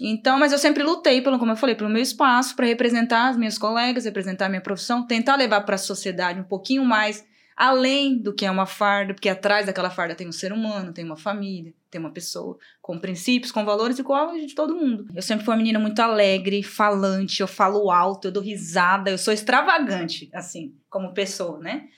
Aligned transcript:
Então, 0.00 0.38
mas 0.38 0.52
eu 0.52 0.58
sempre 0.58 0.82
lutei, 0.82 1.20
pelo, 1.20 1.38
como 1.38 1.52
eu 1.52 1.56
falei, 1.56 1.74
pelo 1.74 1.90
meu 1.90 2.00
espaço, 2.00 2.56
para 2.56 2.66
representar 2.66 3.28
as 3.28 3.36
minhas 3.36 3.58
colegas, 3.58 4.04
representar 4.04 4.46
a 4.46 4.48
minha 4.48 4.60
profissão, 4.60 5.06
tentar 5.06 5.36
levar 5.36 5.60
para 5.62 5.74
a 5.74 5.78
sociedade 5.78 6.40
um 6.40 6.44
pouquinho 6.44 6.84
mais 6.84 7.24
além 7.60 8.16
do 8.16 8.32
que 8.32 8.46
é 8.46 8.50
uma 8.50 8.64
farda, 8.64 9.12
porque 9.12 9.28
atrás 9.28 9.66
daquela 9.66 9.90
farda 9.90 10.14
tem 10.14 10.26
um 10.26 10.32
ser 10.32 10.50
humano, 10.50 10.94
tem 10.94 11.04
uma 11.04 11.18
família, 11.18 11.74
tem 11.90 12.00
uma 12.00 12.10
pessoa 12.10 12.56
com 12.80 12.98
princípios, 12.98 13.52
com 13.52 13.66
valores 13.66 13.98
igual 13.98 14.30
a 14.30 14.38
de 14.38 14.54
todo 14.54 14.74
mundo. 14.74 15.06
Eu 15.14 15.20
sempre 15.20 15.44
fui 15.44 15.52
uma 15.52 15.58
menina 15.58 15.78
muito 15.78 16.00
alegre, 16.00 16.62
falante, 16.62 17.42
eu 17.42 17.46
falo 17.46 17.90
alto, 17.90 18.28
eu 18.28 18.32
dou 18.32 18.42
risada, 18.42 19.10
eu 19.10 19.18
sou 19.18 19.34
extravagante, 19.34 20.30
assim, 20.32 20.74
como 20.88 21.12
pessoa, 21.12 21.58
né? 21.58 21.88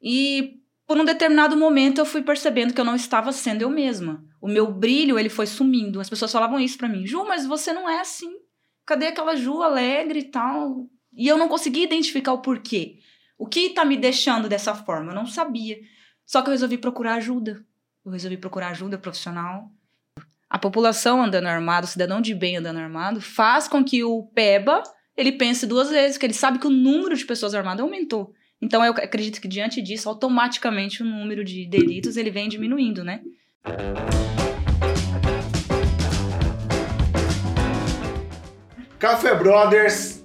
E 0.00 0.60
por 0.86 0.96
um 0.96 1.04
determinado 1.04 1.56
momento 1.56 1.98
eu 1.98 2.06
fui 2.06 2.22
percebendo 2.22 2.72
que 2.72 2.80
eu 2.80 2.84
não 2.84 2.94
estava 2.94 3.32
sendo 3.32 3.62
eu 3.62 3.70
mesma. 3.70 4.22
O 4.40 4.48
meu 4.48 4.72
brilho, 4.72 5.18
ele 5.18 5.28
foi 5.28 5.46
sumindo. 5.46 6.00
As 6.00 6.08
pessoas 6.08 6.32
falavam 6.32 6.60
isso 6.60 6.78
para 6.78 6.88
mim. 6.88 7.06
Ju, 7.06 7.24
mas 7.24 7.46
você 7.46 7.72
não 7.72 7.88
é 7.88 8.00
assim. 8.00 8.32
Cadê 8.86 9.08
aquela 9.08 9.34
Ju 9.34 9.62
alegre 9.62 10.20
e 10.20 10.30
tal? 10.30 10.86
E 11.12 11.26
eu 11.26 11.36
não 11.36 11.48
conseguia 11.48 11.84
identificar 11.84 12.32
o 12.32 12.42
porquê. 12.42 12.98
O 13.36 13.46
que 13.46 13.70
tá 13.70 13.84
me 13.84 13.96
deixando 13.96 14.48
dessa 14.48 14.74
forma? 14.74 15.12
Eu 15.12 15.16
não 15.16 15.26
sabia. 15.26 15.78
Só 16.24 16.42
que 16.42 16.48
eu 16.48 16.52
resolvi 16.52 16.78
procurar 16.78 17.14
ajuda. 17.14 17.64
Eu 18.04 18.12
resolvi 18.12 18.36
procurar 18.36 18.68
ajuda 18.68 18.98
profissional. 18.98 19.70
A 20.48 20.58
população 20.58 21.22
andando 21.22 21.46
armado, 21.46 21.84
o 21.84 21.90
cidadão 21.90 22.20
de 22.20 22.34
bem 22.34 22.56
andando 22.56 22.78
armado, 22.78 23.20
faz 23.20 23.68
com 23.68 23.84
que 23.84 24.02
o 24.02 24.24
PEBA 24.34 24.82
ele 25.16 25.32
pense 25.32 25.66
duas 25.66 25.90
vezes, 25.90 26.16
que 26.16 26.24
ele 26.24 26.32
sabe 26.32 26.58
que 26.58 26.66
o 26.66 26.70
número 26.70 27.16
de 27.16 27.26
pessoas 27.26 27.54
armadas 27.54 27.80
aumentou. 27.80 28.32
Então 28.62 28.84
eu 28.84 28.92
acredito 28.92 29.40
que 29.40 29.48
diante 29.48 29.82
disso, 29.82 30.08
automaticamente 30.08 31.02
o 31.02 31.06
número 31.06 31.44
de 31.44 31.66
delitos 31.66 32.16
ele 32.16 32.30
vem 32.30 32.48
diminuindo, 32.48 33.04
né? 33.04 33.22
Café 38.98 39.34
Brothers, 39.34 40.24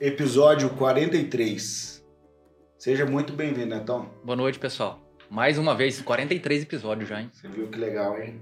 episódio 0.00 0.70
43. 0.70 2.04
Seja 2.78 3.04
muito 3.04 3.32
bem-vindo, 3.32 3.66
Netão. 3.66 4.08
Boa 4.24 4.36
noite, 4.36 4.58
pessoal. 4.58 5.00
Mais 5.28 5.58
uma 5.58 5.74
vez, 5.74 6.00
43 6.00 6.62
episódios 6.62 7.08
já, 7.08 7.20
hein? 7.20 7.30
Você 7.32 7.48
viu 7.48 7.66
que 7.66 7.78
legal, 7.78 8.16
hein? 8.20 8.40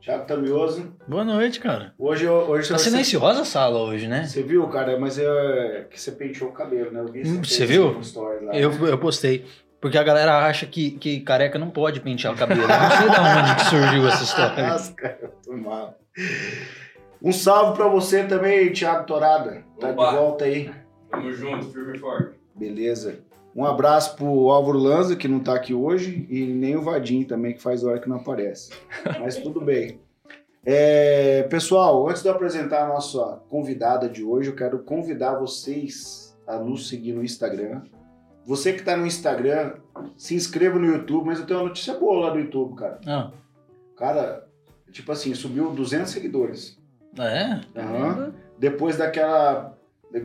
Thiago 0.00 0.26
Tamioso. 0.26 0.92
Boa 1.08 1.24
noite, 1.24 1.60
cara. 1.60 1.94
Hoje, 1.98 2.28
hoje 2.28 2.68
Tá 2.68 2.76
você, 2.76 2.90
silenciosa 2.90 3.42
a 3.42 3.44
sala 3.44 3.78
hoje, 3.78 4.06
né? 4.06 4.26
você 4.26 4.42
viu, 4.42 4.66
cara, 4.68 4.98
mas 4.98 5.18
é 5.18 5.86
que 5.88 5.98
você 5.98 6.12
penteou 6.12 6.50
o 6.50 6.52
cabelo, 6.52 6.90
né? 6.90 7.00
Eu 7.00 7.06
vi 7.06 7.22
Hum, 7.22 7.42
você 7.42 7.64
viu? 7.64 7.98
lá, 8.42 8.54
Eu, 8.54 8.70
né? 8.72 8.90
eu 8.90 8.98
postei. 8.98 9.46
Porque 9.84 9.98
a 9.98 10.02
galera 10.02 10.38
acha 10.46 10.64
que, 10.64 10.92
que 10.92 11.20
careca 11.20 11.58
não 11.58 11.68
pode 11.68 12.00
pentear 12.00 12.32
o 12.32 12.36
cabelo. 12.38 12.62
Eu 12.62 12.68
Não 12.68 12.90
sei 12.90 13.10
de 13.10 13.20
onde 13.20 13.54
que 13.54 13.64
surgiu 13.66 14.08
essa 14.08 14.24
história. 14.24 14.66
Nossa, 14.66 14.92
cara, 14.94 15.18
eu 15.20 15.28
tô 15.44 15.52
mal. 15.58 15.98
Um 17.22 17.30
salve 17.30 17.76
pra 17.76 17.86
você 17.86 18.24
também, 18.24 18.72
Thiago 18.72 19.04
Torada. 19.04 19.62
Tá 19.78 19.90
Opa. 19.90 20.08
de 20.08 20.16
volta 20.16 20.44
aí. 20.46 20.72
Tamo 21.10 21.30
junto, 21.32 21.66
firme 21.66 21.98
e 21.98 22.00
forte. 22.00 22.34
Beleza. 22.54 23.18
Um 23.54 23.62
abraço 23.62 24.16
pro 24.16 24.48
Álvaro 24.48 24.78
Lanza, 24.78 25.16
que 25.16 25.28
não 25.28 25.40
tá 25.40 25.54
aqui 25.54 25.74
hoje, 25.74 26.26
e 26.30 26.46
nem 26.46 26.76
o 26.76 26.82
Vadim 26.82 27.22
também, 27.22 27.52
que 27.52 27.60
faz 27.60 27.84
hora 27.84 28.00
que 28.00 28.08
não 28.08 28.16
aparece. 28.16 28.70
Mas 29.20 29.36
tudo 29.36 29.60
bem. 29.60 30.00
É, 30.64 31.42
pessoal, 31.50 32.08
antes 32.08 32.22
de 32.22 32.28
eu 32.30 32.32
apresentar 32.32 32.84
a 32.84 32.88
nossa 32.88 33.42
convidada 33.50 34.08
de 34.08 34.24
hoje, 34.24 34.48
eu 34.48 34.56
quero 34.56 34.78
convidar 34.78 35.34
vocês 35.34 36.34
a 36.46 36.56
nos 36.56 36.88
seguir 36.88 37.12
no 37.12 37.22
Instagram. 37.22 37.82
Você 38.46 38.72
que 38.72 38.82
tá 38.82 38.96
no 38.96 39.06
Instagram, 39.06 39.74
se 40.16 40.34
inscreva 40.34 40.78
no 40.78 40.86
YouTube, 40.86 41.26
mas 41.26 41.38
eu 41.40 41.46
tenho 41.46 41.60
uma 41.60 41.66
notícia 41.68 41.94
boa 41.94 42.26
lá 42.28 42.34
no 42.34 42.40
YouTube, 42.40 42.76
cara. 42.76 43.00
Ah, 43.06 43.30
Cara, 43.96 44.44
tipo 44.92 45.10
assim, 45.12 45.34
subiu 45.34 45.70
200 45.70 46.10
seguidores. 46.10 46.78
é? 47.18 47.60
Aham. 47.78 48.32
Depois 48.58 48.96
daquela. 48.96 49.76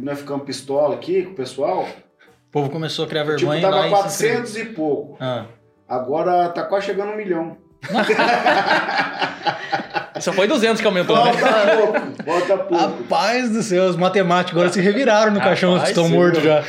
Nós 0.01 0.19
ficamos 0.19 0.43
pistola 0.45 0.95
aqui 0.95 1.23
com 1.23 1.31
o 1.31 1.35
pessoal. 1.35 1.83
O 1.83 2.51
povo 2.51 2.69
começou 2.69 3.05
a 3.05 3.07
criar 3.07 3.23
Tipo, 3.25 3.37
vergonha. 3.51 3.69
lá 3.69 3.89
tava 3.89 4.07
e 4.07 4.09
se 4.09 4.15
inscrever. 4.25 4.37
400 4.41 4.57
e 4.57 4.65
pouco. 4.75 5.17
Ah. 5.19 5.45
Agora 5.87 6.49
tá 6.49 6.63
quase 6.63 6.87
chegando 6.87 7.11
um 7.11 7.15
milhão. 7.15 7.57
Só 10.19 10.33
foi 10.33 10.47
200 10.47 10.81
que 10.81 10.87
aumentou, 10.87 11.15
né? 11.15 11.31
Volta 11.31 11.77
pouco, 11.77 12.23
volta 12.25 12.57
pouco. 12.57 12.75
Rapaz 12.75 13.51
do 13.51 13.63
céu, 13.63 13.85
os 13.85 13.95
matemáticos 13.95 14.57
agora 14.59 14.73
se 14.73 14.81
reviraram 14.81 15.31
no 15.31 15.39
caixão, 15.39 15.71
Rapaz, 15.73 15.89
estão 15.89 16.07
sim. 16.07 16.13
mortos 16.13 16.43
já. 16.43 16.63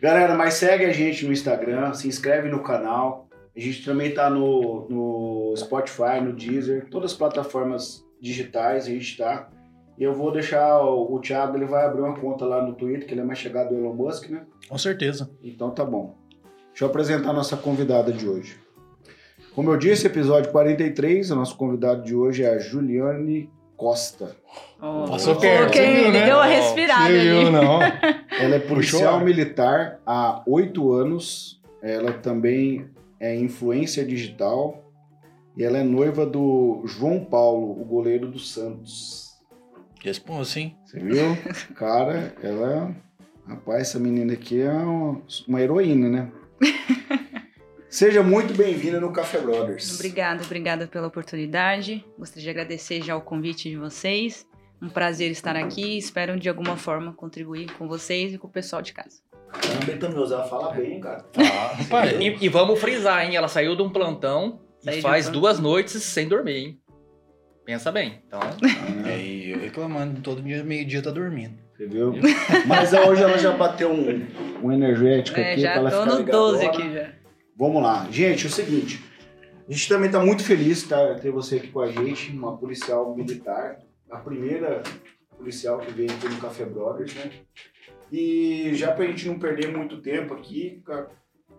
Galera, 0.00 0.34
mas 0.34 0.54
segue 0.54 0.86
a 0.86 0.92
gente 0.92 1.26
no 1.26 1.32
Instagram, 1.32 1.92
se 1.92 2.08
inscreve 2.08 2.48
no 2.48 2.62
canal. 2.62 3.28
A 3.54 3.60
gente 3.60 3.84
também 3.84 4.14
tá 4.14 4.30
no, 4.30 4.88
no 4.88 5.54
Spotify, 5.56 6.20
no 6.22 6.32
Deezer, 6.32 6.88
todas 6.88 7.12
as 7.12 7.16
plataformas 7.16 8.02
digitais 8.18 8.86
a 8.86 8.88
gente 8.88 9.18
tá. 9.18 9.50
E 9.98 10.02
eu 10.02 10.14
vou 10.14 10.32
deixar 10.32 10.80
o, 10.80 11.14
o 11.14 11.20
Thiago, 11.20 11.56
ele 11.56 11.66
vai 11.66 11.84
abrir 11.84 12.00
uma 12.00 12.18
conta 12.18 12.46
lá 12.46 12.64
no 12.64 12.74
Twitter, 12.74 13.06
que 13.06 13.12
ele 13.12 13.20
é 13.20 13.24
mais 13.24 13.38
chegado 13.38 13.68
do 13.68 13.76
Elon 13.76 13.92
Musk, 13.92 14.30
né? 14.30 14.46
Com 14.66 14.78
certeza. 14.78 15.30
Então 15.42 15.70
tá 15.70 15.84
bom. 15.84 16.16
Deixa 16.68 16.84
eu 16.84 16.88
apresentar 16.88 17.30
a 17.30 17.34
nossa 17.34 17.56
convidada 17.56 18.10
de 18.10 18.26
hoje. 18.26 18.58
Como 19.54 19.70
eu 19.70 19.76
disse, 19.76 20.06
episódio 20.06 20.50
43, 20.50 21.30
o 21.30 21.36
nosso 21.36 21.56
convidado 21.56 22.02
de 22.02 22.14
hoje 22.14 22.42
é 22.44 22.54
a 22.54 22.58
Juliane 22.58 23.50
Costa. 23.80 24.36
Oh, 24.78 25.06
Passou 25.08 25.36
perto, 25.36 25.72
quem- 25.72 25.82
você 25.96 26.02
viu, 26.02 26.12
né? 26.12 26.24
Deu 26.26 26.36
uma 26.36 26.44
respirada 26.44 27.08
Você 27.08 27.20
viu, 27.22 27.40
ali. 27.40 27.50
não? 27.50 27.78
Ela 28.38 28.56
é 28.56 28.58
policial 28.58 29.14
ar. 29.16 29.24
militar 29.24 29.98
há 30.06 30.42
oito 30.46 30.92
anos. 30.92 31.58
Ela 31.82 32.12
também 32.12 32.90
é 33.18 33.34
influência 33.34 34.04
digital. 34.04 34.84
E 35.56 35.64
ela 35.64 35.78
é 35.78 35.82
noiva 35.82 36.26
do 36.26 36.82
João 36.84 37.24
Paulo, 37.24 37.70
o 37.80 37.84
goleiro 37.86 38.28
do 38.30 38.38
Santos. 38.38 39.30
Responsa, 40.04 40.60
hein? 40.60 40.76
Você 40.84 41.00
viu? 41.00 41.36
Cara, 41.74 42.34
ela. 42.42 42.94
Rapaz, 43.48 43.80
essa 43.88 43.98
menina 43.98 44.34
aqui 44.34 44.60
é 44.60 44.70
uma, 44.70 45.22
uma 45.48 45.60
heroína, 45.62 46.08
né? 46.10 46.32
Seja 48.00 48.22
muito 48.22 48.54
bem-vinda 48.54 48.98
no 48.98 49.12
Café 49.12 49.38
Brothers. 49.40 49.96
Obrigada, 49.96 50.42
obrigada 50.42 50.86
pela 50.86 51.06
oportunidade. 51.08 52.02
Gostaria 52.18 52.44
de 52.44 52.48
agradecer 52.48 53.02
já 53.02 53.14
o 53.14 53.20
convite 53.20 53.68
de 53.68 53.76
vocês. 53.76 54.46
Um 54.80 54.88
prazer 54.88 55.30
estar 55.30 55.54
aqui. 55.54 55.98
Espero 55.98 56.40
de 56.40 56.48
alguma 56.48 56.78
forma 56.78 57.12
contribuir 57.12 57.70
com 57.74 57.86
vocês 57.86 58.32
e 58.32 58.38
com 58.38 58.46
o 58.46 58.50
pessoal 58.50 58.80
de 58.80 58.94
casa. 58.94 59.20
Caramba, 59.52 60.00
Tamioso, 60.00 60.32
ela 60.32 60.44
fala 60.44 60.72
bem, 60.72 60.98
cara. 60.98 61.26
Ah. 61.36 62.06
E, 62.06 62.38
e 62.40 62.48
vamos 62.48 62.80
frisar, 62.80 63.22
hein? 63.22 63.36
Ela 63.36 63.48
saiu 63.48 63.76
de 63.76 63.82
um 63.82 63.90
plantão 63.90 64.62
Saiu 64.78 64.96
e 64.96 65.00
de 65.02 65.06
um 65.06 65.10
faz 65.10 65.26
plantão. 65.26 65.40
duas 65.42 65.60
noites 65.60 66.02
sem 66.02 66.26
dormir, 66.26 66.56
hein? 66.56 66.80
Pensa 67.66 67.92
bem. 67.92 68.22
Então, 68.26 68.40
É, 69.04 69.18
e 69.18 69.50
eu 69.50 69.60
reclamando, 69.60 70.22
todo 70.22 70.40
dia, 70.40 70.64
meio-dia 70.64 71.02
tá 71.02 71.10
dormindo. 71.10 71.52
Você 71.76 71.86
viu? 71.86 72.14
Mas 72.66 72.94
hoje 72.94 73.22
ela 73.22 73.36
já 73.36 73.52
bateu 73.52 73.92
um, 73.92 74.26
um 74.62 74.72
energético 74.72 75.38
É, 75.38 75.52
aqui 75.52 75.60
pra 75.60 75.70
já 75.70 75.74
ela 75.76 75.90
tô 75.90 76.00
ficar 76.00 76.16
no 76.16 76.24
12 76.24 76.58
ligadona. 76.60 76.84
aqui 76.86 76.94
já. 76.94 77.19
Vamos 77.60 77.82
lá. 77.82 78.10
Gente, 78.10 78.46
é 78.46 78.48
o 78.48 78.52
seguinte. 78.52 79.04
A 79.68 79.70
gente 79.70 79.86
também 79.86 80.06
está 80.06 80.18
muito 80.18 80.42
feliz 80.42 80.82
tá, 80.84 81.14
ter 81.16 81.30
você 81.30 81.56
aqui 81.56 81.68
com 81.68 81.80
a 81.80 81.92
gente, 81.92 82.32
uma 82.32 82.56
policial 82.56 83.14
militar. 83.14 83.78
A 84.10 84.16
primeira 84.16 84.82
policial 85.36 85.78
que 85.78 85.92
veio 85.92 86.10
aqui 86.10 86.26
no 86.26 86.40
Café 86.40 86.64
Brothers, 86.64 87.14
né? 87.16 87.30
E 88.10 88.70
já 88.72 88.92
pra 88.92 89.04
gente 89.04 89.28
não 89.28 89.38
perder 89.38 89.70
muito 89.76 90.00
tempo 90.00 90.32
aqui, 90.32 90.82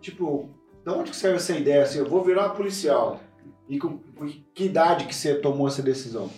tipo, 0.00 0.50
de 0.84 0.90
onde 0.90 1.10
que 1.10 1.16
saiu 1.16 1.36
essa 1.36 1.56
ideia? 1.56 1.84
Assim, 1.84 2.00
eu 2.00 2.08
vou 2.08 2.24
virar 2.24 2.48
policial. 2.48 3.20
E 3.68 3.78
com, 3.78 3.98
com 3.98 4.26
que 4.26 4.64
idade 4.64 5.04
que 5.04 5.14
você 5.14 5.36
tomou 5.36 5.68
essa 5.68 5.82
decisão? 5.82 6.28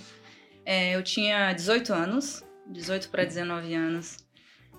É, 0.67 0.95
eu 0.95 1.03
tinha 1.03 1.55
18 1.55 1.91
anos, 1.91 2.45
18 2.67 3.09
para 3.09 3.25
19 3.25 3.73
anos. 3.73 4.24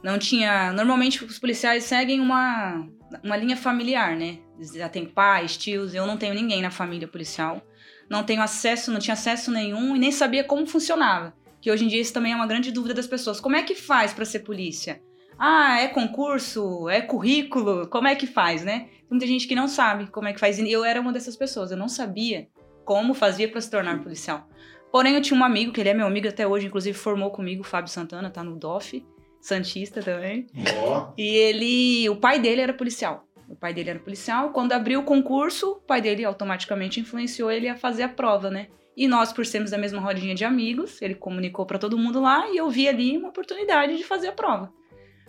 Não 0.05 0.19
tinha. 0.19 0.71
Normalmente 0.71 1.25
os 1.25 1.39
policiais 1.39 1.83
seguem 1.85 2.19
uma, 2.19 2.87
uma 3.23 3.35
linha 3.35 3.57
familiar, 3.57 4.15
né? 4.15 4.37
Já 4.75 4.87
tem 4.87 5.03
pais, 5.03 5.57
tios, 5.57 5.95
eu 5.95 6.05
não 6.05 6.15
tenho 6.15 6.35
ninguém 6.35 6.61
na 6.61 6.69
família 6.69 7.07
policial. 7.07 7.59
Não 8.07 8.23
tenho 8.23 8.43
acesso, 8.43 8.91
não 8.91 8.99
tinha 8.99 9.15
acesso 9.15 9.49
nenhum 9.49 9.95
e 9.95 9.99
nem 9.99 10.11
sabia 10.11 10.43
como 10.43 10.67
funcionava. 10.67 11.33
Que 11.59 11.71
hoje 11.71 11.85
em 11.85 11.87
dia 11.87 11.99
isso 11.99 12.13
também 12.13 12.33
é 12.33 12.35
uma 12.35 12.45
grande 12.45 12.71
dúvida 12.71 12.93
das 12.93 13.07
pessoas. 13.07 13.39
Como 13.39 13.55
é 13.55 13.63
que 13.63 13.73
faz 13.73 14.13
para 14.13 14.25
ser 14.25 14.41
polícia? 14.41 15.01
Ah, 15.39 15.79
é 15.81 15.87
concurso? 15.87 16.87
É 16.87 17.01
currículo? 17.01 17.87
Como 17.87 18.07
é 18.07 18.13
que 18.13 18.27
faz, 18.27 18.63
né? 18.63 18.81
Tem 18.81 19.07
muita 19.09 19.25
gente 19.25 19.47
que 19.47 19.55
não 19.55 19.67
sabe 19.67 20.05
como 20.11 20.27
é 20.27 20.33
que 20.33 20.39
faz. 20.39 20.59
E 20.59 20.71
eu 20.71 20.85
era 20.85 21.01
uma 21.01 21.11
dessas 21.11 21.35
pessoas. 21.35 21.71
Eu 21.71 21.77
não 21.77 21.89
sabia 21.89 22.47
como 22.85 23.15
fazia 23.15 23.49
para 23.49 23.59
se 23.59 23.71
tornar 23.71 24.03
policial. 24.03 24.47
Porém, 24.91 25.15
eu 25.15 25.21
tinha 25.21 25.37
um 25.37 25.43
amigo, 25.43 25.73
que 25.73 25.81
ele 25.81 25.89
é 25.89 25.95
meu 25.95 26.05
amigo 26.05 26.27
até 26.27 26.45
hoje, 26.45 26.67
inclusive 26.67 26.95
formou 26.95 27.31
comigo, 27.31 27.63
Fábio 27.63 27.91
Santana, 27.91 28.29
tá 28.29 28.43
no 28.43 28.55
DOF, 28.55 29.03
Santista 29.45 30.01
também. 30.01 30.47
Ó, 30.87 31.13
E 31.15 31.27
ele, 31.35 32.09
o 32.09 32.15
pai 32.15 32.39
dele 32.39 32.61
era 32.61 32.73
policial. 32.73 33.27
O 33.47 33.55
pai 33.55 33.73
dele 33.75 33.91
era 33.91 33.99
policial. 33.99 34.49
Quando 34.51 34.73
abriu 34.73 35.01
o 35.01 35.03
concurso, 35.03 35.73
o 35.73 35.75
pai 35.75 36.01
dele 36.01 36.25
automaticamente 36.25 36.99
influenciou 36.99 37.51
ele 37.51 37.69
a 37.69 37.77
fazer 37.77 38.01
a 38.01 38.09
prova, 38.09 38.49
né? 38.49 38.69
E 38.97 39.07
nós, 39.07 39.31
por 39.31 39.45
sermos 39.45 39.69
da 39.69 39.77
mesma 39.77 39.99
rodinha 40.01 40.33
de 40.33 40.43
amigos, 40.43 40.99
ele 40.99 41.13
comunicou 41.13 41.63
pra 41.63 41.77
todo 41.77 41.95
mundo 41.97 42.19
lá 42.19 42.49
e 42.49 42.57
eu 42.57 42.67
vi 42.71 42.87
ali 42.87 43.17
uma 43.17 43.29
oportunidade 43.29 43.95
de 43.97 44.03
fazer 44.03 44.29
a 44.29 44.31
prova. 44.31 44.73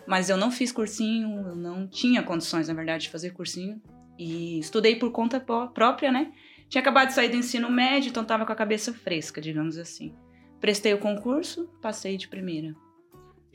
Mas 0.06 0.30
eu 0.30 0.36
não 0.38 0.50
fiz 0.50 0.72
cursinho, 0.72 1.28
eu 1.48 1.54
não 1.56 1.86
tinha 1.86 2.22
condições, 2.22 2.68
na 2.68 2.74
verdade, 2.74 3.02
de 3.04 3.10
fazer 3.10 3.32
cursinho. 3.32 3.82
E 4.18 4.58
estudei 4.60 4.96
por 4.96 5.10
conta 5.12 5.38
pró- 5.38 5.66
própria, 5.66 6.10
né? 6.10 6.32
Tinha 6.70 6.80
acabado 6.80 7.08
de 7.08 7.14
sair 7.14 7.28
do 7.28 7.36
ensino 7.36 7.70
médio, 7.70 8.08
então 8.08 8.24
tava 8.24 8.46
com 8.46 8.52
a 8.52 8.56
cabeça 8.56 8.94
fresca, 8.94 9.42
digamos 9.42 9.76
assim. 9.76 10.14
Prestei 10.58 10.94
o 10.94 10.98
concurso, 10.98 11.68
passei 11.82 12.16
de 12.16 12.28
primeira. 12.28 12.74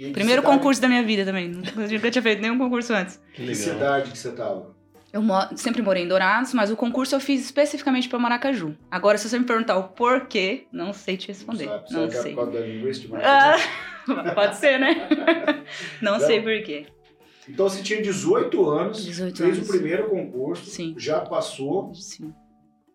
E 0.10 0.12
Primeiro 0.12 0.42
cidade- 0.42 0.58
concurso 0.58 0.82
da 0.82 0.88
minha 0.88 1.04
vida 1.04 1.24
também. 1.24 1.50
Nunca 1.50 2.10
tinha 2.12 2.22
feito 2.24 2.42
nenhum 2.42 2.58
concurso 2.58 2.92
antes. 2.94 3.22
Que 3.34 3.46
Que 3.46 3.56
cidade 3.56 4.12
que 4.12 4.18
você 4.18 4.32
tava? 4.32 4.76
Eu 5.14 5.22
mo- 5.22 5.56
sempre 5.58 5.82
morei 5.82 6.04
em 6.04 6.08
Dourados, 6.08 6.54
mas 6.54 6.72
o 6.72 6.76
concurso 6.76 7.14
eu 7.14 7.20
fiz 7.20 7.42
especificamente 7.44 8.08
para 8.10 8.18
Maracaju. 8.18 8.76
Agora, 8.90 9.18
se 9.18 9.30
você 9.30 9.38
me 9.38 9.46
perguntar 9.46 9.78
o 9.78 9.90
porquê, 9.90 10.66
não 10.72 10.92
sei 10.94 11.18
te 11.18 11.28
responder. 11.28 11.66
Não 11.66 11.74
sabe? 11.82 11.94
Não 11.94 12.04
é 12.06 12.10
sei. 12.12 12.34
por 12.34 12.46
causa 12.46 12.52
da 12.60 12.66
linguística? 12.66 13.18
Ah, 13.22 13.56
pode 14.34 14.56
ser, 14.56 14.80
né? 14.80 15.08
Não 16.02 16.14
Não. 16.14 16.20
sei 16.20 16.42
porquê. 16.42 16.86
Então 17.50 17.68
você 17.70 17.84
tinha 17.84 18.02
18 18.02 18.70
anos, 18.70 19.04
18 19.04 19.38
fez 19.38 19.58
anos. 19.58 19.70
o 19.70 19.72
primeiro 19.72 20.10
concurso, 20.10 20.66
Sim. 20.66 20.96
já 20.98 21.20
passou. 21.22 21.94
Sim. 21.94 22.34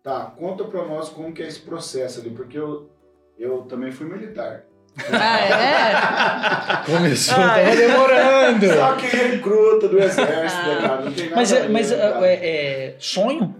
Tá, 0.03 0.33
conta 0.37 0.63
pra 0.65 0.85
nós 0.85 1.09
como 1.09 1.31
que 1.33 1.43
é 1.43 1.47
esse 1.47 1.59
processo 1.59 2.19
ali, 2.21 2.31
porque 2.31 2.57
eu, 2.57 2.89
eu 3.37 3.61
também 3.63 3.91
fui 3.91 4.07
militar. 4.07 4.63
Ah, 5.11 6.83
Começou, 6.85 7.35
Ah, 7.35 7.47
tava 7.47 7.59
é. 7.61 7.75
demorando. 7.75 8.67
Só 8.73 8.91
que 8.93 9.07
recruta 9.07 9.87
do 9.87 9.99
exército, 9.99 10.61
Ah. 10.61 10.77
cara? 10.81 11.01
Não 11.01 11.11
tem 11.11 11.25
nada 11.25 11.35
Mas, 11.35 11.51
é, 11.51 11.67
mas 11.67 11.91
é, 11.91 11.95
é- 11.95 12.49
é 12.89 12.95
sonho? 12.99 13.55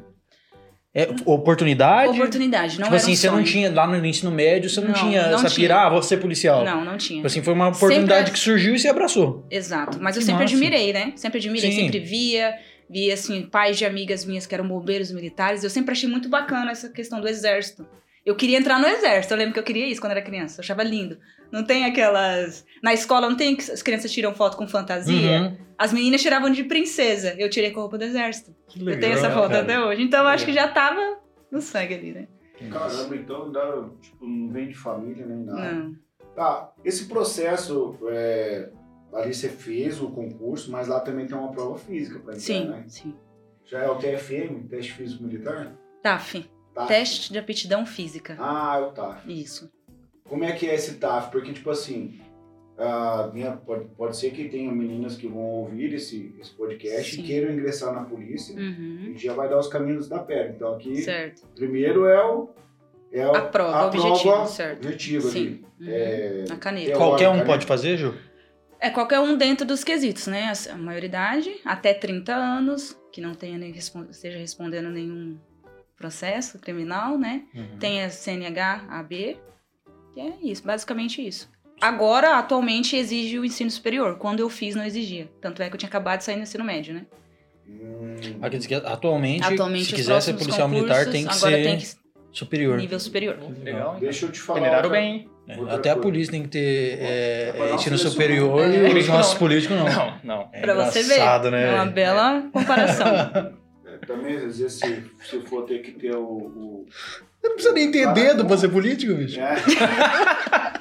É 0.94 1.04
é? 1.04 1.10
oportunidade? 1.26 2.10
Oportunidade, 2.14 2.80
não 2.80 2.86
tipo 2.86 2.88
era 2.88 2.96
assim, 2.96 3.12
um 3.12 3.16
você 3.16 3.28
não 3.28 3.34
sonho. 3.36 3.46
tinha, 3.46 3.72
lá 3.72 3.86
no 3.86 4.04
ensino 4.04 4.32
médio, 4.32 4.68
você 4.70 4.82
não, 4.82 4.88
Não, 4.88 4.94
tinha 4.96 5.28
não 5.28 5.36
essa 5.36 5.48
tinha. 5.48 5.68
pira, 5.68 5.82
ah, 5.86 5.90
vou 5.90 6.02
ser 6.02 6.18
policial. 6.18 6.64
Não, 6.66 6.84
não 6.84 6.98
tinha. 6.98 7.18
Tipo 7.18 7.28
assim, 7.28 7.44
foi 7.44 7.54
uma 7.54 7.68
oportunidade 7.68 8.20
Sempre- 8.20 8.32
que 8.34 8.40
surgiu 8.40 8.74
e 8.76 8.80
você 8.80 8.88
abraçou. 8.88 9.46
Exato. 9.52 10.00
Mas 10.02 10.16
eu 10.16 10.22
sempre 10.24 10.42
massa. 10.44 10.56
admirei, 10.56 10.92
né? 10.94 11.14
Sempre 11.16 11.38
admirei, 11.38 11.72
Sim. 11.72 11.82
sempre 11.82 12.00
via. 12.00 12.56
Via, 12.90 13.14
assim, 13.16 13.42
pais 13.44 13.78
de 13.78 13.86
amigas 13.86 14.24
minhas 14.24 14.48
que 14.48 14.56
eram 14.56 14.66
bombeiros 14.66 15.12
militares. 15.12 15.62
Eu 15.62 15.70
sempre 15.70 15.92
achei 15.92 16.08
muito 16.10 16.30
bacana 16.30 16.72
essa 16.72 16.88
questão 16.90 17.20
do 17.20 17.28
exército. 17.28 17.86
Eu 18.28 18.36
queria 18.36 18.58
entrar 18.58 18.78
no 18.78 18.86
exército. 18.86 19.34
Eu 19.34 19.38
lembro 19.38 19.54
que 19.54 19.60
eu 19.62 19.64
queria 19.64 19.88
isso 19.88 20.02
quando 20.02 20.12
era 20.12 20.22
criança. 20.22 20.60
Eu 20.60 20.64
achava 20.64 20.84
lindo. 20.84 21.18
Não 21.50 21.64
tem 21.64 21.86
aquelas... 21.86 22.66
Na 22.84 22.94
escola 22.94 23.30
não 23.30 23.38
tem 23.38 23.56
que 23.56 23.72
as 23.72 23.82
crianças 23.82 24.12
tiram 24.12 24.36
foto 24.36 24.58
com 24.58 24.68
fantasia? 24.68 25.44
Uhum. 25.44 25.58
As 25.78 25.94
meninas 25.94 26.22
tiravam 26.22 26.50
de 26.50 26.66
princesa. 26.66 27.34
Eu 27.38 27.50
tirei 27.50 27.72
com 27.72 27.80
a 27.80 27.84
roupa 27.84 27.98
do 27.98 28.04
exército. 28.04 28.54
Que 28.68 28.82
eu 28.82 29.00
tenho 29.00 29.14
essa 29.14 29.32
foto 29.32 29.52
cara. 29.52 29.62
até 29.62 29.80
hoje. 29.80 30.02
Então 30.02 30.24
eu 30.24 30.28
acho 30.28 30.44
que 30.44 30.52
já 30.52 30.68
tava 30.68 31.20
no 31.50 31.62
sangue 31.62 31.94
ali, 31.94 32.12
né? 32.12 32.28
Caramba, 32.70 33.16
então 33.16 33.50
dá, 33.50 33.90
tipo, 34.02 34.26
não 34.26 34.52
vem 34.52 34.68
de 34.68 34.76
família 34.76 35.26
nem 35.26 35.46
nada. 35.46 35.72
Não. 35.72 35.96
Tá, 36.36 36.74
esse 36.84 37.06
processo, 37.06 37.98
é, 38.10 38.70
ali 39.14 39.34
você 39.34 39.48
fez 39.48 40.02
o 40.02 40.10
concurso, 40.10 40.70
mas 40.70 40.90
lá 40.90 41.00
também 41.00 41.26
tem 41.26 41.38
uma 41.38 41.52
prova 41.52 41.78
física 41.78 42.20
pra 42.20 42.34
entrar, 42.34 42.42
Sim, 42.42 42.68
né? 42.68 42.84
sim. 42.90 43.16
Já 43.64 43.84
é 43.84 43.90
o 43.90 43.96
TFM, 43.96 44.68
Teste 44.70 44.94
Físico 44.94 45.24
Militar? 45.24 45.74
TAF. 46.04 46.57
Teste 46.86 47.32
de 47.32 47.40
aptidão 47.40 47.86
física. 47.86 48.36
Ah, 48.40 48.78
é 48.80 48.82
o 48.82 48.92
TAF. 48.92 49.22
Isso. 49.32 49.72
Como 50.28 50.44
é 50.44 50.52
que 50.52 50.68
é 50.70 50.76
esse 50.76 50.96
TAF? 50.96 51.32
Porque, 51.32 51.54
tipo 51.54 51.70
assim, 51.70 52.20
minha- 53.34 53.54
pode, 53.54 53.86
pode 53.96 54.16
ser 54.18 54.32
que 54.32 54.48
tenha 54.50 54.72
meninas 54.72 55.16
que 55.16 55.28
vão 55.28 55.42
ouvir 55.42 55.94
esse, 55.94 56.36
esse 56.40 56.52
podcast 56.52 57.16
Sim. 57.16 57.22
e 57.22 57.26
queiram 57.26 57.52
ingressar 57.52 57.94
na 57.94 58.04
polícia 58.04 58.56
Uhum. 58.56 59.14
e 59.16 59.18
já 59.18 59.34
vai 59.34 59.50
dar 59.50 59.58
os 59.58 59.68
caminhos 59.68 60.08
da 60.08 60.20
pedra. 60.20 60.54
Então 60.56 60.74
aqui, 60.76 60.98
Certo. 61.02 61.48
primeiro 61.56 62.06
é 62.06 62.24
o... 62.24 62.50
É 63.12 63.26
o- 63.26 63.36
A 63.36 63.42
prova, 63.42 63.84
o 63.86 63.88
objetivo, 63.88 64.46
certo. 64.48 64.80
objetivo 64.86 65.30
Sim. 65.30 65.40
ali. 65.40 65.66
Uhum. 65.80 65.88
É, 65.90 66.46
A 66.52 66.56
caneta. 66.58 66.86
Teórica, 66.88 66.98
Qualquer 66.98 67.30
um 67.30 67.38
né? 67.38 67.46
pode 67.46 67.66
fazer, 67.66 67.98
Ju? 67.98 68.14
É 68.80 68.90
qualquer 68.92 69.20
um 69.22 69.36
dentro 69.38 69.66
dos 69.66 69.84
quesitos, 69.84 70.28
né? 70.28 70.52
A 70.52 70.74
a 70.74 70.78
maioridade, 70.78 71.50
até 71.66 71.94
30 71.96 72.36
anos, 72.36 72.96
que 73.12 73.20
não 73.22 73.34
tenha 73.34 73.58
nem 73.58 73.72
esteja 73.72 74.38
respondendo 74.38 74.90
nenhum 74.92 75.38
processo 75.98 76.60
criminal, 76.60 77.18
né? 77.18 77.42
Uhum. 77.56 77.78
Tem 77.80 78.04
a 78.04 78.10
CNH, 78.10 78.86
AB, 78.90 79.38
e 80.16 80.20
é 80.22 80.34
isso, 80.44 80.64
basicamente 80.64 81.26
isso. 81.26 81.50
Agora, 81.82 82.38
atualmente, 82.38 82.96
exige 82.96 83.38
o 83.38 83.46
ensino 83.46 83.70
superior. 83.70 84.18
Quando 84.18 84.40
eu 84.40 84.50
fiz, 84.50 84.76
não 84.76 84.84
exigia. 84.86 85.30
Tanto 85.42 85.62
é 85.62 85.70
que 85.70 85.76
eu 85.76 85.78
tinha 85.78 85.90
acabado 85.90 86.20
de 86.20 86.24
sair 86.24 86.36
no 86.38 86.44
ensino 86.44 86.64
médio, 86.64 86.94
né? 86.94 87.06
hum, 87.68 88.16
quer 88.42 88.50
dizer 88.58 88.68
que 88.68 88.76
atualmente, 88.76 89.44
Atualmente, 89.44 89.86
se 89.86 89.94
quiser 89.94 90.22
ser 90.22 90.34
policial 90.34 90.68
militar, 90.70 91.06
tem 91.06 91.28
que 91.28 91.36
ser 91.36 91.64
tem 91.64 91.78
que 91.78 91.88
superior. 92.32 92.78
nível 92.78 93.00
superior. 93.00 93.38
Legal, 93.64 93.94
hein? 93.96 94.00
deixa 94.00 94.26
eu 94.26 94.32
te 94.32 94.40
falar. 94.40 94.60
Peneiraram 94.60 94.90
bem, 94.90 95.12
hein? 95.16 95.30
É, 95.50 95.54
Até 95.74 95.90
a 95.92 95.94
coisa. 95.94 96.00
polícia 96.02 96.32
tem 96.32 96.44
que 96.44 96.50
ter 96.50 96.98
é, 97.00 97.72
ensino 97.74 97.98
superior 97.98 98.68
né? 98.68 98.90
e 98.90 98.98
É. 98.98 99.00
os 99.00 99.08
nossos 99.08 99.34
Não. 99.34 99.40
políticos 99.40 99.78
não. 99.78 99.86
Não, 99.86 100.20
não. 100.24 100.50
É 100.52 100.60
Pra 100.62 100.74
você 100.74 101.04
ver. 101.04 101.14
engraçado, 101.14 101.52
né? 101.52 101.72
É 101.72 101.76
uma 101.76 101.86
bela 101.86 102.44
comparação. 102.52 103.08
É, 104.08 104.14
também, 104.16 104.36
às 104.38 104.60
vezes, 104.60 104.74
se, 104.74 105.04
se 105.26 105.42
for 105.42 105.64
ter 105.66 105.80
que 105.80 105.92
ter 105.92 106.16
o. 106.16 106.24
o 106.24 106.86
Você 107.42 107.48
não 107.48 107.56
precisa 107.56 107.74
nem 107.74 107.92
ter 107.92 108.14
dedo 108.14 108.46
pra 108.46 108.58
ser 108.58 108.70
político, 108.70 109.14
bicho. 109.16 109.40
né? 109.40 109.56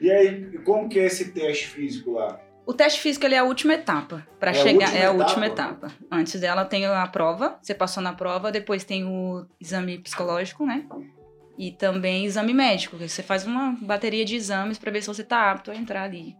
e 0.00 0.10
aí, 0.10 0.58
como 0.64 0.88
que 0.88 0.98
é 0.98 1.06
esse 1.06 1.32
teste 1.32 1.68
físico 1.68 2.12
lá? 2.12 2.40
O 2.64 2.72
teste 2.72 3.00
físico 3.00 3.26
ele 3.26 3.34
é 3.34 3.38
a 3.38 3.44
última 3.44 3.74
etapa. 3.74 4.26
Para 4.38 4.52
É 4.52 4.54
a 4.54 4.62
chegar, 4.62 4.86
última 4.86 4.98
é 4.98 5.06
a 5.06 5.10
etapa? 5.10 5.24
última 5.24 5.46
etapa. 5.46 5.92
Antes 6.10 6.40
dela 6.40 6.64
tem 6.64 6.86
a 6.86 7.06
prova, 7.08 7.58
você 7.60 7.74
passou 7.74 8.02
na 8.02 8.12
prova, 8.12 8.52
depois 8.52 8.84
tem 8.84 9.04
o 9.04 9.44
exame 9.60 9.98
psicológico, 9.98 10.64
né? 10.64 10.86
E 11.58 11.72
também 11.72 12.24
exame 12.24 12.54
médico, 12.54 12.96
que 12.96 13.08
você 13.08 13.22
faz 13.22 13.44
uma 13.44 13.76
bateria 13.82 14.24
de 14.24 14.36
exames 14.36 14.78
para 14.78 14.90
ver 14.92 15.02
se 15.02 15.08
você 15.08 15.24
tá 15.24 15.50
apto 15.50 15.70
a 15.70 15.76
entrar 15.76 16.04
ali. 16.04 16.36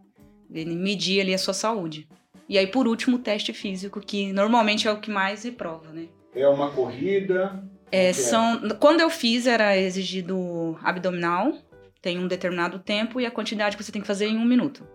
Medir 0.49 1.21
ali 1.21 1.33
a 1.33 1.37
sua 1.37 1.53
saúde. 1.53 2.07
E 2.47 2.57
aí, 2.57 2.67
por 2.67 2.87
último, 2.87 3.17
o 3.17 3.19
teste 3.19 3.53
físico, 3.53 3.99
que 3.99 4.33
normalmente 4.33 4.87
é 4.87 4.91
o 4.91 4.99
que 4.99 5.09
mais 5.09 5.43
reprova, 5.43 5.91
né? 5.91 6.07
É 6.35 6.47
uma 6.47 6.71
corrida? 6.71 7.63
É, 7.91 8.09
Ok. 8.09 8.13
são, 8.13 8.69
quando 8.79 9.01
eu 9.01 9.09
fiz, 9.09 9.45
era 9.47 9.77
exigido 9.77 10.77
abdominal, 10.81 11.53
tem 12.01 12.19
um 12.19 12.27
determinado 12.27 12.79
tempo 12.79 13.21
e 13.21 13.25
a 13.25 13.31
quantidade 13.31 13.77
que 13.77 13.83
você 13.83 13.91
tem 13.91 14.01
que 14.01 14.07
fazer 14.07 14.27
em 14.27 14.37
um 14.37 14.45
minuto. 14.45 14.85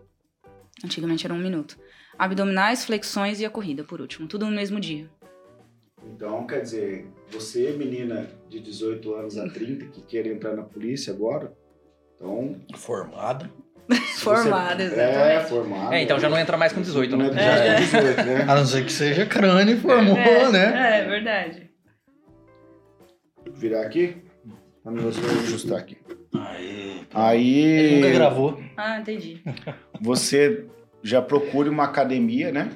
Antigamente 0.85 1.25
era 1.25 1.35
um 1.35 1.39
minuto. 1.39 1.79
Abdominais, 2.19 2.85
flexões 2.85 3.41
e 3.41 3.47
a 3.47 3.51
corrida, 3.51 3.85
por 3.85 4.01
último. 4.01 4.27
Tudo 4.29 4.47
no 4.47 4.53
mesmo 4.53 4.79
dia. 4.81 5.09
Então, 6.05 6.47
quer 6.47 6.61
dizer, 6.61 7.07
você, 7.31 7.71
menina 7.73 8.29
de 8.49 8.61
18 8.61 9.15
anos 9.15 9.39
a 9.39 9.49
30, 9.49 9.87
que 9.87 10.03
quer 10.03 10.27
entrar 10.27 10.55
na 10.55 10.63
polícia 10.63 11.13
agora, 11.13 11.57
então. 12.15 12.57
Formada, 12.75 13.51
você- 14.19 14.31
exatamente. 14.31 14.95
É, 15.01 15.41
formada. 15.41 15.97
É, 15.97 16.03
então 16.03 16.19
já 16.21 16.29
não 16.29 16.39
entra 16.39 16.57
mais 16.57 16.73
com 16.73 16.81
18, 16.83 17.17
Não 17.17 17.27
né? 17.27 17.33
mais 17.35 17.61
É. 17.61 17.75
com 17.75 17.81
18, 17.81 18.23
né? 18.25 18.43
A 18.49 18.55
não 18.55 18.67
ser 18.67 18.85
que 18.85 18.93
seja 18.93 19.25
crânio 19.27 19.75
e 19.77 19.81
formou, 19.81 20.53
né? 20.53 21.01
É, 21.01 21.09
verdade. 21.09 21.71
Virar 23.55 23.83
aqui? 23.83 24.17
Vamos 24.85 25.19
ajustar 25.19 25.79
aqui. 25.79 25.97
Aí. 26.35 27.03
Aí. 27.13 27.59
Ele 27.61 27.97
nunca 27.97 28.11
gravou. 28.15 28.63
Ah, 28.77 28.99
entendi. 29.01 29.43
Você 30.01 30.67
já 31.03 31.21
procure 31.23 31.69
uma 31.69 31.85
academia, 31.85 32.53
né? 32.53 32.71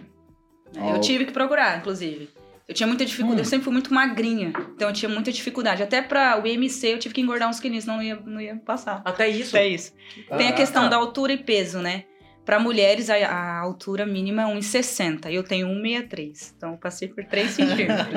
Eu 0.74 1.00
tive 1.00 1.26
que 1.26 1.32
procurar, 1.32 1.78
inclusive. 1.78 2.30
Eu 2.72 2.74
tinha 2.74 2.86
muita 2.86 3.04
dificuldade, 3.04 3.42
Hum. 3.42 3.44
eu 3.44 3.50
sempre 3.50 3.64
fui 3.64 3.72
muito 3.74 3.92
magrinha. 3.92 4.50
Então 4.74 4.88
eu 4.88 4.94
tinha 4.94 5.08
muita 5.10 5.30
dificuldade. 5.30 5.82
Até 5.82 6.00
pra 6.00 6.40
o 6.42 6.46
IMC 6.46 6.86
eu 6.94 6.98
tive 6.98 7.14
que 7.14 7.20
engordar 7.20 7.46
uns 7.50 7.60
quilinhos, 7.60 7.84
senão 7.84 7.98
não 7.98 8.02
ia, 8.02 8.16
não 8.24 8.40
ia 8.40 8.56
passar. 8.56 9.02
Até 9.04 9.28
isso. 9.28 9.54
É 9.54 9.68
isso. 9.68 9.92
Tem 10.38 10.46
a 10.48 10.50
Ah, 10.50 10.54
questão 10.54 10.84
tá. 10.84 10.88
da 10.88 10.96
altura 10.96 11.34
e 11.34 11.36
peso, 11.36 11.80
né? 11.80 12.04
Para 12.46 12.58
mulheres, 12.58 13.10
a, 13.10 13.14
a 13.16 13.58
altura 13.60 14.06
mínima 14.06 14.42
é 14.42 14.46
1,60. 14.46 15.30
Eu 15.30 15.42
tenho 15.44 15.68
1,63. 15.68 16.54
Então, 16.56 16.70
eu 16.72 16.78
passei 16.78 17.08
por 17.08 17.22
3 17.26 17.50
centímetros. 17.52 18.08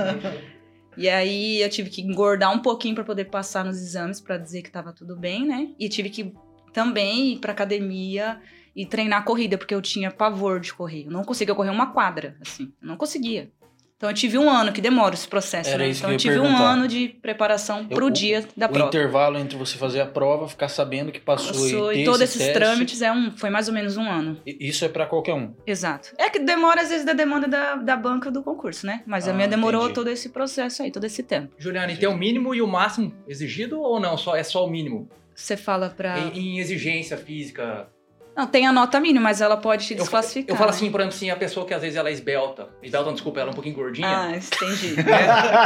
e 0.97 1.09
aí, 1.09 1.61
eu 1.61 1.69
tive 1.69 1.89
que 1.89 2.01
engordar 2.01 2.53
um 2.53 2.59
pouquinho 2.59 2.95
para 2.95 3.03
poder 3.03 3.25
passar 3.25 3.65
nos 3.65 3.75
exames, 3.77 4.21
para 4.21 4.37
dizer 4.37 4.61
que 4.61 4.71
tava 4.71 4.93
tudo 4.93 5.17
bem, 5.17 5.45
né? 5.45 5.67
E 5.77 5.89
tive 5.89 6.09
que 6.09 6.33
também 6.71 7.33
ir 7.33 7.39
pra 7.39 7.51
academia 7.51 8.39
e 8.75 8.85
treinar 8.85 9.23
corrida, 9.23 9.57
porque 9.57 9.73
eu 9.75 9.81
tinha 9.81 10.11
pavor 10.11 10.59
de 10.59 10.73
correr. 10.73 11.05
Eu 11.05 11.11
não 11.11 11.23
conseguia 11.23 11.55
correr 11.55 11.69
uma 11.69 11.93
quadra, 11.93 12.35
assim. 12.41 12.73
Eu 12.81 12.87
não 12.87 12.97
conseguia. 12.97 13.51
Então, 13.97 14.09
eu 14.09 14.13
tive 14.13 14.37
um 14.37 14.49
ano, 14.49 14.73
que 14.73 14.81
demora 14.81 15.15
esse 15.15 15.25
processo, 15.25 15.69
Era 15.69 15.79
né? 15.85 15.89
isso 15.89 15.99
Então, 15.99 16.09
que 16.09 16.13
eu 16.13 16.15
eu 16.15 16.19
tive 16.19 16.39
um 16.39 16.41
perguntar. 16.51 16.69
ano 16.73 16.85
de 16.85 17.07
preparação 17.07 17.85
pro 17.87 18.07
o- 18.07 18.11
dia 18.11 18.45
da 18.55 18.65
O 18.65 18.69
prova. 18.69 18.87
intervalo 18.89 19.37
entre 19.39 19.57
você 19.57 19.77
fazer 19.77 20.01
a 20.01 20.05
prova, 20.05 20.49
ficar 20.49 20.67
sabendo 20.67 21.13
que 21.13 21.19
passou, 21.21 21.53
Passou, 21.53 21.93
e 21.93 21.95
ter 21.95 22.01
e 22.01 22.05
todos 22.05 22.19
esse 22.19 22.37
esses 22.37 22.47
teste, 22.47 22.53
trâmites 22.59 23.01
é 23.01 23.09
um, 23.09 23.31
foi 23.31 23.49
mais 23.49 23.69
ou 23.69 23.73
menos 23.73 23.95
um 23.95 24.03
ano. 24.03 24.37
i- 24.45 24.57
Isso 24.67 24.83
é 24.83 24.89
pra 24.89 25.05
qualquer 25.05 25.33
um. 25.33 25.53
Exato. 25.65 26.09
É 26.17 26.29
que 26.29 26.39
demora, 26.39 26.81
às 26.81 26.89
vezes, 26.89 27.05
da 27.05 27.13
demanda 27.13 27.47
da, 27.47 27.75
da 27.77 27.95
banca 27.95 28.29
do 28.29 28.43
concurso, 28.43 28.85
né? 28.85 29.01
Mas 29.07 29.29
a 29.29 29.31
Ah, 29.31 29.33
minha 29.33 29.47
demorou 29.47 29.83
entendi. 29.83 29.95
todo 29.95 30.09
esse 30.09 30.27
processo 30.27 30.83
aí, 30.83 30.91
todo 30.91 31.05
esse 31.05 31.23
tempo. 31.23 31.53
Juliane, 31.57 31.95
tem 31.95 32.09
o 32.09 32.17
mínimo 32.17 32.53
e 32.53 32.61
o 32.61 32.67
máximo 32.67 33.15
exigido 33.25 33.79
ou 33.79 33.97
não? 33.97 34.17
Só, 34.17 34.35
é 34.35 34.43
só 34.43 34.65
o 34.65 34.69
mínimo? 34.69 35.07
Você 35.33 35.55
fala 35.55 35.89
pra. 35.89 36.19
Em, 36.19 36.37
em 36.55 36.59
exigência 36.59 37.15
física. 37.15 37.87
Não, 38.35 38.45
tem 38.45 38.67
a 38.67 38.73
nota 38.73 38.99
mínima, 38.99 39.21
mas 39.21 39.39
ela 39.39 39.55
pode 39.55 39.85
te 39.87 39.93
Eu, 39.93 39.99
desclassificar. 39.99 40.53
eu 40.53 40.57
falo 40.57 40.69
né? 40.69 40.75
assim, 40.75 40.91
por 40.91 40.99
exemplo, 40.99 41.15
assim, 41.15 41.29
a 41.29 41.35
pessoa 41.35 41.65
que 41.65 41.73
às 41.73 41.81
vezes 41.81 41.95
ela 41.95 42.09
é 42.09 42.11
esbelta. 42.11 42.67
Esbelta, 42.83 43.05
não, 43.07 43.13
desculpa, 43.13 43.39
ela 43.39 43.49
é 43.49 43.51
um 43.51 43.55
pouquinho 43.55 43.75
gordinha. 43.75 44.07
Ah, 44.07 44.35
entendi. 44.35 44.95
né? 45.01 45.03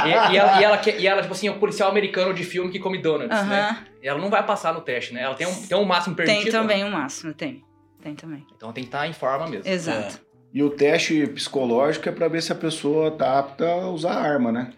e, 0.06 0.34
e 0.34 0.38
ela, 0.38 0.62
e, 0.62 0.64
ela, 0.64 0.82
e 1.00 1.08
ela, 1.08 1.22
tipo 1.22 1.34
assim, 1.34 1.48
é 1.48 1.52
um 1.52 1.58
policial 1.60 1.90
americano 1.90 2.34
de 2.34 2.44
filme 2.44 2.72
que 2.72 2.78
come 2.80 3.00
donuts, 3.00 3.30
né? 3.48 3.62
Aham. 3.72 3.78
E 4.04 4.08
ela 4.08 4.20
não 4.20 4.30
vai 4.30 4.46
passar 4.46 4.74
no 4.74 4.82
teste, 4.82 5.14
né? 5.14 5.24
Ela 5.24 5.36
tem 5.36 5.48
um, 5.48 5.54
tem 5.54 5.78
um 5.78 5.84
máximo 5.86 6.16
permitido. 6.16 6.44
Tem 6.44 6.52
também 6.52 6.84
o 6.84 6.92
máximo, 6.92 7.34
tem. 7.34 7.64
Tem 8.02 8.14
também. 8.16 8.46
Então 8.56 8.72
tem 8.72 8.84
que 8.84 8.88
estar 8.88 9.08
em 9.08 9.14
forma 9.14 9.48
mesmo. 9.48 9.68
Exato. 9.68 10.22
E 10.54 10.64
o 10.64 10.70
teste 10.70 11.28
psicológico 11.28 12.08
é 12.08 12.12
pra 12.12 12.28
ver 12.28 12.42
se 12.42 12.52
a 12.52 12.56
pessoa 12.56 13.12
tá 13.12 13.40
apta 13.40 13.66
a 13.68 13.90
usar 13.90 14.14
arma, 14.14 14.52
né? 14.52 14.72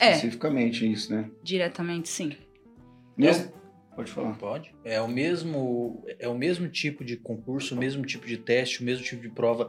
É. 0.00 0.10
Especificamente 0.10 0.90
isso, 0.90 1.14
né? 1.14 1.30
Diretamente, 1.42 2.08
sim. 2.08 2.36
Nesse- 3.16 3.50
Pode 3.96 4.12
falar. 4.12 4.34
Pode. 4.34 4.72
É 4.84 5.00
o 5.00 5.08
mesmo, 5.08 6.04
é 6.20 6.28
o 6.28 6.34
mesmo 6.34 6.68
tipo 6.68 7.02
de 7.04 7.16
concurso, 7.16 7.74
o 7.74 7.78
mesmo 7.78 8.04
tipo 8.04 8.26
de 8.26 8.36
teste, 8.36 8.82
o 8.82 8.84
mesmo 8.84 9.02
tipo 9.04 9.22
de 9.22 9.28
prova, 9.30 9.68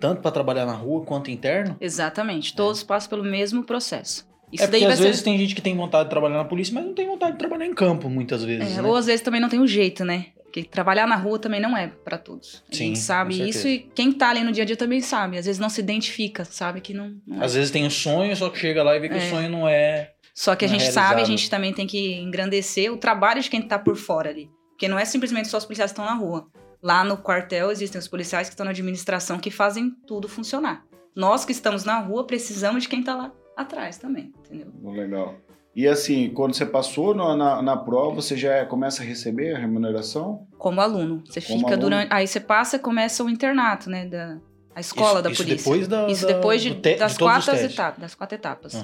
tanto 0.00 0.22
para 0.22 0.30
trabalhar 0.30 0.64
na 0.66 0.72
rua 0.72 1.04
quanto 1.04 1.30
interno? 1.30 1.76
Exatamente. 1.80 2.56
Todos 2.56 2.82
passam 2.82 3.10
pelo 3.10 3.22
mesmo 3.22 3.62
processo. 3.62 4.26
Isso 4.52 4.64
é 4.64 4.66
porque 4.68 4.84
às 4.84 4.98
ser. 4.98 5.04
vezes 5.04 5.22
tem 5.22 5.36
gente 5.36 5.54
que 5.54 5.60
tem 5.60 5.76
vontade 5.76 6.04
de 6.04 6.10
trabalhar 6.10 6.36
na 6.36 6.44
polícia, 6.44 6.72
mas 6.72 6.84
não 6.84 6.94
tem 6.94 7.06
vontade 7.06 7.32
de 7.32 7.38
trabalhar 7.38 7.66
em 7.66 7.74
campo, 7.74 8.08
muitas 8.08 8.42
vezes. 8.44 8.76
É, 8.78 8.80
né? 8.82 8.88
Ou 8.88 8.96
às 8.96 9.06
vezes 9.06 9.20
também 9.20 9.40
não 9.40 9.48
tem 9.48 9.60
o 9.60 9.66
jeito, 9.66 10.04
né? 10.04 10.26
Porque 10.44 10.62
trabalhar 10.62 11.06
na 11.06 11.16
rua 11.16 11.38
também 11.38 11.60
não 11.60 11.76
é 11.76 11.88
pra 11.88 12.16
todos. 12.16 12.64
A 12.70 12.74
Sim, 12.74 12.86
gente 12.86 12.98
sabe 13.00 13.36
com 13.36 13.44
isso 13.44 13.68
e 13.68 13.80
quem 13.94 14.10
tá 14.12 14.30
ali 14.30 14.42
no 14.42 14.52
dia 14.52 14.62
a 14.62 14.66
dia 14.66 14.76
também 14.76 15.00
sabe. 15.02 15.36
Às 15.36 15.44
vezes 15.44 15.58
não 15.58 15.68
se 15.68 15.80
identifica, 15.80 16.44
sabe 16.46 16.80
que 16.80 16.94
não. 16.94 17.14
não 17.26 17.42
é. 17.42 17.44
Às 17.44 17.54
vezes 17.54 17.70
tem 17.70 17.84
um 17.84 17.90
sonho, 17.90 18.34
só 18.36 18.48
que 18.48 18.58
chega 18.58 18.82
lá 18.82 18.96
e 18.96 19.00
vê 19.00 19.08
que 19.08 19.16
É. 19.16 19.18
o 19.18 19.30
sonho 19.30 19.50
não 19.50 19.68
é. 19.68 20.12
Só 20.36 20.54
que 20.54 20.66
a 20.66 20.68
gente 20.68 20.92
sabe, 20.92 21.22
a 21.22 21.24
gente 21.24 21.48
também 21.48 21.72
tem 21.72 21.86
que 21.86 22.20
engrandecer 22.20 22.92
o 22.92 22.98
trabalho 22.98 23.40
de 23.40 23.48
quem 23.48 23.62
tá 23.62 23.78
por 23.78 23.96
fora 23.96 24.28
ali. 24.28 24.50
Porque 24.68 24.86
não 24.86 24.98
é 24.98 25.04
simplesmente 25.06 25.48
só 25.48 25.56
os 25.56 25.64
policiais 25.64 25.90
que 25.90 25.98
estão 25.98 26.04
na 26.04 26.20
rua. 26.20 26.46
Lá 26.82 27.02
no 27.02 27.16
quartel 27.16 27.70
existem 27.70 27.98
os 27.98 28.06
policiais 28.06 28.46
que 28.46 28.52
estão 28.52 28.64
na 28.64 28.70
administração 28.70 29.38
que 29.38 29.50
fazem 29.50 29.90
tudo 30.06 30.28
funcionar. 30.28 30.84
Nós 31.16 31.46
que 31.46 31.52
estamos 31.52 31.84
na 31.84 31.98
rua 32.00 32.26
precisamos 32.26 32.82
de 32.82 32.88
quem 32.90 33.02
tá 33.02 33.16
lá 33.16 33.32
atrás 33.56 33.96
também, 33.96 34.30
entendeu? 34.44 34.70
Legal. 34.84 35.36
E 35.74 35.88
assim, 35.88 36.28
quando 36.28 36.54
você 36.54 36.66
passou 36.66 37.14
na, 37.14 37.34
na, 37.34 37.62
na 37.62 37.76
prova, 37.78 38.16
você 38.16 38.36
já 38.36 38.66
começa 38.66 39.02
a 39.02 39.06
receber 39.06 39.54
a 39.54 39.58
remuneração? 39.58 40.46
Como 40.58 40.82
aluno. 40.82 41.24
Você 41.26 41.40
Como 41.40 41.60
fica 41.60 41.70
aluno. 41.72 41.80
durante. 41.80 42.12
Aí 42.12 42.26
você 42.26 42.40
passa 42.40 42.76
e 42.76 42.78
começa 42.78 43.24
o 43.24 43.30
internato, 43.30 43.88
né? 43.88 44.04
Da, 44.04 44.38
a 44.76 44.80
escola 44.80 45.14
Isso- 45.14 45.22
da 45.22 45.30
isso 45.30 45.42
polícia. 45.42 45.56
depois 45.64 45.88
da- 45.88 46.06
Isso 46.08 46.26
da- 46.26 46.32
depois 46.34 46.60
de, 46.62 46.74
te- 46.74 46.92
de 46.92 46.96
das, 46.98 47.12
os 47.12 47.18
quatro 47.18 47.54
etapas, 47.56 47.98
das 48.00 48.14
quatro 48.14 48.34
etapas. 48.36 48.74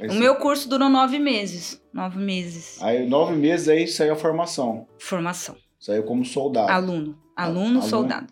Aí 0.00 0.08
O 0.10 0.14
meu 0.14 0.34
curso 0.34 0.68
durou 0.68 0.88
nove 0.88 1.18
meses. 1.20 1.80
Nove 1.94 2.18
meses. 2.18 2.82
Aí, 2.82 3.08
nove 3.08 3.34
meses 3.36 3.68
aí 3.68 3.86
saiu 3.86 4.12
a 4.12 4.16
formação. 4.16 4.86
Formação. 4.98 5.54
Saiu 5.78 6.02
como 6.02 6.24
soldado. 6.24 6.70
Aluno. 6.72 7.16
Aluno, 7.36 7.60
Aluno. 7.60 7.82
soldado. 7.82 8.26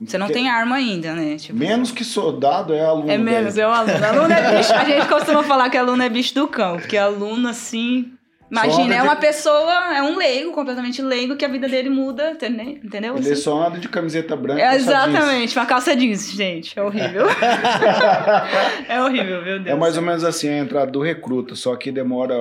Você 0.00 0.16
não 0.18 0.28
tem 0.28 0.48
arma 0.48 0.76
ainda, 0.76 1.14
né? 1.14 1.36
Tipo, 1.36 1.58
Menos 1.58 1.92
que 1.92 2.02
soldado 2.04 2.72
é 2.72 2.82
aluno. 2.84 3.10
É 3.10 3.18
menos, 3.18 3.56
é 3.58 3.66
o 3.66 3.70
aluno. 3.70 4.04
Aluno 4.04 4.32
é 4.32 4.56
bicho. 4.58 4.72
A 4.72 4.84
gente 4.84 5.06
costuma 5.06 5.42
falar 5.44 5.68
que 5.70 5.76
aluno 5.76 6.02
é 6.02 6.08
bicho 6.08 6.34
do 6.34 6.48
cão, 6.48 6.78
porque 6.78 6.96
aluno, 6.96 7.48
assim. 7.48 8.10
Imagina, 8.50 8.94
é 8.94 8.98
de- 8.98 9.04
uma 9.04 9.16
pessoa, 9.16 9.94
é 9.96 10.02
um 10.02 10.16
leigo, 10.16 10.50
completamente 10.52 11.00
leigo, 11.00 11.36
que 11.36 11.44
a 11.44 11.48
vida 11.48 11.68
dele 11.68 11.88
muda, 11.88 12.32
entendeu? 12.32 13.16
Ele 13.16 13.30
Assim? 13.32 13.34
só 13.36 13.66
anda 13.66 13.78
de 13.78 13.88
camiseta 13.88 14.34
branca. 14.34 14.60
É, 14.60 14.74
exatamente, 14.74 15.56
uma 15.56 15.66
calça 15.66 15.94
jeans, 15.94 16.32
gente. 16.32 16.76
É 16.78 16.82
horrível. 16.82 17.26
é 18.88 19.02
horrível, 19.02 19.42
meu 19.42 19.58
Deus. 19.58 19.66
É 19.68 19.74
mais 19.78 19.96
ou 19.96 20.02
menos 20.02 20.24
assim 20.24 20.48
a 20.48 20.58
entrada 20.58 20.90
do 20.90 21.00
recruta, 21.00 21.54
só 21.54 21.76
que 21.76 21.90
demora. 21.92 22.34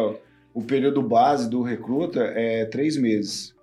O 0.51 0.63
período 0.63 1.01
base 1.04 1.48
do 1.50 1.62
recruta 1.62 2.22
é 2.36 2.66
três 2.66 2.98
meses. 2.98 3.54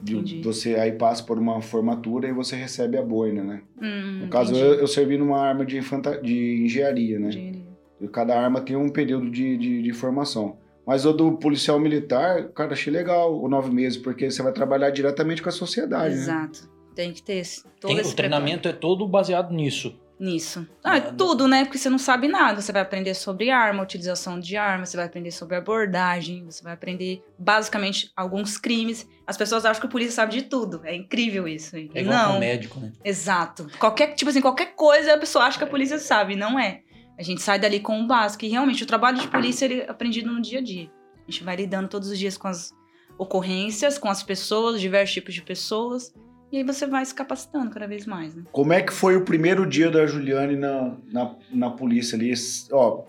De- 0.00 0.16
entendi. 0.16 0.42
você 0.42 0.74
aí 0.74 0.90
passa 0.90 1.22
por 1.22 1.38
uma 1.38 1.60
formatura 1.62 2.26
e 2.28 2.32
você 2.32 2.56
recebe 2.56 2.98
a 2.98 3.02
boina, 3.02 3.44
né? 3.44 3.60
Hum, 3.80 4.18
No 4.22 4.28
caso, 4.28 4.52
eu, 4.52 4.74
eu 4.80 4.86
servi 4.88 5.16
numa 5.16 5.38
arma 5.40 5.64
de, 5.64 5.78
infanta- 5.78 6.20
de 6.20 6.64
engenharia, 6.64 7.20
né? 7.20 7.28
Entendi. 7.28 7.62
E 8.00 8.08
Cada 8.08 8.36
arma 8.36 8.60
tem 8.60 8.74
um 8.74 8.88
período 8.88 9.30
de, 9.30 9.56
de, 9.56 9.80
de 9.80 9.92
formação. 9.92 10.56
Mas 10.86 11.04
o 11.06 11.12
do 11.12 11.32
policial 11.38 11.78
militar, 11.78 12.48
cara, 12.48 12.72
achei 12.72 12.92
legal 12.92 13.40
o 13.40 13.48
nove 13.48 13.70
meses, 13.70 13.96
porque 13.98 14.30
você 14.30 14.42
vai 14.42 14.52
trabalhar 14.52 14.90
diretamente 14.90 15.40
com 15.42 15.48
a 15.48 15.52
sociedade, 15.52 16.14
né? 16.14 16.20
Exato. 16.20 16.70
Tem 16.94 17.12
que 17.12 17.22
ter 17.22 17.34
esse, 17.36 17.62
todo 17.80 17.90
Tem- 17.92 17.98
esse 18.00 18.12
o 18.12 18.16
treinamento 18.16 18.68
é 18.68 18.72
todo 18.72 19.06
baseado 19.06 19.52
nisso. 19.52 19.90
preparo. 19.90 20.02
Nisso. 20.20 20.68
Ah, 20.84 21.00
Nada. 21.00 21.12
tudo, 21.14 21.48
né? 21.48 21.64
Porque 21.64 21.78
você 21.78 21.90
não 21.90 21.98
sabe 21.98 22.28
nada. 22.28 22.60
Você 22.60 22.70
vai 22.70 22.80
aprender 22.82 23.12
sobre 23.12 23.50
arma, 23.50 23.82
utilização 23.82 24.38
de 24.38 24.56
arma, 24.56 24.86
você 24.86 24.96
vai 24.96 25.06
aprender 25.06 25.32
sobre 25.32 25.56
abordagem, 25.56 26.44
você 26.44 26.62
vai 26.62 26.74
aprender 26.74 27.24
basicamente 27.36 28.12
alguns 28.16 28.56
crimes. 28.56 29.08
As 29.26 29.36
pessoas 29.36 29.64
acham 29.64 29.80
que 29.80 29.86
o 29.86 29.90
polícia 29.90 30.12
sabe 30.14 30.32
de 30.32 30.42
tudo. 30.42 30.80
É 30.84 30.94
incrível 30.94 31.48
isso. 31.48 31.74
É 31.76 31.80
igual 32.02 32.34
não. 32.34 32.38
médico, 32.38 32.78
né? 32.78 32.92
Exato. 33.04 33.66
Qualquer, 33.80 34.14
tipo 34.14 34.30
assim, 34.30 34.40
qualquer 34.40 34.74
coisa 34.76 35.14
a 35.14 35.18
pessoa 35.18 35.44
acha 35.44 35.58
que 35.58 35.64
a 35.64 35.66
polícia 35.66 35.98
sabe, 35.98 36.36
não 36.36 36.56
é. 36.56 36.82
A 37.22 37.24
gente 37.24 37.40
sai 37.40 37.56
dali 37.56 37.78
com 37.78 38.00
o 38.00 38.06
básico. 38.08 38.44
E 38.44 38.48
realmente 38.48 38.82
o 38.82 38.86
trabalho 38.86 39.16
de 39.16 39.28
polícia 39.28 39.64
ele 39.64 39.82
é 39.82 39.88
aprendido 39.88 40.28
no 40.28 40.42
dia 40.42 40.58
a 40.58 40.62
dia. 40.62 40.90
A 41.16 41.30
gente 41.30 41.44
vai 41.44 41.54
lidando 41.54 41.86
todos 41.86 42.10
os 42.10 42.18
dias 42.18 42.36
com 42.36 42.48
as 42.48 42.74
ocorrências, 43.16 43.96
com 43.96 44.08
as 44.08 44.24
pessoas, 44.24 44.80
diversos 44.80 45.14
tipos 45.14 45.32
de 45.32 45.40
pessoas. 45.40 46.12
E 46.50 46.56
aí 46.56 46.64
você 46.64 46.84
vai 46.84 47.04
se 47.04 47.14
capacitando 47.14 47.70
cada 47.70 47.86
vez 47.86 48.06
mais, 48.06 48.34
né? 48.34 48.42
Como 48.50 48.72
é 48.72 48.82
que 48.82 48.92
foi 48.92 49.16
o 49.16 49.24
primeiro 49.24 49.64
dia 49.64 49.88
da 49.88 50.04
Juliane 50.04 50.56
na, 50.56 50.96
na, 51.12 51.36
na 51.48 51.70
polícia 51.70 52.18
ali? 52.18 52.34
Ó, 52.72 53.04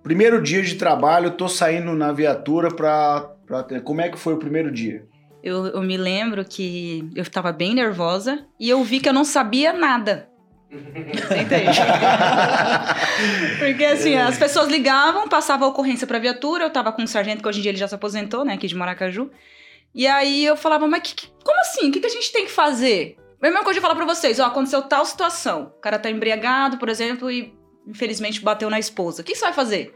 primeiro 0.00 0.40
dia 0.40 0.62
de 0.62 0.76
trabalho, 0.76 1.32
tô 1.32 1.48
saindo 1.48 1.92
na 1.96 2.12
viatura 2.12 2.72
pra, 2.72 3.34
pra 3.44 3.64
ter. 3.64 3.82
Como 3.82 4.00
é 4.00 4.08
que 4.08 4.16
foi 4.16 4.34
o 4.34 4.38
primeiro 4.38 4.70
dia? 4.70 5.04
Eu, 5.42 5.66
eu 5.66 5.82
me 5.82 5.96
lembro 5.96 6.44
que 6.44 7.10
eu 7.16 7.22
estava 7.22 7.50
bem 7.50 7.74
nervosa 7.74 8.46
e 8.60 8.70
eu 8.70 8.84
vi 8.84 9.00
que 9.00 9.08
eu 9.08 9.12
não 9.12 9.24
sabia 9.24 9.72
nada. 9.72 10.29
Entende? 10.70 11.78
Porque 13.58 13.84
assim, 13.84 14.16
as 14.16 14.38
pessoas 14.38 14.68
ligavam, 14.68 15.28
passava 15.28 15.64
a 15.64 15.68
ocorrência 15.68 16.06
pra 16.06 16.18
viatura, 16.18 16.64
eu 16.64 16.70
tava 16.70 16.92
com 16.92 17.02
um 17.02 17.06
sargento 17.06 17.42
que 17.42 17.48
hoje 17.48 17.58
em 17.58 17.62
dia 17.62 17.70
ele 17.72 17.78
já 17.78 17.88
se 17.88 17.94
aposentou, 17.94 18.44
né, 18.44 18.54
aqui 18.54 18.66
de 18.68 18.74
Maracaju. 18.76 19.30
E 19.94 20.06
aí 20.06 20.44
eu 20.44 20.56
falava, 20.56 20.86
mas 20.86 21.02
que, 21.02 21.14
que- 21.14 21.28
como 21.44 21.60
assim? 21.60 21.88
O 21.88 21.92
que, 21.92 22.00
que 22.00 22.06
a 22.06 22.10
gente 22.10 22.32
tem 22.32 22.44
que 22.44 22.50
fazer? 22.52 23.16
A 23.42 23.46
mesma 23.46 23.64
coisa 23.64 23.78
de 23.78 23.82
falar 23.82 23.96
pra 23.96 24.04
vocês, 24.04 24.38
ó, 24.38 24.46
aconteceu 24.46 24.82
tal 24.82 25.04
situação. 25.04 25.72
O 25.76 25.80
cara 25.80 25.98
tá 25.98 26.10
embriagado, 26.10 26.78
por 26.78 26.88
exemplo, 26.88 27.30
e 27.30 27.52
infelizmente 27.88 28.40
bateu 28.40 28.70
na 28.70 28.78
esposa. 28.78 29.22
O 29.22 29.24
que 29.24 29.34
você 29.34 29.40
vai 29.40 29.52
fazer? 29.52 29.92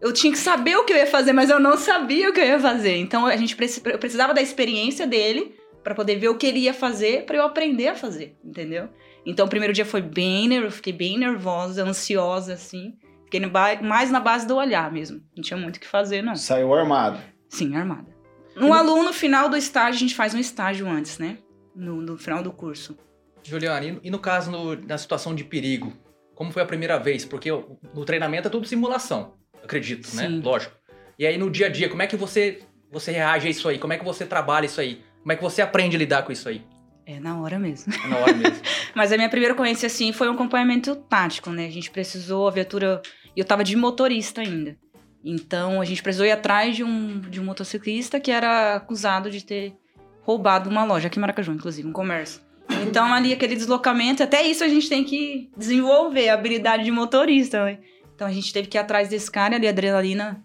Eu 0.00 0.12
tinha 0.12 0.32
que 0.32 0.38
saber 0.38 0.76
o 0.76 0.84
que 0.84 0.92
eu 0.92 0.96
ia 0.98 1.06
fazer, 1.06 1.32
mas 1.32 1.48
eu 1.50 1.58
não 1.58 1.76
sabia 1.76 2.28
o 2.28 2.32
que 2.32 2.38
eu 2.38 2.44
ia 2.44 2.60
fazer. 2.60 2.96
Então 2.98 3.26
a 3.26 3.36
gente 3.36 3.56
precisava 3.56 4.32
da 4.34 4.42
experiência 4.42 5.06
dele 5.06 5.56
pra 5.82 5.94
poder 5.94 6.16
ver 6.16 6.28
o 6.28 6.36
que 6.36 6.46
ele 6.46 6.60
ia 6.60 6.74
fazer, 6.74 7.24
pra 7.24 7.36
eu 7.38 7.44
aprender 7.44 7.88
a 7.88 7.94
fazer, 7.94 8.36
entendeu? 8.44 8.88
Então 9.26 9.46
o 9.46 9.48
primeiro 9.48 9.72
dia 9.74 9.84
foi 9.84 10.00
bem, 10.00 10.46
ner- 10.48 10.62
eu 10.62 10.70
fiquei 10.70 10.92
bem 10.92 11.18
nervosa, 11.18 11.82
ansiosa 11.84 12.52
assim. 12.54 12.94
Fiquei 13.24 13.40
no 13.40 13.50
ba- 13.50 13.80
mais 13.82 14.10
na 14.10 14.20
base 14.20 14.46
do 14.46 14.54
olhar 14.56 14.90
mesmo. 14.92 15.20
Não 15.36 15.42
tinha 15.42 15.56
muito 15.58 15.76
o 15.76 15.80
que 15.80 15.86
fazer, 15.86 16.22
não. 16.22 16.36
Saiu 16.36 16.72
armado. 16.72 17.18
Sim, 17.48 17.74
armada. 17.76 18.06
No 18.54 18.72
aluno, 18.72 19.12
final 19.12 19.48
do 19.48 19.56
estágio, 19.56 19.96
a 19.96 19.98
gente 19.98 20.14
faz 20.14 20.32
um 20.32 20.38
estágio 20.38 20.88
antes, 20.88 21.18
né? 21.18 21.38
No, 21.74 22.00
no 22.00 22.16
final 22.16 22.42
do 22.42 22.52
curso. 22.52 22.96
Juliana, 23.42 23.98
e 24.02 24.10
no- 24.10 24.18
caso, 24.18 24.50
no- 24.50 24.76
na 24.76 24.96
situação 24.96 25.34
de 25.34 25.44
perigo? 25.44 25.92
Como 26.34 26.50
foi 26.52 26.62
a 26.62 26.66
primeira 26.66 26.98
vez? 26.98 27.24
Porque 27.24 27.50
o- 27.50 27.78
no 27.94 28.04
treinamento 28.04 28.48
é 28.48 28.50
tudo 28.50 28.66
simulação, 28.66 29.34
acredito, 29.62 30.06
né? 30.14 30.28
Sim. 30.28 30.40
Lógico. 30.40 30.74
E 31.18 31.26
aí 31.26 31.36
no 31.36 31.50
dia 31.50 31.66
a 31.66 31.68
dia, 31.68 31.88
como 31.88 32.02
é 32.02 32.06
que 32.06 32.16
você, 32.16 32.60
você 32.90 33.10
reage 33.10 33.46
a 33.46 33.50
isso 33.50 33.68
aí? 33.68 33.78
Como 33.78 33.92
é 33.92 33.98
que 33.98 34.04
você 34.04 34.24
trabalha 34.24 34.66
isso 34.66 34.80
aí? 34.80 35.02
Como 35.20 35.32
é 35.32 35.36
que 35.36 35.42
você 35.42 35.60
aprende 35.62 35.96
a 35.96 35.98
lidar 35.98 36.22
com 36.24 36.30
isso 36.32 36.48
aí? 36.48 36.62
É 37.06 37.20
na 37.20 37.40
hora 37.40 37.56
mesmo. 37.56 37.94
É 37.94 38.08
na 38.08 38.16
hora 38.16 38.32
mesmo. 38.34 38.58
Mas 38.92 39.12
a 39.12 39.16
minha 39.16 39.28
primeira 39.28 39.54
ocorrência, 39.54 39.86
assim, 39.86 40.12
foi 40.12 40.28
um 40.28 40.32
acompanhamento 40.32 40.96
tático, 40.96 41.50
né? 41.50 41.66
A 41.66 41.70
gente 41.70 41.88
precisou, 41.90 42.48
a 42.48 42.50
viatura. 42.50 43.00
E 43.36 43.38
eu 43.38 43.44
tava 43.44 43.62
de 43.62 43.76
motorista 43.76 44.40
ainda. 44.40 44.76
Então 45.24 45.80
a 45.80 45.84
gente 45.84 46.02
precisou 46.02 46.26
ir 46.26 46.32
atrás 46.32 46.74
de 46.74 46.82
um, 46.82 47.20
de 47.20 47.40
um 47.40 47.44
motociclista 47.44 48.18
que 48.18 48.30
era 48.30 48.74
acusado 48.74 49.30
de 49.30 49.44
ter 49.44 49.74
roubado 50.22 50.68
uma 50.68 50.84
loja, 50.84 51.06
aqui 51.06 51.18
em 51.18 51.20
Maracaju, 51.20 51.52
inclusive, 51.52 51.86
um 51.86 51.92
comércio. 51.92 52.40
Então 52.82 53.12
ali 53.12 53.32
aquele 53.32 53.54
deslocamento, 53.54 54.22
até 54.22 54.42
isso 54.42 54.62
a 54.64 54.68
gente 54.68 54.88
tem 54.88 55.04
que 55.04 55.50
desenvolver, 55.56 56.28
a 56.28 56.34
habilidade 56.34 56.84
de 56.84 56.90
motorista, 56.90 57.64
né? 57.64 57.78
Então 58.14 58.26
a 58.26 58.32
gente 58.32 58.52
teve 58.52 58.68
que 58.68 58.76
ir 58.76 58.80
atrás 58.80 59.08
desse 59.08 59.30
cara 59.30 59.56
ali, 59.56 59.68
adrenalina 59.68 60.44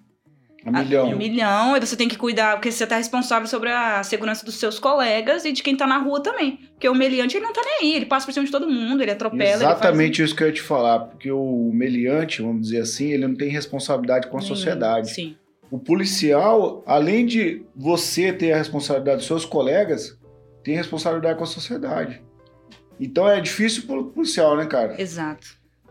Um 0.65 0.71
milhão. 0.71 1.09
um 1.09 1.17
milhão, 1.17 1.75
e 1.75 1.79
você 1.79 1.95
tem 1.95 2.07
que 2.07 2.17
cuidar, 2.17 2.53
porque 2.55 2.71
você 2.71 2.85
tá 2.85 2.95
responsável 2.97 3.47
sobre 3.47 3.69
a 3.71 4.03
segurança 4.03 4.45
dos 4.45 4.55
seus 4.59 4.77
colegas 4.77 5.43
e 5.43 5.51
de 5.51 5.63
quem 5.63 5.75
tá 5.75 5.87
na 5.87 5.97
rua 5.97 6.21
também. 6.21 6.59
Porque 6.73 6.87
o 6.87 6.93
meliante, 6.93 7.35
ele 7.35 7.45
não 7.45 7.53
tá 7.53 7.61
nem 7.65 7.79
aí, 7.91 7.95
ele 7.95 8.05
passa 8.05 8.25
por 8.27 8.31
cima 8.31 8.45
de 8.45 8.51
todo 8.51 8.69
mundo, 8.69 9.01
ele 9.01 9.09
atropela, 9.11 9.43
ele 9.43 9.49
faz- 9.63 9.79
Exatamente 9.79 10.21
isso 10.21 10.35
que 10.35 10.43
eu 10.43 10.47
ia 10.47 10.53
te 10.53 10.61
falar, 10.61 10.99
porque 10.99 11.31
o 11.31 11.71
meliante, 11.73 12.41
vamos 12.43 12.61
dizer 12.67 12.81
assim, 12.81 13.11
ele 13.11 13.27
não 13.27 13.35
tem 13.35 13.49
responsabilidade 13.49 14.27
com 14.27 14.37
a 14.37 14.39
Nenhum. 14.39 14.55
sociedade. 14.55 15.09
Sim, 15.09 15.35
O 15.71 15.79
policial, 15.79 16.83
além 16.85 17.25
de 17.25 17.63
você 17.75 18.31
ter 18.33 18.51
a 18.51 18.57
responsabilidade 18.57 19.17
dos 19.19 19.27
seus 19.27 19.45
colegas, 19.45 20.17
tem 20.63 20.75
responsabilidade 20.75 21.37
com 21.37 21.43
a 21.43 21.47
sociedade. 21.47 22.21
Então 22.99 23.27
é 23.27 23.39
difícil 23.41 23.83
pro 23.87 24.05
policial, 24.11 24.55
né, 24.55 24.65
cara? 24.67 25.01
exato. 25.01 25.47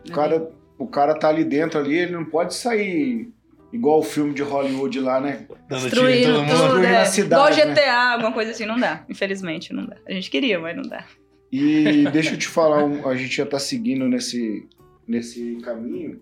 O 0.07 0.11
cara, 0.13 0.49
o 0.77 0.87
cara 0.87 1.13
tá 1.13 1.27
ali 1.29 1.43
dentro 1.43 1.77
ali, 1.79 1.95
ele 1.97 2.11
não 2.13 2.23
pode 2.25 2.53
sair 2.55 3.29
igual 3.73 3.99
o 3.99 4.03
filme 4.03 4.33
de 4.33 4.41
Hollywood 4.41 4.99
lá, 4.99 5.19
né? 5.21 5.45
Destruindo 5.69 6.25
todo 6.25 6.33
tudo, 6.35 6.41
mundo. 6.45 6.47
Destruindo 6.57 6.85
é. 6.87 6.97
a 7.01 7.05
cidade, 7.05 7.53
Igual 7.53 7.67
né? 7.67 7.73
GTA, 7.73 8.11
alguma 8.13 8.31
coisa 8.33 8.51
assim, 8.51 8.65
não 8.65 8.79
dá. 8.79 9.03
Infelizmente, 9.09 9.73
não 9.73 9.85
dá. 9.85 9.95
A 10.07 10.11
gente 10.13 10.29
queria, 10.29 10.59
mas 10.59 10.75
não 10.75 10.83
dá. 10.83 11.05
E 11.51 12.05
deixa 12.11 12.33
eu 12.33 12.37
te 12.37 12.47
falar, 12.47 12.83
um- 12.83 13.07
a 13.07 13.15
gente 13.15 13.35
já 13.35 13.45
tá 13.45 13.59
seguindo 13.59 14.07
nesse, 14.07 14.67
nesse 15.07 15.55
caminho. 15.63 16.21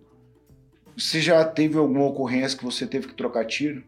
Você 0.97 1.21
já 1.21 1.45
teve 1.45 1.77
alguma 1.77 2.05
ocorrência 2.05 2.57
que 2.57 2.63
você 2.65 2.85
teve 2.85 3.07
que 3.07 3.13
trocar 3.13 3.45
tiro? 3.45 3.83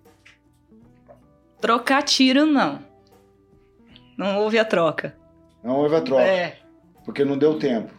Trocar 1.60 2.02
tiro, 2.04 2.46
não. 2.46 2.80
Não 4.18 4.38
houve 4.38 4.58
a 4.60 4.66
troca. 4.66 5.16
Não 5.64 5.76
houve 5.76 5.96
a 5.96 6.02
troca, 6.02 6.24
É. 6.24 6.58
porque 7.06 7.24
não 7.26 7.38
deu 7.38 7.58
tempo. 7.60 7.92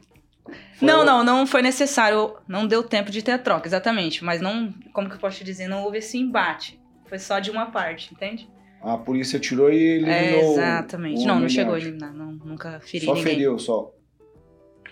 Foi 0.82 0.88
Não, 0.88 1.04
não, 1.04 1.22
não 1.22 1.46
foi 1.46 1.62
necessário. 1.62 2.34
Não 2.48 2.66
deu 2.66 2.82
tempo 2.82 3.10
de 3.10 3.22
ter 3.22 3.32
a 3.32 3.38
troca, 3.38 3.68
exatamente. 3.68 4.24
Mas 4.24 4.40
não, 4.40 4.72
como 4.92 5.08
que 5.08 5.14
eu 5.14 5.18
posso 5.20 5.38
te 5.38 5.44
dizer, 5.44 5.68
não 5.68 5.84
houve 5.84 5.98
esse 5.98 6.18
embate. 6.18 6.80
Foi 7.08 7.18
só 7.18 7.38
de 7.38 7.50
uma 7.50 7.66
parte, 7.66 8.12
entende? 8.12 8.48
A 8.82 8.96
polícia 8.98 9.38
tirou 9.38 9.72
e 9.72 10.04
É, 10.04 10.24
eliminou. 10.30 10.52
exatamente. 10.54 11.22
o 11.22 11.26
não, 11.26 11.38
não 11.40 11.48
chegou 11.48 11.74
a 11.74 11.78
eliminar, 11.78 12.12
não, 12.12 12.32
nunca 12.32 12.80
feri 12.80 13.04
Só 13.04 13.14
ninguém. 13.14 13.32
feriu, 13.34 13.58
só. 13.58 13.92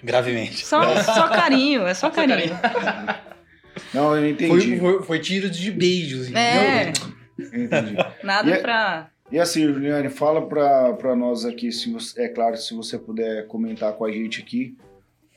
Gravemente. 0.03 0.65
Só, 0.65 0.81
só 1.03 1.29
carinho, 1.29 1.87
é 1.87 1.93
só 1.95 2.09
carinho. 2.09 2.51
Não, 3.95 4.17
eu 4.17 4.29
entendi. 4.29 4.79
Foi, 4.79 4.79
foi, 4.79 5.03
foi 5.03 5.19
tiro 5.21 5.49
de 5.51 5.71
beijos, 5.71 6.33
É, 6.35 6.91
entendeu? 6.91 7.13
eu 7.53 7.65
entendi. 7.65 7.97
nada 8.23 8.49
E 8.49 8.53
é- 8.53 8.59
pra. 8.59 9.11
E 9.33 9.39
assim, 9.39 9.63
Juliane, 9.73 10.09
fala 10.09 10.47
pra, 10.49 10.93
pra 10.95 11.15
nós 11.15 11.45
aqui, 11.45 11.71
se 11.71 11.91
você, 11.93 12.23
é 12.23 12.29
claro, 12.29 12.57
se 12.57 12.75
você 12.75 12.99
puder 12.99 13.47
comentar 13.47 13.93
com 13.93 14.05
a 14.05 14.11
gente 14.11 14.41
aqui, 14.43 14.77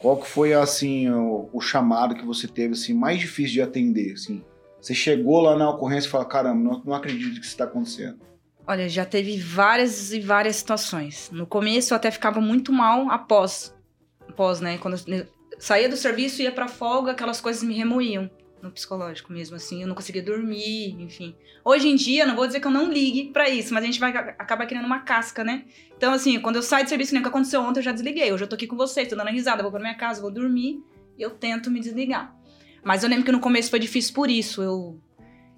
qual 0.04 0.18
que 0.18 0.28
foi, 0.28 0.54
assim, 0.54 1.10
o, 1.10 1.50
o 1.54 1.62
chamado 1.62 2.14
que 2.14 2.26
você 2.26 2.46
teve, 2.46 2.74
assim, 2.74 2.94
mais 2.94 3.22
difícil 3.22 3.54
de 3.54 3.62
atender, 3.62 4.12
assim? 4.12 4.44
Você 4.82 4.94
chegou 4.94 5.40
lá 5.40 5.56
na 5.56 5.70
ocorrência 5.70 6.10
e 6.10 6.12
falou, 6.12 6.28
caramba, 6.28 6.62
não, 6.62 6.84
não 6.84 6.94
acredito 6.94 7.40
que 7.40 7.46
isso 7.46 7.56
tá 7.56 7.64
acontecendo. 7.64 8.20
Olha, 8.68 8.90
já 8.90 9.06
teve 9.06 9.38
várias 9.38 10.12
e 10.12 10.20
várias 10.20 10.58
situações. 10.58 11.30
No 11.32 11.48
começo 11.48 11.94
eu 11.94 11.96
até 11.96 12.12
ficava 12.12 12.42
muito 12.42 12.74
mal 12.74 13.10
após. 13.10 13.74
Após, 14.28 14.60
né? 14.60 14.78
Quando 14.78 15.00
eu 15.08 15.26
saía 15.58 15.88
do 15.88 15.96
serviço 15.96 16.42
ia 16.42 16.52
pra 16.52 16.68
folga, 16.68 17.14
aquelas 17.14 17.40
coisas 17.40 17.64
me 17.64 17.74
remoíam 17.74 18.30
no 18.64 18.72
psicológico 18.72 19.32
mesmo, 19.34 19.58
assim. 19.58 19.82
Eu 19.82 19.88
não 19.88 19.94
conseguia 19.94 20.24
dormir, 20.24 20.96
enfim. 21.00 21.36
Hoje 21.66 21.90
em 21.90 21.96
dia, 21.96 22.26
não 22.26 22.36
vou 22.36 22.48
dizer 22.48 22.62
que 22.62 22.68
eu 22.68 22.72
não 22.72 22.90
ligue 22.90 23.26
pra 23.26 23.50
isso, 23.50 23.74
mas 23.74 23.84
a 23.84 23.86
gente 23.86 24.00
vai 24.00 24.12
acabar 24.12 24.66
criando 24.66 24.86
uma 24.86 25.02
casca, 25.02 25.44
né? 25.44 25.66
Então, 25.96 26.14
assim, 26.14 26.40
quando 26.40 26.56
eu 26.56 26.64
saio 26.64 26.86
do 26.86 26.88
serviço, 26.88 27.14
nem 27.14 27.20
o 27.20 27.24
que 27.24 27.30
aconteceu 27.30 27.62
ontem, 27.62 27.80
eu 27.80 27.84
já 27.84 27.92
desliguei. 27.92 28.32
Hoje 28.32 28.46
eu 28.46 28.48
tô 28.48 28.56
aqui 28.56 28.66
com 28.66 28.78
vocês, 28.78 29.08
tô 29.10 29.16
dando 29.16 29.30
risada, 29.30 29.62
vou 29.62 29.72
pra 29.72 29.82
minha 29.82 29.96
casa, 29.96 30.22
vou 30.22 30.32
dormir 30.32 30.82
e 31.18 31.22
eu 31.22 31.32
tento 31.32 31.70
me 31.70 31.80
desligar. 31.80 32.34
Mas 32.84 33.04
eu 33.04 33.10
lembro 33.10 33.26
que 33.26 33.32
no 33.32 33.40
começo 33.40 33.70
foi 33.70 33.80
difícil 33.80 34.14
por 34.14 34.30
isso. 34.30 34.62
Eu, 34.64 35.00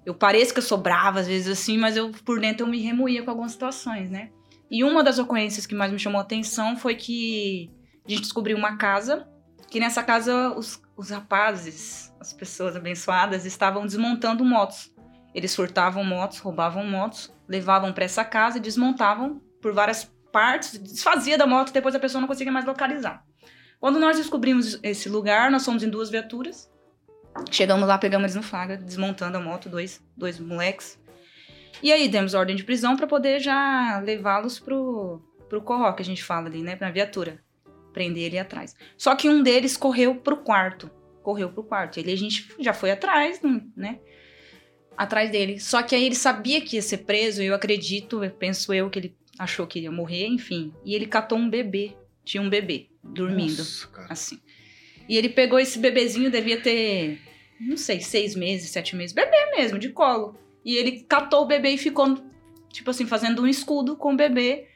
eu 0.04 0.14
pareço 0.14 0.52
que 0.52 0.58
eu 0.58 0.64
sou 0.64 0.78
brava 0.78 1.20
às 1.20 1.28
vezes 1.28 1.48
assim, 1.48 1.78
mas 1.78 1.96
eu 1.96 2.10
por 2.24 2.40
dentro 2.40 2.66
eu 2.66 2.70
me 2.70 2.80
remoía 2.80 3.22
com 3.22 3.30
algumas 3.30 3.52
situações, 3.52 4.10
né? 4.10 4.30
E 4.68 4.82
uma 4.82 5.02
das 5.02 5.18
ocorrências 5.18 5.64
que 5.64 5.74
mais 5.74 5.92
me 5.92 5.98
chamou 5.98 6.18
a 6.18 6.22
atenção 6.22 6.76
foi 6.76 6.96
que 6.96 7.70
a 8.04 8.10
gente 8.10 8.22
descobriu 8.22 8.56
uma 8.56 8.76
casa, 8.76 9.28
que 9.70 9.78
nessa 9.78 10.02
casa 10.02 10.52
os, 10.56 10.80
os 10.96 11.10
rapazes, 11.10 12.05
as 12.20 12.32
pessoas 12.32 12.76
abençoadas, 12.76 13.44
estavam 13.44 13.84
desmontando 13.84 14.44
motos. 14.44 14.92
Eles 15.34 15.54
furtavam 15.54 16.02
motos, 16.02 16.38
roubavam 16.38 16.84
motos, 16.86 17.32
levavam 17.48 17.92
para 17.92 18.04
essa 18.04 18.24
casa 18.24 18.58
e 18.58 18.60
desmontavam 18.60 19.40
por 19.60 19.72
várias 19.72 20.10
partes, 20.32 20.78
desfazia 20.78 21.38
da 21.38 21.46
moto, 21.46 21.72
depois 21.72 21.94
a 21.94 22.00
pessoa 22.00 22.20
não 22.20 22.28
conseguia 22.28 22.52
mais 22.52 22.64
localizar. 22.64 23.24
Quando 23.80 23.98
nós 23.98 24.16
descobrimos 24.16 24.78
esse 24.82 25.08
lugar, 25.08 25.50
nós 25.50 25.64
fomos 25.64 25.82
em 25.82 25.88
duas 25.88 26.10
viaturas. 26.10 26.70
Chegamos 27.50 27.86
lá, 27.86 27.98
pegamos 27.98 28.24
eles 28.24 28.34
no 28.34 28.42
flagra, 28.42 28.76
desmontando 28.76 29.36
a 29.36 29.40
moto, 29.40 29.68
dois, 29.68 30.02
dois 30.16 30.38
moleques. 30.40 30.98
E 31.82 31.92
aí 31.92 32.08
demos 32.08 32.34
ordem 32.34 32.56
de 32.56 32.64
prisão 32.64 32.96
para 32.96 33.06
poder 33.06 33.40
já 33.40 34.00
levá-los 34.02 34.58
pro, 34.58 35.20
pro 35.48 35.60
corró, 35.60 35.92
que 35.92 36.02
a 36.02 36.04
gente 36.04 36.24
fala 36.24 36.46
ali, 36.46 36.62
né? 36.62 36.76
Pra 36.76 36.90
viatura. 36.90 37.42
Prender 37.92 38.24
ele 38.24 38.38
atrás. 38.38 38.74
Só 38.96 39.14
que 39.14 39.28
um 39.28 39.42
deles 39.42 39.76
correu 39.76 40.14
pro 40.14 40.38
quarto. 40.38 40.90
Correu 41.26 41.50
pro 41.50 41.64
quarto. 41.64 41.98
Ele 41.98 42.12
a 42.12 42.16
gente 42.16 42.48
já 42.60 42.72
foi 42.72 42.92
atrás, 42.92 43.40
né? 43.76 43.98
Atrás 44.96 45.28
dele. 45.28 45.58
Só 45.58 45.82
que 45.82 45.92
aí 45.92 46.04
ele 46.04 46.14
sabia 46.14 46.60
que 46.60 46.76
ia 46.76 46.82
ser 46.82 46.98
preso, 46.98 47.42
eu 47.42 47.52
acredito, 47.52 48.22
eu 48.22 48.30
penso 48.30 48.72
eu 48.72 48.88
que 48.88 49.00
ele 49.00 49.16
achou 49.36 49.66
que 49.66 49.80
ia 49.80 49.90
morrer, 49.90 50.28
enfim. 50.28 50.72
E 50.84 50.94
ele 50.94 51.04
catou 51.04 51.36
um 51.36 51.50
bebê. 51.50 51.96
Tinha 52.24 52.40
um 52.40 52.48
bebê 52.48 52.90
dormindo 53.02 53.58
Nossa, 53.58 54.06
assim. 54.08 54.38
E 55.08 55.16
ele 55.16 55.28
pegou 55.28 55.58
esse 55.58 55.80
bebezinho, 55.80 56.30
devia 56.30 56.60
ter, 56.60 57.18
não 57.60 57.76
sei, 57.76 58.00
seis 58.00 58.36
meses, 58.36 58.70
sete 58.70 58.94
meses, 58.94 59.12
bebê 59.12 59.50
mesmo, 59.56 59.80
de 59.80 59.88
colo. 59.88 60.38
E 60.64 60.76
ele 60.76 61.00
catou 61.08 61.42
o 61.42 61.46
bebê 61.46 61.70
e 61.70 61.78
ficou, 61.78 62.14
tipo 62.72 62.88
assim, 62.88 63.04
fazendo 63.04 63.42
um 63.42 63.48
escudo 63.48 63.96
com 63.96 64.14
o 64.14 64.16
bebê. 64.16 64.68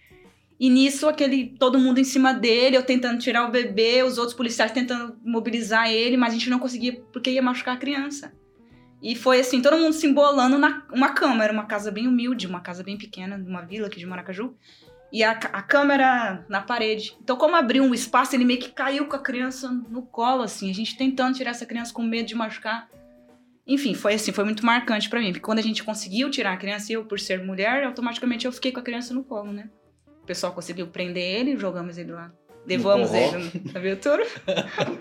E 0.61 0.69
nisso, 0.69 1.09
aquele, 1.09 1.57
todo 1.59 1.79
mundo 1.79 1.99
em 2.00 2.05
cima 2.05 2.35
dele, 2.35 2.76
eu 2.76 2.83
tentando 2.83 3.19
tirar 3.19 3.49
o 3.49 3.50
bebê, 3.50 4.03
os 4.03 4.18
outros 4.18 4.37
policiais 4.37 4.70
tentando 4.70 5.16
mobilizar 5.25 5.90
ele, 5.90 6.18
mas 6.18 6.35
a 6.35 6.37
gente 6.37 6.51
não 6.51 6.59
conseguia 6.59 7.01
porque 7.11 7.31
ia 7.31 7.40
machucar 7.40 7.77
a 7.77 7.79
criança. 7.79 8.31
E 9.03 9.16
foi 9.16 9.40
assim, 9.40 9.62
todo 9.62 9.79
mundo 9.79 9.94
se 9.94 10.07
embolando 10.07 10.59
na 10.59 10.87
uma 10.92 11.14
cama. 11.14 11.42
Era 11.42 11.51
uma 11.51 11.64
casa 11.64 11.90
bem 11.90 12.07
humilde, 12.07 12.46
uma 12.46 12.61
casa 12.61 12.83
bem 12.83 12.99
pequena, 12.99 13.38
numa 13.38 13.62
vila 13.62 13.87
aqui 13.87 13.99
de 13.99 14.05
Maracaju. 14.05 14.55
E 15.11 15.25
a, 15.25 15.31
a 15.31 15.62
câmera 15.62 16.44
na 16.46 16.61
parede. 16.61 17.16
Então, 17.23 17.38
como 17.38 17.57
abriu 17.57 17.83
um 17.83 17.94
espaço, 17.94 18.37
ele 18.37 18.44
meio 18.44 18.61
que 18.61 18.70
caiu 18.70 19.07
com 19.07 19.16
a 19.16 19.18
criança 19.18 19.70
no 19.70 20.03
colo, 20.03 20.42
assim. 20.42 20.68
A 20.68 20.75
gente 20.75 20.94
tentando 20.94 21.38
tirar 21.38 21.53
essa 21.53 21.64
criança 21.64 21.90
com 21.90 22.03
medo 22.03 22.29
de 22.29 22.35
machucar. 22.35 22.87
Enfim, 23.66 23.94
foi 23.94 24.12
assim, 24.12 24.31
foi 24.31 24.44
muito 24.44 24.66
marcante 24.66 25.09
pra 25.09 25.20
mim. 25.20 25.33
Porque 25.33 25.40
quando 25.40 25.59
a 25.59 25.62
gente 25.62 25.83
conseguiu 25.83 26.31
tirar 26.31 26.53
a 26.53 26.59
criança, 26.59 26.92
eu, 26.92 27.07
por 27.07 27.18
ser 27.18 27.42
mulher, 27.42 27.85
automaticamente 27.85 28.44
eu 28.44 28.53
fiquei 28.53 28.70
com 28.70 28.81
a 28.81 28.83
criança 28.83 29.14
no 29.14 29.25
colo, 29.25 29.53
né? 29.53 29.70
O 30.31 30.33
pessoal 30.33 30.53
conseguiu 30.53 30.87
prender 30.87 31.25
ele, 31.25 31.57
jogamos 31.57 31.99
ele 31.99 32.12
lá. 32.12 32.33
Levamos 32.64 33.12
ele 33.12 33.51
na 33.73 33.81
viatura. 33.81 34.25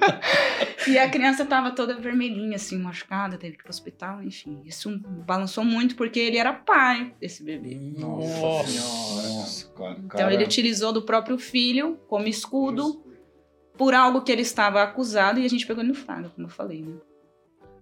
e 0.88 0.98
a 0.98 1.08
criança 1.08 1.46
tava 1.46 1.70
toda 1.70 2.00
vermelhinha, 2.00 2.56
assim, 2.56 2.80
machucada, 2.80 3.38
teve 3.38 3.54
que 3.54 3.60
ir 3.60 3.64
pro 3.64 3.70
hospital, 3.70 4.24
enfim. 4.24 4.60
Isso 4.66 5.00
balançou 5.28 5.64
muito 5.64 5.96
porque 5.96 6.20
ele 6.20 6.38
era 6.38 6.52
pai 6.52 7.14
desse 7.22 7.44
bebê. 7.44 7.76
Nossa 7.96 8.42
Nossa, 8.42 9.72
cara. 9.74 10.00
Então 10.04 10.32
ele 10.32 10.44
utilizou 10.44 10.92
do 10.92 11.04
próprio 11.04 11.38
filho 11.38 12.00
como 12.08 12.28
escudo 12.28 13.06
por 13.78 13.94
algo 13.94 14.24
que 14.24 14.32
ele 14.32 14.42
estava 14.42 14.82
acusado 14.82 15.40
e 15.40 15.46
a 15.46 15.50
gente 15.50 15.68
pegou 15.68 15.84
ele 15.84 15.90
no 15.90 15.96
flagra, 15.96 16.30
como 16.30 16.48
eu 16.48 16.52
falei, 16.52 16.82
né? 16.82 16.96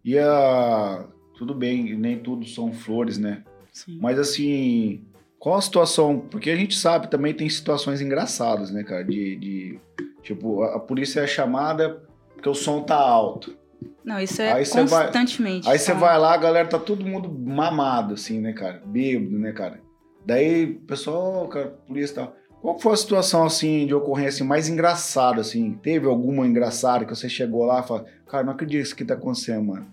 E 0.03 0.19
a... 0.19 1.07
Tudo 1.37 1.55
bem, 1.55 1.95
nem 1.95 2.19
tudo 2.19 2.45
são 2.45 2.73
flores, 2.73 3.17
né? 3.17 3.45
Sim. 3.71 3.99
Mas 4.01 4.19
assim, 4.19 5.05
qual 5.39 5.55
a 5.57 5.61
situação? 5.61 6.19
Porque 6.19 6.49
a 6.49 6.55
gente 6.55 6.75
sabe 6.77 7.09
também 7.09 7.33
tem 7.33 7.49
situações 7.49 8.01
engraçadas, 8.01 8.71
né, 8.71 8.83
cara? 8.83 9.03
De, 9.03 9.35
de- 9.37 9.79
tipo, 10.23 10.61
a, 10.63 10.75
a 10.75 10.79
polícia 10.79 11.21
é 11.21 11.27
chamada 11.27 12.01
porque 12.33 12.49
o 12.49 12.53
som 12.55 12.81
tá 12.81 12.95
alto. 12.97 13.55
Não, 14.03 14.19
isso 14.19 14.41
é 14.41 14.51
Aí 14.53 14.65
você 14.65 14.83
vai- 14.85 15.03
constantemente. 15.05 15.69
Aí 15.69 15.77
você 15.77 15.91
tá? 15.91 15.97
vai 15.99 16.17
lá, 16.17 16.33
a 16.33 16.37
galera 16.37 16.67
tá 16.67 16.79
todo 16.79 17.05
mundo 17.05 17.29
mamado, 17.31 18.13
assim, 18.15 18.39
né, 18.39 18.53
cara? 18.53 18.81
Bêbado, 18.85 19.37
né, 19.37 19.51
cara? 19.51 19.79
Daí, 20.25 20.65
o 20.71 20.79
pessoal, 20.81 21.45
"Ô, 21.45 21.47
cara, 21.47 21.67
polícia 21.87 22.13
e 22.13 22.15
tal. 22.15 22.35
Qual 22.61 22.79
foi 22.79 22.93
a 22.93 22.97
situação, 22.97 23.45
assim, 23.45 23.85
de 23.85 23.93
ocorrência 23.93 24.43
mais 24.43 24.67
engraçada, 24.67 25.41
assim? 25.41 25.73
Teve 25.75 26.07
alguma 26.07 26.45
engraçada 26.47 27.05
que 27.05 27.15
você 27.15 27.29
chegou 27.29 27.63
lá 27.65 27.81
e 27.81 27.87
falou, 27.87 28.05
cara, 28.27 28.43
não 28.43 28.53
acredito 28.53 28.79
que 28.81 28.87
isso 28.87 28.95
que 28.95 29.05
tá 29.05 29.13
acontecendo, 29.13 29.63
mano. 29.63 29.87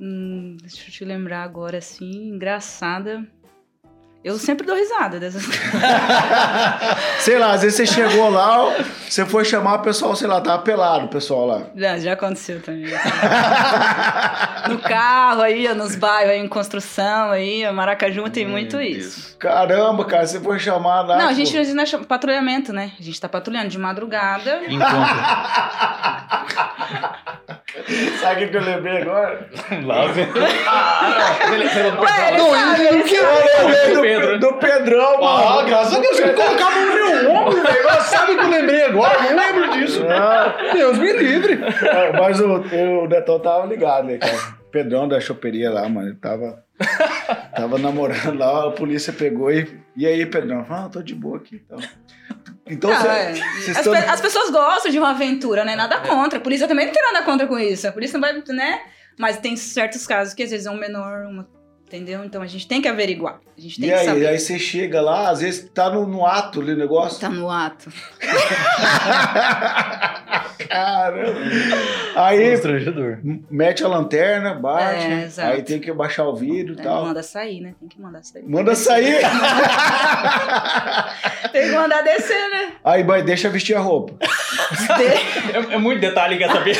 Hum, 0.00 0.56
deixa 0.60 0.88
eu 0.88 0.92
te 0.92 1.04
lembrar 1.04 1.42
agora, 1.42 1.78
assim, 1.78 2.30
engraçada. 2.30 3.26
Eu 4.22 4.38
sempre 4.38 4.66
dou 4.66 4.76
risada 4.76 5.18
dessas 5.18 5.42
coisas. 5.46 5.64
Sei 7.20 7.38
lá, 7.38 7.52
às 7.52 7.62
vezes 7.62 7.76
você 7.76 7.86
chegou 7.86 8.28
lá, 8.28 8.70
você 9.08 9.24
foi 9.24 9.46
chamar 9.46 9.76
o 9.76 9.78
pessoal, 9.78 10.14
sei 10.14 10.28
lá, 10.28 10.42
tava 10.42 10.60
pelado 10.62 11.06
o 11.06 11.08
pessoal 11.08 11.46
lá. 11.46 11.62
Já, 11.74 11.98
já 11.98 12.12
aconteceu 12.12 12.60
também. 12.60 12.84
no 14.68 14.78
carro 14.80 15.40
aí, 15.40 15.72
nos 15.74 15.96
bairros 15.96 16.32
aí, 16.32 16.38
em 16.38 16.48
construção 16.48 17.30
aí, 17.30 17.70
Maracaju 17.72 18.28
tem 18.28 18.46
muito 18.46 18.76
Meu 18.76 18.84
isso. 18.84 19.38
Caramba, 19.38 20.04
cara, 20.04 20.26
você 20.26 20.38
foi 20.38 20.58
chamar 20.58 21.00
lá. 21.00 21.16
Não, 21.16 21.28
a 21.28 21.32
gente 21.32 21.54
não 21.72 21.82
é 21.82 21.86
patrulhamento, 22.06 22.74
né? 22.74 22.92
A 23.00 23.02
gente 23.02 23.18
tá 23.18 23.26
patrulhando 23.28 23.68
de 23.68 23.78
madrugada. 23.78 24.60
Encontro. 24.68 24.90
Sabe 28.20 28.44
o 28.44 28.50
que 28.50 28.56
eu 28.56 28.62
lembrei 28.62 29.02
agora? 29.02 29.48
Lá 29.84 30.06
vem. 30.08 30.26
Ué, 30.30 30.50
ele 31.54 31.64
Não, 32.38 32.50
sabe, 32.50 32.84
eu 32.84 32.94
ele 32.94 33.08
sabe. 33.08 33.70
lembrei 33.70 33.94
do, 33.94 34.04
Pedro. 34.18 34.38
do 34.38 34.52
Pedrão, 34.54 35.20
mano. 35.20 35.60
Ah, 35.60 35.62
graças 35.64 35.94
a 35.94 36.00
Deus, 36.00 36.16
você 36.16 36.32
colocar 36.32 36.66
a 36.66 36.70
mão 36.70 36.86
no 36.86 36.94
meu 36.94 37.30
ombro, 37.32 37.62
velho. 37.62 37.84
Mas 37.84 38.02
Sabe 38.04 38.32
o 38.32 38.38
que 38.38 38.44
eu 38.44 38.48
lembrei 38.48 38.82
agora? 38.84 39.24
Eu 39.26 39.36
não 39.36 39.46
lembro 39.46 39.70
disso. 39.72 40.04
Ah, 40.08 40.56
Deus 40.72 40.98
me 40.98 41.12
livre. 41.12 41.60
É, 41.86 42.12
Mas 42.18 42.40
o, 42.40 42.46
o 43.02 43.06
Netão 43.08 43.38
tava 43.40 43.66
ligado, 43.66 44.06
né, 44.06 44.18
cara? 44.18 44.58
Pedrão 44.70 45.08
da 45.08 45.20
choperia 45.20 45.70
lá, 45.70 45.88
mano, 45.88 46.08
ele 46.08 46.16
tava, 46.16 46.64
tava 47.56 47.76
namorando 47.78 48.38
lá, 48.38 48.68
a 48.68 48.70
polícia 48.70 49.12
pegou 49.12 49.50
e... 49.50 49.66
E 49.96 50.06
aí, 50.06 50.24
Pedrão? 50.26 50.64
Ah, 50.70 50.88
tô 50.90 51.02
de 51.02 51.14
boa 51.14 51.38
aqui, 51.38 51.60
então... 51.64 51.78
Então, 52.66 52.88
Não, 52.88 53.00
cê- 53.00 53.08
é. 53.08 53.32
vocês 53.34 53.76
As, 53.76 53.82
tão- 53.84 53.92
pe- 53.92 54.08
as 54.08 54.20
pessoas 54.20 54.50
gostam 54.50 54.92
de 54.92 54.98
uma 55.00 55.10
aventura, 55.10 55.64
né? 55.64 55.74
Nada 55.74 55.98
contra. 55.98 56.38
A 56.38 56.40
polícia 56.42 56.68
também 56.68 56.86
não 56.86 56.92
tem 56.92 57.02
nada 57.02 57.24
contra 57.24 57.44
com 57.48 57.58
isso. 57.58 57.88
A 57.88 57.90
polícia 57.90 58.16
não 58.16 58.20
vai, 58.20 58.40
né? 58.54 58.80
Mas 59.18 59.38
tem 59.38 59.56
certos 59.56 60.06
casos 60.06 60.34
que 60.34 60.42
às 60.44 60.50
vezes 60.52 60.66
é 60.66 60.70
um 60.70 60.76
menor, 60.78 61.26
uma- 61.26 61.48
entendeu? 61.90 62.24
Então 62.24 62.40
a 62.40 62.46
gente 62.46 62.66
tem 62.68 62.80
que 62.80 62.86
averiguar. 62.86 63.40
A 63.58 63.60
gente 63.60 63.80
tem 63.80 63.88
E 63.90 63.92
que 63.92 63.98
aí, 63.98 64.06
saber. 64.06 64.26
aí 64.28 64.38
você 64.38 64.58
chega 64.58 65.00
lá, 65.00 65.28
às 65.30 65.40
vezes 65.40 65.68
tá 65.74 65.90
no, 65.90 66.06
no 66.06 66.24
ato 66.24 66.60
ali 66.60 66.72
o 66.72 66.76
negócio. 66.76 67.20
Tá 67.20 67.28
no 67.28 67.50
ato. 67.50 67.90
Caramba. 70.68 71.40
Aí 72.14 72.50
Constrangedor. 72.52 73.18
mete 73.50 73.82
a 73.84 73.88
lanterna, 73.88 74.54
bate, 74.54 75.04
É, 75.06 75.22
exato. 75.24 75.52
aí 75.52 75.62
tem 75.62 75.80
que 75.80 75.92
baixar 75.92 76.24
o 76.26 76.36
vidro 76.36 76.74
e 76.76 76.80
É, 76.80 76.82
tal. 76.84 77.04
manda 77.06 77.22
sair, 77.22 77.60
né? 77.60 77.74
Tem 77.80 77.88
que 77.88 78.00
mandar 78.00 78.22
sair. 78.22 78.44
Manda 78.46 78.74
sair. 78.74 79.18
Tem 81.52 81.68
que 81.68 81.74
mandar 81.74 82.02
descer, 82.02 82.48
né? 82.50 82.72
aí, 82.84 83.02
vai, 83.02 83.22
deixa 83.24 83.48
vestir 83.48 83.74
a 83.76 83.80
roupa. 83.80 84.14
De- 84.14 85.30
É, 85.50 85.74
é 85.74 85.78
muito 85.78 86.00
detalhe, 86.00 86.38
quer 86.38 86.48
saber? 86.50 86.76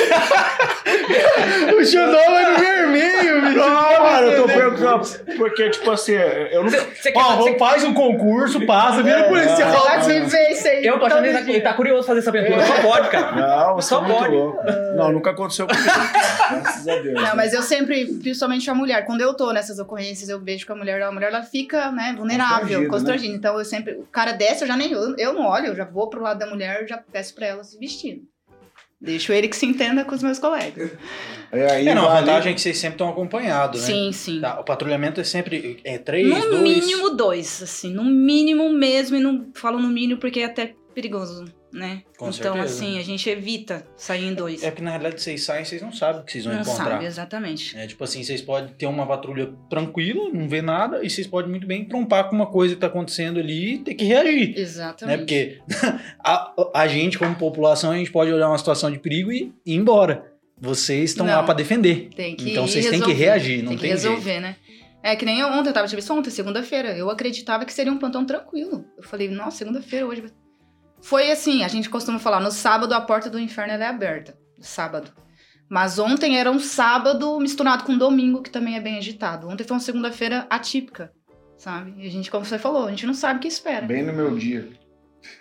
O 1.77 1.85
Xandão 1.85 2.25
vai 2.31 2.53
no 2.53 2.59
vermelho, 2.59 3.41
bicho. 3.43 3.57
Não, 3.57 4.03
mano, 4.05 4.27
eu 4.29 4.43
tô 4.43 4.47
perguntando. 4.47 5.00
Porque, 5.37 5.71
tipo 5.71 5.91
assim, 5.91 6.13
eu 6.15 6.63
não. 6.63 6.71
Você 6.71 7.13
quer, 7.13 7.19
Ó, 7.19 7.37
vamos- 7.37 7.59
faz 7.59 7.85
um 7.85 7.93
concurso, 7.95 8.65
passa, 8.67 9.03
vira 9.03 9.21
É, 9.21 9.29
policial. 9.29 9.71
não. 9.73 9.81
Pode 9.81 10.07
viver 10.07 10.51
isso 10.51 10.69
aí. 10.69 10.85
eu 10.87 10.99
tô 10.99 11.07
achando 11.07 11.23
que 11.23 11.29
ele 11.29 11.39
tá, 11.39 11.51
ele 11.51 11.61
tá 11.61 11.75
curioso 11.75 12.07
fazer 12.07 12.21
essa 12.21 12.31
aventura. 12.31 12.65
Só 12.67 12.81
pode, 12.83 13.09
cara. 13.11 13.33
Não, 13.37 13.75
você 13.77 13.89
Só 13.89 13.99
é 13.99 14.03
muito 14.03 14.19
pode. 14.19 14.35
louco. 14.35 14.59
Não, 14.97 15.13
nunca 15.13 15.31
aconteceu 15.31 15.67
comigo. 15.67 15.85
Graças 16.51 16.89
a 16.89 16.97
Deus. 16.97 17.15
Não, 17.23 17.37
mas 17.37 17.53
eu 17.53 17.63
sempre, 17.63 18.07
principalmente 18.07 18.69
a 18.71 18.75
mulher, 18.75 19.05
quando 19.05 19.21
eu 19.21 19.35
tô 19.35 19.53
nessas 19.53 19.79
ocorrências, 19.79 20.29
eu 20.29 20.41
vejo 20.41 20.67
que 20.67 20.73
a 20.73 20.75
mulher, 20.77 21.03
a 21.03 21.13
mulher 21.13 21.29
ela 21.29 21.43
fica, 21.43 21.91
né, 21.93 22.15
vulnerável, 22.17 22.61
Constrangida, 22.61 22.89
constrangida. 22.91 23.35
Então 23.37 23.59
eu 23.59 23.65
sempre, 23.65 23.95
o 23.95 24.07
cara 24.11 24.33
desce, 24.33 24.63
eu 24.63 24.69
já 24.69 24.77
nem, 24.77 24.93
eu, 24.93 25.15
eu 25.17 25.33
não 25.33 25.47
olho, 25.47 25.67
eu 25.69 25.77
já 25.77 25.85
vou 25.85 26.09
pro 26.09 26.21
lado 26.23 26.39
da 26.39 26.47
mulher, 26.47 26.83
eu 26.83 26.89
já 26.89 26.99
peço 27.13 27.35
pra 27.35 27.47
ela 27.47 27.65
se 27.65 27.79
vestir. 27.79 28.23
Deixo 29.01 29.33
ele 29.33 29.49
que 29.49 29.57
se 29.57 29.65
entenda 29.65 30.05
com 30.05 30.15
os 30.15 30.23
meus 30.23 30.39
colegas. 30.39 30.91
É, 31.51 31.73
aí 31.73 31.89
É, 31.89 31.95
não, 31.95 32.07
a 32.07 32.21
vantagem 32.21 32.53
é 32.53 32.55
que 32.55 32.61
vocês 32.61 32.77
sempre 32.77 32.97
estão 32.97 33.09
acompanhados, 33.09 33.81
né? 33.81 33.87
Sim, 33.87 34.13
sim. 34.13 34.41
Tá, 34.41 34.61
o 34.61 34.65
patrulhamento 34.65 35.21
é 35.21 35.25
sempre 35.25 35.81
é, 35.85 35.97
três, 35.97 36.29
No 36.29 36.39
dois... 36.39 36.63
mínimo 36.63 37.11
dois, 37.17 37.63
assim, 37.63 37.93
no 37.93 38.05
mínimo 38.05 38.71
mesmo, 38.73 39.17
e 39.17 39.21
não 39.21 39.49
falo 39.55 39.79
no 39.79 39.89
mínimo 39.89 40.21
porque 40.21 40.41
é 40.41 40.45
até 40.45 40.75
perigoso, 40.95 41.47
né? 41.73 42.03
Com 42.17 42.29
então, 42.29 42.55
certeza. 42.55 42.65
assim, 42.65 42.99
a 42.99 43.03
gente 43.03 43.29
evita 43.29 43.87
sair 43.97 44.27
em 44.27 44.35
dois. 44.35 44.63
É 44.63 44.71
porque 44.71 44.83
na 44.83 44.91
realidade 44.91 45.21
vocês 45.23 45.43
saem, 45.45 45.65
vocês 45.65 45.81
não 45.81 45.93
sabem 45.93 46.21
o 46.21 46.25
que 46.25 46.33
vocês 46.33 46.45
vão 46.45 46.55
não 46.55 46.63
encontrar. 46.63 46.85
sabe, 46.93 47.05
exatamente. 47.05 47.77
É, 47.79 47.87
tipo 47.87 48.03
assim, 48.05 48.23
vocês 48.23 48.43
podem 48.43 48.73
ter 48.75 48.87
uma 48.87 49.07
patrulha 49.07 49.53
tranquila, 49.69 50.31
não 50.33 50.49
ver 50.49 50.63
nada, 50.63 51.05
e 51.05 51.09
vocês 51.11 51.27
podem 51.27 51.51
muito 51.51 51.67
bem 51.67 51.85
trompar 51.85 52.29
com 52.29 52.37
uma 52.37 52.47
coisa 52.47 52.75
que 52.75 52.81
tá 52.81 52.89
acontecendo 52.89 53.39
ali 53.39 53.75
e 53.75 53.79
ter 53.79 53.95
que 53.95 54.05
reagir. 54.05 54.55
Né? 54.55 54.61
Exatamente. 54.61 55.19
Porque 55.19 55.59
a, 56.19 56.55
a 56.75 56.89
gente, 56.89 57.19
como 57.19 57.35
população, 57.37 57.93
a 57.93 57.97
gente 57.97 58.11
pode 58.11 58.33
olhar 58.33 58.49
uma 58.49 58.59
situação 58.59 58.91
de 58.91 58.99
perigo 58.99 59.33
e 59.33 59.53
ir 59.65 59.75
embora. 59.75 60.31
Vocês 60.61 61.11
estão 61.11 61.27
lá 61.27 61.43
para 61.43 61.55
defender. 61.55 62.11
Tem 62.15 62.37
que 62.37 62.51
Então 62.51 62.67
vocês 62.67 62.89
têm 62.91 63.01
que 63.01 63.13
reagir, 63.13 63.63
não 63.63 63.71
tem 63.71 63.77
que 63.77 63.83
tem 63.83 63.91
resolver, 63.93 64.41
né? 64.41 64.57
É 65.03 65.17
que 65.17 65.25
nem 65.25 65.41
eu 65.41 65.49
ontem, 65.49 65.71
eu 65.71 65.73
tava 65.73 65.89
tive 65.89 66.01
isso 66.01 66.13
ontem, 66.13 66.29
segunda-feira. 66.31 66.95
Eu 66.97 67.09
acreditava 67.09 67.65
que 67.65 67.73
seria 67.73 67.91
um 67.91 67.97
plantão 67.97 68.25
tranquilo. 68.27 68.85
Eu 68.97 69.03
falei, 69.03 69.29
nossa, 69.31 69.57
segunda-feira 69.57 70.07
hoje. 70.07 70.21
vai- 70.21 70.31
Foi 71.03 71.31
assim, 71.31 71.65
a 71.65 71.69
gente 71.69 71.89
costuma 71.89 72.19
falar, 72.19 72.41
no 72.41 72.51
sábado 72.51 72.93
a 72.93 73.01
porta 73.01 73.31
do 73.31 73.39
inferno 73.39 73.73
ela 73.73 73.85
é 73.85 73.89
aberta. 73.89 74.37
Sábado. 74.61 75.13
Mas 75.69 75.99
ontem 75.99 76.39
era 76.39 76.51
um 76.51 76.59
sábado 76.59 77.39
misturado 77.39 77.85
com 77.85 77.97
domingo, 77.97 78.43
que 78.43 78.51
também 78.51 78.77
é 78.77 78.81
bem 78.81 78.99
agitado. 78.99 79.49
Ontem 79.49 79.65
foi 79.65 79.77
uma 79.77 79.83
segunda-feira 79.83 80.47
atípica, 80.51 81.13
sabe? 81.57 81.95
E 81.97 82.07
a 82.07 82.11
gente, 82.11 82.31
como 82.31 82.45
você 82.45 82.59
falou, 82.59 82.87
a 82.87 82.91
gente 82.91 83.07
não 83.07 83.15
sabe 83.15 83.39
o 83.39 83.41
que 83.43 83.49
espera. 83.49 83.87
Bem 83.87 84.03
no 84.03 84.13
meu 84.13 84.37
dia. 84.37 84.69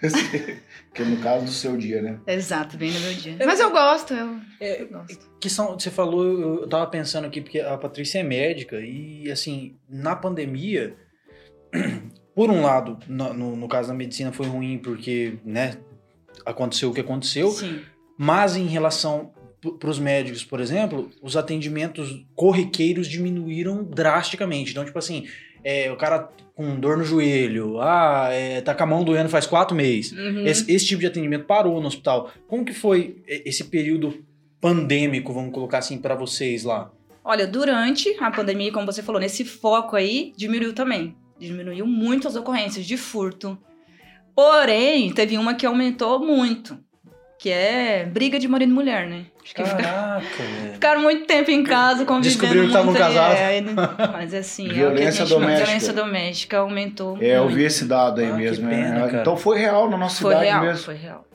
que 0.94 1.04
no 1.04 1.18
caso 1.18 1.46
do 1.46 1.52
seu 1.52 1.76
dia, 1.78 2.02
né? 2.02 2.20
Exato, 2.28 2.78
bem 2.78 2.92
no 2.92 3.00
meu 3.00 3.14
dia. 3.14 3.38
Mas 3.44 3.60
eu 3.60 3.72
gosto, 3.72 4.14
eu, 4.14 4.40
É, 4.60 4.84
eu 4.84 4.90
gosto. 4.90 5.30
Que 5.40 5.50
são, 5.50 5.80
você 5.80 5.90
falou, 5.90 6.24
eu, 6.24 6.62
eu 6.62 6.70
tava 6.70 6.86
pensando 6.88 7.26
aqui, 7.26 7.42
porque 7.42 7.60
a 7.60 7.78
Patrícia 7.78 8.20
é 8.20 8.24
médica, 8.24 8.80
e 8.80 9.32
assim, 9.32 9.78
na 9.90 10.16
pandemia, 10.16 10.96
por 12.40 12.50
um 12.50 12.62
lado, 12.62 12.98
no, 13.06 13.34
no, 13.34 13.56
no 13.58 13.68
caso 13.68 13.90
da 13.90 13.94
medicina 13.94 14.32
foi 14.32 14.48
ruim 14.48 14.78
porque, 14.78 15.34
né, 15.44 15.76
aconteceu 16.46 16.90
o 16.90 16.94
que 16.94 17.02
aconteceu, 17.02 17.52
Sim. 17.52 17.82
mas 18.18 18.56
em 18.56 18.66
relação 18.66 19.34
para 19.78 19.90
os 19.90 20.00
médicos, 20.00 20.42
por 20.42 20.62
exemplo, 20.62 21.12
os 21.22 21.36
atendimentos 21.36 22.26
corriqueiros 22.34 23.10
diminuíram 23.10 23.84
drasticamente. 23.84 24.72
Então, 24.72 24.86
tipo 24.86 24.98
assim, 24.98 25.28
é, 25.66 25.92
o 25.92 25.98
cara 25.98 26.30
com 26.56 26.80
dor 26.80 26.96
no 26.96 27.04
joelho, 27.04 27.82
ah, 27.82 28.30
é, 28.32 28.62
tá 28.62 28.74
com 28.74 28.84
a 28.84 28.88
mão 28.88 29.04
doendo 29.04 29.28
faz 29.28 29.46
quatro 29.46 29.76
meses. 29.76 30.14
Uhum. 30.14 30.48
Esse, 30.48 30.72
esse 30.72 30.86
tipo 30.86 31.02
de 31.02 31.08
atendimento 31.08 31.44
parou 31.44 31.82
no 31.82 31.88
hospital. 31.88 32.32
Como 32.48 32.64
que 32.64 32.74
foi 32.74 33.22
esse 33.28 33.66
período 33.66 34.24
pandêmico, 34.62 35.34
vamos 35.34 35.52
colocar 35.54 35.80
assim, 35.80 35.98
para 35.98 36.16
vocês 36.16 36.64
lá? 36.64 36.90
Olha, 37.22 37.46
durante 37.46 38.16
a 38.18 38.32
pandemia, 38.32 38.72
como 38.72 38.86
você 38.86 39.04
falou, 39.04 39.20
nesse 39.20 39.44
foco 39.44 39.98
aí, 39.98 40.32
diminuiu 40.38 40.72
também. 40.72 41.18
Diminuiu 41.40 41.86
muito 41.88 42.28
as 42.28 42.36
ocorrências 42.36 42.86
de 42.86 42.98
furto. 42.98 43.58
Porém, 44.36 45.12
teve 45.12 45.38
uma 45.38 45.54
que 45.54 45.66
aumentou 45.66 46.20
muito, 46.20 46.78
que 47.38 47.50
é 47.50 48.06
briga 48.06 48.38
de 48.40 48.48
marido 48.48 48.72
e 48.72 48.76
mulher, 48.76 49.08
né? 49.08 49.26
Acho 49.44 49.56
que 49.56 49.64
fica- 49.64 49.82
Caraca, 49.82 50.22
velho. 50.62 50.74
ficaram 50.74 51.02
muito 51.02 51.26
tempo 51.26 51.50
em 51.52 51.64
casa, 51.64 52.06
convivendo 52.06 52.38
Descobriram 52.40 52.62
que 52.64 52.68
estavam 52.68 52.94
casados. 52.94 53.40
é, 53.40 53.62
mas 54.14 54.34
assim, 54.34 54.70
é 54.70 54.74
Violência 54.74 55.26
gente- 55.26 55.30
doméstica. 55.30 55.66
violência 55.66 55.94
doméstica 55.94 56.58
aumentou 56.60 57.18
É, 57.22 57.38
eu 57.38 57.44
muito. 57.44 57.56
vi 57.56 57.64
esse 57.64 57.86
dado 57.86 58.22
aí 58.22 58.30
Ah, 58.30 58.36
mesmo. 58.36 58.68
é. 58.68 58.70
pena, 58.70 59.08
cara. 59.08 59.22
Então 59.22 59.36
foi 59.36 59.58
real 59.60 59.90
na 59.90 59.98
nossa 59.98 60.22
Foi 60.22 60.32
cidade 60.34 60.50
real, 60.52 60.62
mesmo. 60.64 60.84
foi 60.86 60.96
real. 60.96 61.26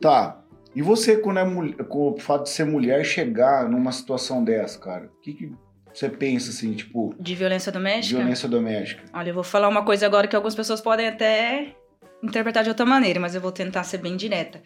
Tá. 0.00 0.38
E 0.74 0.80
você, 0.80 1.16
quando 1.18 1.38
é 1.38 1.44
mulher, 1.44 1.74
com 1.84 2.12
o 2.12 2.18
fato 2.18 2.44
de 2.44 2.50
ser 2.50 2.64
mulher, 2.64 3.04
chegar 3.04 3.68
numa 3.68 3.92
situação 3.92 4.42
dessa, 4.42 4.78
cara? 4.80 5.04
O 5.16 5.20
que, 5.20 5.34
que 5.34 5.52
você 5.92 6.08
pensa, 6.08 6.50
assim, 6.50 6.72
tipo, 6.72 7.14
De 7.18 7.34
violência 7.34 7.70
doméstica? 7.70 8.18
violência 8.18 8.48
doméstica? 8.48 9.02
Olha, 9.12 9.30
eu 9.30 9.34
vou 9.34 9.44
falar 9.44 9.68
uma 9.68 9.84
coisa 9.84 10.06
agora 10.06 10.26
que 10.26 10.34
algumas 10.36 10.54
pessoas 10.54 10.80
podem 10.80 11.08
até 11.08 11.74
interpretar 12.22 12.62
de 12.62 12.70
outra 12.70 12.86
maneira, 12.86 13.18
mas 13.20 13.34
eu 13.34 13.40
vou 13.40 13.52
tentar 13.52 13.84
ser 13.84 13.98
bem 13.98 14.16
direta. 14.16 14.62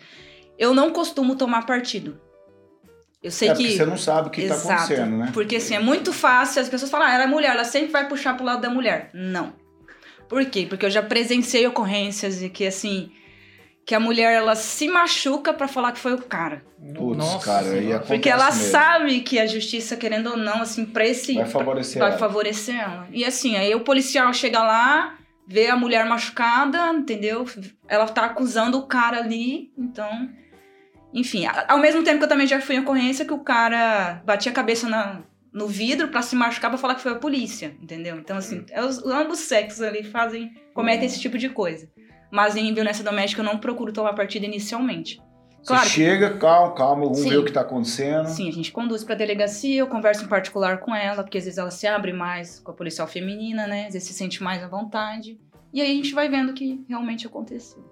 Eu 0.59 0.75
não 0.75 0.91
costumo 0.91 1.37
tomar 1.37 1.67
partido. 1.67 2.21
Eu 3.23 3.31
sei 3.31 3.49
é 3.49 3.55
que. 3.55 3.77
você 3.77 3.85
não 3.85 3.97
sabe 3.97 4.29
o 4.29 4.31
que 4.31 4.47
tá 4.47 4.55
Exato. 4.55 4.73
acontecendo, 4.73 5.17
né? 5.17 5.31
Porque 5.33 5.57
assim, 5.57 5.75
é 5.75 5.81
muito 5.81 6.13
fácil 6.13 6.63
as 6.63 6.69
pessoas 6.69 6.91
falam, 6.91 7.09
ah, 7.09 7.13
ela 7.15 7.25
é 7.25 7.27
mulher, 7.27 7.51
ela 7.51 7.65
sempre 7.65 7.91
vai 7.91 8.07
puxar 8.09 8.35
pro 8.37 8.45
lado 8.45 8.61
da 8.61 8.71
mulher. 8.71 9.11
Não. 9.13 9.53
Por 10.29 10.45
quê? 10.47 10.67
Porque 10.69 10.87
eu 10.87 10.91
já 10.91 11.03
presenciei 11.03 11.67
ocorrências 11.67 12.39
de 12.39 12.49
que 12.49 12.67
assim, 12.67 13.11
que 13.87 13.95
a 13.95 14.01
mulher 14.01 14.33
ela 14.33 14.57
se 14.57 14.89
machuca 14.89 15.55
pra 15.55 15.69
falar 15.69 15.93
que 15.93 16.01
foi 16.01 16.13
o 16.13 16.19
cara. 16.19 16.61
Putz, 16.93 17.17
Nossa 17.19 17.47
cara, 17.47 17.69
aí 17.69 17.93
acontece 17.93 18.13
Porque 18.15 18.29
ela 18.29 18.47
mesmo. 18.47 18.71
sabe 18.73 19.21
que 19.21 19.39
a 19.39 19.47
justiça, 19.47 19.97
querendo 19.97 20.31
ou 20.31 20.37
não, 20.37 20.61
assim, 20.61 20.85
pra 20.85 21.07
esse. 21.07 21.35
Vai 21.35 21.47
favorecer 21.47 22.01
vai 22.01 22.11
ela. 22.11 22.19
favorecer 22.19 22.75
ela. 22.75 23.07
E 23.13 23.25
assim, 23.25 23.57
aí 23.57 23.73
o 23.77 23.81
policial 23.81 24.35
chega 24.35 24.59
lá, 24.61 25.17
vê 25.47 25.69
a 25.69 25.77
mulher 25.77 26.05
machucada, 26.05 26.89
entendeu? 26.93 27.47
Ela 27.87 28.09
tá 28.09 28.25
acusando 28.25 28.77
o 28.77 28.89
cara 28.89 29.19
ali, 29.19 29.71
então. 29.79 30.29
Enfim, 31.15 31.47
ao 31.69 31.79
mesmo 31.79 32.03
tempo 32.03 32.19
que 32.19 32.25
eu 32.25 32.29
também 32.29 32.47
já 32.47 32.61
fui 32.61 32.75
em 32.75 32.81
ocorrência 32.81 33.25
que 33.25 33.33
o 33.33 33.39
cara 33.39 34.21
batia 34.27 34.51
a 34.51 34.55
cabeça 34.55 34.89
na, 34.89 35.23
no 35.53 35.69
vidro 35.69 36.09
pra 36.09 36.23
se 36.23 36.35
machucar 36.35 36.71
pra 36.71 36.79
falar 36.79 36.97
que 36.97 37.01
foi 37.03 37.13
a 37.13 37.17
polícia, 37.17 37.77
entendeu? 37.81 38.19
Então, 38.19 38.37
assim, 38.37 38.67
é 38.71 38.85
os, 38.85 39.03
ambos 39.07 39.39
sexos 39.39 39.81
ali 39.81 40.03
fazem, 40.03 40.53
cometem 40.75 41.07
esse 41.07 41.21
tipo 41.21 41.39
de 41.39 41.49
coisa. 41.49 41.89
Mas 42.31 42.57
em 42.57 42.73
violência 42.75 43.05
doméstica 43.05 43.41
eu 43.41 43.45
não 43.47 43.59
procuro 43.59 43.93
tomar 43.93 44.13
partido 44.15 44.45
inicialmente. 44.45 45.21
Você 45.63 45.69
Claro 45.73 45.85
que- 45.85 45.91
chega, 45.91 46.31
calma, 46.39 46.75
calma, 46.75 47.03
vamos 47.03 47.19
Sim. 47.19 47.31
ver 47.31 47.39
o 47.39 47.45
que 47.45 47.53
tá 47.53 47.61
acontecendo. 47.63 48.27
Sim, 48.29 48.49
a 48.49 48.53
gente 48.53 48.71
conduz 48.71 49.03
pra 49.03 49.15
delegacia, 49.17 49.81
eu 49.81 49.87
converso 49.89 50.25
em 50.25 50.29
particular 50.29 50.79
com 50.79 50.95
ela, 50.95 51.23
porque 51.25 51.39
às 51.39 51.45
vezes 51.45 51.59
ela 51.59 51.71
se 51.73 51.87
abre 51.89 52.13
mais 52.13 52.61
com 52.61 52.71
a 52.71 52.75
policial 52.75 53.09
feminina, 53.09 53.67
né? 53.67 53.87
Às 53.87 53.95
vezes 53.95 54.07
se 54.09 54.15
sente 54.15 54.43
mais 54.43 54.63
à 54.63 54.69
vontade. 54.69 55.41
E 55.73 55.81
aí 55.81 55.91
a 55.91 55.95
gente 55.95 56.15
vai 56.15 56.29
vendo 56.29 56.51
o 56.51 56.55
que 56.55 56.85
realmente 56.89 57.27
aconteceu. 57.27 57.85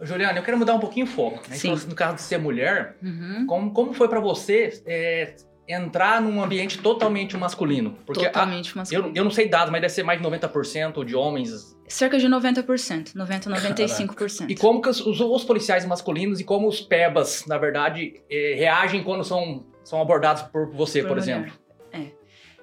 Juliana, 0.00 0.38
eu 0.38 0.42
quero 0.44 0.56
mudar 0.58 0.74
um 0.74 0.78
pouquinho 0.80 1.06
o 1.06 1.08
foco. 1.08 1.40
Né? 1.48 1.56
Sim. 1.56 1.72
Então, 1.72 1.88
No 1.88 1.94
caso 1.94 2.16
de 2.16 2.22
ser 2.22 2.38
mulher, 2.38 2.96
Uhum. 3.02 3.46
como, 3.46 3.70
como 3.72 3.92
foi 3.92 4.08
pra 4.08 4.20
você 4.20 4.80
é, 4.86 5.34
entrar 5.68 6.20
num 6.22 6.42
ambiente 6.42 6.78
totalmente 6.78 7.36
masculino? 7.36 7.98
Porque 8.06 8.24
a- 8.24 8.30
Totalmente 8.30 8.76
masculino. 8.76 9.08
eu, 9.08 9.14
eu 9.16 9.24
não 9.24 9.30
sei 9.30 9.48
dados, 9.48 9.70
mas 9.70 9.80
deve 9.82 9.92
ser 9.92 10.02
mais 10.02 10.18
de 10.20 10.26
90% 10.26 11.04
de 11.04 11.14
homens. 11.14 11.76
Cerca 11.86 12.18
de 12.18 12.26
90%, 12.26 13.14
90, 13.14 13.50
95%. 13.50 14.50
E 14.50 14.56
como 14.56 14.80
que 14.80 14.88
os, 14.88 15.00
os- 15.04 15.20
os 15.20 15.44
policiais 15.44 15.84
masculinos 15.84 16.40
e 16.40 16.44
como 16.44 16.66
os 16.68 16.80
pebas, 16.80 17.44
na 17.46 17.58
verdade, 17.58 18.14
é, 18.30 18.54
reagem 18.56 19.02
quando 19.04 19.22
são, 19.24 19.66
são 19.84 20.00
abordados 20.00 20.42
por 20.42 20.70
você, 20.70 21.02
por, 21.02 21.08
Por 21.08 21.18
exemplo? 21.18 21.52
É. 21.92 22.12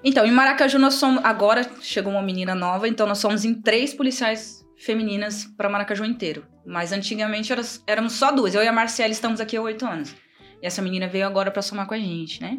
Então, 0.04 0.24
em 0.26 0.30
Maracaju 0.30 0.78
nós 0.78 0.94
somos. 0.94 1.24
Agora 1.24 1.68
chegou 1.80 2.12
uma 2.12 2.22
menina 2.22 2.54
nova, 2.54 2.86
então 2.88 3.06
nós 3.06 3.18
somos 3.18 3.44
em 3.44 3.54
três 3.54 3.94
policiais 3.94 4.64
femininas 4.76 5.44
para 5.56 5.68
Maracaju 5.68 6.04
inteiro. 6.04 6.44
Mas 6.64 6.92
antigamente 6.92 7.50
eras- 7.52 7.82
éramos 7.86 8.12
só 8.12 8.30
duas. 8.30 8.54
Eu 8.54 8.62
e 8.62 8.68
a 8.68 8.72
Marcela 8.72 9.10
estamos 9.10 9.40
aqui 9.40 9.56
há 9.56 9.62
oito 9.62 9.84
anos. 9.86 10.14
E 10.62 10.66
essa 10.66 10.80
menina 10.82 11.06
veio 11.08 11.26
agora 11.26 11.50
para 11.50 11.62
somar 11.62 11.86
com 11.86 11.94
a 11.94 11.98
gente, 11.98 12.40
né? 12.40 12.58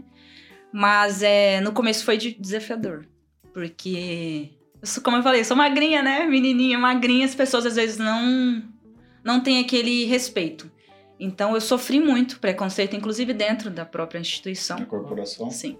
Mas 0.79 1.23
é, 1.23 1.59
no 1.61 1.71
começo 1.71 2.05
foi 2.05 2.17
de- 2.17 2.35
desafiador. 2.39 3.07
Porque, 3.51 4.51
eu 4.79 4.87
sou- 4.87 5.01
como 5.01 5.17
eu 5.17 5.23
falei, 5.23 5.41
eu 5.41 5.45
sou 5.45 5.57
magrinha, 5.57 6.03
né? 6.03 6.23
Menininha, 6.27 6.77
magrinha, 6.77 7.25
as 7.25 7.33
pessoas 7.33 7.65
às 7.65 7.75
vezes 7.75 7.97
não, 7.97 8.61
não 9.23 9.39
têm 9.39 9.59
aquele 9.59 10.05
respeito. 10.05 10.69
Então 11.19 11.55
eu 11.55 11.61
sofri 11.61 11.99
muito 11.99 12.39
preconceito, 12.39 12.95
inclusive 12.95 13.33
dentro 13.33 13.71
da 13.71 13.85
própria 13.85 14.19
instituição. 14.19 14.77
Na 14.77 14.85
corporação. 14.85 15.49
Sim. 15.49 15.79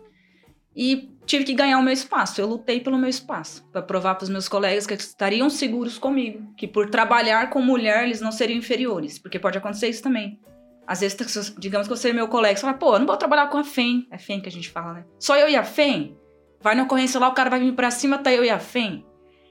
E 0.75 1.12
tive 1.27 1.43
que 1.43 1.53
ganhar 1.53 1.77
o 1.77 1.83
meu 1.83 1.93
espaço. 1.93 2.41
Eu 2.41 2.47
lutei 2.47 2.79
pelo 2.79 2.97
meu 2.97 3.10
espaço 3.10 3.63
para 3.71 3.83
provar 3.83 4.15
para 4.15 4.23
os 4.23 4.29
meus 4.29 4.49
colegas 4.49 4.88
que 4.88 4.95
estariam 4.95 5.47
seguros 5.47 5.99
comigo, 5.99 6.51
que 6.57 6.65
por 6.67 6.89
trabalhar 6.89 7.51
com 7.51 7.62
mulher 7.62 8.03
eles 8.03 8.19
não 8.19 8.31
seriam 8.31 8.57
inferiores, 8.57 9.19
porque 9.19 9.38
pode 9.38 9.60
acontecer 9.60 9.89
isso 9.89 10.01
também. 10.01 10.39
Às 10.88 11.02
vezes, 11.02 11.54
digamos 11.60 11.88
que 11.88 11.95
você 11.95 12.10
é 12.10 12.13
meu 12.13 12.28
colega, 12.30 12.56
você 12.56 12.62
fala, 12.62 12.73
pô, 12.78 12.93
eu 12.95 13.00
não 13.00 13.06
vou 13.06 13.17
trabalhar 13.17 13.47
com 13.47 13.58
a 13.58 13.63
FEM. 13.63 14.08
É 14.10 14.17
FEM 14.17 14.39
que 14.39 14.47
a 14.47 14.52
gente 14.52 14.69
fala, 14.69 14.93
né? 14.93 15.06
Só 15.19 15.36
eu 15.36 15.50
e 15.50 15.56
a 15.56 15.63
FEM? 15.63 16.15
Vai 16.62 16.76
na 16.76 16.84
ocorrência 16.84 17.19
lá, 17.19 17.28
o 17.28 17.34
cara 17.34 17.50
vai 17.50 17.60
vir 17.60 17.73
pra 17.73 17.91
cima, 17.91 18.17
tá 18.17 18.32
eu 18.32 18.43
e 18.45 18.50
a 18.50 18.58
FEM. 18.58 19.06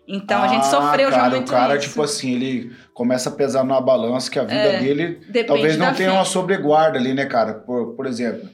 Então 0.08 0.40
a 0.42 0.48
gente 0.48 0.60
Ah, 0.60 0.70
sofreu 0.70 1.10
já 1.10 1.16
cara, 1.16 1.30
muito 1.30 1.48
O 1.48 1.50
cara, 1.50 1.76
isso. 1.76 1.88
tipo 1.88 2.00
assim, 2.02 2.32
ele 2.34 2.72
começa 2.94 3.28
a 3.28 3.32
pesar 3.32 3.64
numa 3.64 3.80
balança 3.80 4.30
que 4.30 4.38
a 4.38 4.44
vida 4.44 4.54
É, 4.54 4.80
dele 4.80 5.20
talvez 5.46 5.76
não 5.76 5.92
tenha 5.92 6.10
FEM. 6.10 6.16
uma 6.18 6.24
sobreguarda 6.24 6.96
ali, 6.98 7.12
né, 7.12 7.26
cara? 7.26 7.54
Por, 7.54 7.94
por 7.94 8.06
exemplo, 8.06 8.48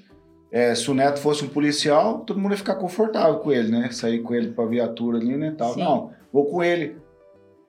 é, 0.50 0.74
se 0.74 0.90
o 0.90 0.94
Neto 0.94 1.18
fosse 1.20 1.44
um 1.44 1.48
policial, 1.48 2.20
todo 2.20 2.40
mundo 2.40 2.52
ia 2.52 2.58
ficar 2.58 2.74
confortável 2.76 3.36
com 3.40 3.52
ele, 3.52 3.70
né? 3.70 3.90
Sair 3.92 4.20
com 4.22 4.34
ele 4.34 4.48
pra 4.48 4.64
viatura 4.66 5.18
ali, 5.18 5.36
né? 5.36 5.54
Tal. 5.56 5.74
Sim. 5.74 5.80
Não, 5.80 6.10
vou 6.32 6.46
com 6.46 6.64
ele. 6.64 6.96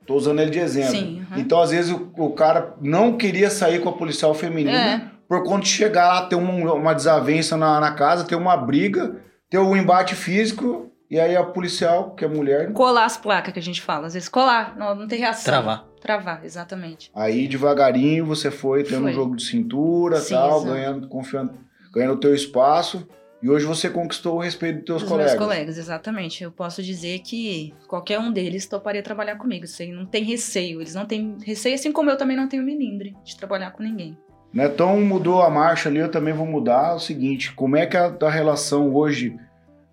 Tô 0.06 0.16
usando 0.16 0.40
ele 0.42 0.52
de 0.52 0.60
exemplo. 0.60 0.92
Sim, 0.92 1.26
aham. 1.32 1.40
Então, 1.40 1.62
às 1.62 1.72
vezes, 1.72 1.92
o, 1.92 2.12
o 2.18 2.32
cara 2.34 2.76
não 2.82 3.18
queria 3.18 3.50
sair 3.50 3.80
com 3.82 3.90
a 3.90 3.94
policial 3.94 4.34
feminina 4.34 4.78
É. 4.78 5.02
por 5.28 5.44
conta 5.44 5.62
de 5.64 5.70
chegar 5.70 6.08
lá, 6.08 6.26
ter 6.28 6.36
uma, 6.36 6.74
uma 6.74 6.94
desavença 6.94 7.56
na, 7.58 7.80
na 7.80 7.92
casa, 7.94 8.24
ter 8.26 8.36
uma 8.36 8.58
briga, 8.58 9.18
ter 9.50 9.60
um 9.60 9.76
embate 9.78 10.16
físico, 10.16 10.90
e 11.10 11.20
aí 11.20 11.36
a 11.36 11.44
policial, 11.44 12.12
que 12.16 12.26
é 12.26 12.28
mulher, 12.28 12.74
Colar 12.74 13.06
as 13.06 13.16
placas 13.18 13.54
que 13.54 13.60
a 13.60 13.62
gente 13.64 13.82
fala. 13.82 14.08
Às 14.08 14.14
vezes 14.16 14.28
colar, 14.28 14.76
não, 14.78 14.96
não 14.96 15.08
tem 15.08 15.20
reação. 15.20 15.44
Travar. 15.46 15.86
Travar, 16.02 16.42
exatamente. 16.44 17.10
aí 17.16 17.48
devagarinho 17.48 18.26
você 18.26 18.52
foi 18.52 18.84
tendo 18.84 19.04
Foi. 19.04 19.12
um 19.12 19.14
jogo 19.14 19.36
de 19.38 19.44
cintura, 19.46 20.18
Sim, 20.18 20.34
tal, 20.34 20.58
exato. 20.58 20.66
ganhando, 20.74 21.08
confiando, 21.08 21.54
ganhando 21.94 22.16
o 22.16 22.20
teu 22.20 22.36
espaço, 22.36 23.08
e 23.44 23.50
hoje 23.50 23.66
você 23.66 23.90
conquistou 23.90 24.38
o 24.38 24.40
respeito 24.40 24.78
dos 24.78 24.86
teus 24.86 25.02
Dos 25.02 25.12
colegas. 25.12 25.34
meus 25.34 25.44
colegas, 25.44 25.78
exatamente. 25.78 26.42
Eu 26.42 26.50
posso 26.50 26.82
dizer 26.82 27.20
que 27.20 27.74
qualquer 27.90 28.18
um 28.18 28.32
deles 28.32 28.66
toparia 28.66 29.04
trabalhar 29.04 29.36
comigo. 29.36 29.66
Isso 29.66 29.82
aí 29.82 29.92
não 29.92 30.06
tem 30.06 30.24
receio. 30.24 30.80
Eles 30.80 30.96
não 30.96 31.06
têm 31.06 31.36
receio, 31.44 31.76
assim 31.76 31.92
como 31.92 32.10
eu 32.10 32.18
também 32.18 32.38
não 32.38 32.48
tenho 32.48 32.64
milindre 32.64 33.14
de 33.22 33.36
trabalhar 33.36 33.72
com 33.72 33.84
ninguém. 33.84 34.18
Netão 34.54 35.02
mudou 35.02 35.42
a 35.42 35.50
marcha 35.50 35.90
ali, 35.90 36.00
eu 36.00 36.10
também 36.10 36.34
vou 36.34 36.46
mudar. 36.46 36.92
É 36.92 36.96
o 36.96 37.00
seguinte, 37.00 37.52
como 37.52 37.76
é 37.76 37.86
que 37.86 37.98
é 37.98 38.00
a 38.00 38.12
tua 38.12 38.30
relação 38.32 38.96
hoje 38.96 39.36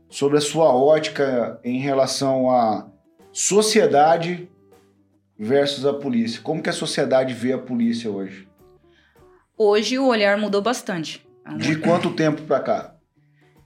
sobre 0.09 0.39
a 0.39 0.41
sua 0.41 0.73
ótica 0.73 1.59
em 1.65 1.81
relação 1.81 2.49
à 2.53 2.87
sociedade 3.33 4.49
versus 5.37 5.85
a 5.85 5.93
polícia? 5.93 6.41
Como 6.41 6.63
que 6.63 6.71
a 6.71 6.73
sociedade 6.73 7.35
vê 7.35 7.53
a 7.53 7.59
polícia 7.59 8.09
hoje? 8.09 8.47
Hoje 9.59 9.99
o 9.99 10.07
olhar 10.07 10.39
mudou 10.39 10.63
bastante. 10.63 11.27
De 11.57 11.75
quanto 11.75 12.13
tempo 12.13 12.43
pra 12.43 12.61
cá? 12.61 12.95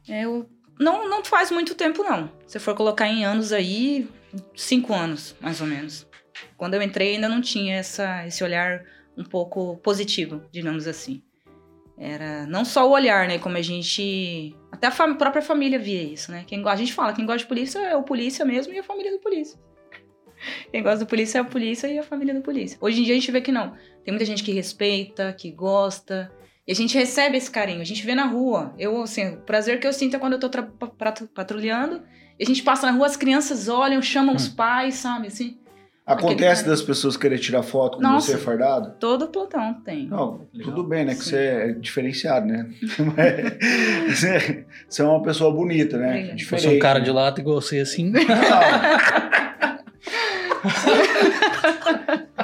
É, 0.08 0.24
eu, 0.24 0.48
não, 0.78 1.08
não 1.08 1.24
faz 1.24 1.50
muito 1.50 1.74
tempo, 1.74 2.02
não. 2.02 2.30
Se 2.46 2.58
for 2.58 2.74
colocar 2.74 3.08
em 3.08 3.24
anos 3.24 3.52
aí, 3.52 4.08
cinco 4.54 4.92
anos, 4.92 5.34
mais 5.40 5.60
ou 5.60 5.66
menos. 5.66 6.06
Quando 6.56 6.74
eu 6.74 6.82
entrei, 6.82 7.14
ainda 7.14 7.28
não 7.28 7.40
tinha 7.40 7.76
essa, 7.76 8.26
esse 8.26 8.42
olhar 8.42 8.84
um 9.16 9.24
pouco 9.24 9.76
positivo, 9.78 10.42
digamos 10.50 10.86
assim. 10.86 11.22
Era 11.96 12.44
não 12.46 12.64
só 12.64 12.88
o 12.88 12.90
olhar, 12.92 13.28
né? 13.28 13.38
Como 13.38 13.56
a 13.56 13.62
gente. 13.62 14.54
Até 14.72 14.88
a 14.88 14.90
fam- 14.90 15.14
própria 15.14 15.40
família 15.40 15.78
via 15.78 16.02
isso, 16.02 16.32
né? 16.32 16.44
Quem, 16.44 16.66
a 16.66 16.76
gente 16.76 16.92
fala, 16.92 17.12
quem 17.12 17.24
gosta 17.24 17.38
de 17.38 17.46
polícia 17.46 17.78
é 17.78 17.94
o 17.96 18.02
polícia 18.02 18.44
mesmo 18.44 18.72
e 18.72 18.78
a 18.78 18.82
família 18.82 19.12
do 19.12 19.20
polícia. 19.20 19.58
Quem 20.72 20.82
gosta 20.82 21.04
do 21.04 21.08
polícia 21.08 21.38
é 21.38 21.40
a 21.40 21.44
polícia 21.44 21.86
e 21.86 21.98
a 21.98 22.02
família 22.02 22.34
do 22.34 22.42
polícia. 22.42 22.76
Hoje 22.80 23.00
em 23.00 23.04
dia 23.04 23.14
a 23.14 23.18
gente 23.18 23.30
vê 23.30 23.40
que 23.40 23.52
não. 23.52 23.70
Tem 24.04 24.12
muita 24.12 24.24
gente 24.24 24.42
que 24.42 24.52
respeita, 24.52 25.32
que 25.32 25.50
gosta. 25.52 26.30
E 26.66 26.72
a 26.72 26.74
gente 26.74 26.96
recebe 26.96 27.36
esse 27.36 27.50
carinho, 27.50 27.80
a 27.80 27.84
gente 27.84 28.04
vê 28.04 28.14
na 28.14 28.24
rua. 28.24 28.74
Eu, 28.78 29.02
assim, 29.02 29.34
o 29.34 29.36
prazer 29.38 29.78
que 29.78 29.86
eu 29.86 29.92
sinto 29.92 30.16
é 30.16 30.18
quando 30.18 30.34
eu 30.34 30.40
tô 30.40 30.48
patrulhando. 31.34 32.02
E 32.38 32.42
a 32.42 32.46
gente 32.46 32.62
passa 32.62 32.86
na 32.86 32.92
rua, 32.92 33.06
as 33.06 33.16
crianças 33.16 33.68
olham, 33.68 34.00
chamam 34.00 34.34
os 34.34 34.48
pais, 34.48 34.94
sabe? 34.94 35.26
Assim, 35.28 35.58
Acontece 36.06 36.66
das 36.66 36.82
pessoas 36.82 37.16
querem 37.16 37.38
tirar 37.38 37.62
foto 37.62 37.96
com 37.96 38.02
Nossa. 38.02 38.32
você 38.32 38.38
fardado? 38.38 38.94
todo 39.00 39.28
plantão 39.28 39.72
tem. 39.82 40.06
Não, 40.06 40.46
Legal. 40.52 40.74
tudo 40.74 40.84
bem, 40.84 41.02
né? 41.04 41.14
Que 41.14 41.24
Sim. 41.24 41.30
você 41.30 41.36
é 41.36 41.72
diferenciado, 41.72 42.46
né? 42.46 42.68
Você, 44.08 44.66
é 44.98 45.02
uma 45.02 45.22
pessoa 45.22 45.50
bonita, 45.50 45.96
né? 45.96 46.36
Se 46.36 46.44
fosse 46.44 46.68
um 46.68 46.78
cara 46.78 46.98
de 47.00 47.10
lá. 47.10 47.22
lata 47.22 47.40
igual 47.40 47.58
você, 47.60 47.78
assim. 47.80 48.12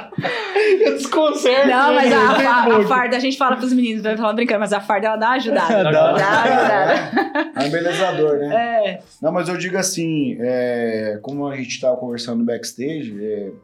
Eu 0.79 0.95
desconcerto. 0.95 1.67
Não, 1.67 1.93
mas 1.93 2.11
a, 2.11 2.37
né? 2.37 2.45
a- 2.45 2.77
a 2.77 2.83
farda, 2.87 3.17
a 3.17 3.19
gente 3.19 3.37
fala 3.37 3.55
pros 3.55 3.73
meninos, 3.73 4.03
vai 4.03 4.15
falar 4.15 4.33
brincando, 4.33 4.59
mas 4.61 4.73
a 4.73 4.79
farda 4.79 5.07
ela 5.07 5.15
dá 5.17 5.27
uma 5.27 5.35
ajudada. 5.35 5.83
Dá. 5.83 5.91
dá 5.91 6.11
uma 6.13 6.41
ajudada. 6.41 7.51
É 7.55 7.63
um 7.63 7.67
embelezador, 7.67 8.37
né? 8.39 8.55
É. 8.55 8.99
Não, 9.21 9.31
mas 9.31 9.49
eu 9.49 9.57
digo 9.57 9.77
assim, 9.77 10.37
é, 10.39 11.19
como 11.21 11.47
a 11.47 11.55
gente 11.55 11.69
estava 11.69 11.97
conversando 11.97 12.39
no 12.39 12.45
backstage, 12.45 13.15
é, 13.23 13.49
o 13.49 13.55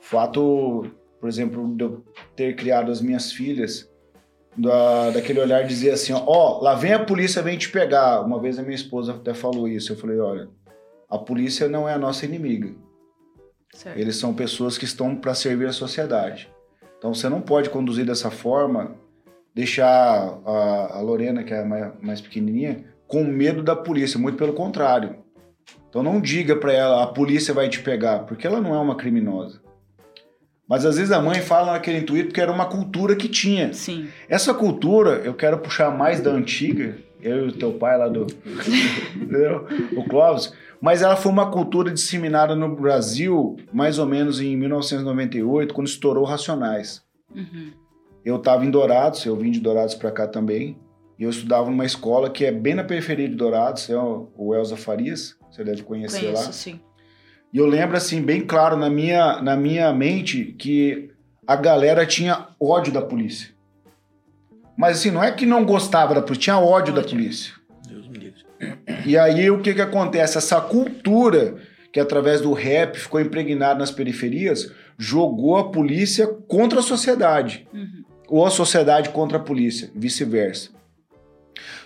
fato, 0.00 0.86
por 1.20 1.28
exemplo, 1.28 1.74
de 1.76 1.84
eu 1.84 2.04
ter 2.36 2.54
criado 2.56 2.90
as 2.90 3.00
minhas 3.00 3.32
filhas, 3.32 3.88
da, 4.56 5.10
daquele 5.10 5.40
olhar 5.40 5.64
dizer 5.64 5.92
assim, 5.92 6.12
ó, 6.12 6.22
ó, 6.26 6.60
lá 6.60 6.74
vem 6.74 6.92
a 6.92 7.04
polícia, 7.04 7.40
vem 7.42 7.56
te 7.56 7.70
pegar. 7.70 8.20
Uma 8.20 8.40
vez 8.40 8.58
a 8.58 8.62
minha 8.62 8.74
esposa 8.74 9.12
até 9.12 9.32
falou 9.32 9.68
isso, 9.68 9.92
eu 9.92 9.96
falei, 9.96 10.18
olha, 10.18 10.48
a 11.08 11.18
polícia 11.18 11.68
não 11.68 11.88
é 11.88 11.94
a 11.94 11.98
nossa 11.98 12.24
inimiga. 12.24 12.72
Certo. 13.72 13.98
Eles 13.98 14.16
são 14.16 14.34
pessoas 14.34 14.76
que 14.76 14.84
estão 14.84 15.14
para 15.14 15.34
servir 15.34 15.66
a 15.66 15.72
sociedade. 15.72 16.50
Então 16.98 17.14
você 17.14 17.28
não 17.28 17.40
pode 17.40 17.70
conduzir 17.70 18.04
dessa 18.04 18.30
forma, 18.30 18.94
deixar 19.54 20.38
a, 20.44 20.98
a 20.98 21.00
Lorena, 21.00 21.42
que 21.42 21.54
é 21.54 21.60
a 21.60 21.64
mais, 21.64 21.92
mais 22.00 22.20
pequenininha, 22.20 22.84
com 23.06 23.24
medo 23.24 23.62
da 23.62 23.74
polícia, 23.74 24.18
muito 24.18 24.36
pelo 24.36 24.52
contrário. 24.52 25.16
Então 25.88 26.02
não 26.02 26.20
diga 26.20 26.54
para 26.54 26.72
ela, 26.72 27.02
a 27.02 27.06
polícia 27.06 27.52
vai 27.52 27.68
te 27.68 27.80
pegar, 27.80 28.20
porque 28.20 28.46
ela 28.46 28.60
não 28.60 28.74
é 28.74 28.78
uma 28.78 28.96
criminosa. 28.96 29.60
Mas 30.68 30.86
às 30.86 30.96
vezes 30.96 31.10
a 31.10 31.20
mãe 31.20 31.40
fala 31.40 31.72
naquele 31.72 31.98
intuito 31.98 32.28
porque 32.28 32.40
era 32.40 32.52
uma 32.52 32.66
cultura 32.66 33.16
que 33.16 33.28
tinha. 33.28 33.72
Sim. 33.72 34.08
Essa 34.28 34.54
cultura, 34.54 35.20
eu 35.24 35.34
quero 35.34 35.58
puxar 35.58 35.90
mais 35.90 36.20
da 36.20 36.30
antiga, 36.30 36.96
eu 37.20 37.46
e 37.46 37.48
o 37.48 37.52
teu 37.52 37.72
pai 37.72 37.98
lá 37.98 38.08
do. 38.08 38.24
o 39.96 40.04
Clóvis. 40.04 40.52
Mas 40.80 41.02
ela 41.02 41.14
foi 41.14 41.30
uma 41.30 41.50
cultura 41.50 41.90
disseminada 41.90 42.56
no 42.56 42.74
Brasil, 42.74 43.56
mais 43.72 43.98
ou 43.98 44.06
menos 44.06 44.40
em 44.40 44.56
1998, 44.56 45.74
quando 45.74 45.88
estourou 45.88 46.24
Racionais. 46.24 47.02
Uhum. 47.34 47.72
Eu 48.24 48.36
estava 48.36 48.64
em 48.64 48.70
Dourados, 48.70 49.24
eu 49.24 49.36
vim 49.36 49.50
de 49.50 49.60
Dourados 49.60 49.94
para 49.94 50.10
cá 50.10 50.26
também, 50.26 50.78
e 51.18 51.24
eu 51.24 51.30
estudava 51.30 51.68
numa 51.70 51.84
escola 51.84 52.30
que 52.30 52.44
é 52.46 52.52
bem 52.52 52.74
na 52.74 52.84
periferia 52.84 53.28
de 53.28 53.34
Dourados, 53.34 53.90
é 53.90 53.96
o, 53.96 54.54
Elza 54.54 54.76
Farias, 54.76 55.36
você 55.50 55.62
deve 55.62 55.82
conhecer 55.82 56.20
Conheço, 56.20 56.46
lá. 56.46 56.52
sim. 56.52 56.80
E 57.52 57.58
eu 57.58 57.66
lembro, 57.66 57.96
assim, 57.96 58.22
bem 58.22 58.40
claro 58.40 58.76
na 58.76 58.88
minha, 58.88 59.42
na 59.42 59.56
minha 59.56 59.92
mente 59.92 60.44
que 60.58 61.10
a 61.46 61.56
galera 61.56 62.06
tinha 62.06 62.48
ódio 62.60 62.92
da 62.92 63.02
polícia. 63.02 63.50
Mas, 64.78 64.98
assim, 64.98 65.10
não 65.10 65.22
é 65.22 65.32
que 65.32 65.44
não 65.44 65.64
gostava 65.64 66.14
da 66.14 66.22
polícia, 66.22 66.42
tinha 66.42 66.58
ódio, 66.58 66.94
da 66.94 67.00
Ódio. 67.00 67.10
polícia. 67.10 67.54
E 69.06 69.16
aí, 69.16 69.50
o 69.50 69.60
que 69.60 69.74
que 69.74 69.80
acontece? 69.80 70.38
Essa 70.38 70.60
cultura 70.60 71.56
que, 71.92 71.98
através 71.98 72.40
do 72.40 72.52
rap, 72.52 72.98
ficou 72.98 73.20
impregnada 73.20 73.78
nas 73.78 73.90
periferias, 73.90 74.72
jogou 74.98 75.56
a 75.56 75.70
polícia 75.70 76.26
contra 76.26 76.80
a 76.80 76.82
sociedade. 76.82 77.66
Uhum. 77.72 78.04
Ou 78.28 78.46
a 78.46 78.50
sociedade 78.50 79.08
contra 79.08 79.38
a 79.38 79.40
polícia, 79.40 79.90
vice-versa. 79.94 80.70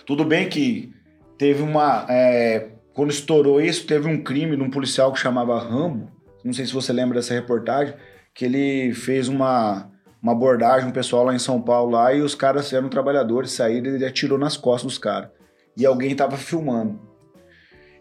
Tudo 0.05 0.23
bem 0.23 0.47
que 0.47 0.93
teve 1.37 1.63
uma... 1.63 2.05
é, 2.09 2.67
quando 2.93 3.09
estourou 3.09 3.59
isso, 3.59 3.87
teve 3.87 4.07
um 4.07 4.21
crime 4.21 4.55
de 4.55 4.61
um 4.61 4.69
policial 4.69 5.11
que 5.11 5.19
chamava 5.19 5.59
Rambo. 5.59 6.11
Não 6.43 6.53
sei 6.53 6.65
se 6.65 6.73
você 6.73 6.93
lembra 6.93 7.15
dessa 7.15 7.33
reportagem, 7.33 7.95
que 8.33 8.45
ele 8.45 8.93
fez 8.93 9.27
uma, 9.27 9.89
uma 10.21 10.33
abordagem, 10.33 10.87
um 10.87 10.91
pessoal 10.91 11.25
lá 11.25 11.33
em 11.33 11.39
São 11.39 11.59
Paulo 11.61 11.91
lá, 11.91 12.13
e 12.13 12.21
os 12.21 12.35
caras 12.35 12.71
eram 12.71 12.87
trabalhadores, 12.87 13.51
saíram 13.51 13.91
e 13.91 13.95
ele 13.95 14.05
atirou 14.05 14.37
nas 14.37 14.55
costas 14.55 14.91
dos 14.91 14.97
caras. 14.97 15.29
E 15.77 15.85
alguém 15.85 16.11
estava 16.11 16.37
filmando. 16.37 16.99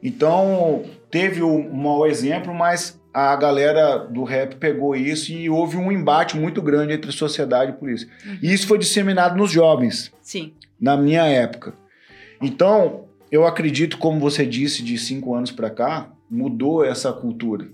Então, 0.02 0.84
teve 1.10 1.42
um 1.42 1.72
mau 1.72 2.06
exemplo, 2.06 2.54
mas 2.54 3.00
a 3.12 3.34
galera 3.37 3.98
do 3.98 4.22
rap 4.24 4.56
pegou 4.56 4.94
isso 4.94 5.32
e 5.32 5.48
houve 5.48 5.76
um 5.76 5.90
embate 5.90 6.37
muito 6.37 6.60
grande 6.60 6.92
entre 6.92 7.10
sociedade 7.12 7.72
e 7.72 7.74
polícia. 7.74 8.08
E 8.42 8.52
isso 8.52 8.66
foi 8.66 8.76
disseminado 8.78 9.37
nos 9.37 9.50
jovens 9.50 10.12
Sim. 10.20 10.52
na 10.80 10.96
minha 10.96 11.24
época. 11.24 11.74
Então, 12.42 13.06
eu 13.30 13.46
acredito, 13.46 13.96
como 13.98 14.20
você 14.20 14.44
disse, 14.44 14.82
de 14.82 14.98
cinco 14.98 15.34
anos 15.34 15.50
para 15.50 15.70
cá, 15.70 16.10
mudou 16.30 16.84
essa 16.84 17.12
cultura. 17.12 17.68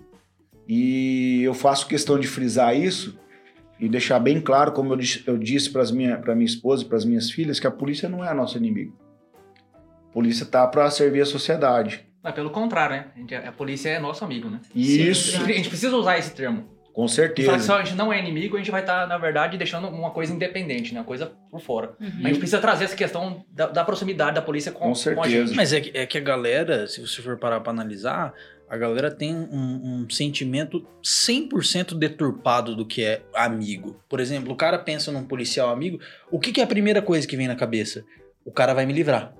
E 0.69 1.43
eu 1.43 1.53
faço 1.53 1.89
questão 1.89 2.19
de 2.19 2.29
frisar 2.29 2.77
isso 2.77 3.19
e 3.81 3.89
deixar 3.89 4.21
bem 4.21 4.41
claro, 4.41 4.71
como 4.73 4.93
eu, 4.93 4.97
dis- 4.97 5.23
eu 5.27 5.37
disse 5.37 5.71
para 5.71 5.83
minha, 5.91 6.17
minha 6.19 6.45
esposa 6.45 6.85
e 6.85 6.87
para 6.87 6.99
as 6.99 7.05
minhas 7.05 7.31
filhas, 7.31 7.59
que 7.59 7.67
a 7.67 7.71
polícia 7.71 8.09
não 8.09 8.25
é 8.25 8.29
a 8.29 8.35
nossa 8.35 8.57
inimiga. 8.57 8.93
A 10.11 10.13
polícia 10.13 10.45
tá 10.45 10.67
para 10.67 10.91
servir 10.91 11.21
a 11.21 11.27
sociedade. 11.27 12.05
Mas 12.23 12.35
pelo 12.35 12.51
contrário, 12.51 12.97
né? 12.97 13.07
A, 13.15 13.19
gente- 13.19 13.35
a 13.35 13.53
polícia 13.53 13.89
é 13.89 13.99
nosso 13.99 14.25
amigo, 14.25 14.51
né? 14.51 14.61
E 14.75 14.85
Sim, 14.85 15.03
isso, 15.11 15.43
A 15.43 15.47
gente 15.47 15.69
precisa 15.69 15.97
usar 15.97 16.19
esse 16.19 16.33
termo. 16.35 16.65
com 16.93 17.07
Se 17.09 17.17
falar 17.17 17.29
que 17.31 17.43
certeza. 17.45 17.65
só 17.67 17.79
a 17.79 17.85
gente 17.85 17.97
não 17.97 18.13
é 18.13 18.19
inimigo, 18.19 18.57
a 18.57 18.59
gente 18.59 18.71
vai 18.71 18.81
estar, 18.83 19.07
na 19.07 19.17
verdade, 19.17 19.57
deixando 19.57 19.89
uma 19.89 20.11
coisa 20.11 20.35
independente, 20.35 20.93
né? 20.93 21.01
Uma 21.01 21.07
coisa 21.07 21.33
por 21.51 21.61
fora. 21.61 21.95
Uhum. 22.01 22.09
A 22.25 22.29
gente 22.29 22.39
precisa 22.39 22.59
trazer 22.61 22.85
essa 22.85 22.97
questão 22.97 23.45
da, 23.51 23.69
da 23.69 23.85
proximidade 23.85 24.35
da 24.35 24.43
polícia 24.43 24.71
com, 24.73 24.81
Com 24.81 24.85
com 24.87 24.93
a 24.93 24.95
certeza. 24.97 25.29
gente. 25.47 25.57
Mas 25.57 25.73
é 25.73 25.81
que, 25.81 25.97
é 25.97 26.05
que 26.05 26.19
a 26.19 26.21
galera, 26.21 26.87
se 26.89 27.01
você 27.01 27.23
for 27.23 27.39
parar 27.39 27.61
pra 27.61 27.71
analisar, 27.71 28.35
a 28.69 28.77
galera 28.77 29.11
tem 29.11 29.35
um, 29.35 30.03
um 30.05 30.11
sentimento 30.11 30.85
100% 31.03 31.95
deturpado 31.97 32.75
do 32.77 32.85
que 32.85 33.03
é 33.05 33.23
amigo. 33.35 34.01
Por 34.09 34.21
exemplo, 34.21 34.53
o 34.53 34.57
cara 34.57 34.79
pensa 34.79 35.11
num 35.11 35.25
policial 35.25 35.71
amigo, 35.71 35.99
o 36.31 36.39
que, 36.39 36.53
que 36.53 36.61
é 36.61 36.65
a 36.65 36.67
primeira 36.67 37.01
coisa 37.01 37.27
que 37.27 37.37
vem 37.37 37.49
na 37.49 37.57
cabeça? 37.57 38.05
O 38.45 38.51
cara 38.53 38.75
vai 38.75 38.85
me 38.85 38.93
livrar. 38.93 39.33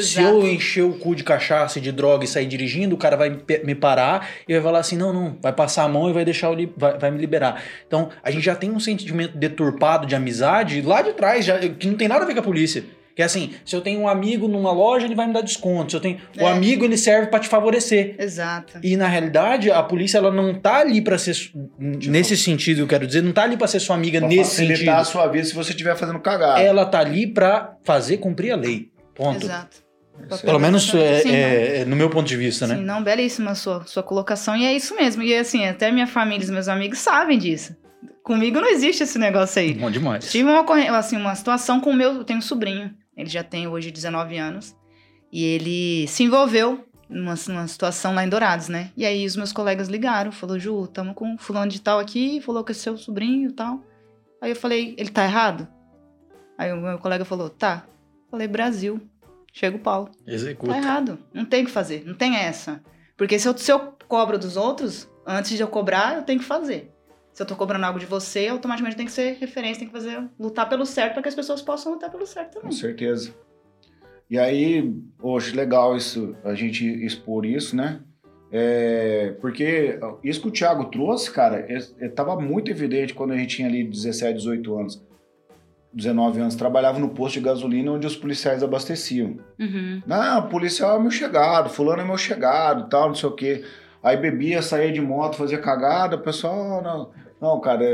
Se 0.00 0.20
eu 0.22 0.46
encher 0.46 0.82
o 0.84 0.92
cu 0.92 1.14
de 1.14 1.24
cachaça 1.24 1.78
e 1.78 1.82
de 1.82 1.90
droga 1.92 2.24
e 2.24 2.28
sair 2.28 2.46
dirigindo, 2.46 2.94
o 2.94 2.98
cara 2.98 3.16
vai 3.16 3.30
me 3.64 3.74
parar 3.74 4.28
e 4.48 4.52
vai 4.54 4.62
falar 4.62 4.78
assim: 4.80 4.96
não, 4.96 5.12
não, 5.12 5.36
vai 5.42 5.52
passar 5.52 5.84
a 5.84 5.88
mão 5.88 6.08
e 6.08 6.12
vai 6.12 6.24
deixar 6.24 6.50
o 6.50 6.54
li- 6.54 6.72
vai, 6.76 6.98
vai 6.98 7.10
me 7.10 7.18
liberar. 7.18 7.62
Então, 7.86 8.08
a 8.22 8.30
gente 8.30 8.44
já 8.44 8.54
tem 8.54 8.70
um 8.70 8.80
sentimento 8.80 9.36
deturpado 9.36 10.06
de 10.06 10.14
amizade 10.14 10.80
lá 10.82 11.02
de 11.02 11.12
trás, 11.12 11.44
já, 11.44 11.58
que 11.58 11.86
não 11.86 11.96
tem 11.96 12.08
nada 12.08 12.24
a 12.24 12.26
ver 12.26 12.34
com 12.34 12.40
a 12.40 12.42
polícia. 12.42 12.84
Que 13.16 13.22
é 13.22 13.24
assim, 13.24 13.52
se 13.64 13.74
eu 13.74 13.80
tenho 13.80 13.98
um 13.98 14.06
amigo 14.06 14.46
numa 14.46 14.70
loja, 14.70 15.04
ele 15.04 15.16
vai 15.16 15.26
me 15.26 15.32
dar 15.32 15.40
desconto. 15.40 15.90
Se 15.90 15.96
eu 15.96 16.00
tenho. 16.00 16.18
O 16.40 16.46
É. 16.46 16.52
amigo, 16.52 16.84
ele 16.84 16.96
serve 16.96 17.26
pra 17.26 17.40
te 17.40 17.48
favorecer. 17.48 18.14
Exato. 18.16 18.78
E 18.80 18.96
na 18.96 19.08
realidade, 19.08 19.72
a 19.72 19.82
polícia 19.82 20.18
ela 20.18 20.30
não 20.30 20.54
tá 20.54 20.76
ali 20.76 21.00
pra 21.02 21.18
ser. 21.18 21.34
Nesse 21.76 22.36
sentido, 22.36 22.82
eu 22.82 22.86
quero 22.86 23.04
dizer, 23.08 23.20
não 23.22 23.32
tá 23.32 23.42
ali 23.42 23.56
pra 23.56 23.66
ser 23.66 23.80
sua 23.80 23.96
amiga 23.96 24.20
Pra 24.20 24.28
nesse 24.28 24.50
facilitar 24.50 24.76
sentido. 24.76 24.90
a 25.00 25.04
sua 25.04 25.26
vida 25.26 25.44
se 25.44 25.52
você 25.54 25.70
estiver 25.70 25.96
fazendo 25.96 26.20
cagada. 26.20 26.60
Ela 26.60 26.86
tá 26.86 27.00
ali 27.00 27.26
pra 27.26 27.72
fazer 27.82 28.18
cumprir 28.18 28.52
a 28.52 28.56
lei. 28.56 28.88
Ponto. 29.18 29.44
Exato. 29.44 29.82
Pelo 30.42 30.58
menos 30.58 30.92
é, 30.94 31.20
Sim, 31.20 31.30
é- 31.30 31.76
é 31.80 31.84
no 31.84 31.96
meu 31.96 32.08
ponto 32.08 32.26
de 32.26 32.36
vista, 32.36 32.66
Sim, 32.66 32.74
né? 32.74 32.80
não, 32.80 33.02
belíssima 33.02 33.50
a 33.50 33.54
sua, 33.54 33.84
sua 33.84 34.02
colocação. 34.02 34.56
E 34.56 34.64
é 34.64 34.74
isso 34.74 34.94
mesmo. 34.94 35.22
E 35.22 35.34
assim, 35.34 35.66
até 35.66 35.90
minha 35.92 36.06
família 36.06 36.42
e 36.42 36.44
os 36.44 36.50
meus 36.50 36.68
amigos 36.68 36.98
sabem 36.98 37.38
disso. 37.38 37.76
Comigo 38.22 38.60
não 38.60 38.68
existe 38.68 39.02
esse 39.02 39.18
negócio 39.18 39.60
aí. 39.60 39.74
Bom 39.74 39.90
demais. 39.90 40.30
Tive 40.30 40.48
uma, 40.48 40.64
assim, 40.96 41.16
uma 41.16 41.34
situação 41.34 41.80
com 41.80 41.90
o 41.90 41.94
meu. 41.94 42.12
Eu 42.14 42.24
tenho 42.24 42.38
um 42.38 42.42
sobrinho. 42.42 42.94
Ele 43.16 43.28
já 43.28 43.42
tem 43.42 43.66
hoje 43.66 43.90
19 43.90 44.36
anos. 44.36 44.76
E 45.32 45.42
ele 45.44 46.06
se 46.08 46.22
envolveu 46.24 46.84
numa, 47.08 47.34
numa 47.48 47.66
situação 47.66 48.14
lá 48.14 48.24
em 48.24 48.28
Dourados, 48.28 48.68
né? 48.68 48.90
E 48.96 49.04
aí 49.04 49.24
os 49.26 49.36
meus 49.36 49.52
colegas 49.52 49.88
ligaram. 49.88 50.30
Falou, 50.30 50.58
Ju, 50.58 50.86
tamo 50.88 51.14
com 51.14 51.36
fulano 51.38 51.70
de 51.70 51.80
tal 51.80 51.98
aqui. 51.98 52.40
Falou 52.40 52.62
que 52.62 52.72
é 52.72 52.74
seu 52.74 52.96
sobrinho 52.96 53.50
e 53.50 53.52
tal. 53.52 53.82
Aí 54.40 54.50
eu 54.50 54.56
falei, 54.56 54.94
ele 54.96 55.10
tá 55.10 55.24
errado? 55.24 55.66
Aí 56.56 56.72
o 56.72 56.76
meu 56.76 56.98
colega 56.98 57.24
falou, 57.24 57.48
tá. 57.48 57.84
Falei, 58.30 58.46
Brasil. 58.48 59.00
Chega 59.52 59.76
o 59.76 59.80
pau. 59.80 60.10
Executa. 60.26 60.72
Tá 60.72 60.78
errado. 60.78 61.18
Não 61.32 61.44
tem 61.44 61.62
o 61.62 61.66
que 61.66 61.70
fazer. 61.72 62.04
Não 62.06 62.14
tem 62.14 62.36
essa. 62.36 62.82
Porque 63.16 63.38
se 63.38 63.48
eu, 63.48 63.56
se 63.56 63.72
eu 63.72 63.94
cobro 64.06 64.38
dos 64.38 64.56
outros, 64.56 65.08
antes 65.26 65.56
de 65.56 65.62
eu 65.62 65.68
cobrar, 65.68 66.16
eu 66.16 66.22
tenho 66.22 66.38
que 66.38 66.44
fazer. 66.44 66.92
Se 67.32 67.42
eu 67.42 67.46
tô 67.46 67.56
cobrando 67.56 67.84
algo 67.84 67.98
de 67.98 68.06
você, 68.06 68.48
automaticamente 68.48 68.96
tem 68.96 69.06
que 69.06 69.12
ser 69.12 69.36
referência, 69.38 69.78
tem 69.78 69.88
que 69.88 69.92
fazer, 69.92 70.28
lutar 70.38 70.68
pelo 70.68 70.84
certo 70.84 71.14
para 71.14 71.22
que 71.22 71.28
as 71.28 71.34
pessoas 71.34 71.62
possam 71.62 71.92
lutar 71.92 72.10
pelo 72.10 72.26
certo 72.26 72.54
Com 72.54 72.60
também. 72.62 72.76
certeza. 72.76 73.34
E 74.30 74.38
aí, 74.38 74.92
hoje, 75.22 75.54
legal 75.54 75.96
isso, 75.96 76.36
a 76.44 76.54
gente 76.54 76.84
expor 76.84 77.46
isso, 77.46 77.74
né? 77.74 78.00
É, 78.50 79.36
porque 79.40 79.98
isso 80.22 80.40
que 80.40 80.48
o 80.48 80.50
Thiago 80.50 80.86
trouxe, 80.86 81.30
cara, 81.30 81.66
estava 82.00 82.40
muito 82.40 82.70
evidente 82.70 83.14
quando 83.14 83.32
a 83.32 83.36
gente 83.36 83.56
tinha 83.56 83.68
ali 83.68 83.84
17, 83.84 84.34
18 84.38 84.78
anos, 84.78 85.06
19 85.92 86.40
anos, 86.40 86.54
trabalhava 86.54 86.98
no 86.98 87.08
posto 87.08 87.34
de 87.34 87.40
gasolina 87.40 87.92
onde 87.92 88.06
os 88.06 88.16
policiais 88.16 88.62
abasteciam. 88.62 89.38
Uhum. 89.58 90.02
Não, 90.06 90.48
policial 90.48 90.96
é 90.96 91.00
meu 91.00 91.10
chegado, 91.10 91.70
fulano 91.70 92.02
é 92.02 92.04
meu 92.04 92.18
chegado, 92.18 92.88
tal, 92.88 93.08
não 93.08 93.14
sei 93.14 93.28
o 93.28 93.32
quê. 93.32 93.64
Aí 94.02 94.16
bebia, 94.16 94.62
saía 94.62 94.92
de 94.92 95.00
moto, 95.00 95.36
fazia 95.36 95.58
cagada, 95.58 96.16
o 96.16 96.20
pessoal, 96.20 96.82
não, 96.82 97.10
não, 97.40 97.60
cara, 97.60 97.84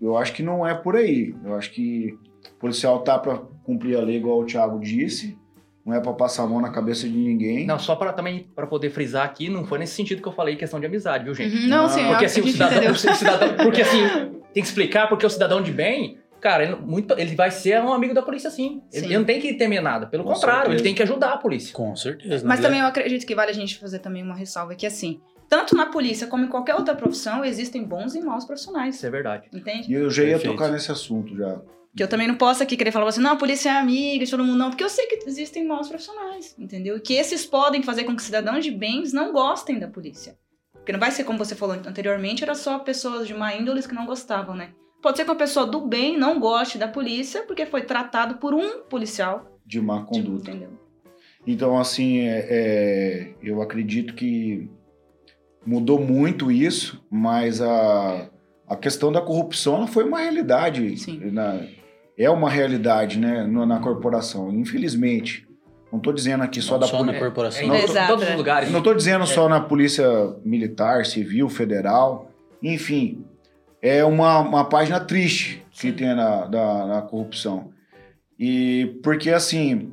eu 0.00 0.16
acho 0.16 0.32
que 0.32 0.42
não 0.42 0.66
é 0.66 0.74
por 0.74 0.96
aí. 0.96 1.34
Eu 1.44 1.54
acho 1.54 1.70
que 1.72 2.16
o 2.56 2.60
policial 2.60 3.00
tá 3.00 3.18
para 3.18 3.38
cumprir 3.64 3.96
a 3.96 4.00
lei, 4.00 4.16
igual 4.16 4.38
o 4.38 4.44
Thiago 4.44 4.78
disse, 4.78 5.36
não 5.84 5.94
é 5.94 6.00
para 6.00 6.12
passar 6.12 6.44
a 6.44 6.46
mão 6.46 6.60
na 6.60 6.70
cabeça 6.70 7.08
de 7.08 7.16
ninguém. 7.16 7.66
Não, 7.66 7.78
só 7.78 7.96
para 7.96 8.12
também 8.12 8.46
para 8.54 8.66
poder 8.66 8.90
frisar 8.90 9.24
aqui, 9.24 9.48
não 9.48 9.64
foi 9.64 9.78
nesse 9.78 9.94
sentido 9.94 10.22
que 10.22 10.28
eu 10.28 10.32
falei 10.32 10.56
questão 10.56 10.78
de 10.78 10.86
amizade, 10.86 11.24
viu, 11.24 11.34
gente? 11.34 11.56
Uhum. 11.56 11.68
Não, 11.68 11.88
sim, 11.88 12.00
Porque 12.06 12.10
Porque 12.10 12.24
a 12.24 12.26
assim, 12.26 12.40
o 12.42 12.48
cidadão, 12.48 12.92
o 12.92 12.94
cidadão- 12.96 13.56
porque 13.64 13.82
assim, 13.82 13.98
tem 14.52 14.62
que 14.62 14.68
explicar 14.68 15.08
porque 15.08 15.24
o 15.26 15.30
cidadão 15.30 15.62
de 15.62 15.72
bem, 15.72 16.18
cara, 16.40 16.64
ele, 16.64 16.76
muito, 16.76 17.14
ele 17.18 17.34
vai 17.34 17.50
ser 17.50 17.80
um 17.82 17.92
amigo 17.92 18.14
da 18.14 18.22
polícia 18.22 18.50
sim. 18.50 18.82
Ele, 18.92 19.00
Sim. 19.02 19.06
ele 19.06 19.18
não 19.18 19.24
tem 19.24 19.40
que 19.40 19.54
temer 19.54 19.82
nada, 19.82 20.06
pelo 20.06 20.24
Com 20.24 20.32
contrário, 20.32 20.62
certeza. 20.62 20.76
ele 20.76 20.82
tem 20.82 20.94
que 20.94 21.02
ajudar 21.02 21.32
a 21.32 21.36
polícia. 21.36 21.72
Com 21.72 21.94
certeza. 21.94 22.46
Mas 22.46 22.60
né? 22.60 22.66
também 22.66 22.80
eu 22.80 22.86
acredito 22.86 23.26
que 23.26 23.34
vale 23.34 23.50
a 23.50 23.54
gente 23.54 23.78
fazer 23.78 23.98
também 24.00 24.22
uma 24.22 24.34
ressalva 24.34 24.74
que 24.74 24.86
assim, 24.86 25.20
tanto 25.48 25.76
na 25.76 25.86
polícia 25.86 26.26
como 26.26 26.44
em 26.44 26.48
qualquer 26.48 26.74
outra 26.74 26.94
profissão, 26.94 27.44
existem 27.44 27.84
bons 27.84 28.14
e 28.14 28.20
maus 28.20 28.44
profissionais. 28.44 28.96
Isso 28.96 29.06
é 29.06 29.10
verdade. 29.10 29.48
Entende? 29.52 29.90
E 29.90 29.94
eu 29.94 30.10
já 30.10 30.22
ia 30.22 30.30
Perfeito. 30.30 30.52
tocar 30.52 30.70
nesse 30.70 30.90
assunto 30.92 31.36
já. 31.36 31.60
Que 31.96 32.04
eu 32.04 32.08
também 32.08 32.28
não 32.28 32.36
posso 32.36 32.62
aqui 32.62 32.76
querer 32.76 32.92
falar 32.92 33.08
assim, 33.08 33.20
não, 33.20 33.32
a 33.32 33.36
polícia 33.36 33.68
é 33.68 33.72
amiga 33.72 34.24
todo 34.30 34.44
mundo, 34.44 34.56
não, 34.56 34.70
porque 34.70 34.84
eu 34.84 34.88
sei 34.88 35.06
que 35.06 35.28
existem 35.28 35.66
maus 35.66 35.88
profissionais, 35.88 36.54
entendeu? 36.56 36.96
E 36.96 37.00
que 37.00 37.14
esses 37.14 37.44
podem 37.44 37.82
fazer 37.82 38.04
com 38.04 38.14
que 38.14 38.22
cidadãos 38.22 38.64
de 38.64 38.70
bens 38.70 39.12
não 39.12 39.32
gostem 39.32 39.78
da 39.78 39.88
polícia. 39.88 40.38
Porque 40.72 40.92
não 40.92 41.00
vai 41.00 41.10
ser 41.10 41.24
como 41.24 41.38
você 41.38 41.56
falou 41.56 41.74
anteriormente, 41.74 42.44
era 42.44 42.54
só 42.54 42.78
pessoas 42.78 43.26
de 43.26 43.34
má 43.34 43.54
índole 43.54 43.82
que 43.82 43.94
não 43.94 44.06
gostavam, 44.06 44.54
né? 44.54 44.70
Pode 45.02 45.16
ser 45.16 45.24
que 45.24 45.30
uma 45.30 45.36
pessoa 45.36 45.66
do 45.66 45.80
bem 45.80 46.18
não 46.18 46.38
goste 46.38 46.76
da 46.78 46.86
polícia 46.88 47.42
porque 47.46 47.64
foi 47.66 47.82
tratado 47.82 48.36
por 48.36 48.52
um 48.54 48.82
policial. 48.82 49.58
De 49.64 49.80
má 49.80 49.98
de- 50.00 50.06
conduta. 50.06 50.50
entendeu? 50.50 50.70
Então, 51.46 51.78
assim, 51.78 52.18
é, 52.20 52.46
é, 52.50 53.30
eu 53.42 53.62
acredito 53.62 54.14
que 54.14 54.70
mudou 55.64 55.98
muito 56.00 56.50
isso, 56.50 57.02
mas 57.10 57.60
a, 57.62 58.28
a 58.68 58.76
questão 58.76 59.10
da 59.10 59.20
corrupção 59.22 59.76
ela 59.76 59.86
foi 59.86 60.04
uma 60.04 60.18
realidade. 60.20 60.96
Sim. 60.98 61.18
na- 61.30 61.60
é 62.18 62.28
uma 62.28 62.50
realidade, 62.50 63.18
né, 63.18 63.44
no- 63.46 63.64
na 63.64 63.78
corporação, 63.80 64.52
infelizmente. 64.52 65.48
Não 65.90 65.98
estou 65.98 66.12
dizendo 66.12 66.42
aqui 66.44 66.60
só 66.60 66.74
Não 66.74 66.80
da 66.80 66.86
só 66.86 66.98
na 66.98 67.04
polícia. 67.06 67.20
corporação. 67.20 67.62
É, 67.62 67.64
em 67.64 67.68
Não, 67.68 67.76
to- 67.78 67.84
Exato, 67.90 68.08
todos 68.08 68.26
é. 68.26 68.30
os 68.32 68.36
lugares. 68.36 68.70
Não 68.70 68.78
estou 68.80 68.94
dizendo 68.94 69.26
só 69.26 69.48
na 69.48 69.60
polícia 69.60 70.06
militar, 70.44 71.06
civil, 71.06 71.48
federal, 71.48 72.30
enfim. 72.62 73.24
É 73.82 74.04
uma, 74.04 74.40
uma 74.40 74.64
página 74.64 75.00
triste 75.00 75.64
que 75.70 75.92
tem 75.92 76.14
na, 76.14 76.46
da, 76.46 76.86
na 76.86 77.02
corrupção. 77.02 77.72
E 78.38 78.98
porque, 79.02 79.30
assim, 79.30 79.92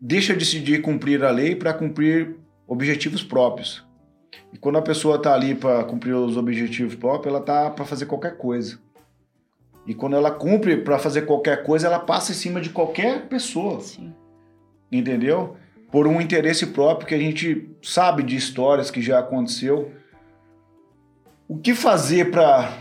deixa 0.00 0.34
de 0.34 0.44
se 0.44 0.60
de 0.60 0.78
cumprir 0.78 1.24
a 1.24 1.30
lei 1.30 1.56
para 1.56 1.74
cumprir 1.74 2.36
objetivos 2.66 3.22
próprios. 3.22 3.84
E 4.52 4.58
quando 4.58 4.78
a 4.78 4.82
pessoa 4.82 5.16
está 5.16 5.34
ali 5.34 5.54
para 5.54 5.84
cumprir 5.84 6.14
os 6.14 6.36
objetivos 6.36 6.94
próprios, 6.94 7.26
ela 7.26 7.40
está 7.40 7.70
para 7.70 7.84
fazer 7.84 8.06
qualquer 8.06 8.36
coisa. 8.36 8.78
E 9.86 9.94
quando 9.94 10.16
ela 10.16 10.30
cumpre 10.30 10.76
para 10.78 10.98
fazer 10.98 11.22
qualquer 11.22 11.62
coisa, 11.62 11.86
ela 11.86 11.98
passa 11.98 12.32
em 12.32 12.34
cima 12.34 12.60
de 12.60 12.70
qualquer 12.70 13.28
pessoa 13.28 13.80
Sim. 13.80 14.12
entendeu? 14.90 15.56
Por 15.92 16.06
um 16.06 16.20
interesse 16.20 16.66
próprio 16.66 17.06
que 17.06 17.14
a 17.14 17.18
gente 17.18 17.70
sabe 17.80 18.22
de 18.22 18.34
histórias 18.34 18.90
que 18.90 19.00
já 19.00 19.20
aconteceu. 19.20 19.92
O 21.48 21.56
que 21.56 21.74
fazer 21.74 22.32
para 22.32 22.72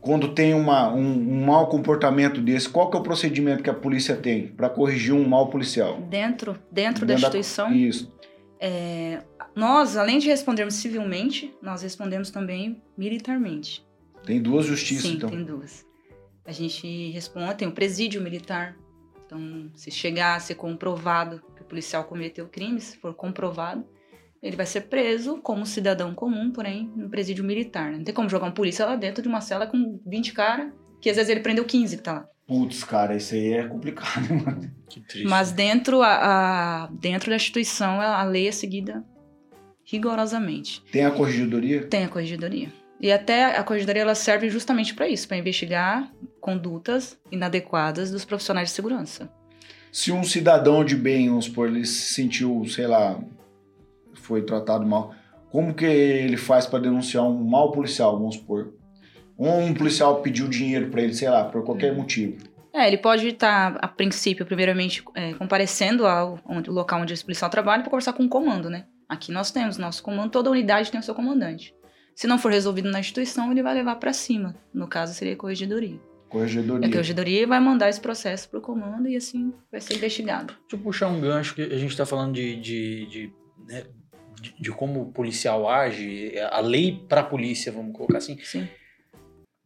quando 0.00 0.34
tem 0.34 0.54
uma, 0.54 0.92
um, 0.92 1.00
um 1.00 1.44
mau 1.44 1.68
comportamento 1.68 2.40
desse? 2.40 2.68
Qual 2.68 2.90
que 2.90 2.96
é 2.96 3.00
o 3.00 3.02
procedimento 3.02 3.62
que 3.62 3.70
a 3.70 3.74
polícia 3.74 4.16
tem 4.16 4.48
para 4.48 4.68
corrigir 4.68 5.12
um 5.12 5.28
mau 5.28 5.48
policial? 5.48 6.00
Dentro, 6.02 6.58
dentro 6.70 7.06
da 7.06 7.14
Dentro 7.14 7.26
instituição, 7.26 7.72
Isso. 7.72 8.12
é, 8.58 9.22
nós, 9.54 9.96
além 9.96 10.18
de 10.18 10.28
respondermos 10.28 10.74
civilmente, 10.74 11.54
nós 11.62 11.82
respondemos 11.82 12.30
também 12.30 12.82
militarmente. 12.96 13.86
Tem 14.24 14.40
duas 14.40 14.66
justiças, 14.66 15.04
Sim, 15.04 15.16
então. 15.16 15.28
tem 15.28 15.44
duas. 15.44 15.84
A 16.44 16.52
gente 16.52 17.10
responde, 17.10 17.54
tem 17.56 17.68
o 17.68 17.72
presídio 17.72 18.20
militar. 18.22 18.76
Então, 19.26 19.70
se 19.74 19.90
chegar 19.90 20.34
a 20.34 20.40
ser 20.40 20.54
comprovado 20.54 21.42
que 21.54 21.62
o 21.62 21.64
policial 21.64 22.04
cometeu 22.04 22.48
crime, 22.48 22.80
se 22.80 22.96
for 22.96 23.14
comprovado, 23.14 23.84
ele 24.42 24.56
vai 24.56 24.66
ser 24.66 24.82
preso 24.82 25.38
como 25.42 25.66
cidadão 25.66 26.14
comum, 26.14 26.50
porém, 26.50 26.90
no 26.96 27.08
presídio 27.10 27.44
militar. 27.44 27.90
né? 27.90 27.98
Não 27.98 28.04
tem 28.04 28.14
como 28.14 28.28
jogar 28.28 28.46
um 28.46 28.52
polícia 28.52 28.86
lá 28.86 28.96
dentro 28.96 29.22
de 29.22 29.28
uma 29.28 29.40
cela 29.40 29.66
com 29.66 30.00
20 30.06 30.32
caras, 30.32 30.72
que 31.00 31.10
às 31.10 31.16
vezes 31.16 31.30
ele 31.30 31.40
prendeu 31.40 31.64
15 31.64 31.96
que 31.98 32.02
tá 32.02 32.12
lá. 32.14 32.26
Putz, 32.46 32.82
cara, 32.82 33.16
isso 33.16 33.34
aí 33.34 33.52
é 33.52 33.62
complicado, 33.68 34.28
mano. 34.34 34.70
Que 34.88 35.00
triste. 35.00 35.28
Mas 35.28 35.52
dentro, 35.52 36.02
a, 36.02 36.84
a- 36.84 36.90
dentro 36.92 37.30
da 37.30 37.36
instituição, 37.36 38.00
a 38.00 38.22
lei 38.24 38.48
é 38.48 38.52
seguida 38.52 39.04
rigorosamente. 39.84 40.82
Tem 40.92 41.04
a 41.04 41.10
corregedoria? 41.10 41.86
Tem 41.86 42.04
a 42.04 42.08
corregedoria. 42.08 42.72
E 43.00 43.10
até 43.10 43.56
a 43.56 43.62
corregedoria 43.64 44.02
ela 44.02 44.14
serve 44.14 44.48
justamente 44.50 44.94
para 44.94 45.08
isso, 45.08 45.26
para 45.26 45.36
investigar 45.38 46.10
condutas 46.40 47.18
inadequadas 47.32 48.10
dos 48.10 48.24
profissionais 48.24 48.68
de 48.68 48.74
segurança. 48.74 49.30
Se 49.90 50.12
um 50.12 50.22
cidadão 50.22 50.84
de 50.84 50.94
bem, 50.94 51.28
vamos 51.28 51.46
supor, 51.46 51.68
ele 51.68 51.84
se 51.84 52.14
sentiu, 52.14 52.64
sei 52.66 52.86
lá, 52.86 53.18
foi 54.30 54.42
tratado 54.42 54.86
mal, 54.86 55.12
como 55.50 55.74
que 55.74 55.84
ele 55.84 56.36
faz 56.36 56.64
para 56.64 56.78
denunciar 56.78 57.24
um 57.24 57.42
mau 57.42 57.72
policial, 57.72 58.16
vamos 58.16 58.36
supor? 58.36 58.72
Ou 59.36 59.58
um 59.58 59.74
policial 59.74 60.22
pediu 60.22 60.46
dinheiro 60.48 60.88
para 60.88 61.02
ele, 61.02 61.12
sei 61.12 61.28
lá, 61.28 61.42
por 61.44 61.64
qualquer 61.64 61.92
motivo. 61.96 62.36
É, 62.72 62.86
ele 62.86 62.98
pode 62.98 63.26
estar, 63.26 63.76
a 63.82 63.88
princípio, 63.88 64.46
primeiramente, 64.46 65.02
é, 65.16 65.34
comparecendo 65.34 66.06
ao 66.06 66.38
onde- 66.46 66.70
o 66.70 66.72
local 66.72 67.00
onde 67.00 67.12
esse 67.12 67.24
policial 67.24 67.50
trabalha 67.50 67.82
para 67.82 67.90
conversar 67.90 68.12
com 68.12 68.22
o 68.22 68.28
comando, 68.28 68.70
né? 68.70 68.84
Aqui 69.08 69.32
nós 69.32 69.50
temos 69.50 69.76
nosso 69.76 70.00
comando, 70.04 70.30
toda 70.30 70.48
unidade 70.50 70.92
tem 70.92 71.00
o 71.00 71.02
seu 71.02 71.14
comandante. 71.16 71.74
Se 72.14 72.28
não 72.28 72.38
for 72.38 72.52
resolvido 72.52 72.88
na 72.88 73.00
instituição, 73.00 73.50
ele 73.50 73.62
vai 73.64 73.74
levar 73.74 73.96
para 73.96 74.12
cima. 74.12 74.54
No 74.72 74.86
caso, 74.86 75.12
seria 75.14 75.32
a 75.34 75.36
corregedoria. 75.36 75.98
Corregedoria. 76.28 76.86
A 76.86 76.90
corregedoria 76.92 77.44
vai 77.48 77.58
mandar 77.58 77.88
esse 77.88 78.00
processo 78.00 78.48
para 78.48 78.60
o 78.60 78.62
comando 78.62 79.08
e 79.08 79.16
assim 79.16 79.52
vai 79.72 79.80
ser 79.80 79.94
investigado. 79.96 80.54
Deixa 80.60 80.76
eu 80.76 80.78
puxar 80.78 81.08
um 81.08 81.20
gancho 81.20 81.56
que 81.56 81.62
a 81.62 81.76
gente 81.76 81.96
tá 81.96 82.06
falando 82.06 82.34
de, 82.34 82.54
de, 82.60 83.06
de, 83.06 83.32
né, 83.66 83.82
de- 84.40 84.54
de 84.58 84.70
como 84.70 85.02
o 85.02 85.12
policial 85.12 85.68
age, 85.68 86.32
a 86.50 86.60
lei 86.60 87.00
pra 87.08 87.22
polícia, 87.22 87.70
vamos 87.70 87.92
colocar 87.94 88.18
assim. 88.18 88.38
Sim. 88.42 88.66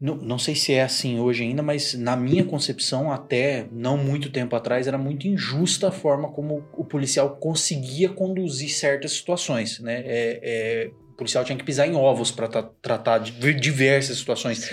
Não, 0.01 0.17
não 0.17 0.39
sei 0.39 0.55
se 0.55 0.73
é 0.73 0.83
assim 0.83 1.19
hoje 1.19 1.45
ainda, 1.45 1.63
mas 1.63 1.95
na 1.95 2.15
minha 2.17 2.45
concepção, 2.45 3.11
até 3.11 3.67
não 3.73 3.97
muito 3.97 4.29
tempo 4.29 4.55
atrás, 4.55 4.87
era 4.87 4.99
muito 4.99 5.27
injusta 5.27 5.89
a 5.89 5.93
forma 5.93 6.29
como 6.31 6.63
o 6.77 6.85
policial 6.85 7.37
conseguia 7.37 8.09
conduzir 8.11 8.69
certas 8.71 9.13
situações. 9.13 9.79
Né? 9.81 10.03
É, 10.05 10.41
é, 10.43 10.91
o 11.13 11.17
policial 11.17 11.45
tinha 11.45 11.57
que 11.57 11.65
pisar 11.65 11.87
em 11.89 11.95
ovos 11.95 12.31
para 12.31 12.49
tratar 12.49 13.19
de 13.19 13.55
diversas 13.55 14.19
situações. 14.19 14.71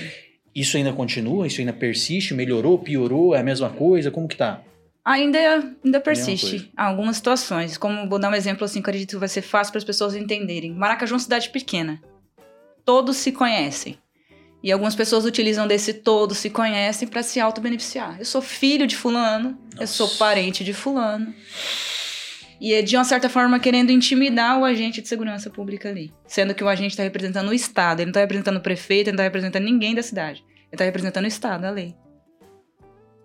Isso 0.54 0.76
ainda 0.76 0.92
continua? 0.92 1.48
Isso 1.48 1.62
ainda 1.62 1.72
persiste? 1.72 2.34
Melhorou? 2.34 2.78
Piorou? 2.80 3.34
É 3.34 3.40
a 3.40 3.44
mesma 3.44 3.70
coisa? 3.70 4.12
Como 4.12 4.28
que 4.28 4.36
tá? 4.36 4.62
Ainda, 5.04 5.40
ainda 5.84 6.00
persiste 6.00 6.72
algumas 6.78 7.18
situações. 7.18 7.78
Como 7.78 8.08
vou 8.08 8.20
dar 8.20 8.30
um 8.30 8.36
exemplo 8.36 8.64
assim, 8.64 8.82
que 8.82 8.88
eu 8.88 8.92
acredito 8.92 9.12
que 9.12 9.18
vai 9.18 9.30
ser 9.30 9.42
fácil 9.42 9.72
para 9.72 9.80
as 9.80 9.84
pessoas 9.84 10.16
entenderem. 10.16 10.74
Maracaju 10.74 11.14
é 11.14 11.16
uma 11.16 11.20
cidade 11.20 11.50
pequena. 11.50 12.00
Todos 12.86 13.18
se 13.18 13.32
conhecem. 13.32 13.98
E 14.64 14.72
algumas 14.72 14.94
pessoas 14.96 15.26
utilizam 15.26 15.68
desse 15.68 15.92
todos 15.92 16.38
se 16.38 16.50
conhecem 16.50 17.08
para 17.08 17.24
se 17.24 17.40
auto-beneficiar. 17.40 18.20
Eu 18.20 18.26
sou 18.26 18.44
filho 18.44 18.86
de 18.86 18.96
fulano, 18.96 19.58
eu 19.80 19.88
sou 19.88 20.06
Nossa. 20.06 20.20
parente 20.20 20.64
de 20.64 20.72
fulano. 20.72 21.34
E 22.60 22.74
é 22.74 22.84
de 22.84 22.96
uma 22.96 23.04
certa 23.04 23.28
forma 23.28 23.60
querendo 23.60 23.92
intimidar 23.92 24.60
o 24.60 24.64
agente 24.64 25.02
de 25.02 25.08
segurança 25.08 25.50
pública 25.50 25.90
ali. 25.90 26.14
Sendo 26.28 26.54
que 26.54 26.64
o 26.64 26.70
agente 26.70 26.92
está 26.92 27.02
representando 27.02 27.50
o 27.50 27.54
Estado, 27.56 28.02
ele 28.02 28.06
não 28.06 28.12
está 28.12 28.20
representando 28.20 28.58
o 28.58 28.62
prefeito, 28.62 29.08
ele 29.08 29.18
não 29.18 29.24
está 29.24 29.24
representando 29.24 29.64
ninguém 29.64 29.96
da 29.96 30.04
cidade. 30.04 30.44
Ele 30.48 30.68
está 30.74 30.86
representando 30.86 31.26
o 31.26 31.28
Estado, 31.28 31.66
a 31.66 31.72
lei. 31.72 31.96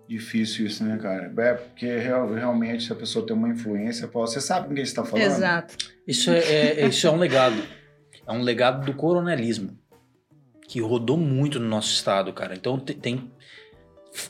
Difícil 0.07 0.65
isso, 0.67 0.83
né, 0.85 0.97
cara? 0.97 1.33
É 1.37 1.53
porque 1.53 1.85
real- 1.97 2.31
realmente 2.33 2.83
se 2.85 2.93
a 2.93 2.95
pessoa 2.95 3.25
tem 3.25 3.35
uma 3.35 3.49
influência, 3.49 4.07
você 4.07 4.39
sabe 4.39 4.69
com 4.69 4.73
quem 4.75 4.85
você 4.85 4.95
tá 4.95 5.03
falando? 5.03 5.25
Exato. 5.25 5.75
Isso 6.07 6.31
é, 6.31 6.39
é- 6.39 6.87
isso 6.87 7.05
é 7.07 7.11
um 7.11 7.17
legado. 7.17 7.61
É 8.25 8.31
um 8.31 8.41
legado 8.41 8.85
do 8.85 8.93
coronelismo. 8.93 9.77
Que 10.67 10.79
rodou 10.81 11.17
muito 11.17 11.59
no 11.59 11.67
nosso 11.67 11.91
estado, 11.93 12.31
cara. 12.33 12.55
Então 12.55 12.79
te- 12.79 12.93
tem, 12.93 13.29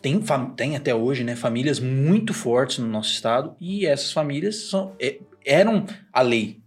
tem, 0.02 0.20
tem 0.56 0.76
até 0.76 0.94
hoje, 0.96 1.24
né, 1.24 1.36
famílias 1.36 1.80
muito 1.80 2.34
fortes 2.34 2.80
no 2.80 2.88
nosso 2.88 3.12
estado. 3.12 3.56
E 3.60 3.86
essas 3.86 4.12
famílias 4.12 4.70
são, 4.70 4.96
é- 5.00 5.20
eram 5.46 5.86
a 6.12 6.22
lei. 6.22 6.60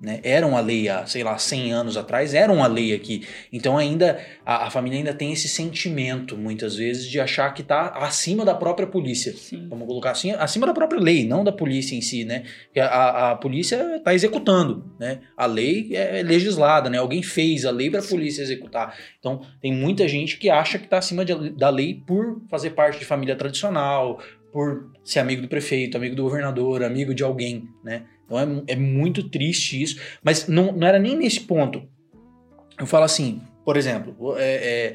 Né? 0.00 0.18
Eram 0.22 0.56
a 0.56 0.60
lei 0.60 0.88
há, 0.88 1.04
sei 1.06 1.22
lá, 1.22 1.36
100 1.36 1.72
anos 1.72 1.96
atrás, 1.96 2.32
eram 2.32 2.64
a 2.64 2.66
lei 2.66 2.94
aqui. 2.94 3.26
Então 3.52 3.76
ainda 3.76 4.18
a, 4.46 4.66
a 4.66 4.70
família 4.70 4.98
ainda 4.98 5.12
tem 5.12 5.30
esse 5.30 5.46
sentimento, 5.46 6.38
muitas 6.38 6.74
vezes, 6.74 7.06
de 7.06 7.20
achar 7.20 7.52
que 7.52 7.62
tá 7.62 7.88
acima 7.96 8.42
da 8.42 8.54
própria 8.54 8.86
polícia. 8.86 9.32
Sim. 9.36 9.68
Vamos 9.68 9.86
colocar 9.86 10.12
assim, 10.12 10.30
acima 10.32 10.66
da 10.66 10.72
própria 10.72 10.98
lei, 10.98 11.26
não 11.26 11.44
da 11.44 11.52
polícia 11.52 11.94
em 11.94 12.00
si, 12.00 12.24
né? 12.24 12.44
Porque 12.64 12.80
a, 12.80 13.32
a 13.32 13.36
polícia 13.36 13.96
está 13.96 14.14
executando, 14.14 14.90
né? 14.98 15.20
A 15.36 15.44
lei 15.44 15.90
é 15.94 16.22
legislada, 16.22 16.88
né? 16.88 16.96
Alguém 16.96 17.22
fez 17.22 17.66
a 17.66 17.70
lei 17.70 17.90
para 17.90 18.00
a 18.00 18.04
polícia 18.04 18.40
executar. 18.40 18.96
Então, 19.18 19.42
tem 19.60 19.70
muita 19.70 20.08
gente 20.08 20.38
que 20.38 20.48
acha 20.48 20.78
que 20.78 20.86
está 20.86 20.96
acima 20.96 21.26
de- 21.26 21.50
da 21.50 21.68
lei 21.68 22.02
por 22.06 22.40
fazer 22.50 22.70
parte 22.70 22.98
de 22.98 23.04
família 23.04 23.36
tradicional, 23.36 24.18
por 24.52 24.90
ser 25.04 25.20
amigo 25.20 25.42
do 25.42 25.48
prefeito, 25.48 25.96
amigo 25.96 26.16
do 26.16 26.22
governador, 26.22 26.82
amigo 26.82 27.14
de 27.14 27.22
alguém, 27.22 27.68
né? 27.84 28.04
Então, 28.30 28.64
é, 28.68 28.72
é 28.72 28.76
muito 28.76 29.28
triste 29.28 29.82
isso. 29.82 30.00
Mas 30.22 30.46
não, 30.46 30.70
não 30.70 30.86
era 30.86 30.98
nem 30.98 31.16
nesse 31.16 31.40
ponto. 31.40 31.82
Eu 32.78 32.86
falo 32.86 33.04
assim, 33.04 33.42
por 33.64 33.76
exemplo, 33.76 34.36
é, 34.38 34.94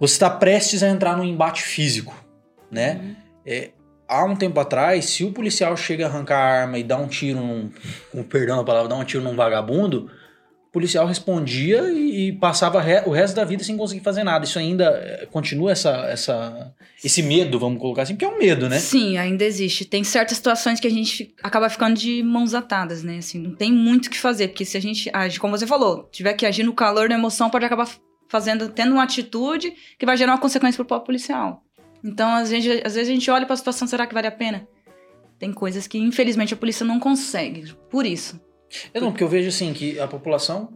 você 0.00 0.14
está 0.14 0.30
prestes 0.30 0.82
a 0.82 0.88
entrar 0.88 1.16
num 1.16 1.24
embate 1.24 1.62
físico, 1.62 2.14
né? 2.70 3.00
Uhum. 3.02 3.16
É, 3.46 3.70
há 4.08 4.24
um 4.24 4.34
tempo 4.34 4.58
atrás, 4.58 5.04
se 5.04 5.24
o 5.24 5.32
policial 5.32 5.76
chega 5.76 6.06
a 6.06 6.08
arrancar 6.08 6.38
a 6.38 6.62
arma 6.62 6.78
e 6.78 6.82
dá 6.82 6.96
um 6.96 7.06
tiro, 7.06 7.38
num, 7.38 7.70
com 8.10 8.22
perdão 8.22 8.56
da 8.56 8.64
palavra, 8.64 8.88
dá 8.88 8.96
um 8.96 9.04
tiro 9.04 9.22
num 9.22 9.36
vagabundo, 9.36 10.10
policial 10.74 11.06
respondia 11.06 11.82
e, 11.92 12.28
e 12.28 12.32
passava 12.32 12.80
re- 12.80 13.04
o 13.06 13.10
resto 13.10 13.36
da 13.36 13.44
vida 13.44 13.62
sem 13.62 13.76
conseguir 13.76 14.02
fazer 14.02 14.24
nada. 14.24 14.44
Isso 14.44 14.58
ainda 14.58 14.84
eh, 14.86 15.26
continua 15.30 15.70
essa, 15.72 15.90
essa, 16.08 16.74
esse 17.02 17.22
medo, 17.22 17.58
vamos 17.60 17.80
colocar 17.80 18.02
assim, 18.02 18.14
porque 18.14 18.24
é 18.24 18.28
um 18.28 18.36
medo, 18.38 18.68
né? 18.68 18.78
Sim, 18.80 19.16
ainda 19.16 19.44
existe. 19.44 19.84
Tem 19.84 20.02
certas 20.02 20.36
situações 20.36 20.80
que 20.80 20.86
a 20.86 20.90
gente 20.90 21.32
acaba 21.42 21.70
ficando 21.70 21.94
de 21.96 22.22
mãos 22.24 22.52
atadas, 22.54 23.04
né? 23.04 23.18
Assim, 23.18 23.38
não 23.38 23.54
tem 23.54 23.72
muito 23.72 24.06
o 24.06 24.10
que 24.10 24.18
fazer, 24.18 24.48
porque 24.48 24.64
se 24.64 24.76
a 24.76 24.80
gente 24.80 25.08
age, 25.12 25.38
como 25.38 25.56
você 25.56 25.66
falou, 25.66 26.08
tiver 26.10 26.34
que 26.34 26.44
agir 26.44 26.64
no 26.64 26.74
calor 26.74 27.08
da 27.08 27.14
emoção, 27.14 27.48
pode 27.48 27.64
acabar 27.64 27.88
fazendo, 28.28 28.68
tendo 28.68 28.92
uma 28.92 29.04
atitude 29.04 29.72
que 29.96 30.04
vai 30.04 30.16
gerar 30.16 30.32
uma 30.32 30.38
consequência 30.40 30.76
pro 30.76 30.84
próprio 30.84 31.06
policial. 31.06 31.62
Então, 32.02 32.28
às 32.34 32.50
vezes, 32.50 32.82
às 32.84 32.94
vezes 32.96 33.08
a 33.08 33.14
gente 33.14 33.30
olha 33.30 33.46
pra 33.46 33.56
situação, 33.56 33.86
será 33.86 34.06
que 34.06 34.12
vale 34.12 34.26
a 34.26 34.32
pena? 34.32 34.66
Tem 35.38 35.52
coisas 35.52 35.86
que, 35.86 35.98
infelizmente, 35.98 36.52
a 36.52 36.56
polícia 36.56 36.84
não 36.84 36.98
consegue. 36.98 37.72
Por 37.90 38.04
isso. 38.04 38.40
Eu 38.92 39.00
não, 39.00 39.10
porque 39.10 39.24
eu 39.24 39.28
vejo 39.28 39.48
assim 39.48 39.72
que 39.72 39.98
a 39.98 40.06
população, 40.06 40.72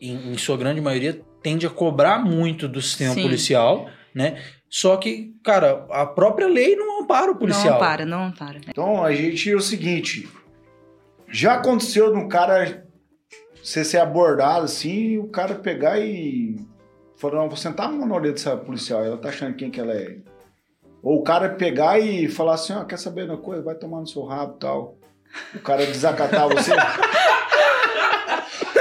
em, 0.00 0.32
em 0.32 0.38
sua 0.38 0.56
grande 0.56 0.80
maioria, 0.80 1.20
tende 1.42 1.66
a 1.66 1.70
cobrar 1.70 2.18
muito 2.18 2.68
do 2.68 2.80
sistema 2.80 3.14
Sim. 3.14 3.22
policial, 3.22 3.88
né? 4.14 4.42
Só 4.68 4.96
que, 4.96 5.34
cara, 5.42 5.86
a 5.90 6.04
própria 6.04 6.46
lei 6.46 6.76
não 6.76 7.02
ampara 7.02 7.32
o 7.32 7.36
policial. 7.36 7.74
Não 7.74 7.78
para, 7.78 8.06
não 8.06 8.32
para. 8.32 8.60
Então 8.68 9.02
a 9.02 9.14
gente 9.14 9.50
é 9.50 9.56
o 9.56 9.60
seguinte: 9.60 10.28
já 11.30 11.54
aconteceu 11.54 12.12
de 12.12 12.18
um 12.18 12.28
cara 12.28 12.86
você 13.62 13.84
ser 13.84 13.98
abordado 13.98 14.64
assim, 14.64 15.12
e 15.12 15.18
o 15.18 15.28
cara 15.28 15.54
pegar 15.54 15.98
e 15.98 16.56
falar, 17.16 17.36
não, 17.36 17.48
vou 17.48 17.56
sentar 17.56 17.86
a 17.86 17.92
mão 17.92 18.06
na 18.06 18.14
orelha 18.14 18.32
dessa 18.32 18.56
policial, 18.56 19.04
ela 19.04 19.18
tá 19.18 19.28
achando 19.28 19.56
quem 19.56 19.70
que 19.70 19.80
ela 19.80 19.92
é. 19.92 20.18
Ou 21.02 21.20
o 21.20 21.22
cara 21.22 21.50
pegar 21.50 21.98
e 21.98 22.28
falar 22.28 22.54
assim, 22.54 22.72
ó, 22.72 22.84
quer 22.84 22.98
saber 22.98 23.24
uma 23.24 23.36
coisa? 23.36 23.62
Vai 23.62 23.74
tomar 23.74 24.00
no 24.00 24.06
seu 24.06 24.24
rabo 24.24 24.54
e 24.56 24.58
tal. 24.58 24.98
O 25.54 25.58
cara 25.60 25.86
desacatar 25.86 26.48
você. 26.48 26.72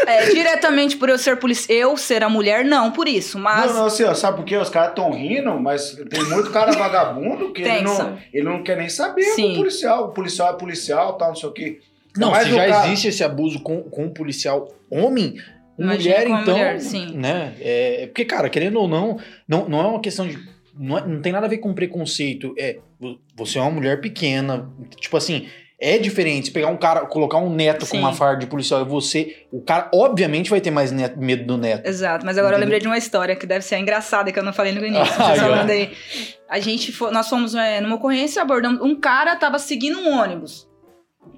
É, 0.08 0.30
diretamente 0.30 0.96
por 0.96 1.10
eu 1.10 1.18
ser 1.18 1.38
policial, 1.38 1.78
eu 1.92 1.98
ser 1.98 2.24
a 2.24 2.30
mulher, 2.30 2.64
não 2.64 2.92
por 2.92 3.10
isso, 3.10 3.38
mas. 3.38 3.72
Não, 3.72 3.80
não, 3.82 3.86
assim, 3.88 4.04
ó, 4.06 4.14
sabe 4.14 4.38
por 4.38 4.46
quê? 4.46 4.56
Os 4.56 4.70
caras 4.70 4.96
tão 4.96 5.12
rindo, 5.12 5.60
mas 5.60 5.98
tem 6.10 6.24
muito 6.30 6.50
cara 6.50 6.72
vagabundo 6.72 7.52
que 7.52 7.62
ele 7.62 7.82
não, 7.82 8.18
ele 8.34 8.44
não 8.46 8.64
quer 8.64 8.78
nem 8.78 8.88
saber 8.88 9.24
Sim. 9.24 9.50
do 9.52 9.56
policial. 9.58 10.06
O 10.06 10.12
policial 10.14 10.54
é 10.54 10.58
policial, 10.58 11.18
tal, 11.18 11.30
não 11.30 11.36
sei 11.36 11.50
o 11.50 11.52
quê. 11.52 11.80
Não, 12.16 12.32
Mas 12.32 12.48
se 12.48 12.54
já 12.56 12.68
caso- 12.70 12.88
existe 12.88 13.08
esse 13.10 13.24
abuso 13.24 13.60
com, 13.62 13.84
com 13.84 14.06
o 14.06 14.10
policial 14.14 14.74
homem, 14.90 15.36
Imagina 15.78 16.16
mulher, 16.20 16.42
então. 16.42 16.54
mulher, 16.56 16.80
sim. 16.80 17.12
Né? 17.18 17.54
É, 17.60 18.08
porque, 18.08 18.24
cara, 18.24 18.50
querendo 18.50 18.80
ou 18.80 18.88
não, 18.88 19.20
não, 19.48 19.68
não 19.68 19.82
é 19.82 19.88
uma 19.88 20.00
questão 20.00 20.26
de. 20.26 20.40
Não, 20.74 20.98
é- 20.98 21.06
não 21.06 21.22
tem 21.22 21.34
nada 21.34 21.48
a 21.48 21.50
ver 21.50 21.58
com 21.58 21.74
preconceito. 21.74 22.56
É, 22.58 22.78
vo- 22.98 23.20
você 23.36 23.60
é 23.60 23.62
uma 23.62 23.72
mulher 23.72 24.00
pequena. 24.00 24.70
Tipo 25.02 25.18
assim, 25.18 25.50
é 25.80 25.98
diferente. 25.98 26.52
Pegar 26.52 26.68
um 26.70 26.78
cara, 26.78 27.06
colocar 27.06 27.38
um 27.38 27.50
neto 27.54 27.86
Sim. 27.86 27.92
com 27.92 27.98
uma 28.00 28.14
farda 28.14 28.40
de 28.40 28.48
policial 28.48 28.82
e 28.82 28.86
você. 28.86 29.46
O 29.52 29.62
cara, 29.62 29.90
obviamente, 29.94 30.50
vai 30.50 30.60
ter 30.60 30.72
mais 30.72 30.92
neto- 30.92 31.20
medo 31.20 31.46
do 31.46 31.58
neto. 31.58 31.88
Exato, 31.88 32.26
mas 32.26 32.38
agora 32.38 32.56
eu 32.56 32.58
Entendeu? 32.58 32.66
lembrei 32.66 32.80
de 32.80 32.88
uma 32.88 32.98
história 32.98 33.36
que 33.36 33.46
deve 33.46 33.64
ser 33.64 33.78
engraçada, 33.78 34.32
que 34.32 34.40
eu 34.40 34.44
não 34.44 34.54
falei 34.54 34.72
no 34.74 34.86
início. 34.86 35.14
Ah, 35.22 35.36
falando 35.36 35.70
aí. 35.70 35.92
A 36.50 36.60
gente 36.60 36.92
foi, 36.92 37.12
nós 37.12 37.30
fomos 37.30 37.54
é, 37.56 37.80
numa 37.82 37.96
ocorrência, 37.96 38.42
abordamos. 38.42 38.82
Um 38.82 38.96
cara 39.00 39.36
tava 39.36 39.60
seguindo 39.60 40.00
um 40.00 40.18
ônibus. 40.20 40.68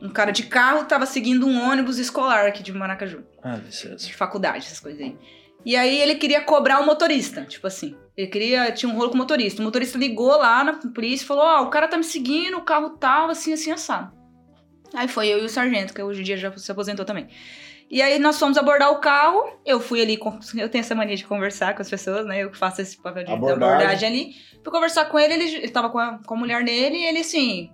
Um 0.01 0.09
cara 0.09 0.31
de 0.31 0.43
carro 0.43 0.85
tava 0.85 1.05
seguindo 1.05 1.45
um 1.47 1.69
ônibus 1.69 1.97
escolar 1.97 2.45
aqui 2.45 2.63
de 2.63 2.71
Maracaju. 2.71 3.23
Ah, 3.43 3.55
licença. 3.57 4.05
De 4.07 4.13
faculdade, 4.15 4.59
essas 4.65 4.79
coisas 4.79 5.01
aí. 5.01 5.17
E 5.65 5.75
aí 5.75 5.99
ele 6.01 6.15
queria 6.15 6.39
cobrar 6.41 6.79
o 6.79 6.85
motorista, 6.85 7.41
tipo 7.43 7.67
assim. 7.67 7.93
Ele 8.15 8.27
queria, 8.27 8.71
tinha 8.71 8.89
um 8.89 8.95
rolo 8.95 9.09
com 9.09 9.15
o 9.15 9.17
motorista. 9.17 9.61
O 9.61 9.65
motorista 9.65 9.97
ligou 9.97 10.29
lá 10.37 10.63
na 10.63 10.73
polícia 10.73 11.23
e 11.25 11.27
falou: 11.27 11.43
Ó, 11.43 11.63
o 11.63 11.69
cara 11.69 11.87
tá 11.87 11.97
me 11.97 12.03
seguindo, 12.03 12.57
o 12.57 12.61
carro 12.61 12.91
tal, 12.91 13.29
assim, 13.29 13.51
assim, 13.51 13.71
assado. 13.71 14.11
Aí 14.93 15.07
foi 15.07 15.27
eu 15.27 15.39
e 15.39 15.45
o 15.45 15.49
sargento, 15.49 15.93
que 15.93 16.01
hoje 16.01 16.21
em 16.21 16.23
dia 16.23 16.37
já 16.37 16.51
se 16.57 16.71
aposentou 16.71 17.05
também. 17.05 17.27
E 17.91 18.01
aí 18.01 18.19
nós 18.19 18.37
fomos 18.37 18.57
abordar 18.57 18.91
o 18.91 18.97
carro. 18.99 19.41
Eu 19.65 19.79
fui 19.79 20.01
ali, 20.01 20.15
com- 20.17 20.39
eu 20.57 20.69
tenho 20.69 20.81
essa 20.81 20.93
mania 20.95 21.15
de 21.15 21.25
conversar 21.25 21.73
com 21.75 21.81
as 21.81 21.89
pessoas, 21.89 22.25
né? 22.25 22.43
Eu 22.43 22.51
que 22.51 22.57
faço 22.57 22.81
esse 22.81 22.97
papel 23.01 23.23
de 23.23 23.31
Abordagem. 23.31 23.73
abordagem, 23.75 24.09
ali. 24.09 24.35
Fui 24.63 24.71
conversar 24.71 25.05
com 25.05 25.17
ele, 25.19 25.33
ele, 25.35 25.55
ele 25.55 25.69
tava 25.69 25.89
com 25.89 25.97
a, 25.99 26.19
com 26.25 26.33
a 26.33 26.37
mulher 26.37 26.63
dele 26.63 26.97
e 26.97 27.05
ele 27.05 27.19
assim. 27.19 27.71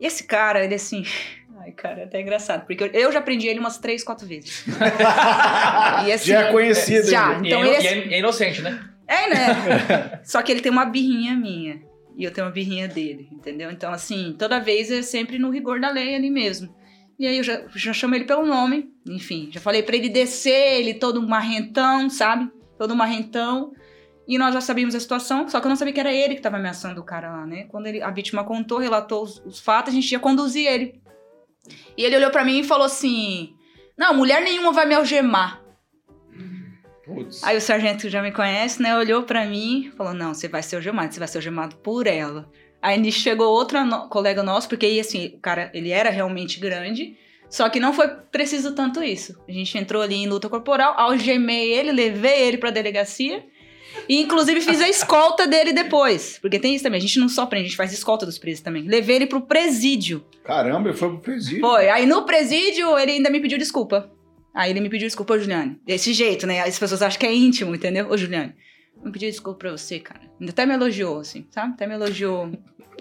E 0.00 0.06
esse 0.06 0.24
cara, 0.24 0.64
ele 0.64 0.74
assim. 0.74 1.04
Ai, 1.60 1.72
cara, 1.72 2.00
é 2.00 2.04
até 2.04 2.20
engraçado, 2.20 2.64
porque 2.66 2.84
eu, 2.84 2.86
eu 2.92 3.10
já 3.12 3.18
aprendi 3.18 3.48
ele 3.48 3.58
umas 3.58 3.78
três, 3.78 4.04
quatro 4.04 4.26
vezes. 4.26 4.64
E 6.06 6.12
assim, 6.12 6.26
Já 6.30 6.48
é 6.48 6.52
conhecido. 6.52 7.10
já. 7.10 7.34
Então 7.44 7.64
e, 7.64 7.68
é, 7.70 7.74
ele 7.76 7.82
e 7.82 7.86
é- 7.86 8.06
e 8.08 8.14
é 8.14 8.18
inocente, 8.20 8.62
né? 8.62 8.80
É, 9.06 9.28
né? 9.28 10.20
Só 10.22 10.40
que 10.42 10.52
ele 10.52 10.60
tem 10.60 10.70
uma 10.70 10.84
birrinha 10.84 11.34
minha. 11.34 11.80
E 12.18 12.24
eu 12.24 12.32
tenho 12.32 12.48
uma 12.48 12.52
birrinha 12.52 12.88
dele, 12.88 13.28
entendeu? 13.30 13.70
Então, 13.70 13.92
assim, 13.92 14.34
toda 14.36 14.58
vez 14.58 14.90
é 14.90 15.02
sempre 15.02 15.38
no 15.38 15.50
rigor 15.50 15.80
da 15.80 15.88
lei 15.88 16.16
ali 16.16 16.28
mesmo. 16.30 16.74
E 17.16 17.24
aí 17.24 17.38
eu 17.38 17.44
já, 17.44 17.62
já 17.76 17.92
chamo 17.92 18.16
ele 18.16 18.24
pelo 18.24 18.44
nome, 18.44 18.92
enfim, 19.06 19.48
já 19.52 19.60
falei 19.60 19.84
pra 19.84 19.94
ele 19.94 20.08
descer, 20.08 20.80
ele 20.80 20.94
todo 20.94 21.22
marrentão, 21.22 22.10
sabe? 22.10 22.50
Todo 22.76 22.96
marrentão. 22.96 23.72
E 24.26 24.36
nós 24.36 24.52
já 24.52 24.60
sabíamos 24.60 24.96
a 24.96 25.00
situação, 25.00 25.48
só 25.48 25.60
que 25.60 25.66
eu 25.66 25.68
não 25.68 25.76
sabia 25.76 25.94
que 25.94 26.00
era 26.00 26.12
ele 26.12 26.34
que 26.34 26.42
tava 26.42 26.56
ameaçando 26.56 27.00
o 27.00 27.04
cara 27.04 27.30
lá, 27.30 27.46
né? 27.46 27.64
Quando 27.64 27.86
ele, 27.86 28.02
a 28.02 28.10
vítima 28.10 28.42
contou, 28.42 28.78
relatou 28.78 29.22
os, 29.22 29.38
os 29.46 29.60
fatos, 29.60 29.92
a 29.92 29.94
gente 29.94 30.10
ia 30.10 30.18
conduzir 30.18 30.66
ele. 30.66 31.00
E 31.96 32.04
ele 32.04 32.16
olhou 32.16 32.30
pra 32.30 32.44
mim 32.44 32.58
e 32.58 32.64
falou 32.64 32.86
assim: 32.86 33.54
Não, 33.96 34.12
mulher 34.12 34.42
nenhuma 34.42 34.72
vai 34.72 34.86
me 34.86 34.94
algemar. 34.94 35.62
Putz. 37.08 37.42
Aí 37.42 37.56
o 37.56 37.60
sargento 37.60 38.02
que 38.02 38.10
já 38.10 38.22
me 38.22 38.30
conhece, 38.30 38.82
né, 38.82 38.96
olhou 38.96 39.22
pra 39.22 39.46
mim 39.46 39.90
falou: 39.96 40.12
Não, 40.12 40.34
você 40.34 40.46
vai 40.46 40.62
ser 40.62 40.76
algemado, 40.76 41.12
você 41.12 41.18
vai 41.18 41.26
ser 41.28 41.38
algemado 41.38 41.76
por 41.76 42.06
ela. 42.06 42.48
Aí 42.82 42.98
nisso 42.98 43.20
chegou 43.20 43.48
outra 43.48 43.82
no- 43.84 44.08
colega 44.08 44.42
nosso, 44.42 44.68
porque 44.68 44.86
assim, 45.00 45.32
o 45.34 45.38
cara, 45.40 45.70
ele 45.74 45.90
era 45.90 46.10
realmente 46.10 46.60
grande, 46.60 47.16
só 47.50 47.68
que 47.68 47.80
não 47.80 47.92
foi 47.92 48.08
preciso 48.30 48.74
tanto 48.74 49.02
isso. 49.02 49.34
A 49.48 49.52
gente 49.52 49.76
entrou 49.78 50.02
ali 50.02 50.14
em 50.14 50.28
luta 50.28 50.48
corporal, 50.48 50.94
algemei 50.96 51.72
ele, 51.72 51.90
levei 51.90 52.42
ele 52.42 52.58
pra 52.58 52.70
delegacia. 52.70 53.44
E 54.08 54.20
inclusive 54.20 54.60
fiz 54.60 54.80
a 54.80 54.86
escolta 54.88 55.46
dele 55.46 55.72
depois. 55.72 56.38
Porque 56.40 56.58
tem 56.58 56.74
isso 56.74 56.84
também, 56.84 56.98
a 56.98 57.00
gente 57.00 57.18
não 57.18 57.28
só 57.28 57.46
prende, 57.46 57.64
a 57.64 57.68
gente 57.68 57.76
faz 57.76 57.92
escolta 57.92 58.24
dos 58.26 58.38
presos 58.38 58.60
também. 58.62 58.82
Levei 58.86 59.16
ele 59.16 59.26
pro 59.26 59.40
presídio. 59.40 60.24
Caramba, 60.44 60.90
ele 60.90 60.96
foi 60.96 61.08
pro 61.08 61.18
presídio. 61.18 61.60
Foi. 61.60 61.88
Aí 61.88 62.06
no 62.06 62.22
presídio 62.24 62.96
ele 62.98 63.12
ainda 63.12 63.30
me 63.30 63.40
pediu 63.40 63.58
desculpa. 63.58 64.08
Aí 64.54 64.70
ele 64.70 64.80
me 64.80 64.88
pediu 64.88 65.06
desculpa, 65.06 65.38
Juliane. 65.38 65.80
Desse 65.84 66.12
jeito, 66.12 66.46
né? 66.46 66.60
As 66.60 66.78
pessoas 66.78 67.02
acham 67.02 67.18
que 67.20 67.26
é 67.26 67.34
íntimo, 67.34 67.74
entendeu? 67.74 68.10
Ô 68.10 68.16
Juliane, 68.16 68.54
me 69.04 69.12
pediu 69.12 69.30
desculpa 69.30 69.58
pra 69.58 69.70
você, 69.70 70.00
cara. 70.00 70.20
Ainda 70.40 70.52
até 70.52 70.66
me 70.66 70.74
elogiou, 70.74 71.20
assim, 71.20 71.46
sabe? 71.50 71.74
Até 71.74 71.86
me 71.86 71.94
elogiou. 71.94 72.50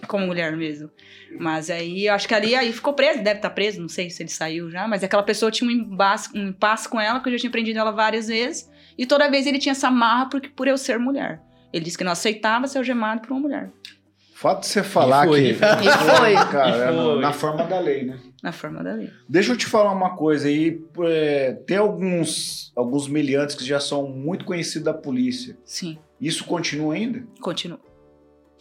como 0.07 0.27
mulher 0.27 0.55
mesmo. 0.55 0.91
Mas 1.39 1.69
aí, 1.69 2.05
eu 2.05 2.13
acho 2.13 2.27
que 2.27 2.33
ali 2.33 2.53
aí 2.55 2.71
ficou 2.71 2.93
preso, 2.93 3.23
deve 3.23 3.39
estar 3.39 3.49
preso, 3.49 3.81
não 3.81 3.89
sei 3.89 4.09
se 4.09 4.21
ele 4.21 4.29
saiu 4.29 4.69
já, 4.69 4.87
mas 4.87 5.03
aquela 5.03 5.23
pessoa 5.23 5.51
tinha 5.51 5.67
um 5.67 5.73
impasse, 5.73 6.29
um 6.37 6.49
impasse 6.49 6.87
com 6.87 6.99
ela, 6.99 7.19
que 7.19 7.29
eu 7.29 7.33
já 7.33 7.39
tinha 7.39 7.51
prendido 7.51 7.79
ela 7.79 7.91
várias 7.91 8.27
vezes, 8.27 8.69
e 8.97 9.05
toda 9.05 9.29
vez 9.29 9.47
ele 9.47 9.59
tinha 9.59 9.71
essa 9.71 9.89
marra 9.89 10.29
porque, 10.29 10.49
por 10.49 10.67
eu 10.67 10.77
ser 10.77 10.99
mulher. 10.99 11.41
Ele 11.73 11.83
disse 11.83 11.97
que 11.97 12.03
não 12.03 12.11
aceitava 12.11 12.67
ser 12.67 12.77
algemado 12.77 13.21
por 13.21 13.31
uma 13.31 13.39
mulher, 13.39 13.71
fato 14.37 14.61
de 14.61 14.67
você 14.67 14.83
falar 14.83 15.25
E 15.25 15.29
foi, 15.29 15.41
que. 15.41 15.49
e 15.49 15.55
foi. 15.55 16.15
Foi. 16.15 16.33
Cara, 16.51 16.91
E 16.91 16.95
na- 16.95 17.03
foi. 17.03 17.19
na 17.21 17.33
forma 17.33 17.63
da 17.65 17.79
lei, 17.79 18.03
né? 18.05 18.19
na 18.43 18.51
forma 18.51 18.83
da 18.83 18.93
lei. 18.93 19.09
Deixa 19.27 19.51
eu 19.51 19.57
te 19.57 19.65
falar 19.65 19.91
uma 19.91 20.15
coisa 20.15 20.47
aí. 20.47 20.79
é, 21.05 21.53
tem 21.65 21.77
alguns, 21.77 22.71
alguns 22.75 23.07
meliantes 23.07 23.55
que 23.55 23.65
já 23.65 23.79
são 23.79 24.07
muito 24.07 24.45
conhecidos 24.45 24.83
da 24.85 24.93
polícia. 24.93 25.57
Sim, 25.65 25.97
Isso 26.21 26.43
continua 26.45 26.93
ainda? 26.93 27.23
continua. 27.41 27.79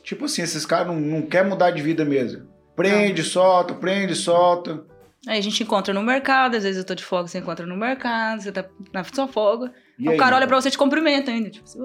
Tipo 0.03 0.25
assim, 0.27 0.43
esses 0.43 0.65
caras 0.65 0.87
não, 0.87 1.01
não 1.01 1.23
querem 1.23 1.51
mudar 1.51 1.71
de 1.73 1.83
vida 1.83 2.05
mesmo. 2.05 2.47
Prende, 2.77 3.23
solta, 3.23 3.75
prende, 3.75 4.15
solta. 4.15 4.85
Aí 5.27 5.39
a 5.39 5.43
gente 5.43 5.63
encontra 5.63 5.93
no 5.93 6.03
mercado, 6.03 6.57
às 6.57 6.63
vezes 6.63 6.79
eu 6.79 6.85
tô 6.85 6.95
de 6.95 7.03
folga, 7.05 7.27
você 7.27 7.39
encontra 7.39 7.67
no 7.67 7.77
mercado, 7.77 8.41
você 8.43 8.53
tá 8.53 8.65
na 8.93 9.03
sua 9.03 9.27
folga. 9.27 9.73
E 9.99 10.07
o 10.09 10.13
aí? 10.13 10.17
cara 10.17 10.37
olha 10.37 10.47
pra 10.47 10.61
você 10.61 10.69
e 10.69 10.71
te 10.71 10.79
cumprimenta 10.79 11.31
ainda. 11.33 11.51
Tipo, 11.51 11.67
você 11.69 11.79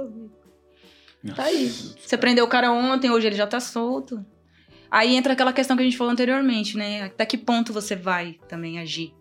Tá 1.36 1.44
aí. 1.44 1.68
Você 1.70 2.18
prendeu 2.18 2.46
o 2.46 2.48
cara 2.48 2.72
ontem, 2.72 3.10
hoje 3.12 3.28
ele 3.28 3.36
já 3.36 3.46
tá 3.48 3.60
solto. 3.60 4.26
Aí 4.90 5.16
entra 5.16 5.34
aquela 5.34 5.54
questão 5.54 5.78
que 5.78 5.82
a 5.82 5.86
gente 5.86 5.98
falou 5.98 6.12
anteriormente, 6.12 6.76
né? 6.78 7.04
Até 7.04 7.26
que 7.26 7.38
ponto 7.38 7.72
você 7.72 7.96
vai 7.96 8.38
também 8.48 8.80
agir? 8.80 9.14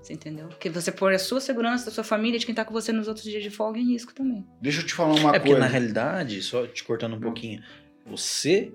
Você 0.00 0.12
entendeu? 0.12 0.46
Porque 0.48 0.70
você 0.70 0.92
pôr 0.92 1.12
a 1.12 1.18
sua 1.18 1.40
segurança, 1.40 1.86
da 1.86 1.90
sua 1.90 2.04
família, 2.04 2.38
de 2.38 2.46
quem 2.46 2.54
tá 2.54 2.64
com 2.64 2.72
você 2.72 2.92
nos 2.92 3.08
outros 3.08 3.24
dias 3.24 3.42
de 3.42 3.50
folga 3.50 3.80
em 3.80 3.84
risco 3.92 4.14
também. 4.14 4.46
Deixa 4.62 4.80
eu 4.80 4.86
te 4.86 4.94
falar 4.94 5.14
uma 5.14 5.30
É 5.30 5.38
porque 5.40 5.48
coisa. 5.50 5.60
na 5.60 5.66
realidade, 5.66 6.40
só 6.42 6.66
te 6.66 6.84
cortando 6.84 7.16
um 7.16 7.20
pouquinho, 7.20 7.60
você 8.06 8.72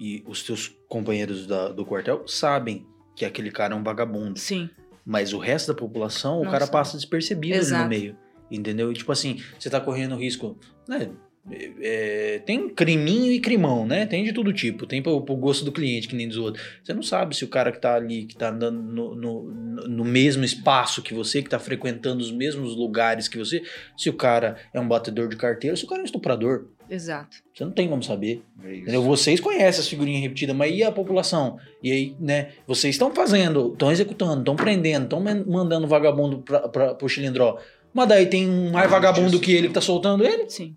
e 0.00 0.22
os 0.26 0.42
teus 0.42 0.74
companheiros 0.88 1.46
da- 1.46 1.68
do 1.68 1.84
quartel 1.84 2.26
sabem 2.26 2.86
que 3.14 3.24
aquele 3.24 3.50
cara 3.50 3.74
é 3.74 3.76
um 3.76 3.82
vagabundo. 3.82 4.38
Sim. 4.38 4.70
Mas 5.04 5.34
o 5.34 5.38
resto 5.38 5.68
da 5.72 5.78
população, 5.78 6.40
o 6.40 6.44
Não 6.44 6.50
cara 6.50 6.66
passa 6.66 6.96
despercebido 6.96 7.58
ali 7.58 7.82
no 7.82 7.88
meio. 7.88 8.16
Entendeu? 8.50 8.90
E 8.90 8.94
tipo 8.94 9.12
assim, 9.12 9.42
você 9.58 9.68
tá 9.68 9.80
correndo 9.80 10.16
risco. 10.16 10.58
Né? 10.88 11.10
É, 11.50 12.40
tem 12.46 12.70
criminho 12.70 13.30
e 13.30 13.38
crimão, 13.38 13.86
né? 13.86 14.06
Tem 14.06 14.24
de 14.24 14.32
todo 14.32 14.52
tipo. 14.52 14.86
Tem 14.86 15.02
pro, 15.02 15.20
pro 15.20 15.36
gosto 15.36 15.64
do 15.64 15.72
cliente, 15.72 16.08
que 16.08 16.16
nem 16.16 16.26
dos 16.26 16.38
outros. 16.38 16.64
Você 16.82 16.94
não 16.94 17.02
sabe 17.02 17.36
se 17.36 17.44
o 17.44 17.48
cara 17.48 17.70
que 17.70 17.80
tá 17.80 17.94
ali, 17.94 18.24
que 18.24 18.34
tá 18.34 18.48
andando 18.48 18.80
no, 18.80 19.14
no, 19.14 19.42
no 19.88 20.04
mesmo 20.04 20.42
espaço 20.42 21.02
que 21.02 21.12
você, 21.12 21.42
que 21.42 21.50
tá 21.50 21.58
frequentando 21.58 22.22
os 22.22 22.32
mesmos 22.32 22.74
lugares 22.74 23.28
que 23.28 23.36
você, 23.36 23.62
se 23.96 24.08
o 24.08 24.14
cara 24.14 24.56
é 24.72 24.80
um 24.80 24.88
batedor 24.88 25.28
de 25.28 25.36
carteira, 25.36 25.76
se 25.76 25.84
o 25.84 25.86
cara 25.86 26.00
é 26.00 26.02
um 26.02 26.06
estuprador. 26.06 26.66
Exato. 26.88 27.36
Você 27.52 27.64
não 27.64 27.72
tem 27.72 27.88
como 27.88 28.02
saber. 28.02 28.42
É? 28.86 28.96
Vocês 28.98 29.38
conhecem 29.38 29.80
as 29.80 29.88
figurinhas 29.88 30.22
repetidas, 30.22 30.56
mas 30.56 30.74
e 30.74 30.82
a 30.82 30.92
população? 30.92 31.58
E 31.82 31.92
aí, 31.92 32.16
né? 32.18 32.52
Vocês 32.66 32.94
estão 32.94 33.14
fazendo, 33.14 33.72
estão 33.72 33.92
executando, 33.92 34.40
estão 34.40 34.56
prendendo, 34.56 35.04
estão 35.04 35.20
mandando 35.20 35.86
vagabundo 35.86 36.38
pra, 36.38 36.68
pra, 36.68 36.94
pro 36.94 37.08
chilindró. 37.08 37.58
Mas 37.92 38.08
daí 38.08 38.26
tem 38.26 38.48
um 38.48 38.72
mais 38.72 38.90
vagabundo 38.90 39.38
que 39.38 39.52
ele 39.52 39.68
que 39.68 39.74
tá 39.74 39.80
soltando 39.80 40.24
ele? 40.24 40.48
Sim. 40.48 40.76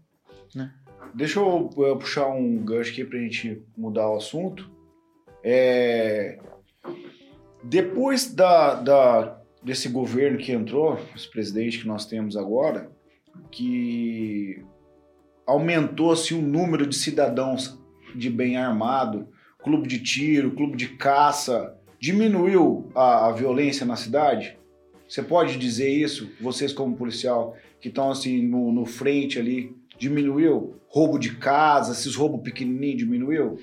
Deixa 1.18 1.40
eu, 1.40 1.70
eh, 1.80 1.96
puxar 1.96 2.28
um 2.30 2.58
gancho 2.64 2.92
aqui 2.92 3.04
pra 3.04 3.18
gente 3.20 3.62
mudar 3.76 4.10
o 4.10 4.18
assunto. 4.18 4.70
É, 5.44 6.38
Depois 7.64 8.34
da, 8.34 8.76
da- 8.76 9.42
desse 9.64 9.90
governo 9.90 10.38
que 10.38 10.52
entrou, 10.52 10.98
esse 11.16 11.30
presidente 11.30 11.80
que 11.80 11.88
nós 11.88 12.06
temos 12.06 12.38
agora, 12.38 12.92
que 13.52 14.64
aumentou-se 15.46 16.34
o 16.34 16.42
número 16.42 16.86
de 16.86 16.96
cidadãos 16.96 17.78
de 18.16 18.30
bem 18.30 18.56
armado, 18.58 19.28
clube 19.64 19.88
de 19.88 20.00
tiro, 20.00 20.52
clube 20.52 20.78
de 20.78 20.90
caça, 20.90 21.76
diminuiu 22.00 22.90
a, 22.96 23.28
a 23.28 23.32
violência 23.32 23.86
na 23.86 23.96
cidade? 23.96 24.58
Você 25.10 25.24
pode 25.24 25.58
dizer 25.58 25.90
isso, 25.90 26.30
vocês 26.40 26.72
como 26.72 26.96
policial, 26.96 27.56
que 27.82 27.90
estão 27.90 28.12
assim 28.12 28.42
no, 28.46 28.72
no 28.72 28.86
frente 28.86 29.40
ali, 29.40 29.76
diminuiu? 29.98 30.80
Roubo 30.88 31.18
de 31.18 31.36
casa, 31.36 31.92
esses 31.92 32.16
roubos 32.16 32.42
pequenininhos 32.42 32.98
diminuiu? 32.98 33.60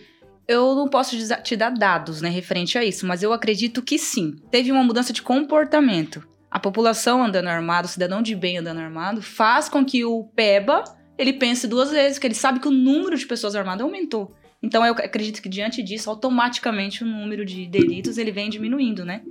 Eu 0.46 0.74
não 0.74 0.88
posso 0.88 1.16
te 1.42 1.56
dar 1.56 1.70
dados, 1.70 2.20
né, 2.20 2.28
referente 2.28 2.76
a 2.76 2.84
isso, 2.84 3.06
mas 3.06 3.22
eu 3.22 3.32
acredito 3.32 3.80
que 3.80 3.98
sim. 3.98 4.36
Teve 4.50 4.70
uma 4.70 4.84
mudança 4.84 5.12
de 5.12 5.22
comportamento. 5.22 6.26
A 6.50 6.60
população 6.60 7.24
andando 7.24 7.48
armado, 7.48 7.86
o 7.86 7.90
cidadão 7.90 8.20
de 8.20 8.34
bem 8.36 8.58
andando 8.58 8.80
armado, 8.80 9.22
faz 9.22 9.68
com 9.68 9.84
que 9.84 10.04
o 10.04 10.24
PEBA 10.36 10.84
ele 11.16 11.32
pense 11.32 11.66
duas 11.66 11.90
vezes, 11.90 12.18
que 12.18 12.26
ele 12.26 12.34
sabe 12.34 12.60
que 12.60 12.68
o 12.68 12.72
número 12.72 13.16
de 13.16 13.26
pessoas 13.26 13.54
armadas 13.54 13.82
aumentou. 13.82 14.34
Então 14.62 14.84
eu 14.84 14.92
acredito 14.92 15.40
que 15.40 15.48
diante 15.48 15.82
disso, 15.82 16.10
automaticamente 16.10 17.02
o 17.02 17.06
número 17.06 17.44
de 17.44 17.66
delitos 17.66 18.18
ele 18.18 18.30
vem 18.30 18.50
diminuindo, 18.50 19.04
né? 19.04 19.22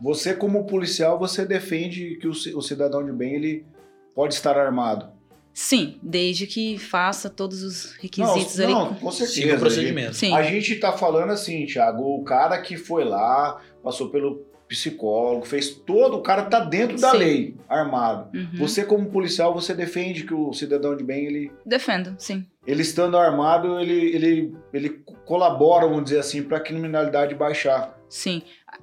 Você 0.00 0.34
como 0.34 0.66
policial, 0.66 1.18
você 1.18 1.44
defende 1.44 2.16
que 2.20 2.28
o 2.28 2.62
cidadão 2.62 3.04
de 3.04 3.12
bem 3.12 3.34
ele 3.34 3.66
pode 4.14 4.34
estar 4.34 4.56
armado? 4.56 5.12
Sim, 5.54 6.00
desde 6.02 6.48
que 6.48 6.76
faça 6.78 7.30
todos 7.30 7.62
os 7.62 7.92
requisitos 7.92 8.56
não, 8.56 8.64
ali. 8.64 8.74
não, 8.74 8.94
com 8.96 9.10
certeza. 9.12 9.40
Siga 9.40 9.54
o 9.54 9.58
procedimento. 9.60 10.14
Sim. 10.14 10.34
A 10.34 10.42
gente 10.42 10.74
tá 10.80 10.92
falando 10.92 11.30
assim, 11.30 11.64
Thiago, 11.64 12.02
o 12.02 12.24
cara 12.24 12.60
que 12.60 12.76
foi 12.76 13.04
lá, 13.04 13.62
passou 13.80 14.10
pelo 14.10 14.44
psicólogo, 14.66 15.46
fez 15.46 15.70
todo, 15.70 16.16
o 16.16 16.22
cara 16.22 16.44
tá 16.44 16.58
dentro 16.58 16.98
da 16.98 17.12
Sim. 17.12 17.18
lei, 17.18 17.56
armado. 17.68 18.36
Uhum. 18.36 18.58
Você 18.58 18.84
como 18.84 19.08
policial, 19.10 19.54
você 19.54 19.72
defende 19.72 20.24
que 20.24 20.34
o 20.34 20.52
cidadão 20.52 20.96
de 20.96 21.04
bem, 21.04 21.26
ele, 21.26 21.52
Defendo, 21.64 22.16
sim. 22.18 22.44
ele 22.66 22.82
estando 22.82 23.16
armado, 23.16 23.78
ele, 23.78 24.16
ele, 24.16 24.56
ele 24.72 24.88
colabora, 25.24 25.86
vamos 25.86 26.04
dizer 26.04 26.18
assim, 26.18 26.42
para 26.42 26.56
a 26.56 26.60
criminalidade 26.60 27.34
baixar. 27.34 27.96
Sim. 28.08 28.42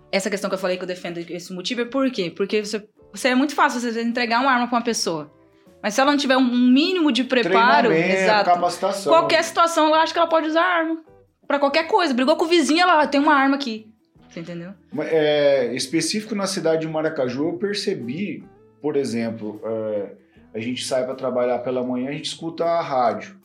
Essa 0.09 0.29
questão 0.29 0.49
que 0.49 0.55
eu 0.55 0.59
falei 0.59 0.77
que 0.77 0.83
eu 0.83 0.87
defendo 0.87 1.17
esse 1.17 1.51
motivo 1.51 1.81
é 1.81 1.85
por 1.85 2.09
quê? 2.11 2.31
Porque 2.33 2.63
você, 2.63 2.87
você 3.11 3.29
é 3.29 3.35
muito 3.35 3.55
fácil 3.55 3.81
você 3.81 4.01
entregar 4.01 4.39
uma 4.39 4.51
arma 4.51 4.67
pra 4.67 4.77
uma 4.77 4.83
pessoa. 4.83 5.29
Mas 5.81 5.93
se 5.93 6.01
ela 6.01 6.11
não 6.11 6.17
tiver 6.17 6.37
um 6.37 6.43
mínimo 6.55 7.11
de 7.11 7.23
preparo, 7.23 7.91
exato. 7.91 8.45
capacitação. 8.51 9.11
Qualquer 9.11 9.43
situação, 9.43 9.87
ela 9.87 10.01
acha 10.03 10.13
que 10.13 10.19
ela 10.19 10.27
pode 10.29 10.47
usar 10.47 10.61
arma. 10.63 10.99
Pra 11.47 11.59
qualquer 11.59 11.87
coisa. 11.87 12.13
Brigou 12.13 12.35
com 12.35 12.45
o 12.45 12.47
vizinho, 12.47 12.81
ela 12.81 13.01
"Ah, 13.01 13.07
tem 13.07 13.19
uma 13.19 13.33
arma 13.33 13.55
aqui. 13.55 13.87
Você 14.29 14.39
entendeu? 14.39 14.71
É, 14.99 15.73
específico 15.75 16.33
na 16.35 16.45
cidade 16.47 16.81
de 16.81 16.87
Maracaju, 16.87 17.49
eu 17.49 17.53
percebi, 17.53 18.43
por 18.81 18.95
exemplo, 18.95 19.59
é, 19.65 20.13
a 20.53 20.59
gente 20.59 20.85
sai 20.85 21.03
para 21.03 21.15
trabalhar 21.15 21.59
pela 21.59 21.83
manhã, 21.83 22.09
a 22.09 22.13
gente 22.13 22.25
escuta 22.25 22.63
a 22.63 22.81
rádio. 22.81 23.35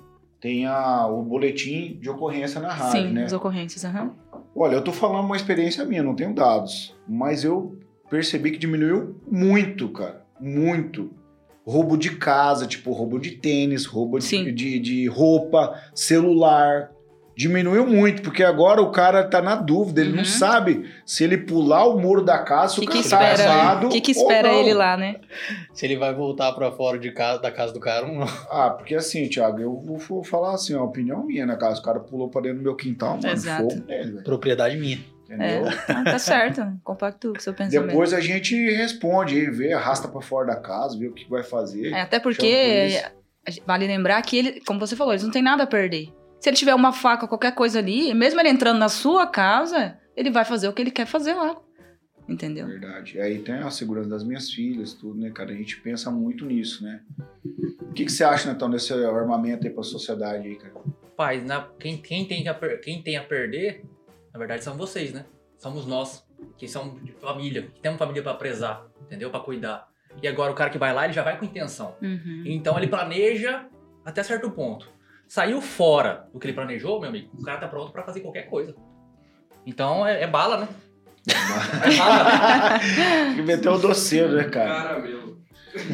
Tem 0.40 0.66
a- 0.66 1.06
o 1.08 1.22
boletim 1.22 1.98
de 2.00 2.08
ocorrência 2.08 2.60
na 2.60 2.68
rádio, 2.72 3.08
Sim, 3.08 3.12
né? 3.14 3.24
as 3.24 3.32
ocorrências, 3.32 3.84
aham. 3.84 4.12
Olha, 4.54 4.74
eu 4.76 4.84
tô 4.84 4.92
falando 4.92 5.24
uma 5.24 5.34
experiência 5.36 5.84
minha, 5.84 6.02
não 6.02 6.14
tenho 6.14 6.32
dados, 6.34 6.94
mas 7.08 7.42
eu 7.42 7.76
percebi 8.08 8.52
que 8.52 8.58
diminuiu 8.58 9.20
muito, 9.30 9.88
cara, 9.88 10.24
muito. 10.38 11.10
Roubo 11.66 11.96
de 11.96 12.10
casa, 12.16 12.66
tipo 12.66 12.92
roubo 12.92 13.18
de 13.18 13.32
tênis, 13.32 13.84
roubo 13.86 14.18
de, 14.20 14.52
de, 14.52 14.78
de 14.78 15.06
roupa, 15.08 15.74
celular. 15.94 16.92
Diminuiu 17.36 17.86
muito, 17.86 18.22
porque 18.22 18.42
agora 18.42 18.80
o 18.80 18.90
cara 18.90 19.22
tá 19.22 19.42
na 19.42 19.56
dúvida, 19.56 20.00
ele 20.00 20.10
Uhum. 20.12 20.16
não 20.16 20.24
sabe 20.24 20.88
se 21.04 21.22
ele 21.22 21.36
pular 21.36 21.84
o 21.86 21.98
muro 22.00 22.24
da 22.24 22.38
casa, 22.38 22.74
se 22.74 22.80
O 22.80 22.84
o 22.84 22.86
que, 22.86 23.02
que 23.02 23.08
cara 23.10 23.26
tá 23.26 23.32
espera, 23.34 23.52
armado 23.52 23.86
o 23.88 23.90
que, 23.90 24.00
que 24.00 24.12
ou 24.16 24.22
espera 24.22 24.48
não. 24.48 24.58
ele 24.60 24.72
lá, 24.72 24.96
né? 24.96 25.16
Se 25.74 25.84
ele 25.84 25.96
vai 25.98 26.14
voltar 26.14 26.52
pra 26.52 26.72
fora 26.72 26.98
de 26.98 27.10
casa, 27.12 27.42
da 27.42 27.50
casa 27.50 27.74
do 27.74 27.80
cara 27.80 28.06
ou 28.06 28.14
não. 28.14 28.26
Ah, 28.50 28.70
porque 28.70 28.94
assim, 28.94 29.28
Thiago, 29.28 29.60
eu 29.60 29.76
vou, 29.78 29.98
vou 29.98 30.24
falar 30.24 30.54
assim, 30.54 30.74
ó, 30.74 30.80
a 30.80 30.84
opinião 30.84 31.26
minha, 31.26 31.44
né, 31.44 31.56
cara? 31.56 31.74
O 31.74 31.82
cara 31.82 32.00
pulou 32.00 32.30
pra 32.30 32.40
dentro 32.40 32.56
do 32.58 32.62
meu 32.62 32.74
quintal, 32.74 33.16
mano, 33.16 33.28
Exato. 33.28 33.68
fogo 33.68 33.84
nele. 33.86 34.22
Propriedade 34.22 34.78
minha. 34.78 34.98
Entendeu? 35.26 35.66
É. 35.66 35.68
Ah, 35.88 36.04
tá 36.04 36.18
certo. 36.18 36.62
Compacto 36.84 37.32
com 37.32 37.38
o 37.38 37.40
seu 37.40 37.52
pensamento. 37.54 37.88
Depois 37.88 38.12
a 38.14 38.20
gente 38.20 38.54
responde 38.70 39.34
aí, 39.34 39.50
vê, 39.50 39.72
arrasta 39.72 40.06
pra 40.08 40.20
fora 40.20 40.46
da 40.46 40.56
casa, 40.56 40.96
vê 40.98 41.08
o 41.08 41.12
que 41.12 41.28
vai 41.28 41.42
fazer. 41.42 41.92
É, 41.92 42.00
até 42.02 42.18
porque 42.20 43.00
vale 43.66 43.86
lembrar 43.86 44.20
que 44.22 44.38
ele, 44.38 44.60
como 44.60 44.78
você 44.80 44.94
falou, 44.96 45.12
eles 45.12 45.22
não 45.24 45.30
têm 45.30 45.42
nada 45.42 45.64
a 45.64 45.66
perder. 45.66 46.08
Se 46.40 46.48
ele 46.48 46.56
tiver 46.56 46.74
uma 46.74 46.92
faca, 46.92 47.26
qualquer 47.26 47.52
coisa 47.54 47.78
ali, 47.78 48.14
mesmo 48.14 48.38
ele 48.40 48.48
entrando 48.48 48.78
na 48.78 48.88
sua 48.88 49.26
casa, 49.26 49.98
ele 50.16 50.30
vai 50.30 50.44
fazer 50.44 50.68
o 50.68 50.72
que 50.72 50.82
ele 50.82 50.90
quer 50.90 51.06
fazer 51.06 51.34
lá. 51.34 51.56
Entendeu? 52.28 52.66
Verdade. 52.66 53.16
E 53.16 53.20
aí 53.20 53.38
tem 53.38 53.54
a 53.54 53.70
segurança 53.70 54.08
das 54.08 54.24
minhas 54.24 54.50
filhas, 54.50 54.92
tudo, 54.92 55.18
né, 55.20 55.30
cara? 55.30 55.52
A 55.52 55.56
gente 55.56 55.80
pensa 55.80 56.10
muito 56.10 56.44
nisso, 56.44 56.82
né? 56.84 57.00
O 57.82 57.92
que, 57.92 58.04
que 58.04 58.10
você 58.12 58.24
acha, 58.24 58.50
então, 58.50 58.68
desse 58.68 58.92
armamento 58.92 59.64
aí 59.66 59.72
pra 59.72 59.82
sociedade 59.84 60.46
aí, 60.48 60.56
cara? 60.56 60.74
Pai, 61.16 61.40
na- 61.40 61.68
quem, 61.78 61.96
quem, 61.98 62.26
tem 62.26 62.46
a 62.48 62.54
quem 62.82 63.00
tem 63.02 63.16
a 63.16 63.22
perder, 63.22 63.84
na 64.36 64.38
verdade, 64.38 64.62
são 64.62 64.76
vocês, 64.76 65.14
né? 65.14 65.24
Somos 65.58 65.86
nós, 65.86 66.22
que 66.58 66.68
somos 66.68 67.02
de 67.02 67.12
família, 67.12 67.62
que 67.62 67.80
temos 67.80 67.98
família 67.98 68.22
pra 68.22 68.34
prezar, 68.34 68.84
entendeu? 69.00 69.30
Pra 69.30 69.40
cuidar. 69.40 69.88
E 70.22 70.28
agora 70.28 70.52
o 70.52 70.54
cara 70.54 70.68
que 70.68 70.76
vai 70.76 70.92
lá, 70.92 71.04
ele 71.04 71.14
já 71.14 71.22
vai 71.22 71.38
com 71.38 71.46
intenção. 71.46 71.96
Uhum. 72.02 72.42
Então 72.44 72.76
ele 72.76 72.86
planeja 72.86 73.64
até 74.04 74.22
certo 74.22 74.50
ponto. 74.50 74.88
Saiu 75.26 75.62
fora 75.62 76.28
do 76.32 76.38
que 76.38 76.46
ele 76.46 76.52
planejou, 76.52 77.00
meu 77.00 77.08
amigo, 77.08 77.30
o 77.34 77.42
cara 77.42 77.58
tá 77.58 77.66
pronto 77.66 77.90
pra 77.92 78.02
fazer 78.02 78.20
qualquer 78.20 78.42
coisa. 78.42 78.74
Então 79.64 80.06
é, 80.06 80.22
é 80.22 80.26
bala, 80.26 80.58
né? 80.58 80.68
É 81.82 81.96
bala. 81.96 82.78
Tem 82.78 83.34
que 83.36 83.42
meter 83.42 83.70
o 83.70 83.78
doceiro, 83.78 84.34
né, 84.34 84.44
cara? 84.44 84.68
Caramelo. 84.68 85.40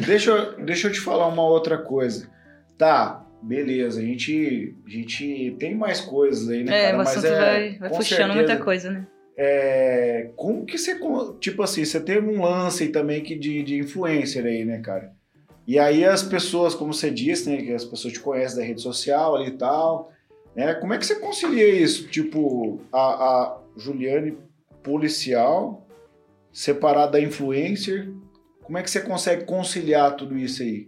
Deixa 0.05 0.31
eu, 0.31 0.65
deixa 0.65 0.89
eu 0.89 0.91
te 0.91 0.99
falar 0.99 1.27
uma 1.27 1.43
outra 1.43 1.77
coisa. 1.77 2.29
Tá, 2.77 3.22
beleza, 3.43 3.99
a 3.99 4.03
gente, 4.03 4.75
a 4.85 4.89
gente 4.89 5.55
tem 5.59 5.75
mais 5.75 5.99
coisas 5.99 6.49
aí, 6.49 6.63
né, 6.63 6.77
É, 6.77 6.83
cara? 6.83 6.95
o 6.95 6.97
Mas 6.97 7.09
assunto 7.09 7.25
é, 7.27 7.39
vai, 7.39 7.77
vai 7.77 7.89
com 7.89 7.97
puxando 7.97 8.17
certeza, 8.17 8.33
muita 8.33 8.57
coisa, 8.57 8.91
né? 8.91 9.07
É, 9.35 10.29
como 10.35 10.65
que 10.65 10.77
você, 10.77 10.97
tipo 11.39 11.63
assim, 11.63 11.83
você 11.83 11.99
teve 11.99 12.27
um 12.27 12.41
lance 12.41 12.83
aí 12.83 12.89
também 12.89 13.21
que 13.21 13.35
de, 13.35 13.63
de 13.63 13.79
influencer 13.79 14.45
aí, 14.45 14.63
né, 14.63 14.79
cara? 14.79 15.11
E 15.67 15.79
aí 15.79 16.05
as 16.05 16.21
pessoas, 16.21 16.75
como 16.75 16.93
você 16.93 17.09
disse, 17.09 17.49
né, 17.49 17.57
que 17.57 17.73
as 17.73 17.85
pessoas 17.85 18.13
te 18.13 18.19
conhecem 18.19 18.59
da 18.59 18.63
rede 18.63 18.81
social 18.81 19.35
ali 19.35 19.47
e 19.47 19.57
tal, 19.57 20.11
né? 20.55 20.73
Como 20.75 20.93
é 20.93 20.97
que 20.97 21.05
você 21.05 21.15
concilia 21.15 21.67
isso? 21.67 22.07
Tipo, 22.07 22.79
a, 22.91 22.99
a 22.99 23.59
Juliane 23.77 24.37
policial 24.83 25.87
separada 26.51 27.13
da 27.13 27.21
influencer, 27.21 28.09
como 28.61 28.77
é 28.77 28.83
que 28.83 28.91
você 28.91 29.01
consegue 29.01 29.45
conciliar 29.45 30.15
tudo 30.15 30.37
isso 30.37 30.61
aí? 30.61 30.87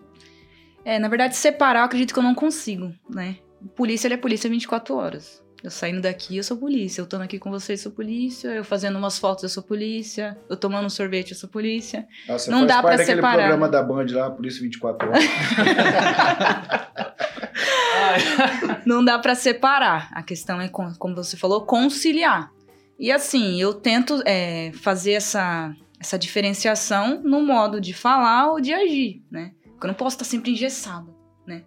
É, 0.85 0.97
na 0.99 1.07
verdade, 1.09 1.35
separar, 1.35 1.79
eu 1.79 1.85
acredito 1.85 2.13
que 2.13 2.19
eu 2.19 2.23
não 2.23 2.35
consigo, 2.35 2.93
né? 3.09 3.37
Polícia, 3.75 4.07
ele 4.07 4.13
é 4.13 4.17
polícia 4.17 4.49
24 4.49 4.95
horas. 4.95 5.43
Eu 5.63 5.71
saindo 5.71 5.99
daqui, 5.99 6.37
eu 6.37 6.43
sou 6.43 6.57
polícia. 6.57 7.01
Eu 7.01 7.05
estando 7.05 7.23
aqui 7.23 7.39
com 7.39 7.49
vocês, 7.49 7.79
eu 7.79 7.83
sou 7.85 7.91
polícia. 7.91 8.49
Eu 8.49 8.63
fazendo 8.63 8.99
umas 8.99 9.17
fotos, 9.17 9.41
eu 9.43 9.49
sou 9.49 9.63
polícia. 9.63 10.37
Eu 10.47 10.55
tomando 10.55 10.85
um 10.85 10.89
sorvete, 10.89 11.31
eu 11.31 11.37
sou 11.37 11.49
polícia. 11.49 12.07
Você 12.27 12.51
Não 12.51 12.67
dá 12.67 12.81
daquele 12.83 13.03
separar. 13.05 13.37
programa 13.37 13.67
da 13.67 13.81
Band 13.81 14.05
lá, 14.11 14.29
Polícia 14.29 14.61
24 14.61 15.09
Horas. 15.09 15.23
Não 18.85 19.03
dá 19.03 19.17
pra 19.17 19.33
separar. 19.33 20.09
A 20.13 20.21
questão 20.21 20.61
é, 20.61 20.67
com- 20.67 20.93
como 20.95 21.15
você 21.15 21.35
falou, 21.35 21.65
conciliar. 21.65 22.51
E 22.99 23.11
assim, 23.11 23.59
eu 23.59 23.73
tento 23.73 24.21
é, 24.25 24.71
fazer 24.73 25.13
essa, 25.13 25.73
essa 25.99 26.19
diferenciação 26.19 27.21
no 27.23 27.41
modo 27.41 27.81
de 27.81 27.93
falar 27.93 28.51
ou 28.51 28.61
de 28.61 28.71
agir, 28.73 29.23
né? 29.31 29.51
Eu 29.85 29.89
não 29.89 29.95
posso 29.95 30.15
estar 30.15 30.25
sempre 30.25 30.51
engessada, 30.51 31.09
né? 31.45 31.63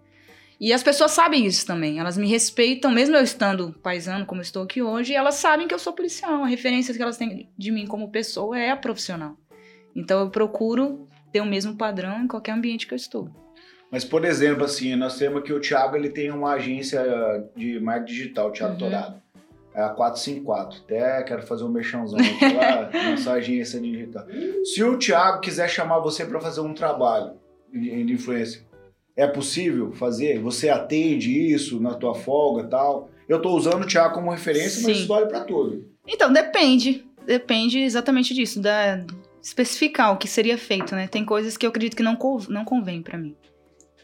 E 0.61 0.73
as 0.73 0.83
pessoas 0.83 1.13
sabem 1.13 1.47
isso 1.47 1.65
também. 1.65 2.01
Elas 2.01 2.19
me 2.19 2.29
respeitam, 2.29 2.91
mesmo 2.91 3.17
eu 3.17 3.23
estando 3.23 3.73
paisano 3.83 4.27
como 4.27 4.41
estou 4.43 4.65
aqui 4.65 4.83
hoje, 4.83 5.15
elas 5.15 5.37
sabem 5.37 5.69
que 5.69 5.75
eu 5.75 5.79
sou 5.79 5.93
policial. 5.93 6.43
A 6.43 6.47
referência 6.49 6.93
que 6.95 7.01
elas 7.03 7.17
têm 7.17 7.49
de 7.57 7.71
mim 7.71 7.87
como 7.87 8.11
pessoa 8.11 8.59
é 8.59 8.71
a 8.71 8.77
profissional. 8.77 9.37
Então 9.95 10.21
eu 10.21 10.31
procuro 10.31 11.09
ter 11.33 11.41
o 11.41 11.47
mesmo 11.47 11.77
padrão 11.77 12.25
em 12.25 12.27
qualquer 12.27 12.53
ambiente 12.53 12.87
que 12.87 12.95
eu 12.95 12.97
estou. 12.97 13.31
Mas, 13.91 14.05
por 14.05 14.25
exemplo, 14.25 14.65
assim, 14.65 14.95
nós 14.97 15.17
temos 15.17 15.41
aqui 15.41 15.53
o 15.53 15.61
Thiago, 15.61 15.97
ele 15.97 16.11
tem 16.11 16.31
uma 16.31 16.53
agência 16.53 17.03
de 17.57 17.81
marketing 17.81 18.13
digital, 18.13 18.49
o 18.49 18.53
Thiago 18.53 18.73
Uhum. 18.75 18.79
Torado. 18.79 19.23
É 19.75 19.83
a 19.83 19.91
454. 19.91 20.81
Até 20.83 21.23
quero 21.23 21.43
fazer 21.47 21.65
um 21.65 21.69
merchãozão 21.69 22.19
aqui 22.19 22.55
lá, 22.55 22.91
nossa 23.11 23.33
agência 23.33 23.81
digital. 23.81 24.27
Se 24.65 24.83
o 24.83 24.99
Thiago 24.99 25.41
quiser 25.41 25.69
chamar 25.71 26.01
você 26.01 26.27
para 26.27 26.41
fazer 26.41 26.61
um 26.61 26.75
trabalho 26.75 27.33
de, 27.73 28.05
de 28.05 28.13
influência, 28.13 28.67
é 29.17 29.27
possível 29.27 29.93
fazer? 29.93 30.39
Você 30.41 30.69
atende 30.69 31.31
isso 31.53 31.81
na 31.81 31.95
tua 31.95 32.15
folga 32.15 32.63
e 32.63 32.67
tal? 32.71 33.11
Eu 33.29 33.43
tô 33.43 33.51
usando 33.57 33.83
o 33.83 33.87
Thiago 33.87 34.15
como 34.15 34.31
referência, 34.31 34.83
mas 34.83 34.97
Sim. 34.97 35.03
isso 35.03 35.07
vale 35.09 35.27
para 35.27 35.41
tudo. 35.41 35.85
Então, 36.07 36.33
depende. 36.33 37.05
Depende 37.27 37.79
exatamente 37.81 38.33
disso, 38.33 38.61
da 38.61 39.05
especificar 39.43 40.13
o 40.13 40.17
que 40.17 40.27
seria 40.27 40.57
feito, 40.57 40.95
né? 40.95 41.07
Tem 41.07 41.25
coisas 41.25 41.57
que 41.57 41.67
eu 41.67 41.71
acredito 41.71 41.97
que 41.97 42.03
não, 42.03 42.17
não 42.49 42.65
convém 42.65 43.03
pra 43.03 43.19
mim. 43.19 43.35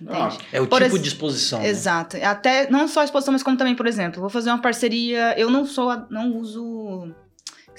Ah, 0.09 0.37
É 0.53 0.61
o 0.61 0.67
Por 0.67 0.83
tipo 0.83 0.97
ex- 0.97 1.03
de 1.03 1.09
exposição. 1.09 1.61
né? 1.61 1.69
Exato. 1.69 2.17
Até 2.23 2.69
não 2.71 2.87
só 2.89 3.01
a 3.01 3.05
exposição, 3.05 3.33
mas 3.33 3.43
como 3.43 3.57
também, 3.57 3.75
por 3.77 3.87
exemplo, 3.87 4.21
vou 4.21 4.29
fazer 4.29 4.51
uma 4.51 4.61
parceria. 4.61 5.39
Eu 5.39 5.49
não 5.51 5.65
sou, 5.65 5.89
a- 5.89 6.07
não 6.11 6.37
uso. 6.37 7.15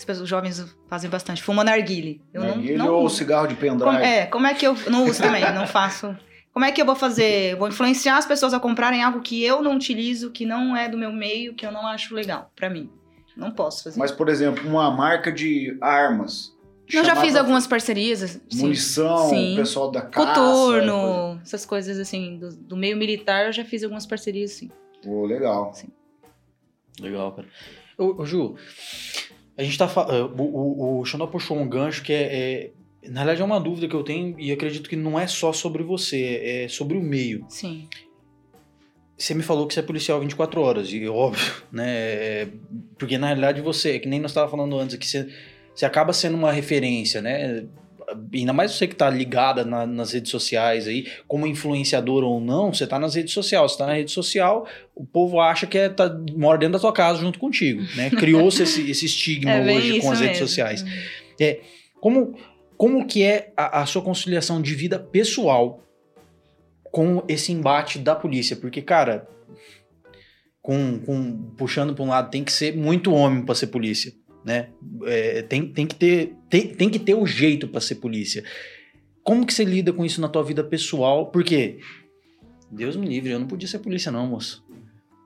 Que 0.04 0.12
os 0.12 0.28
jovens 0.28 0.66
fazem 0.90 1.10
bastante. 1.10 1.42
Fuma 1.42 1.64
narguile. 1.64 2.22
Eu 2.34 2.42
não, 2.42 2.50
Narguilé 2.50 2.78
não 2.78 2.94
ou 2.96 3.06
uso. 3.06 3.16
cigarro 3.18 3.48
de 3.48 3.56
pendrive? 3.56 3.84
Como, 3.86 3.98
é, 4.06 4.26
como 4.26 4.48
é 4.48 4.54
que 4.54 4.68
eu 4.68 4.76
não 4.90 5.06
uso 5.06 5.22
também? 5.22 5.42
não 5.54 5.66
faço. 5.68 6.16
Como 6.52 6.66
é 6.66 6.72
que 6.72 6.82
eu 6.82 6.86
vou 6.86 6.96
fazer? 6.96 7.54
Eu 7.54 7.58
Vou 7.58 7.68
influenciar 7.68 8.18
as 8.18 8.26
pessoas 8.26 8.54
a 8.54 8.60
comprarem 8.60 9.04
algo 9.04 9.22
que 9.22 9.44
eu 9.44 9.62
não 9.62 9.76
utilizo, 9.76 10.32
que 10.32 10.46
não 10.46 10.76
é 10.76 10.88
do 10.90 10.98
meu 10.98 11.12
meio, 11.12 11.54
que 11.54 11.66
eu 11.66 11.72
não 11.72 11.86
acho 11.88 12.14
legal 12.16 12.52
pra 12.56 12.70
mim. 12.70 12.90
Não 13.36 13.52
posso 13.52 13.84
fazer. 13.84 14.00
Mas, 14.00 14.12
por 14.12 14.30
exemplo, 14.30 14.66
uma 14.68 14.90
marca 14.90 15.30
de 15.32 15.78
armas. 15.82 16.54
eu 16.94 17.04
já 17.04 17.16
fiz 17.18 17.36
algumas 17.36 17.68
parcerias. 17.68 18.24
assim, 18.24 18.40
Munição, 18.54 19.30
Sim. 19.30 19.56
pessoal 19.58 19.92
da 19.92 20.02
caça. 20.02 20.34
coisa- 20.34 20.50
Coturno, 20.50 21.42
essas 21.44 21.66
coisas 21.66 22.00
assim, 22.00 22.38
do, 22.38 22.56
do 22.56 22.78
meio 22.78 22.96
militar, 22.96 23.48
eu 23.48 23.52
já 23.52 23.66
fiz 23.66 23.84
algumas 23.84 24.06
parcerias, 24.06 24.52
sim. 24.52 24.72
Pô, 25.04 25.26
legal. 25.26 25.74
Legal, 27.02 27.34
cara. 27.34 27.48
Ô, 27.98 28.22
ô, 28.22 28.26
Ju, 28.26 28.56
a 29.58 29.64
gente 29.64 29.78
tá 29.78 29.88
falando. 29.88 30.34
O, 30.40 30.44
o, 30.44 31.00
o 31.00 31.06
Xandó 31.06 31.28
puxou 31.28 31.58
um 31.58 31.68
gancho 31.68 32.04
que 32.04 32.12
é, 32.14 32.24
é- 32.24 32.72
Na 33.10 33.22
realidade, 33.22 33.42
é 33.42 33.46
uma 33.46 33.60
dúvida 33.60 33.88
que 33.88 33.96
eu 33.96 34.04
tenho 34.04 34.40
e 34.40 34.52
acredito 34.52 34.90
que 34.90 34.96
não 34.96 35.20
é 35.20 35.28
só 35.28 35.54
sobre 35.54 35.84
você, 35.84 36.42
é 36.44 36.68
sobre 36.68 36.98
o 36.98 37.02
meio. 37.02 37.46
Sim. 37.50 37.88
Você 39.18 39.34
me 39.34 39.44
falou 39.44 39.66
que 39.66 39.74
você 39.74 39.80
é 39.80 39.84
policial 39.84 40.20
24 40.20 40.60
horas, 40.62 40.92
e 40.92 41.08
óbvio, 41.08 41.54
né? 41.72 41.86
é, 41.88 42.48
Porque 42.98 43.18
na 43.18 43.28
realidade 43.28 43.62
você, 43.62 43.98
que 43.98 44.10
nem 44.10 44.20
nós 44.20 44.32
estávamos 44.32 44.52
falando 44.52 44.78
antes, 44.78 44.98
que 44.98 45.08
você, 45.08 45.30
você 45.74 45.86
acaba 45.86 46.12
sendo 46.12 46.36
uma 46.36 46.52
referência, 46.52 47.22
né? 47.22 47.66
Ainda 48.34 48.54
mais 48.54 48.72
você 48.72 48.88
que 48.88 48.96
tá 48.96 49.10
ligada 49.10 49.66
na- 49.66 49.86
nas 49.88 50.14
redes 50.14 50.30
sociais 50.32 50.88
aí, 50.88 51.08
como 51.28 51.48
influenciador 51.48 52.24
ou 52.24 52.40
não, 52.40 52.74
você 52.74 52.86
tá 52.86 53.00
nas 53.00 53.16
redes 53.16 53.34
sociais. 53.34 53.72
Você 53.72 53.78
tá 53.78 53.88
na 53.88 53.94
rede 53.94 54.12
social, 54.12 54.68
o 54.96 55.06
povo 55.06 55.40
acha 55.40 55.66
que 55.66 55.78
é, 55.78 55.90
tá, 55.90 56.10
mora 56.36 56.58
dentro 56.58 56.74
da 56.74 56.80
tua 56.80 56.94
casa 56.94 57.20
junto 57.20 57.40
contigo, 57.40 57.82
né? 57.96 58.10
Criou-se 58.18 58.62
esse, 58.64 58.90
esse 58.92 59.06
estigma 59.06 59.52
É 59.52 59.76
hoje 59.76 60.00
com 60.02 60.12
as 60.12 60.20
redes 60.20 60.40
mesmo. 60.40 60.48
sociais. 60.48 60.86
Como, 62.00 62.36
como 62.78 63.08
que 63.08 63.24
é 63.24 63.52
a, 63.58 63.82
a 63.82 63.86
sua 63.86 64.02
conciliação 64.02 64.62
de 64.62 64.76
vida 64.76 65.00
pessoal 65.00 65.82
com 66.92 67.24
esse 67.28 67.52
embate 67.52 67.98
da 67.98 68.14
polícia? 68.16 68.56
Porque, 68.56 68.82
cara, 68.82 69.28
com, 70.62 71.00
com- 71.00 71.38
puxando 71.58 71.94
para 71.94 72.04
um 72.04 72.10
lado, 72.10 72.30
tem 72.30 72.44
que 72.44 72.52
ser 72.52 72.76
muito 72.76 73.14
homem 73.14 73.44
para 73.44 73.56
ser 73.56 73.68
polícia, 73.68 74.12
né? 74.46 74.68
É, 75.06 75.42
tem, 75.42 75.68
tem, 75.68 75.88
que 75.88 75.96
ter, 75.96 76.34
tem, 76.50 76.68
tem 76.68 76.90
que 76.90 77.00
ter 77.00 77.16
o 77.16 77.26
jeito 77.26 77.68
para 77.68 77.82
ser 77.82 77.96
polícia. 77.96 78.44
Como 79.24 79.46
que 79.46 79.54
você 79.54 79.66
lida 79.66 79.92
com 79.92 80.06
isso 80.06 80.22
na 80.22 80.30
tua 80.30 80.44
vida 80.44 80.64
pessoal? 80.64 81.26
Porque, 81.32 81.80
Deus 82.72 82.96
me 82.96 83.08
livre, 83.08 83.32
eu 83.32 83.40
não 83.40 83.48
podia 83.48 83.68
ser 83.68 83.80
polícia 83.80 84.12
não, 84.12 84.28
moço. 84.28 84.64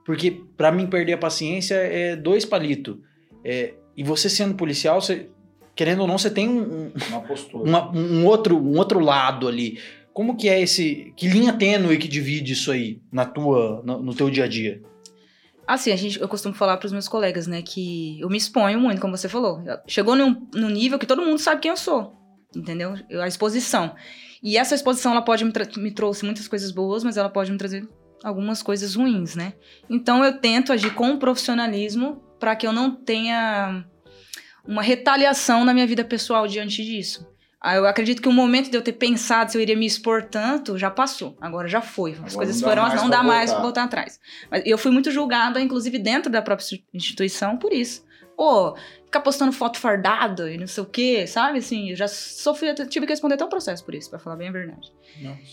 Porque 0.06 0.40
para 0.56 0.72
mim 0.72 0.86
perder 0.86 1.12
a 1.12 1.18
paciência 1.18 1.74
é 1.74 2.16
dois 2.16 2.44
palitos. 2.46 2.96
É, 3.44 3.74
e 3.96 4.02
você 4.02 4.30
sendo 4.30 4.54
policial, 4.54 5.00
você, 5.00 5.28
querendo 5.76 6.00
ou 6.00 6.06
não, 6.06 6.16
você 6.16 6.30
tem 6.30 6.48
um, 6.48 6.60
um- 6.86 6.92
Uma 7.10 7.20
postura. 7.20 7.62
uma- 7.68 7.90
um, 7.94 8.24
outro, 8.24 8.56
um 8.56 8.78
outro 8.78 8.98
lado 9.00 9.46
ali. 9.46 9.78
Como 10.14 10.36
que 10.36 10.48
é 10.48 10.60
esse. 10.60 11.12
Que 11.16 11.28
linha 11.28 11.52
tênue 11.52 11.96
que 11.98 12.08
divide 12.08 12.54
isso 12.54 12.72
aí 12.72 12.98
na 13.12 13.24
tua, 13.24 13.82
no, 13.84 14.02
no 14.02 14.14
teu 14.14 14.28
dia 14.30 14.44
a 14.44 14.48
dia? 14.48 14.82
Assim, 15.72 15.92
a 15.92 15.96
gente, 15.96 16.20
eu 16.20 16.26
costumo 16.26 16.52
falar 16.52 16.78
pros 16.78 16.90
meus 16.90 17.06
colegas, 17.06 17.46
né, 17.46 17.62
que 17.62 18.18
eu 18.20 18.28
me 18.28 18.36
exponho 18.36 18.80
muito, 18.80 19.00
como 19.00 19.16
você 19.16 19.28
falou. 19.28 19.62
Chegou 19.86 20.16
num, 20.16 20.48
num 20.52 20.68
nível 20.68 20.98
que 20.98 21.06
todo 21.06 21.22
mundo 21.22 21.38
sabe 21.38 21.60
quem 21.60 21.70
eu 21.70 21.76
sou, 21.76 22.12
entendeu? 22.56 22.96
Eu- 23.08 23.22
a 23.22 23.28
exposição. 23.28 23.94
E 24.42 24.56
essa 24.56 24.74
exposição, 24.74 25.12
ela 25.12 25.22
pode 25.22 25.44
me, 25.44 25.52
me 25.76 25.92
trouxe 25.92 26.24
muitas 26.24 26.48
coisas 26.48 26.72
boas, 26.72 27.04
mas 27.04 27.16
ela 27.16 27.28
pode 27.28 27.52
me 27.52 27.56
trazer 27.56 27.88
algumas 28.24 28.64
coisas 28.64 28.96
ruins, 28.96 29.36
né? 29.36 29.52
Então 29.88 30.24
eu 30.24 30.38
tento 30.40 30.72
agir 30.72 30.92
com 30.92 31.16
profissionalismo 31.16 32.20
para 32.40 32.56
que 32.56 32.66
eu 32.66 32.72
não 32.72 32.90
tenha 32.90 33.84
uma 34.66 34.82
retaliação 34.82 35.64
na 35.64 35.72
minha 35.72 35.86
vida 35.86 36.02
pessoal 36.04 36.48
diante 36.48 36.84
disso. 36.84 37.29
Ah, 37.60 37.76
Eu 37.76 37.86
acredito 37.86 38.22
que 38.22 38.28
o 38.28 38.32
momento 38.32 38.70
de 38.70 38.76
eu 38.76 38.82
ter 38.82 38.92
pensado 38.94 39.50
se 39.52 39.58
eu 39.58 39.62
iria 39.62 39.76
me 39.76 39.84
expor 39.86 40.22
tanto 40.24 40.78
já 40.78 40.90
passou. 40.90 41.36
Agora 41.40 41.68
já 41.68 41.80
foi. 41.82 42.12
As 42.12 42.18
Agora 42.18 42.34
coisas 42.36 42.60
não 42.60 42.68
dá 42.68 42.74
foram, 42.74 42.82
mais 42.88 43.02
não 43.02 43.10
dá 43.10 43.22
mais 43.22 43.50
voltar. 43.50 43.54
pra 43.54 43.62
voltar 43.62 43.84
atrás. 43.84 44.20
Mas 44.50 44.62
eu 44.64 44.78
fui 44.78 44.90
muito 44.90 45.10
julgada, 45.10 45.60
inclusive 45.60 45.98
dentro 45.98 46.30
da 46.30 46.40
própria 46.40 46.66
instituição, 46.94 47.56
por 47.58 47.72
isso. 47.72 48.08
Pô, 48.36 48.74
ficar 49.04 49.20
postando 49.20 49.52
foto 49.52 49.78
fardada 49.78 50.50
e 50.50 50.56
não 50.56 50.66
sei 50.66 50.82
o 50.82 50.86
quê, 50.86 51.26
sabe? 51.26 51.58
Assim, 51.58 51.90
eu 51.90 51.96
já 51.96 52.08
sofri, 52.08 52.72
tive 52.86 53.04
que 53.04 53.12
responder 53.12 53.34
até 53.34 53.44
um 53.44 53.50
processo 53.50 53.84
por 53.84 53.94
isso, 53.94 54.08
pra 54.08 54.18
falar 54.18 54.36
bem 54.36 54.48
a 54.48 54.52
verdade. 54.52 54.90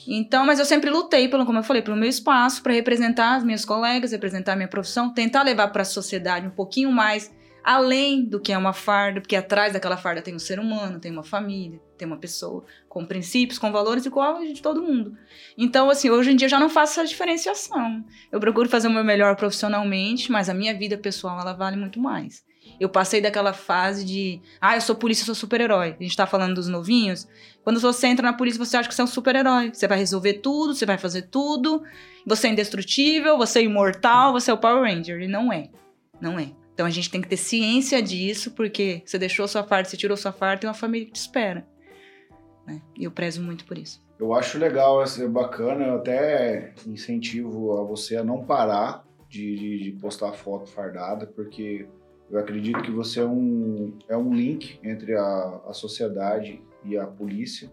Então, 0.08 0.46
mas 0.46 0.58
eu 0.58 0.64
sempre 0.64 0.90
lutei, 0.90 1.28
pelo, 1.28 1.46
como 1.46 1.60
eu 1.60 1.64
falei, 1.64 1.82
pelo 1.82 1.98
meu 1.98 2.08
espaço, 2.08 2.64
para 2.64 2.72
representar 2.72 3.36
as 3.36 3.44
minhas 3.44 3.66
colegas, 3.66 4.14
representar 4.14 4.54
a 4.54 4.56
minha 4.56 4.70
profissão, 4.70 5.14
tentar 5.14 5.44
levar 5.44 5.68
para 5.68 5.82
a 5.82 5.86
sociedade 5.86 6.48
um 6.48 6.52
pouquinho 6.52 6.90
mais 6.90 7.30
além 7.62 8.24
do 8.24 8.40
que 8.40 8.54
é 8.54 8.58
uma 8.58 8.72
farda, 8.72 9.20
porque 9.20 9.36
atrás 9.36 9.74
daquela 9.74 9.98
farda 9.98 10.22
tem 10.22 10.34
um 10.34 10.40
ser 10.40 10.58
humano, 10.58 10.98
tem 11.02 11.12
uma 11.12 11.24
família, 11.24 11.82
tem 11.98 12.08
uma 12.08 12.18
pessoa 12.18 12.64
com 12.88 13.06
princípios, 13.06 13.60
com 13.60 13.72
valores 13.72 14.06
igual 14.06 14.38
a 14.38 14.46
de 14.46 14.62
todo 14.62 14.82
mundo. 14.82 15.18
Então, 15.58 15.90
assim, 15.90 16.10
hoje 16.10 16.32
em 16.32 16.36
dia 16.36 16.46
eu 16.46 16.50
já 16.50 16.60
não 16.60 16.70
faço 16.70 17.00
essa 17.00 17.08
diferenciação. 17.08 18.04
Eu 18.32 18.40
procuro 18.40 18.70
fazer 18.70 18.88
o 18.88 18.92
meu 18.92 19.04
melhor 19.04 19.36
profissionalmente, 19.36 20.32
mas 20.32 20.50
a 20.50 20.54
minha 20.54 20.78
vida 20.78 20.98
pessoal 20.98 21.40
ela 21.40 21.54
vale 21.54 21.76
muito 21.76 22.00
mais. 22.00 22.46
Eu 22.80 22.90
passei 22.90 23.22
daquela 23.22 23.54
fase 23.54 24.06
de, 24.06 24.42
ah, 24.62 24.76
eu 24.76 24.82
sou 24.82 24.96
polícia, 24.96 25.24
eu 25.24 25.28
sou 25.28 25.36
super-herói. 25.36 25.96
A 26.00 26.04
gente 26.04 26.16
tá 26.16 26.28
falando 26.28 26.56
dos 26.56 26.68
novinhos. 26.68 27.28
Quando 27.64 27.80
você 27.80 28.08
entra 28.08 28.26
na 28.26 28.34
polícia, 28.34 28.64
você 28.64 28.78
acha 28.78 28.88
que 28.88 28.94
você 28.94 29.02
é 29.02 29.04
um 29.04 29.08
super-herói. 29.08 29.72
Você 29.74 29.88
vai 29.88 29.98
resolver 29.98 30.34
tudo, 30.36 30.76
você 30.76 30.86
vai 30.86 30.98
fazer 30.98 31.24
tudo. 31.24 31.84
Você 32.26 32.48
é 32.48 32.52
indestrutível, 32.52 33.38
você 33.38 33.60
é 33.60 33.64
imortal, 33.64 34.34
você 34.34 34.52
é 34.52 34.54
o 34.54 34.58
Power 34.58 34.84
Ranger. 34.84 35.22
E 35.22 35.28
não 35.28 35.52
é. 35.52 35.70
Não 36.22 36.38
é. 36.38 36.52
Então 36.74 36.86
a 36.86 36.92
gente 36.92 37.10
tem 37.10 37.22
que 37.22 37.28
ter 37.28 37.38
ciência 37.38 38.00
disso, 38.02 38.52
porque 38.52 39.02
você 39.04 39.18
deixou 39.18 39.48
sua 39.48 39.64
farda, 39.64 39.90
você 39.90 39.98
tirou 39.98 40.16
sua 40.16 40.32
farda, 40.32 40.62
tem 40.62 40.68
uma 40.68 40.76
família 40.76 41.08
que 41.08 41.14
te 41.14 41.22
espera. 41.22 41.68
Né? 42.68 42.82
E 42.96 43.06
eu 43.06 43.12
prezo 43.12 43.42
muito 43.42 43.66
por 43.66 43.78
isso. 43.78 44.06
Eu 44.20 44.34
acho 44.34 44.58
legal, 44.60 45.02
é 45.04 45.28
bacana, 45.28 45.86
eu 45.86 45.96
até 45.96 46.74
incentivo 46.86 47.78
a 47.78 47.84
você 47.84 48.18
a 48.18 48.24
não 48.24 48.44
parar 48.46 49.06
de, 49.30 49.56
de, 49.56 49.84
de 49.84 49.92
postar 50.00 50.34
foto 50.34 50.70
fardada, 50.70 51.26
porque 51.28 51.88
eu 52.30 52.38
acredito 52.40 52.82
que 52.82 52.92
você 52.92 53.20
é 53.22 53.26
um, 53.26 53.94
é 54.10 54.18
um 54.18 54.34
link 54.34 54.80
entre 54.84 55.16
a, 55.16 55.62
a 55.68 55.74
sociedade 55.74 56.62
e 56.84 56.98
a 56.98 57.06
polícia. 57.08 57.72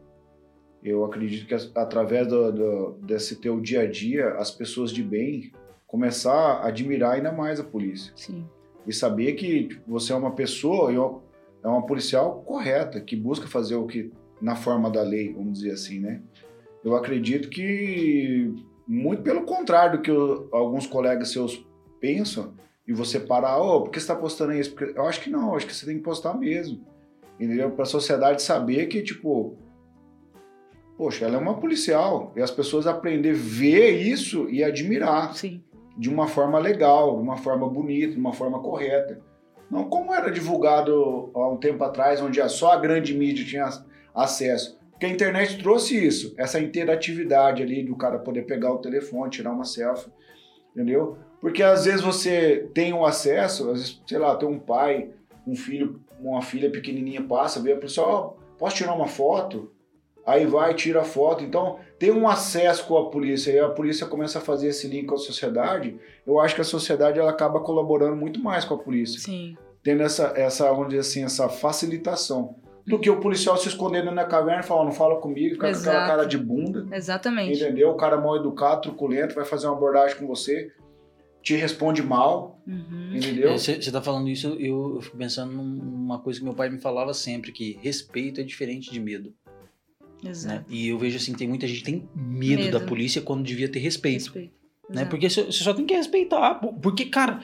Eu 0.82 1.04
acredito 1.04 1.46
que 1.46 1.54
através 1.74 2.26
do, 2.28 2.52
do- 2.52 2.92
desse 3.02 3.36
teu 3.40 3.58
dia 3.60 3.80
a 3.80 3.90
dia, 3.90 4.34
as 4.34 4.50
pessoas 4.50 4.90
de 4.92 5.02
bem 5.02 5.50
começar 5.86 6.32
a 6.58 6.66
admirar 6.68 7.12
ainda 7.14 7.32
mais 7.32 7.58
a 7.58 7.64
polícia 7.64 8.12
Sim. 8.16 8.46
e 8.86 8.92
saber 8.92 9.32
que 9.32 9.68
tipo, 9.68 9.90
você 9.90 10.12
é 10.12 10.16
uma 10.16 10.32
pessoa 10.32 10.92
e 10.92 10.98
uma- 10.98 11.22
é 11.64 11.68
uma 11.68 11.86
policial 11.86 12.42
correta, 12.42 13.00
que 13.00 13.16
busca 13.16 13.46
fazer 13.46 13.76
o 13.76 13.86
que 13.86 14.12
na 14.44 14.54
forma 14.54 14.90
da 14.90 15.02
lei, 15.02 15.32
vamos 15.32 15.58
dizer 15.58 15.72
assim, 15.72 15.98
né? 15.98 16.20
Eu 16.84 16.94
acredito 16.94 17.48
que 17.48 18.54
muito 18.86 19.22
pelo 19.22 19.44
contrário 19.44 19.96
do 19.98 20.02
que 20.02 20.10
o- 20.10 20.48
alguns 20.52 20.86
colegas 20.86 21.30
seus 21.32 21.66
pensam 21.98 22.52
e 22.86 22.92
você 22.92 23.18
parar, 23.18 23.58
ô, 23.58 23.80
por 23.80 23.90
que 23.90 23.98
você 23.98 24.06
tá 24.06 24.14
postando 24.14 24.52
isso? 24.52 24.74
Porque 24.74 24.98
eu 24.98 25.06
acho 25.06 25.22
que 25.22 25.30
não, 25.30 25.48
eu 25.48 25.56
acho 25.56 25.66
que 25.66 25.74
você 25.74 25.86
tem 25.86 25.96
que 25.96 26.02
postar 26.02 26.34
mesmo. 26.34 26.86
Entendeu? 27.40 27.70
Para 27.70 27.84
a 27.84 27.86
sociedade 27.86 28.42
saber 28.42 28.86
que 28.86 29.02
tipo 29.02 29.56
Poxa, 30.96 31.24
ela 31.24 31.34
é 31.34 31.38
uma 31.38 31.54
policial 31.54 32.32
e 32.36 32.40
as 32.42 32.52
pessoas 32.52 32.86
aprender 32.86 33.30
a 33.30 33.36
ver 33.36 33.90
isso 34.00 34.48
e 34.48 34.62
admirar 34.62 35.34
Sim. 35.34 35.60
de 35.98 36.08
uma 36.08 36.28
forma 36.28 36.56
legal, 36.58 37.16
de 37.16 37.22
uma 37.22 37.36
forma 37.36 37.68
bonita, 37.68 38.12
de 38.12 38.20
uma 38.20 38.32
forma 38.32 38.60
correta. 38.60 39.20
Não 39.68 39.88
como 39.88 40.14
era 40.14 40.30
divulgado 40.30 41.32
há 41.34 41.48
um 41.48 41.56
tempo 41.56 41.82
atrás, 41.82 42.20
onde 42.22 42.46
só 42.48 42.72
a 42.72 42.76
grande 42.78 43.12
mídia 43.12 43.44
tinha 43.44 43.68
acesso. 44.14 44.78
Porque 44.90 45.06
a 45.06 45.08
internet 45.08 45.60
trouxe 45.62 46.06
isso, 46.06 46.34
essa 46.38 46.60
interatividade 46.60 47.62
ali 47.62 47.82
do 47.82 47.96
cara 47.96 48.18
poder 48.18 48.42
pegar 48.42 48.72
o 48.72 48.78
telefone, 48.78 49.30
tirar 49.30 49.52
uma 49.52 49.64
selfie, 49.64 50.10
entendeu? 50.72 51.18
Porque 51.40 51.62
às 51.62 51.84
vezes 51.84 52.00
você 52.00 52.70
tem 52.72 52.92
um 52.92 53.04
acesso, 53.04 53.70
às 53.70 53.78
vezes, 53.78 54.02
sei 54.06 54.18
lá, 54.18 54.36
tem 54.36 54.48
um 54.48 54.58
pai, 54.58 55.10
um 55.46 55.54
filho, 55.54 56.00
uma 56.20 56.40
filha 56.40 56.70
pequenininha 56.70 57.22
passa, 57.22 57.60
vê 57.60 57.72
a 57.72 57.76
pessoa, 57.76 58.08
ó, 58.08 58.20
posso 58.56 58.76
tirar 58.76 58.94
uma 58.94 59.08
foto? 59.08 59.70
Aí 60.26 60.46
vai, 60.46 60.72
tira 60.72 61.02
a 61.02 61.04
foto. 61.04 61.44
Então, 61.44 61.78
tem 61.98 62.10
um 62.10 62.26
acesso 62.26 62.86
com 62.86 62.96
a 62.96 63.10
polícia 63.10 63.50
e 63.50 63.58
a 63.58 63.68
polícia 63.68 64.06
começa 64.06 64.38
a 64.38 64.42
fazer 64.42 64.68
esse 64.68 64.88
link 64.88 65.06
com 65.06 65.16
a 65.16 65.18
sociedade, 65.18 65.98
eu 66.26 66.40
acho 66.40 66.54
que 66.54 66.60
a 66.62 66.64
sociedade 66.64 67.18
ela 67.18 67.30
acaba 67.30 67.60
colaborando 67.60 68.16
muito 68.16 68.40
mais 68.40 68.64
com 68.64 68.74
a 68.74 68.78
polícia, 68.78 69.20
Sim. 69.20 69.56
tendo 69.82 70.02
essa, 70.02 70.32
essa 70.36 70.70
vamos 70.70 70.88
dizer 70.88 71.00
assim, 71.00 71.24
essa 71.24 71.48
facilitação. 71.48 72.56
Do 72.86 72.98
que 72.98 73.08
o 73.08 73.18
policial 73.18 73.56
se 73.56 73.66
escondendo 73.68 74.10
na 74.10 74.24
caverna 74.24 74.60
e 74.60 74.66
falar, 74.66 74.84
não 74.84 74.92
fala 74.92 75.18
comigo, 75.20 75.54
fica 75.54 75.66
com 75.72 75.78
aquela 75.78 75.94
Exato. 75.94 76.06
cara 76.06 76.24
de 76.26 76.36
bunda, 76.36 76.86
Exatamente. 76.94 77.58
entendeu? 77.62 77.90
O 77.90 77.94
cara 77.96 78.18
mal 78.20 78.36
educado, 78.36 78.82
truculento, 78.82 79.34
vai 79.34 79.44
fazer 79.44 79.66
uma 79.66 79.76
abordagem 79.76 80.16
com 80.18 80.26
você, 80.26 80.70
te 81.42 81.54
responde 81.54 82.02
mal, 82.02 82.60
Uhum. 82.66 83.10
entendeu? 83.14 83.56
Você 83.58 83.90
tá 83.90 84.02
falando 84.02 84.28
isso, 84.28 84.48
eu, 84.58 84.96
eu 84.96 85.00
fico 85.00 85.16
pensando 85.16 85.52
numa 85.52 86.18
coisa 86.18 86.38
que 86.38 86.44
meu 86.44 86.54
pai 86.54 86.68
me 86.68 86.78
falava 86.78 87.14
sempre, 87.14 87.52
que 87.52 87.78
respeito 87.82 88.40
é 88.40 88.44
diferente 88.44 88.90
de 88.90 89.00
medo. 89.00 89.32
Exato. 90.22 90.54
Né? 90.56 90.64
E 90.68 90.88
eu 90.88 90.98
vejo 90.98 91.16
assim, 91.16 91.32
tem 91.34 91.48
muita 91.48 91.66
gente 91.66 91.80
que 91.80 91.84
tem 91.90 92.08
medo, 92.14 92.62
Medo. 92.64 92.78
da 92.78 92.84
polícia 92.84 93.20
quando 93.22 93.42
devia 93.42 93.68
ter 93.68 93.78
respeito. 93.78 94.24
Respeito. 94.24 94.52
né? 94.88 94.96
Exato. 95.02 95.10
Porque 95.10 95.28
você 95.30 95.52
só 95.52 95.72
tem 95.74 95.84
que 95.86 95.94
respeitar. 95.94 96.54
Porque, 96.82 97.06
cara, 97.06 97.40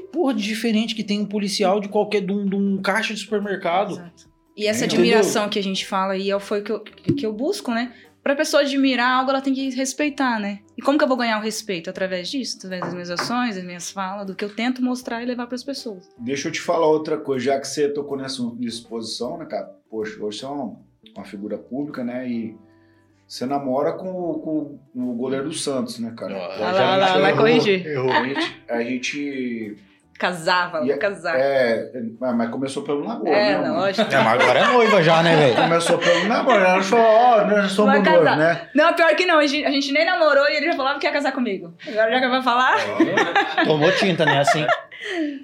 que 0.00 0.08
porra 0.08 0.34
de 0.34 0.42
diferente 0.42 0.94
que 0.94 1.04
tem 1.04 1.20
um 1.20 1.26
policial 1.26 1.80
de 1.80 1.88
qualquer. 1.88 2.20
de 2.24 2.32
um, 2.32 2.44
de 2.46 2.54
um 2.56 2.80
caixa 2.82 3.12
de 3.14 3.20
supermercado. 3.20 3.92
Exato. 3.92 4.28
E 4.56 4.66
essa 4.66 4.84
Entendeu? 4.84 5.00
admiração 5.04 5.48
que 5.48 5.58
a 5.58 5.62
gente 5.62 5.84
fala 5.86 6.12
aí 6.12 6.30
é 6.30 6.36
o- 6.36 6.40
foi 6.40 6.60
o 6.60 6.64
que 6.64 6.70
eu, 6.72 6.80
que 6.80 7.26
eu 7.26 7.32
busco, 7.32 7.70
né? 7.72 7.92
Pra 8.22 8.34
pessoa 8.34 8.62
admirar 8.62 9.10
algo, 9.18 9.30
ela 9.30 9.40
tem 9.42 9.52
que 9.52 9.68
respeitar, 9.70 10.40
né? 10.40 10.60
E 10.78 10.80
como 10.80 10.96
que 10.96 11.04
eu 11.04 11.08
vou 11.08 11.16
ganhar 11.16 11.38
o 11.38 11.42
respeito? 11.42 11.90
Através 11.90 12.30
disso, 12.30 12.56
através 12.56 12.82
das 12.84 12.94
minhas 12.94 13.10
ações, 13.10 13.56
das 13.56 13.64
minhas 13.64 13.90
falas, 13.90 14.26
do 14.26 14.34
que 14.34 14.42
eu 14.44 14.48
tento 14.54 14.82
mostrar 14.82 15.22
e 15.22 15.26
levar 15.26 15.46
pras 15.46 15.62
pessoas. 15.62 16.08
Deixa 16.18 16.48
eu 16.48 16.52
te 16.52 16.60
falar 16.60 16.86
outra 16.86 17.18
coisa, 17.18 17.44
já 17.44 17.60
que 17.60 17.66
você 17.68 17.86
tocou 17.88 18.16
nessa 18.16 18.42
disposição, 18.58 19.36
né, 19.38 19.44
cara? 19.44 19.66
Poxa, 19.90 20.12
hoje 20.22 20.38
você 20.38 20.44
é 20.46 20.48
uma, 20.48 20.76
uma 21.16 21.24
figura 21.26 21.58
pública, 21.58 22.02
né? 22.02 22.26
E 22.26 22.56
você 23.26 23.46
namora 23.46 23.92
com, 23.92 24.08
o- 24.10 24.38
com 24.38 24.78
o 25.10 25.14
goleiro 25.14 25.48
do 25.48 25.54
Santos, 25.54 25.98
né, 25.98 26.12
cara? 26.16 26.34
Ah, 26.36 26.72
lá, 26.72 26.96
lá, 26.96 27.06
gente 27.08 27.20
vai 27.20 27.36
corrigir. 27.36 27.86
A 28.10 28.24
gente, 28.24 28.62
a 28.68 28.82
gente 28.82 29.76
Casava, 30.18 30.84
E 30.86 30.92
é- 30.92 30.96
casar. 30.96 31.34
É, 31.36 31.90
mas 32.20 32.36
mas 32.36 32.48
começou 32.50 32.82
pelo 32.84 33.02
namoro, 33.04 33.28
É, 33.28 33.58
né? 33.58 33.66
não, 33.68 33.74
lógico. 33.76 34.12
É, 34.14 34.22
mas 34.22 34.40
agora 34.42 34.60
é 34.60 34.66
noiva 34.72 35.02
já, 35.02 35.22
né, 35.22 35.36
velho? 35.36 35.56
Começou 35.56 35.98
pelo 35.98 36.24
namoro, 36.28 36.56
ela 36.64 36.82
falou, 36.82 37.04
ó, 37.04 37.44
nós 37.46 37.72
somos 37.72 38.00
noivos, 38.02 38.24
né? 38.36 38.68
Não, 38.74 38.94
pior 38.94 39.14
que 39.16 39.26
não, 39.26 39.38
a 39.38 39.46
gente, 39.46 39.64
a 39.66 39.70
gente 39.70 39.90
nem 39.92 40.04
namorou 40.06 40.48
e 40.48 40.56
ele 40.56 40.66
já 40.66 40.74
falava 40.76 40.98
que 41.00 41.06
ia 41.06 41.12
casar 41.12 41.32
comigo. 41.32 41.74
Agora 41.86 42.10
já 42.12 42.20
que 42.20 42.28
vai 42.28 42.42
falar. 42.42 42.76
Tomou 43.66 43.90
tinta, 43.92 44.24
né? 44.24 44.38
Assim. 44.38 44.64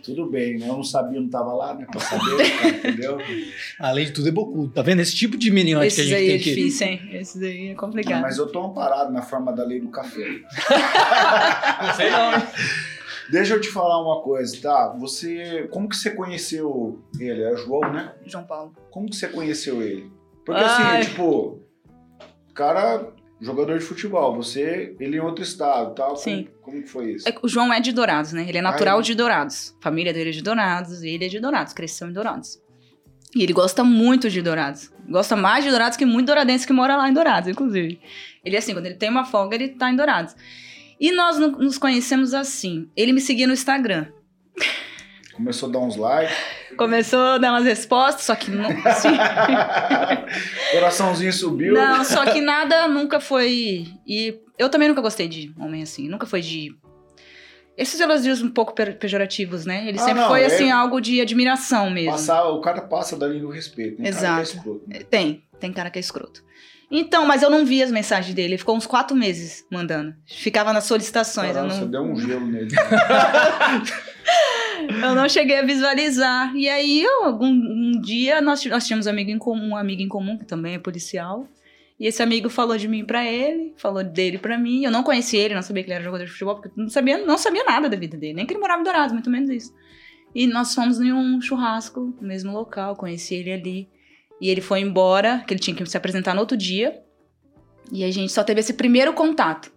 Tudo 0.03 0.31
bem, 0.31 0.57
né? 0.59 0.66
Eu 0.68 0.75
não 0.75 0.83
sabia, 0.85 1.21
não 1.21 1.29
tava 1.29 1.53
lá, 1.53 1.75
né? 1.75 1.85
Pra 1.91 2.01
saber, 2.01 2.51
cara, 2.51 2.68
entendeu? 2.68 3.18
Além 3.79 4.07
de 4.07 4.12
tudo, 4.12 4.29
é 4.29 4.33
bocudo. 4.33 4.68
Tá 4.73 4.81
vendo? 4.83 5.01
Esse 5.01 5.14
tipo 5.14 5.37
de 5.37 5.51
meninos 5.51 5.81
que 5.81 5.85
a 5.85 5.87
Esses 5.89 6.07
gente 6.07 6.16
aí 6.16 6.27
é 6.27 6.31
tem 6.31 6.39
que. 6.39 6.55
difícil, 6.55 6.87
hein? 6.87 7.11
Esses 7.12 7.43
aí 7.43 7.68
é 7.71 7.75
complicado. 7.75 8.23
Mas 8.23 8.39
eu 8.39 8.47
tô 8.47 8.64
amparado 8.64 9.12
na 9.12 9.21
forma 9.21 9.53
da 9.53 9.62
lei 9.64 9.81
do 9.81 9.89
café. 9.91 10.27
Não 11.83 11.95
sei 11.95 12.11
não, 12.11 12.33
hein? 12.35 12.43
Deixa 13.31 13.55
eu 13.55 13.61
te 13.61 13.68
falar 13.68 14.03
uma 14.03 14.22
coisa, 14.22 14.61
tá? 14.61 14.97
Você, 14.99 15.68
como 15.70 15.89
que 15.89 15.97
você 15.97 16.11
conheceu 16.11 17.01
ele? 17.18 17.43
É 17.43 17.57
João, 17.57 17.93
né? 17.93 18.14
João 18.26 18.45
Paulo. 18.45 18.74
Como 18.91 19.09
que 19.09 19.16
você 19.16 19.28
conheceu 19.28 19.83
ele? 19.83 20.11
Porque 20.45 20.61
Ai. 20.61 21.01
assim, 21.01 21.11
tipo, 21.11 21.61
cara, 22.55 23.12
jogador 23.41 23.78
de 23.78 23.85
futebol, 23.85 24.35
você, 24.35 24.97
ele 24.99 25.16
em 25.16 25.20
outro 25.20 25.45
estado, 25.45 25.95
tal. 25.95 26.16
Sim. 26.16 26.49
Como, 26.61 26.72
como 26.72 26.83
que 26.83 26.89
foi 26.89 27.12
isso? 27.12 27.28
É 27.28 27.35
o 27.43 27.49
João 27.49 27.72
é 27.72 27.81
de 27.81 27.93
Dourados, 27.93 28.33
né? 28.33 28.45
Ele 28.49 28.59
é 28.59 28.62
natural 28.62 28.99
Ai. 28.99 29.03
de 29.03 29.14
Dourados. 29.14 29.76
A 29.78 29.83
família 29.83 30.12
dele 30.12 30.31
é 30.31 30.33
de 30.33 30.43
Dourados, 30.43 31.03
ele 31.03 31.24
é 31.24 31.28
de 31.28 31.39
Dourados, 31.39 31.72
cresceu 31.72 32.09
em 32.09 32.12
Dourados. 32.12 32.61
E 33.35 33.43
ele 33.45 33.53
gosta 33.53 33.85
muito 33.85 34.28
de 34.28 34.43
Dourados. 34.43 34.93
Gosta 35.09 35.37
mais 35.37 35.64
de 35.64 35.70
Dourados 35.70 35.97
que 35.97 36.05
muito 36.05 36.26
douradense 36.26 36.66
que 36.66 36.72
mora 36.72 36.97
lá 36.97 37.09
em 37.09 37.12
Dourados, 37.12 37.49
inclusive. 37.49 38.01
Ele, 38.45 38.57
assim, 38.57 38.72
quando 38.72 38.87
ele 38.87 38.97
tem 38.97 39.09
uma 39.09 39.24
folga, 39.24 39.55
ele 39.55 39.68
tá 39.68 39.91
em 39.91 39.97
Dourados. 39.97 40.35
E 41.01 41.11
nós 41.12 41.38
no- 41.38 41.53
nos 41.53 41.78
conhecemos 41.78 42.34
assim. 42.34 42.88
Ele 42.94 43.12
me 43.12 43.20
seguia 43.20 43.46
no 43.46 43.55
Instagram. 43.55 44.07
Começou 45.34 45.70
a 45.70 45.72
dar 45.72 45.78
uns 45.78 45.96
likes. 45.96 46.36
Começou 46.76 47.18
a 47.18 47.38
dar 47.38 47.53
umas 47.53 47.64
respostas, 47.64 48.26
só 48.26 48.34
que 48.36 48.51
não. 48.51 48.68
Coraçãozinho 50.72 51.32
subiu. 51.32 51.74
Não, 51.74 52.05
só 52.05 52.24
que 52.30 52.40
nada 52.40 52.88
nunca 52.88 53.20
foi. 53.20 53.86
E 54.07 54.38
eu 54.59 54.68
também 54.68 54.88
nunca 54.88 55.01
gostei 55.01 55.28
de 55.28 55.53
homem 55.59 55.82
assim. 55.82 56.09
Nunca 56.09 56.26
foi 56.26 56.40
de. 56.40 56.74
Esses 57.76 57.98
elogios 58.01 58.42
um 58.42 58.51
pouco 58.51 58.74
pe- 58.74 58.92
pejorativos, 58.92 59.64
né? 59.64 59.88
Ele 59.88 59.98
Ah, 59.98 60.03
sempre 60.03 60.20
não, 60.20 60.28
foi 60.28 60.42
é- 60.42 60.46
assim, 60.46 60.70
algo 60.70 61.01
de 61.01 61.20
admiração 61.20 61.88
mesmo. 61.90 62.12
Passar, 62.12 62.44
o 62.48 62.61
cara 62.61 62.82
passa 62.82 63.16
dali 63.16 63.40
do 63.40 63.48
respeito. 63.48 64.03
Né? 64.03 64.11
Cara, 64.11 64.20
que 64.20 64.26
é 64.26 64.42
Exato. 64.42 64.57
escroto, 64.59 64.82
né? 64.86 64.98
Tem, 65.09 65.42
tem 65.59 65.72
cara 65.72 65.90
que 65.90 65.98
é 65.98 66.01
escroto. 66.01 66.44
Então, 66.91 67.24
mas 67.24 67.43
eu 67.43 67.49
não 67.49 67.64
vi 67.64 67.82
as 67.82 67.93
mensagens 67.93 68.34
dele. 68.34 68.55
Ele 68.55 68.59
ficou 68.59 68.76
uns 68.76 68.86
quatro 68.86 69.16
meses 69.16 69.64
mandando. 69.70 70.12
Ficava 70.26 70.72
nas 70.72 70.84
solicitações. 70.84 71.53
Caralho, 71.53 71.68
eu, 71.68 71.74
você 71.74 71.80
não, 71.82 71.91
deu 71.91 72.03
um 72.03 72.16
gelo 72.16 72.47
nele. 72.47 72.68
eu 75.01 75.14
não 75.14 75.28
cheguei 75.28 75.59
a 75.59 75.62
visualizar. 75.62 76.53
E 76.57 76.68
aí, 76.68 77.01
eu, 77.03 77.24
algum 77.24 77.47
um 77.47 78.01
dia, 78.01 78.41
nós, 78.41 78.64
nós 78.66 78.86
tínhamos 78.86 79.07
um 79.07 79.11
amigo 79.11 79.30
em 79.30 79.38
comum, 79.38 79.68
um 79.68 79.76
amigo 79.76 80.03
em 80.03 80.09
comum, 80.09 80.36
que 80.36 80.45
também 80.45 80.74
é 80.74 80.78
policial. 80.80 81.47
E 81.99 82.07
esse 82.07 82.22
amigo 82.22 82.49
falou 82.49 82.76
de 82.76 82.88
mim 82.88 83.05
pra 83.05 83.24
ele, 83.24 83.72
falou 83.76 84.03
dele 84.03 84.38
pra 84.38 84.59
mim. 84.59 84.84
Eu 84.84 84.91
não 84.91 85.05
conhecia 85.05 85.41
ele, 85.41 85.55
não 85.55 85.62
sabia 85.62 85.84
que 85.84 85.91
ele 85.91 85.95
era 85.95 86.03
jogador 86.03 86.24
de 86.24 86.32
futebol, 86.32 86.57
porque 86.57 86.68
eu 86.68 86.82
não 86.82 86.88
sabia, 86.88 87.24
não 87.24 87.38
sabia 87.38 87.62
nada 87.62 87.88
da 87.88 87.97
vida 87.97 88.16
dele. 88.16 88.34
Nem 88.34 88.47
que 88.47 88.53
ele 88.53 88.61
morava 88.61 88.80
em 88.80 88.84
Dourados, 88.84 89.12
muito 89.12 89.30
menos 89.30 89.49
isso. 89.49 89.72
E 90.34 90.47
nós 90.47 90.74
fomos 90.74 91.01
em 91.01 91.12
um 91.12 91.41
churrasco 91.41 92.16
no 92.20 92.26
mesmo 92.26 92.53
local, 92.53 92.97
conheci 92.97 93.36
ele 93.36 93.53
ali. 93.53 93.88
E 94.41 94.49
ele 94.49 94.61
foi 94.61 94.80
embora, 94.80 95.43
que 95.47 95.53
ele 95.53 95.61
tinha 95.61 95.76
que 95.76 95.84
se 95.86 95.97
apresentar 95.97 96.34
no 96.34 96.41
outro 96.41 96.57
dia. 96.57 96.99
E 97.93 98.05
a 98.05 98.11
gente 98.11 98.32
só 98.32 98.43
teve 98.43 98.61
esse 98.61 98.74
primeiro 98.74 99.12
contato. 99.12 99.70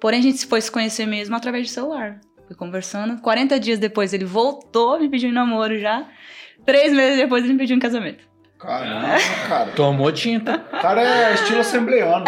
Porém, 0.00 0.20
a 0.20 0.22
gente 0.22 0.46
foi 0.46 0.60
se 0.60 0.70
conhecer 0.70 1.06
mesmo 1.06 1.36
através 1.36 1.66
de 1.66 1.72
celular. 1.72 2.20
Fui 2.46 2.56
conversando. 2.56 3.20
40 3.20 3.60
dias 3.60 3.78
depois 3.78 4.12
ele 4.12 4.24
voltou, 4.24 4.98
me 4.98 5.08
pediu 5.08 5.28
em 5.28 5.32
namoro 5.32 5.78
já. 5.78 6.06
Três 6.64 6.92
meses 6.92 7.18
depois 7.18 7.44
ele 7.44 7.52
me 7.52 7.58
pediu 7.58 7.76
em 7.76 7.80
casamento. 7.80 8.26
Caramba, 8.58 9.16
cara. 9.46 9.70
Tomou 9.72 10.10
tinta. 10.10 10.56
O 10.72 10.80
cara 10.80 11.02
é 11.02 11.34
estilo 11.34 11.60
assembleano. 11.60 12.24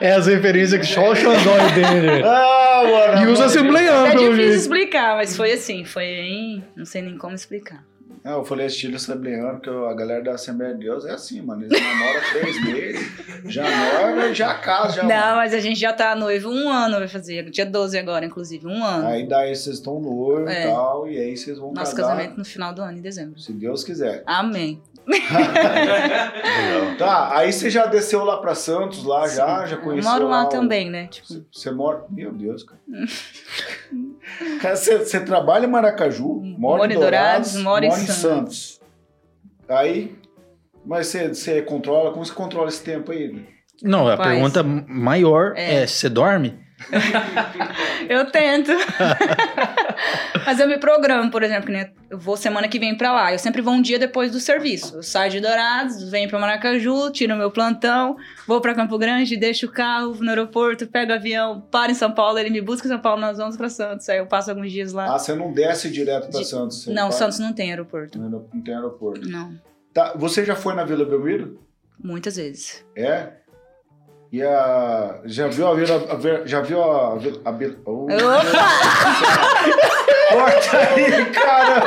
É 0.00 0.12
as 0.12 0.26
referências 0.26 0.80
que 0.80 0.86
só 0.94 1.10
o 1.10 1.14
Xandó 1.14 1.58
entende. 1.58 2.22
ah, 2.24 2.82
mano. 2.84 3.28
E 3.28 3.32
usa 3.32 3.44
assembleiano, 3.44 4.06
É 4.06 4.14
difícil 4.14 4.54
explicar, 4.54 5.16
mas 5.16 5.36
foi 5.36 5.52
assim, 5.52 5.84
foi 5.84 6.04
em. 6.04 6.64
Não 6.74 6.86
sei 6.86 7.02
nem 7.02 7.18
como 7.18 7.34
explicar. 7.34 7.84
Não, 8.22 8.32
eu 8.32 8.44
falei 8.44 8.66
estilo 8.66 8.96
assembleano, 8.96 9.58
porque 9.60 9.70
a 9.70 9.94
galera 9.94 10.22
da 10.22 10.32
Assembleia 10.34 10.74
de 10.74 10.80
Deus 10.80 11.06
é 11.06 11.12
assim, 11.12 11.40
mano. 11.40 11.64
Eles 11.64 11.80
namoram 11.82 12.20
três 12.32 12.60
meses, 12.64 13.12
já 13.46 13.62
noiva, 13.64 14.34
já 14.34 14.54
casa, 14.54 14.96
já. 14.96 15.02
Não, 15.04 15.36
mas 15.36 15.54
a 15.54 15.58
gente 15.60 15.80
já 15.80 15.92
tá 15.92 16.14
noivo 16.14 16.50
um 16.50 16.68
ano, 16.68 16.98
vai 16.98 17.08
fazer. 17.08 17.48
Dia 17.50 17.64
12 17.64 17.96
agora, 17.98 18.26
inclusive, 18.26 18.66
um 18.66 18.84
ano. 18.84 19.06
Aí 19.08 19.26
daí 19.26 19.56
vocês 19.56 19.76
estão 19.76 19.98
noivos 20.00 20.50
É. 20.50 20.64
e 20.64 20.70
tal, 20.70 21.08
e 21.08 21.18
aí 21.18 21.34
vocês 21.36 21.58
vão 21.58 21.72
Nosso 21.72 21.96
casar. 21.96 22.08
casamento 22.14 22.36
no 22.36 22.44
final 22.44 22.74
do 22.74 22.82
ano, 22.82 22.98
em 22.98 23.00
dezembro. 23.00 23.40
Se 23.40 23.52
Deus 23.54 23.82
quiser. 23.82 24.22
Amém. 24.26 24.82
Tá, 26.98 27.36
aí 27.36 27.52
você 27.52 27.70
já 27.70 27.86
desceu 27.86 28.24
lá 28.24 28.36
pra 28.38 28.54
Santos, 28.54 29.04
lá 29.04 29.26
já, 29.26 29.64
já 29.66 29.76
Eu 29.76 29.80
conheceu 29.80 30.10
moro 30.12 30.28
lá 30.28 30.44
o- 30.44 30.48
também, 30.48 30.90
né? 30.90 31.06
Tipo, 31.08 31.26
Você- 31.28 31.42
Você 31.50 31.70
mora. 31.70 32.04
Meu 32.10 32.32
Deus, 32.32 32.62
cara. 32.62 32.80
cara, 34.60 34.76
você, 34.76 34.98
você 34.98 35.20
trabalha 35.20 35.66
em 35.66 35.70
Maracaju, 35.70 36.40
mora 36.42 36.78
Moro 36.78 36.92
em 36.92 36.94
Dourados, 36.94 37.52
Dourados, 37.52 37.62
moro 37.62 37.84
em 37.84 37.90
Santos. 37.90 38.16
Santos. 38.16 38.80
Aí. 39.68 40.14
Mas 40.84 41.08
você, 41.08 41.28
você 41.28 41.62
controla, 41.62 42.10
como 42.10 42.24
você 42.24 42.32
controla 42.32 42.68
esse 42.68 42.82
tempo 42.82 43.12
aí? 43.12 43.44
Não, 43.82 44.08
a 44.08 44.16
Faz. 44.16 44.28
pergunta 44.30 44.62
maior 44.62 45.52
é, 45.56 45.82
É. 45.82 45.86
você 45.86 46.08
dorme? 46.08 46.58
Eu 48.08 48.30
tento. 48.30 48.72
Mas 50.46 50.58
eu 50.58 50.66
me 50.68 50.78
programo, 50.78 51.30
por 51.30 51.42
exemplo, 51.42 51.66
que 51.66 51.72
nem 51.72 51.92
eu 52.08 52.18
vou 52.18 52.36
semana 52.36 52.66
que 52.68 52.78
vem 52.78 52.96
pra 52.96 53.12
lá. 53.12 53.32
Eu 53.32 53.38
sempre 53.38 53.60
vou 53.62 53.74
um 53.74 53.82
dia 53.82 53.98
depois 53.98 54.32
do 54.32 54.40
serviço. 54.40 54.96
Eu 54.96 55.02
saio 55.02 55.30
de 55.30 55.40
Dourados, 55.40 56.02
venho 56.10 56.28
pra 56.28 56.38
Maracaju, 56.38 57.10
tiro 57.10 57.36
meu 57.36 57.50
plantão, 57.50 58.16
vou 58.46 58.60
pra 58.60 58.74
Campo 58.74 58.96
Grande, 58.98 59.36
deixo 59.36 59.66
o 59.66 59.70
carro 59.72 60.14
no 60.20 60.28
aeroporto, 60.30 60.86
pego 60.86 61.12
o 61.12 61.14
avião, 61.14 61.60
paro 61.70 61.92
em 61.92 61.94
São 61.94 62.10
Paulo, 62.12 62.38
ele 62.38 62.50
me 62.50 62.60
busca 62.60 62.86
em 62.86 62.90
São 62.90 62.98
Paulo, 63.00 63.20
nós 63.20 63.36
vamos 63.38 63.56
pra 63.56 63.68
Santos. 63.68 64.08
Aí 64.08 64.18
eu 64.18 64.26
passo 64.26 64.50
alguns 64.50 64.72
dias 64.72 64.92
lá. 64.92 65.14
Ah, 65.14 65.18
você 65.18 65.34
não 65.34 65.52
desce 65.52 65.90
direto 65.90 66.30
pra 66.30 66.40
De- 66.40 66.46
Santos? 66.46 66.86
não, 66.86 67.08
para- 67.08 67.12
Santos 67.12 67.38
não 67.38 67.52
tem 67.52 67.70
aeroporto. 67.70 68.18
Não, 68.18 68.28
não 68.52 68.60
tem 68.62 68.74
aeroporto. 68.74 69.28
Não, 69.28 69.52
Tá, 69.92 70.14
você 70.16 70.44
já 70.44 70.54
foi 70.54 70.74
na 70.74 70.84
Vila 70.84 71.04
Belmiro? 71.04 71.60
muitas 72.02 72.36
vezes. 72.36 72.84
É? 72.96 73.30
E 74.32 74.40
a. 74.40 75.20
Já 75.24 75.48
viu 75.48 75.66
a 75.66 75.74
Vila. 75.74 75.96
a 76.08 76.46
já 76.46 76.60
viu 76.60 76.80
a. 76.80 77.16
Vila- 77.16 77.40
a 77.44 77.50
Vila- 77.50 77.76
Oh, 77.84 78.06
Corta 80.30 80.78
aí, 80.78 81.26
cara! 81.26 81.82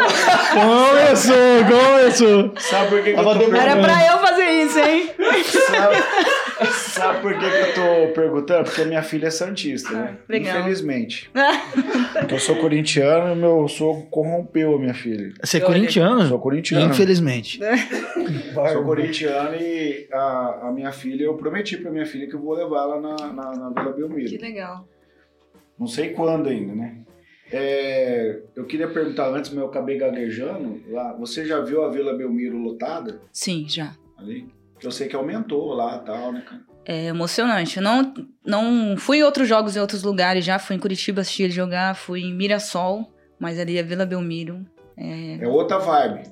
Começou, 0.54 1.36
começou. 1.68 2.54
Sabe 2.58 2.89
por 2.89 3.04
que, 3.04 3.14
que 3.14 3.20
eu 3.20 3.24
tô 3.24 3.34
demorando. 3.34 3.56
Era 3.56 3.76
perguntando? 3.76 3.94
pra 3.94 4.06
eu 4.14 4.18
fazer 4.20 4.50
isso, 4.64 4.80
hein? 4.80 5.10
Sabe, 5.46 6.72
sabe 6.72 7.22
por 7.22 7.34
que, 7.38 7.50
que 7.50 7.58
eu 7.58 7.74
tô 7.74 8.14
perguntando? 8.14 8.64
Porque 8.66 8.86
minha 8.86 9.02
filha 9.04 9.28
é 9.28 9.32
Santista, 9.32 9.91
né? 9.94 10.18
Ah, 10.20 10.24
legal. 10.30 10.60
Infelizmente. 10.60 11.32
Porque 12.20 12.34
eu 12.36 12.39
sou 12.39 12.56
corintiano 12.58 13.34
e 13.34 13.36
meu 13.36 13.68
sogro 13.68 14.04
corrompeu 14.10 14.76
a 14.76 14.80
minha 14.80 14.94
filha. 14.94 15.34
Você 15.44 15.58
é 15.58 15.62
corintiano? 15.62 16.28
Sou 16.28 16.39
corintiano. 16.39 16.86
Infelizmente. 16.91 17.60
Sou 18.74 18.84
corintiano 18.84 19.56
e 19.56 20.08
a, 20.12 20.68
a 20.68 20.72
minha 20.72 20.91
filha, 20.91 21.24
eu 21.24 21.34
prometi 21.36 21.78
pra 21.78 21.91
minha 21.91 22.06
filha 22.06 22.28
que 22.28 22.36
eu 22.36 22.41
vou 22.41 22.54
levar 22.54 22.84
ela 22.84 23.02
na, 23.02 23.16
na, 23.34 23.52
na 23.52 23.70
Vila 23.70 23.94
Que 23.94 24.00
Belmiro. 24.00 24.41
legal. 24.41 24.88
Não 25.80 25.88
sei 25.88 26.10
quando 26.10 26.50
ainda, 26.50 26.74
né? 26.76 26.98
É, 27.56 28.41
eu 28.56 28.66
queria 28.66 28.88
perguntar 28.88 29.30
antes, 29.30 29.51
mas 29.51 29.60
eu 29.60 29.68
acabei 29.70 29.95
gaguejando. 29.97 30.82
Lá, 30.89 31.14
você 31.14 31.45
já 31.45 31.62
viu 31.62 31.84
a 31.84 31.89
Vila 31.91 32.18
Belmiro 32.18 32.58
lotada 32.58 33.22
Sim, 33.32 33.66
já. 33.70 33.95
ali? 34.18 34.47
Que 34.80 34.88
eu 34.88 34.91
sei 34.91 35.08
que 35.08 35.16
aumentou 35.16 35.72
lá 35.74 35.97
e 36.01 36.06
tal, 36.06 36.32
né, 36.32 36.41
cara? 36.41 36.62
É 36.84 37.06
emocionante. 37.06 37.78
Eu 37.78 37.84
não, 37.84 38.14
não 38.43 38.97
fui 38.97 39.18
em 39.20 39.24
outros 39.24 39.47
jogos 39.47 39.76
em 39.76 39.80
outros 39.80 40.01
lugares 40.01 40.43
já. 40.43 40.58
Fui 40.58 40.76
em 40.76 40.80
Curitiba 40.80 41.22
assistir 41.22 41.43
ele 41.43 41.54
jogar, 41.54 41.95
fui 41.95 42.22
em 42.24 42.34
Mirassol, 42.34 43.08
mas 43.39 43.60
ali 43.60 43.78
a 43.78 43.84
Vila 43.84 44.06
Belmiro. 44.06 44.66
É, 44.97 45.38
É 45.39 45.47
outra 45.47 45.78
vibe. 45.78 46.24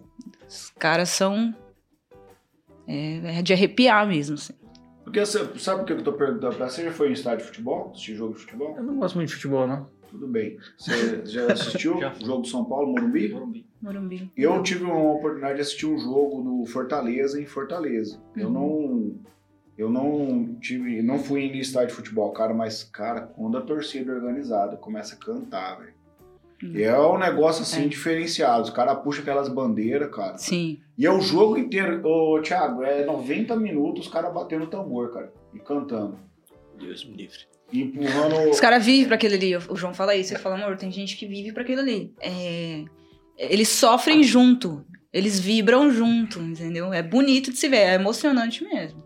os 0.50 0.72
caras 0.72 1.10
são. 1.10 1.54
É, 2.88 3.38
é 3.38 3.42
de 3.44 3.54
arrepiar 3.54 4.08
mesmo. 4.08 4.34
Assim. 4.36 4.54
Porque 5.04 5.20
você, 5.24 5.48
sabe 5.60 5.84
o 5.84 5.86
que 5.86 5.94
eu 5.94 6.04
tô 6.04 6.14
perguntando 6.14 6.56
pra 6.56 6.68
você? 6.68 6.78
Você 6.82 6.84
já 6.86 6.92
foi 6.92 7.10
em 7.10 7.14
estádio 7.14 7.40
de 7.40 7.46
futebol? 7.46 7.92
Assistir 7.92 8.16
jogo 8.16 8.34
de 8.34 8.40
futebol? 8.40 8.76
Eu 8.76 8.84
não 8.84 8.98
gosto 8.98 9.16
muito 9.16 9.30
de 9.30 9.36
futebol, 9.36 9.68
não. 9.68 9.88
Tudo 10.12 10.28
bem. 10.28 10.58
Você 10.78 11.26
já 11.26 11.48
assistiu 11.54 11.98
o 11.98 12.02
jogo 12.26 12.42
do 12.44 12.48
São 12.48 12.64
Paulo, 12.66 12.92
Morumbi? 12.92 13.30
Morumbi. 13.30 13.66
Morumbi. 13.82 14.32
Eu 14.38 14.62
tive 14.62 14.84
uma 14.84 15.14
oportunidade 15.14 15.56
de 15.56 15.62
assistir 15.62 15.86
um 15.88 15.98
jogo 15.98 16.42
do 16.44 16.66
Fortaleza 16.66 17.42
em 17.42 17.46
Fortaleza. 17.46 18.22
Eu 18.36 18.48
Uhum. 18.48 18.54
não. 18.54 19.32
Eu 19.78 19.90
não 19.90 20.56
tive. 20.60 21.02
Não 21.02 21.18
fui 21.18 21.42
em 21.44 21.58
estádio 21.58 21.88
de 21.90 21.94
futebol, 21.96 22.32
cara, 22.34 22.54
mas, 22.54 22.84
cara, 22.84 23.22
quando 23.22 23.58
a 23.58 23.62
torcida 23.62 24.14
organizada 24.14 24.76
começa 24.78 25.16
a 25.16 25.18
cantar, 25.18 25.80
velho. 25.80 25.94
Uhum. 26.62 26.78
É 26.78 27.00
um 27.08 27.18
negócio 27.18 27.64
assim 27.64 27.86
É. 27.86 27.88
diferenciado. 27.88 28.62
Os 28.64 28.70
caras 28.70 29.02
puxam 29.02 29.22
aquelas 29.24 29.50
bandeiras, 29.50 30.14
cara. 30.14 30.38
Sim. 30.38 30.80
E 30.96 31.06
é 31.08 31.12
o 31.12 31.20
jogo 31.22 31.58
inteiro. 31.58 32.06
Ô, 32.06 32.40
Thiago, 32.42 32.84
é 32.84 33.04
90 33.06 33.56
minutos 33.56 34.06
os 34.06 34.12
caras 34.14 34.32
batendo 34.32 34.68
tambor, 34.68 35.12
cara. 35.12 35.34
E 35.56 35.60
cantando. 35.60 36.20
Deus 36.78 37.04
me 37.06 37.16
livre. 37.16 37.40
Empurrando. 37.74 38.50
Os 38.50 38.60
caras 38.60 38.86
vivem 38.86 39.06
pra 39.06 39.16
aquilo 39.16 39.36
ali. 39.36 39.56
O 39.56 39.76
João 39.76 39.94
fala 39.94 40.16
isso. 40.16 40.34
Ele 40.34 40.40
fala, 40.42 40.56
amor, 40.56 40.78
tem 40.78 40.92
gente 40.92 41.16
que 41.18 41.26
vive 41.26 41.52
pra 41.54 41.64
aquilo 41.64 41.82
ali. 41.82 42.14
É, 42.20 42.84
Eles 43.38 43.70
sofrem 43.70 44.24
junto. 44.24 44.86
Eles 45.14 45.40
vibram 45.40 45.92
junto, 45.92 46.40
entendeu? 46.40 46.94
É 46.94 47.02
bonito 47.04 47.52
de 47.52 47.58
se 47.58 47.68
ver. 47.68 47.78
É 47.78 47.94
emocionante 47.96 48.64
mesmo. 48.64 49.04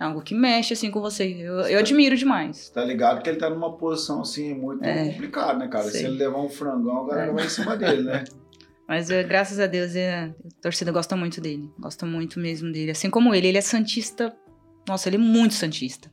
É 0.00 0.04
algo 0.04 0.20
que 0.20 0.34
mexe 0.34 0.72
assim 0.72 0.90
com 0.90 1.00
você. 1.00 1.24
Eu, 1.24 1.60
eu 1.60 1.78
admiro 1.78 2.16
demais. 2.16 2.68
Tá 2.70 2.84
ligado 2.84 3.22
que 3.22 3.30
ele 3.30 3.38
tá 3.38 3.48
numa 3.48 3.76
posição 3.76 4.20
assim 4.22 4.52
muito 4.52 4.84
É. 4.84 5.10
complicada, 5.10 5.58
né, 5.58 5.68
cara? 5.68 5.84
Se 5.84 5.92
Sei. 5.98 6.06
ele 6.06 6.16
levar 6.18 6.40
um 6.40 6.48
frangão, 6.48 7.04
a 7.04 7.08
galera 7.08 7.30
É. 7.30 7.34
vai 7.34 7.44
em 7.46 7.48
cima 7.48 7.76
dele, 7.76 8.02
né? 8.02 8.24
Mas 8.88 9.10
é, 9.10 9.22
graças 9.22 9.58
a 9.60 9.66
Deus 9.66 9.94
é, 9.94 10.24
a 10.24 10.32
torcida 10.60 10.90
gosta 10.90 11.14
muito 11.16 11.40
dele. 11.40 11.70
Gosta 11.78 12.04
muito 12.04 12.38
mesmo 12.40 12.70
dele. 12.72 12.90
Assim 12.90 13.08
como 13.08 13.32
ele, 13.34 13.46
ele 13.46 13.58
é 13.58 13.62
santista. 13.62 14.34
Nossa, 14.88 15.08
ele 15.08 15.16
é 15.16 15.20
muito 15.20 15.54
santista. 15.54 16.10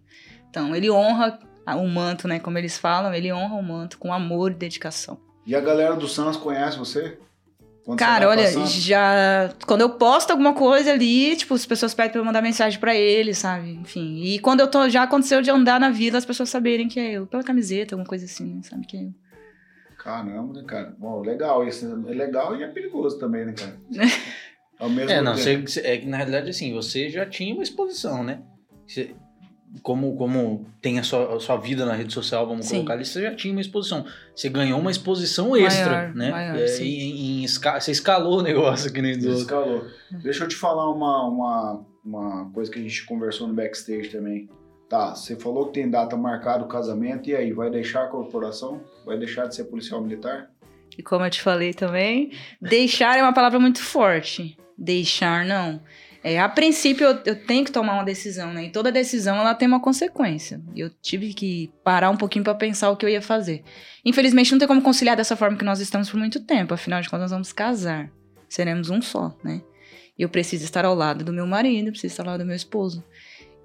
Então, 0.49 0.73
ele 0.75 0.89
honra 0.89 1.39
o 1.75 1.87
manto, 1.87 2.27
né? 2.27 2.39
Como 2.39 2.57
eles 2.57 2.77
falam, 2.77 3.13
ele 3.13 3.31
honra 3.31 3.55
o 3.55 3.63
manto 3.63 3.97
com 3.97 4.11
amor 4.13 4.51
e 4.51 4.55
dedicação. 4.55 5.17
E 5.45 5.55
a 5.55 5.59
galera 5.61 5.95
do 5.95 6.07
Santos 6.07 6.37
conhece 6.37 6.77
você? 6.77 7.17
Quando 7.85 7.97
Cara, 7.97 8.27
olha, 8.29 8.47
Santos? 8.47 8.71
já. 8.73 9.51
Quando 9.65 9.81
eu 9.81 9.89
posto 9.91 10.29
alguma 10.31 10.53
coisa 10.53 10.91
ali, 10.91 11.35
tipo, 11.35 11.55
as 11.55 11.65
pessoas 11.65 11.93
pedem 11.93 12.11
pra 12.11 12.21
eu 12.21 12.25
mandar 12.25 12.41
mensagem 12.41 12.79
pra 12.79 12.93
ele, 12.95 13.33
sabe? 13.33 13.71
Enfim. 13.71 14.21
E 14.23 14.37
quando 14.39 14.59
eu 14.59 14.67
tô. 14.67 14.87
Já 14.89 15.03
aconteceu 15.03 15.41
de 15.41 15.49
andar 15.49 15.79
na 15.79 15.89
vila, 15.89 16.17
as 16.17 16.25
pessoas 16.25 16.49
saberem 16.49 16.87
que 16.87 16.99
é 16.99 17.13
eu. 17.13 17.25
Pela 17.25 17.43
camiseta, 17.43 17.95
alguma 17.95 18.07
coisa 18.07 18.25
assim, 18.25 18.45
né? 18.55 18.61
Sabe 18.63 18.85
que 18.85 18.97
é 18.97 19.03
eu. 19.05 19.13
Caramba, 19.97 20.53
né, 20.53 20.63
cara? 20.67 20.95
Bom, 20.99 21.21
legal. 21.21 21.67
Isso 21.67 21.85
é 22.07 22.13
legal 22.13 22.55
e 22.55 22.63
é 22.63 22.67
perigoso 22.67 23.17
também, 23.19 23.45
né, 23.45 23.53
cara? 23.53 23.75
Ao 24.79 24.89
mesmo 24.89 25.11
É, 25.11 25.21
não, 25.21 25.33
tempo. 25.35 25.67
você, 25.67 25.81
você- 25.81 25.87
é 25.87 25.97
que 25.97 26.05
na 26.05 26.15
realidade 26.17 26.49
assim, 26.49 26.71
você 26.73 27.09
já 27.09 27.25
tinha 27.25 27.53
uma 27.53 27.63
exposição, 27.63 28.23
né? 28.23 28.41
Você- 28.87 29.13
como, 29.83 30.15
como 30.15 30.65
tem 30.81 30.97
a 30.99 31.03
sua, 31.03 31.35
a 31.35 31.39
sua 31.39 31.57
vida 31.57 31.85
na 31.85 31.93
rede 31.93 32.13
social, 32.13 32.47
vamos 32.47 32.65
Sim. 32.65 32.75
colocar 32.77 32.93
ali, 32.93 33.05
você 33.05 33.21
já 33.21 33.35
tinha 33.35 33.51
uma 33.53 33.61
exposição. 33.61 34.05
Você 34.35 34.49
ganhou 34.49 34.79
uma 34.79 34.91
exposição 34.91 35.55
extra, 35.55 35.89
Maior, 35.91 36.15
né? 36.15 36.31
maior, 36.31 36.55
É, 36.57 36.67
sim. 36.67 36.85
em, 36.85 37.41
em 37.41 37.43
esca- 37.43 37.79
você 37.79 37.91
escalou 37.91 38.39
o 38.39 38.41
negócio 38.41 38.91
que 38.91 39.01
nem 39.01 39.17
do 39.17 39.27
outro. 39.27 39.41
Escalou. 39.41 39.85
Deixa 40.23 40.43
eu 40.43 40.47
te 40.47 40.55
falar 40.55 40.89
uma, 40.91 41.23
uma, 41.27 41.85
uma 42.03 42.51
coisa 42.51 42.71
que 42.71 42.79
a 42.79 42.81
gente 42.81 43.05
conversou 43.05 43.47
no 43.47 43.53
backstage 43.53 44.09
também. 44.09 44.49
Tá, 44.89 45.13
você 45.13 45.35
falou 45.35 45.67
que 45.67 45.73
tem 45.73 45.87
data 45.87 46.17
marcada 46.17 46.63
o 46.63 46.67
casamento, 46.67 47.29
e 47.29 47.35
aí, 47.35 47.53
vai 47.53 47.69
deixar 47.69 48.05
a 48.05 48.07
corporação? 48.07 48.81
Vai 49.05 49.19
deixar 49.19 49.45
de 49.45 49.53
ser 49.53 49.65
policial 49.65 50.01
militar? 50.01 50.49
E 50.97 51.03
como 51.03 51.23
eu 51.23 51.29
te 51.29 51.41
falei 51.43 51.75
também, 51.75 52.31
deixar 52.59 53.17
é 53.17 53.21
uma 53.21 53.31
palavra 53.33 53.59
muito 53.59 53.79
forte. 53.83 54.57
Deixar, 54.75 55.45
não. 55.45 55.79
É, 56.23 56.39
a 56.39 56.49
princípio, 56.49 57.07
eu, 57.07 57.19
eu 57.25 57.45
tenho 57.45 57.63
que 57.63 57.71
tomar 57.71 57.93
uma 57.93 58.03
decisão, 58.03 58.51
né? 58.51 58.65
E 58.65 58.69
toda 58.69 58.91
decisão, 58.91 59.37
ela 59.37 59.55
tem 59.55 59.67
uma 59.67 59.79
consequência. 59.79 60.61
Eu 60.75 60.89
tive 60.89 61.33
que 61.33 61.71
parar 61.83 62.09
um 62.09 62.17
pouquinho 62.17 62.43
pra 62.43 62.53
pensar 62.53 62.89
o 62.89 62.97
que 62.97 63.05
eu 63.05 63.09
ia 63.09 63.21
fazer. 63.21 63.63
Infelizmente, 64.03 64.51
não 64.51 64.59
tem 64.59 64.67
como 64.67 64.81
conciliar 64.81 65.15
dessa 65.15 65.35
forma 65.35 65.57
que 65.57 65.63
nós 65.63 65.79
estamos 65.79 66.09
por 66.09 66.17
muito 66.17 66.41
tempo. 66.41 66.73
Afinal 66.73 67.01
de 67.01 67.09
contas, 67.09 67.23
nós 67.23 67.31
vamos 67.31 67.53
casar. 67.53 68.11
Seremos 68.49 68.89
um 68.89 69.01
só, 69.01 69.33
né? 69.43 69.61
Eu 70.17 70.27
preciso 70.27 70.65
estar 70.65 70.83
ao 70.83 70.93
lado 70.93 71.23
do 71.23 71.31
meu 71.31 71.47
marido, 71.47 71.91
preciso 71.91 72.11
estar 72.11 72.23
ao 72.23 72.31
lado 72.31 72.41
do 72.41 72.45
meu 72.45 72.55
esposo. 72.55 73.03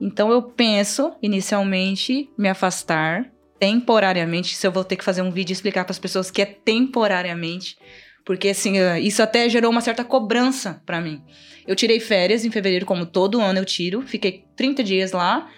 Então, 0.00 0.30
eu 0.30 0.42
penso, 0.42 1.12
inicialmente, 1.20 2.30
me 2.38 2.48
afastar 2.48 3.32
temporariamente. 3.58 4.54
Se 4.54 4.64
eu 4.66 4.70
vou 4.70 4.84
ter 4.84 4.94
que 4.94 5.04
fazer 5.04 5.22
um 5.22 5.30
vídeo 5.30 5.52
e 5.52 5.54
explicar 5.54 5.84
para 5.84 5.92
as 5.92 5.98
pessoas 5.98 6.30
que 6.30 6.42
é 6.42 6.46
temporariamente, 6.46 7.76
porque 8.24 8.48
assim, 8.48 8.78
eh, 8.78 9.00
isso 9.00 9.22
até 9.22 9.48
gerou 9.48 9.70
uma 9.70 9.80
certa 9.80 10.04
cobrança 10.04 10.82
para 10.86 11.00
mim. 11.00 11.22
Eu 11.66 11.74
tirei 11.76 12.00
férias 12.00 12.44
em 12.44 12.50
fevereiro, 12.50 12.86
como 12.86 13.06
todo 13.06 13.40
ano 13.40 13.58
eu 13.58 13.64
tiro, 13.64 14.02
fiquei 14.02 14.44
30 14.56 14.82
dias 14.82 15.12
lá, 15.12 15.50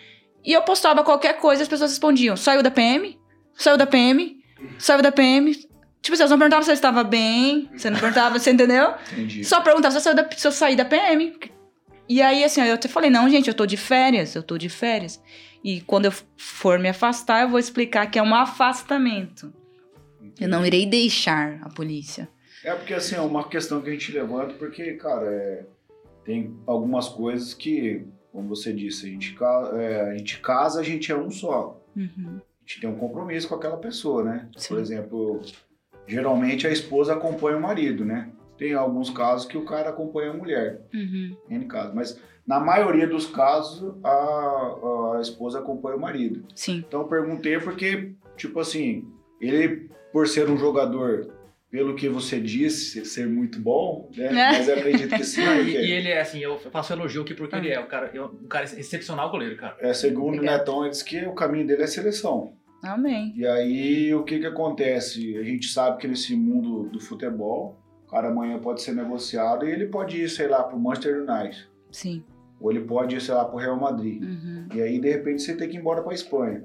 e 0.45 0.53
eu 0.53 0.63
postava 0.63 1.03
qualquer 1.03 1.39
coisa, 1.39 1.63
as 1.63 1.69
pessoas 1.69 1.91
respondiam: 1.91 2.37
saiu 2.37 2.63
da 2.63 2.71
PM? 2.71 3.19
Saiu 3.55 3.77
da 3.77 3.87
PM? 3.87 4.37
Saiu 4.79 5.03
da 5.03 5.11
PM? 5.11 5.53
Tipo, 5.53 6.15
assim, 6.15 6.23
elas 6.23 6.31
não 6.31 6.39
perguntavam 6.39 6.65
se 6.65 6.71
eu 6.71 6.75
estava 6.75 7.03
bem, 7.03 7.69
você 7.77 7.91
não 7.91 7.99
perguntava, 7.99 8.39
você 8.39 8.53
entendeu? 8.53 8.95
Entendi. 9.13 9.43
Só 9.43 9.61
perguntava 9.61 9.99
se 9.99 10.09
eu, 10.09 10.15
da, 10.15 10.29
se 10.31 10.47
eu 10.47 10.53
saí 10.53 10.77
da 10.77 10.85
PM. 10.85 11.35
E 12.09 12.23
aí, 12.23 12.45
assim, 12.45 12.61
eu 12.61 12.75
até 12.75 12.87
falei, 12.87 13.11
não, 13.11 13.29
gente, 13.29 13.49
eu 13.49 13.55
tô 13.55 13.67
de 13.67 13.77
férias, 13.77 14.37
eu 14.37 14.43
tô 14.43 14.57
de 14.57 14.69
férias. 14.69 15.21
E 15.65 15.81
quando 15.81 16.05
eu 16.05 16.13
for 16.37 16.79
me 16.79 16.89
afastar, 16.89 17.43
eu 17.43 17.49
vou 17.49 17.59
explicar 17.59 18.07
que 18.07 18.21
é 18.21 18.23
um 18.23 18.33
afastamento. 18.33 19.53
Eu 20.39 20.49
não 20.49 20.65
irei 20.65 20.87
deixar 20.87 21.59
a 21.63 21.69
polícia. 21.71 22.29
É 22.67 22.75
porque, 22.75 22.95
assim, 22.95 23.15
é 23.15 23.21
uma 23.21 23.49
questão 23.49 23.81
que 23.81 23.89
a 23.89 23.93
gente 23.93 24.11
levanta, 24.11 24.55
porque, 24.55 24.95
cara, 24.95 25.25
é, 25.33 25.65
tem 26.25 26.53
algumas 26.67 27.09
coisas 27.09 27.55
que, 27.55 28.05
como 28.33 28.49
você 28.49 28.73
disse, 28.73 29.07
a 29.07 29.09
gente, 29.09 29.37
é, 29.79 30.01
a 30.01 30.17
gente 30.17 30.41
casa, 30.41 30.81
a 30.81 30.83
gente 30.83 31.13
é 31.13 31.17
um 31.17 31.31
só. 31.31 31.81
Uhum. 31.97 32.41
A 32.41 32.61
gente 32.67 32.81
tem 32.81 32.91
um 32.91 32.99
compromisso 32.99 33.49
com 33.49 33.55
aquela 33.55 33.77
pessoa, 33.77 34.25
né? 34.25 34.49
Sim. 34.57 34.75
Por 34.75 34.81
exemplo, 34.81 35.41
geralmente 36.09 36.67
a 36.67 36.71
esposa 36.73 37.15
acompanha 37.15 37.57
o 37.57 37.63
marido, 37.63 38.05
né? 38.05 38.33
Tem 38.59 38.75
alguns 38.75 39.11
casos 39.11 39.47
que 39.47 39.57
o 39.57 39.65
cara 39.65 39.91
acompanha 39.91 40.33
a 40.33 40.37
mulher, 40.37 40.81
Uhum. 40.93 41.37
N 41.49 41.67
casos. 41.67 41.95
Mas 41.95 42.21
na 42.45 42.59
maioria 42.59 43.07
dos 43.07 43.27
casos, 43.27 43.95
a, 44.03 45.15
a 45.15 45.21
esposa 45.21 45.61
acompanha 45.61 45.97
o 45.97 46.01
marido. 46.01 46.43
Sim. 46.53 46.85
Então 46.89 47.03
eu 47.03 47.07
perguntei 47.07 47.61
porque, 47.61 48.11
tipo 48.37 48.59
assim, 48.59 49.07
ele, 49.41 49.89
por 50.13 50.27
ser 50.27 50.51
um 50.51 50.57
jogador, 50.57 51.36
pelo 51.71 51.95
que 51.95 52.09
você 52.09 52.41
disse, 52.41 53.05
ser 53.05 53.27
muito 53.27 53.59
bom, 53.61 54.11
né? 54.17 54.27
É. 54.33 54.53
Mas 54.59 54.69
eu 54.69 54.77
acredito 54.77 55.15
que 55.15 55.25
sim. 55.25 55.43
E, 55.43 55.45
porque, 55.47 55.71
e 55.71 55.91
ele 55.91 56.09
é 56.09 56.21
assim, 56.21 56.39
eu 56.41 56.59
faço 56.59 56.93
elogio 56.93 57.23
aqui 57.23 57.35
porque 57.35 57.55
ele 57.57 57.71
é 57.71 57.81
um 57.81 57.87
cara, 57.87 58.11
eu- 58.15 58.27
um 58.43 58.47
cara 58.49 58.65
excepcional 58.65 59.31
goleiro, 59.31 59.57
cara. 59.57 59.77
é, 59.81 59.93
segundo 59.93 60.25
o 60.25 60.37
Obrigada. 60.37 60.59
Netão, 60.59 60.83
ele 60.83 60.91
disse 60.91 61.05
que 61.05 61.25
o 61.27 61.35
caminho 61.35 61.67
dele 61.67 61.83
é 61.83 61.87
seleção. 61.87 62.53
Amém. 62.83 63.33
E 63.37 63.47
aí, 63.47 64.15
o 64.15 64.23
que 64.23 64.39
que 64.39 64.47
acontece? 64.47 65.37
A 65.39 65.43
gente 65.43 65.67
sabe 65.69 65.99
que 65.99 66.07
nesse 66.07 66.37
mundo 66.37 66.89
do 66.89 67.01
futebol, 67.01 67.77
o 68.07 68.11
cara 68.11 68.29
amanhã 68.29 68.59
pode 68.61 68.81
ser 68.83 68.93
negociado 68.95 69.67
e 69.67 69.73
ele 69.73 69.87
pode 69.87 70.17
ir, 70.23 70.29
sei 70.29 70.47
lá, 70.47 70.63
pro 70.63 70.79
Manchester 70.79 71.23
United. 71.29 71.69
Sim. 71.91 72.23
Ou 72.61 72.71
ele 72.71 72.83
pode 72.83 73.17
ir, 73.17 73.21
sei 73.21 73.35
lá, 73.35 73.45
pro 73.45 73.59
Real 73.59 73.79
Madrid. 73.79 74.23
Uhum. 74.23 74.69
E 74.75 74.81
aí, 74.81 75.01
de 75.01 75.11
repente, 75.11 75.43
você 75.43 75.57
tem 75.57 75.69
que 75.69 75.77
ir 75.77 75.81
embora 75.81 76.03
pra 76.03 76.15
Espanha. 76.15 76.65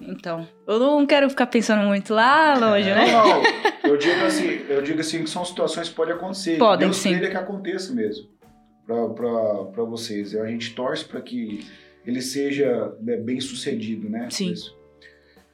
Então, 0.00 0.46
eu 0.66 0.78
não 0.78 1.04
quero 1.06 1.28
ficar 1.28 1.46
pensando 1.46 1.82
muito 1.86 2.14
lá 2.14 2.54
longe, 2.58 2.88
né? 2.88 3.06
Não, 3.12 3.26
não. 3.28 3.42
Eu 3.90 3.96
digo 3.96 4.24
assim, 4.24 4.46
eu 4.68 4.82
digo 4.82 5.00
assim 5.00 5.24
que 5.24 5.30
são 5.30 5.44
situações 5.44 5.88
que 5.88 5.94
podem 5.94 6.14
acontecer. 6.14 6.52
que 6.52 6.58
Podem, 6.58 6.88
Deus 6.88 6.96
sim. 6.98 7.10
queira 7.10 7.30
que 7.30 7.36
aconteça 7.36 7.92
mesmo. 7.92 8.28
Pra 8.86 9.84
vocês. 9.84 10.34
A 10.34 10.46
gente 10.46 10.74
torce 10.74 11.04
pra 11.04 11.20
que 11.20 11.60
ele 12.06 12.22
seja 12.22 12.94
né, 13.02 13.16
bem 13.16 13.40
sucedido, 13.40 14.08
né? 14.08 14.28
Sim. 14.30 14.52
Isso. 14.52 14.76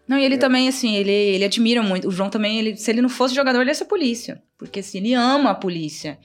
Não, 0.07 0.19
e 0.19 0.25
ele 0.25 0.35
É. 0.35 0.39
também, 0.39 0.69
assim, 0.69 0.95
ele, 0.97 1.11
ele 1.11 1.45
admira 1.45 1.83
muito. 1.83 2.07
O 2.09 2.11
João 2.11 2.29
também, 2.31 2.59
ele, 2.59 2.77
se 2.77 2.91
ele 2.91 3.01
não 3.03 3.09
fosse 3.09 3.35
jogador, 3.35 3.61
ele 3.61 3.71
ia 3.71 3.75
ser 3.75 3.87
polícia. 3.87 4.43
Porque, 4.59 4.81
assim, 4.81 4.99
ele 4.99 5.15
ama 5.15 5.51
a 5.51 5.55
polícia. 5.55 6.19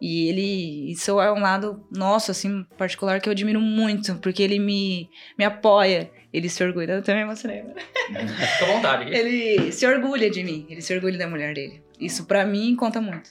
E 0.00 0.28
ele. 0.28 0.92
Isso 0.92 1.20
é 1.20 1.32
um 1.32 1.40
lado 1.40 1.84
nosso, 1.90 2.30
assim, 2.30 2.64
particular, 2.78 3.20
que 3.20 3.28
eu 3.28 3.32
admiro 3.32 3.60
muito. 3.60 4.14
Porque 4.16 4.42
ele 4.42 4.58
me, 4.58 5.08
me 5.38 5.44
apoia. 5.44 6.10
Ele 6.34 6.48
se 6.48 6.64
orgulha. 6.64 6.94
Eu 6.94 7.02
também 7.02 7.22
emocionei. 7.22 7.62
né? 7.62 7.74
Fica 7.78 8.64
à 8.64 8.74
vontade. 8.74 9.14
Ele 9.14 9.70
se 9.70 9.86
orgulha 9.86 10.28
de 10.28 10.42
mim. 10.42 10.66
Ele 10.68 10.82
se 10.82 10.92
orgulha 10.92 11.16
da 11.16 11.28
mulher 11.28 11.54
dele. 11.54 11.80
Isso, 12.00 12.26
pra 12.26 12.44
mim, 12.44 12.74
conta 12.74 13.00
muito. 13.00 13.30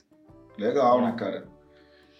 Legal, 0.58 1.02
né, 1.02 1.14
cara? 1.18 1.46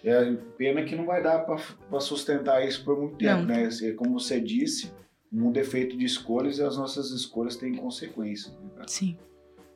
É 0.04 0.34
pena 0.58 0.84
que 0.84 0.94
não 0.94 1.06
vai 1.06 1.24
dar 1.24 1.40
pra, 1.40 1.56
pra 1.90 2.00
sustentar 2.02 2.68
isso 2.68 2.84
por 2.84 3.00
muito 3.00 3.16
tempo, 3.16 3.38
Não. 3.44 3.46
né? 3.46 3.66
Assim, 3.68 3.96
Como 3.96 4.20
você 4.20 4.42
disse, 4.42 4.92
o 5.32 5.38
mundo 5.38 5.58
é 5.58 5.64
feito 5.64 5.96
de 5.98 6.04
escolhas 6.04 6.58
e 6.58 6.64
as 6.64 6.76
nossas 6.78 7.12
escolhas 7.12 7.56
têm 7.56 7.74
consequências. 7.76 8.54
Né, 8.54 8.70
cara? 8.76 8.88
Sim. 8.90 9.18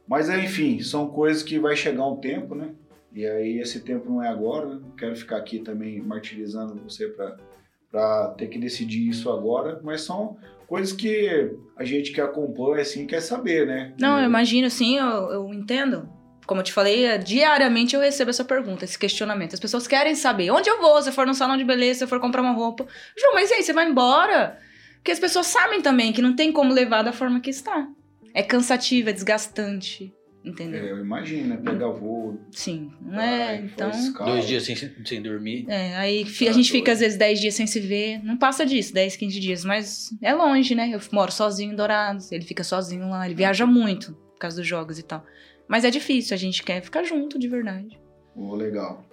Mas, 0.06 0.30
enfim, 0.30 0.82
são 0.82 1.08
coisas 1.08 1.42
que 1.42 1.58
vai 1.58 1.78
chegar 1.78 2.06
um 2.06 2.18
tempo, 2.18 2.54
né? 2.54 2.72
E 3.14 3.26
aí 3.26 3.60
esse 3.60 3.80
tempo 3.80 4.10
não 4.10 4.22
é 4.22 4.28
agora, 4.28 4.66
né? 4.66 4.80
Não 4.84 4.92
quero 4.92 5.16
ficar 5.16 5.38
aqui 5.38 5.60
também 5.60 6.02
martirizando 6.02 6.76
você 6.84 7.08
pra 7.08 8.34
ter 8.38 8.48
que 8.48 8.60
decidir 8.60 9.08
isso 9.08 9.32
agora, 9.32 9.80
mas 9.82 10.02
são 10.02 10.38
coisas 10.68 10.94
que 10.94 11.50
a 11.76 11.84
gente 11.84 12.12
que 12.12 12.22
acompanha, 12.22 12.82
assim, 12.82 13.08
quer 13.08 13.22
saber, 13.22 13.66
né? 13.66 13.94
Não, 13.98 14.20
eu 14.20 14.26
imagino, 14.26 14.70
sim, 14.70 14.98
eu, 14.98 15.32
eu 15.32 15.54
entendo. 15.54 16.10
Como 16.46 16.62
eu 16.62 16.64
te 16.64 16.72
falei, 16.72 17.06
é, 17.06 17.18
diariamente 17.18 17.96
eu 17.96 18.02
recebo 18.02 18.30
essa 18.30 18.46
pergunta, 18.46 18.86
esse 18.86 18.98
questionamento. 18.98 19.54
As 19.54 19.60
pessoas 19.60 19.88
querem 19.88 20.16
saber 20.16 20.52
onde 20.52 20.70
eu 20.70 20.80
vou, 20.80 21.02
se 21.02 21.10
eu 21.10 21.14
for 21.14 21.26
num 21.26 21.34
salão 21.34 21.58
de 21.58 21.64
beleza, 21.64 22.00
se 22.00 22.04
eu 22.04 22.08
for 22.08 22.20
comprar 22.20 22.42
uma 22.42 22.54
roupa. 22.54 22.86
João, 23.18 23.34
mas 23.34 23.50
e 23.50 23.56
aí, 23.56 23.64
você 23.64 23.74
vai 23.74 23.90
embora? 23.90 24.58
Porque 24.96 25.12
as 25.12 25.20
pessoas 25.20 25.48
sabem 25.48 25.82
também 25.82 26.14
que 26.14 26.22
não 26.22 26.36
tem 26.36 26.52
como 26.52 26.74
levar 26.74 27.02
da 27.02 27.14
forma 27.14 27.40
que 27.40 27.50
está. 27.50 27.88
É 28.34 28.44
cansativo, 28.44 29.10
é 29.10 29.14
desgastante, 29.14 30.14
entendeu? 30.48 30.84
É, 30.86 30.92
eu 30.92 31.00
imagino, 31.00 31.48
né? 31.50 31.58
Pegar 31.58 31.90
voo, 31.90 32.40
Sim, 32.52 32.92
não 33.02 33.20
é? 33.22 33.58
Então. 33.58 33.92
Dois 34.26 34.48
dias 34.48 34.64
sem, 34.64 34.76
sem 34.76 35.22
dormir. 35.22 35.66
É, 35.68 35.96
aí 35.98 36.26
fi- 36.26 36.46
a 36.48 36.52
Tá 36.52 36.58
gente 36.58 36.72
fica 36.72 36.92
às 36.92 37.00
vezes 37.00 37.18
10 37.18 37.40
dias 37.40 37.54
sem 37.56 37.68
se 37.68 37.80
ver. 37.80 38.24
Não 38.24 38.38
passa 38.38 38.66
disso, 38.66 38.94
10, 38.94 39.16
15 39.16 39.40
dias, 39.40 39.66
mas 39.66 40.10
é 40.22 40.34
longe, 40.34 40.74
né? 40.76 40.90
Eu 40.94 41.00
moro 41.12 41.32
sozinho 41.32 41.74
em 41.74 41.76
Dourados, 41.76 42.32
ele 42.32 42.44
fica 42.46 42.64
sozinho 42.64 43.10
lá, 43.10 43.26
ele 43.26 43.36
viaja 43.36 43.66
muito 43.66 44.14
por 44.14 44.40
causa 44.40 44.58
dos 44.58 44.68
jogos 44.68 44.98
e 45.00 45.04
tal. 45.04 45.24
Mas 45.68 45.84
é 45.84 45.90
difícil, 45.90 46.34
a 46.34 46.38
gente 46.38 46.64
quer 46.64 46.82
ficar 46.82 47.04
junto 47.04 47.38
de 47.38 47.48
verdade. 47.48 48.00
Oh, 48.36 48.56
legal. 48.56 49.04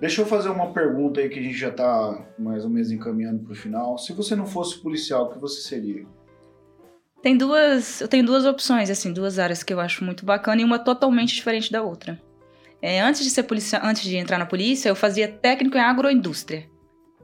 Deixa 0.00 0.22
eu 0.22 0.26
fazer 0.26 0.48
uma 0.48 0.72
pergunta 0.72 1.20
aí 1.20 1.28
que 1.28 1.38
a 1.38 1.42
gente 1.42 1.56
já 1.58 1.70
tá 1.70 2.26
mais 2.38 2.64
ou 2.64 2.70
menos 2.70 2.90
encaminhando 2.90 3.44
pro 3.44 3.54
final. 3.54 3.98
Se 3.98 4.14
você 4.14 4.34
não 4.34 4.46
fosse 4.46 4.78
policial, 4.80 5.26
o 5.26 5.28
que 5.34 5.38
você 5.38 5.60
seria? 5.60 6.06
Tem 7.22 7.36
duas, 7.36 8.00
eu 8.00 8.08
tenho 8.08 8.24
duas 8.24 8.46
opções, 8.46 8.88
assim, 8.88 9.12
duas 9.12 9.38
áreas 9.38 9.62
que 9.62 9.72
eu 9.72 9.80
acho 9.80 10.04
muito 10.04 10.24
bacana 10.24 10.62
e 10.62 10.64
uma 10.64 10.78
totalmente 10.78 11.34
diferente 11.34 11.70
da 11.70 11.82
outra. 11.82 12.20
É, 12.80 13.00
antes 13.00 13.22
de 13.22 13.30
ser 13.30 13.42
policial, 13.42 13.82
antes 13.84 14.02
de 14.02 14.16
entrar 14.16 14.38
na 14.38 14.46
polícia, 14.46 14.88
eu 14.88 14.96
fazia 14.96 15.28
técnico 15.28 15.76
em 15.76 15.80
agroindústria. 15.80 16.66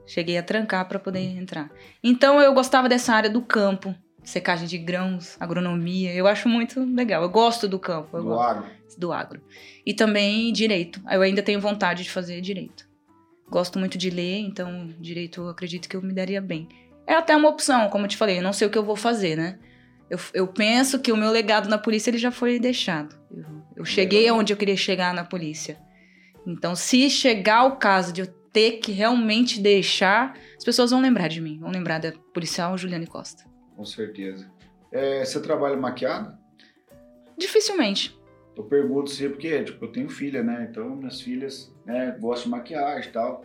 Cheguei 0.07 0.37
a 0.37 0.43
trancar 0.43 0.87
para 0.87 0.99
poder 0.99 1.21
entrar. 1.21 1.71
Então 2.05 2.41
eu 2.41 2.53
gostava 2.53 2.89
dessa 2.89 3.15
área 3.15 3.31
do 3.31 3.41
campo, 3.41 3.95
secagem 4.23 4.69
de 4.69 4.77
grãos, 4.77 5.37
agronomia. 5.41 6.13
Eu 6.13 6.27
acho 6.27 6.49
muito 6.49 6.85
legal. 6.95 7.23
Eu 7.23 7.31
gosto 7.31 7.67
do 7.67 7.79
campo, 7.79 8.21
Do 8.21 8.39
agro? 8.39 8.67
do 8.99 9.13
agro. 9.13 9.41
E 9.85 9.95
também 9.95 10.53
direito. 10.53 11.01
Eu 11.11 11.23
ainda 11.23 11.43
tenho 11.43 11.61
vontade 11.61 12.03
de 12.03 12.11
fazer 12.11 12.41
direito. 12.41 12.87
Gosto 13.49 13.79
muito 13.79 13.97
de 13.97 14.11
ler, 14.11 14.39
então 14.41 14.93
direito 15.01 15.41
eu 15.41 15.49
acredito 15.49 15.89
que 15.89 15.97
eu 15.97 16.03
me 16.03 16.13
daria 16.13 16.41
bem. 16.41 16.69
É 17.07 17.15
até 17.15 17.35
uma 17.37 17.49
opção, 17.49 17.89
como 17.89 18.05
eu 18.05 18.09
te 18.09 18.17
falei, 18.17 18.39
eu 18.39 18.43
não 18.43 18.53
sei 18.53 18.67
o 18.67 18.71
que 18.71 18.77
eu 18.77 18.85
vou 18.85 18.97
fazer, 18.97 19.37
né? 19.37 19.59
Eu, 20.09 20.19
eu 20.33 20.47
penso 20.47 21.01
que 21.01 21.11
o 21.11 21.17
meu 21.17 21.31
legado 21.31 21.69
na 21.69 21.79
polícia 21.79 22.11
ele 22.11 22.19
já 22.19 22.31
foi 22.31 22.59
deixado. 22.59 23.17
Eu, 23.31 23.45
eu 23.77 23.85
cheguei 23.85 24.29
aonde 24.29 24.53
eu 24.53 24.57
queria 24.57 24.77
chegar 24.77 25.13
na 25.13 25.25
polícia. 25.25 25.79
Então, 26.47 26.77
se 26.77 27.11
chegar 27.11 27.65
o 27.65 27.77
caso 27.77 28.13
de 28.13 28.21
eu 28.21 28.27
ter 28.53 28.79
que 28.79 28.93
realmente 28.93 29.61
deixar, 29.61 30.39
as 30.57 30.65
pessoas 30.65 30.91
vão 30.91 31.01
lembrar 31.01 31.29
de 31.29 31.41
mim. 31.41 31.59
Vão 31.59 31.71
lembrar 31.71 31.99
da 31.99 32.13
policial 32.33 32.79
Juliane 32.79 33.07
Costa. 33.07 33.45
Com 33.77 33.85
certeza. 33.85 34.51
É, 34.93 35.25
você 35.25 35.41
trabalha 35.41 35.77
maquiado? 35.77 36.39
Dificilmente. 37.37 38.19
Eu 38.57 38.65
pergunto 38.65 39.11
sempre 39.11 39.35
porque, 39.35 39.65
tipo, 39.65 39.85
eu 39.85 39.93
tenho 39.93 40.09
filha, 40.09 40.43
né? 40.43 40.67
Então, 40.71 40.97
minhas 40.97 41.21
filhas, 41.21 41.75
né, 41.85 42.17
gostam 42.19 42.45
de 42.45 42.57
maquiagem 42.57 43.11
e 43.11 43.13
tal. 43.13 43.45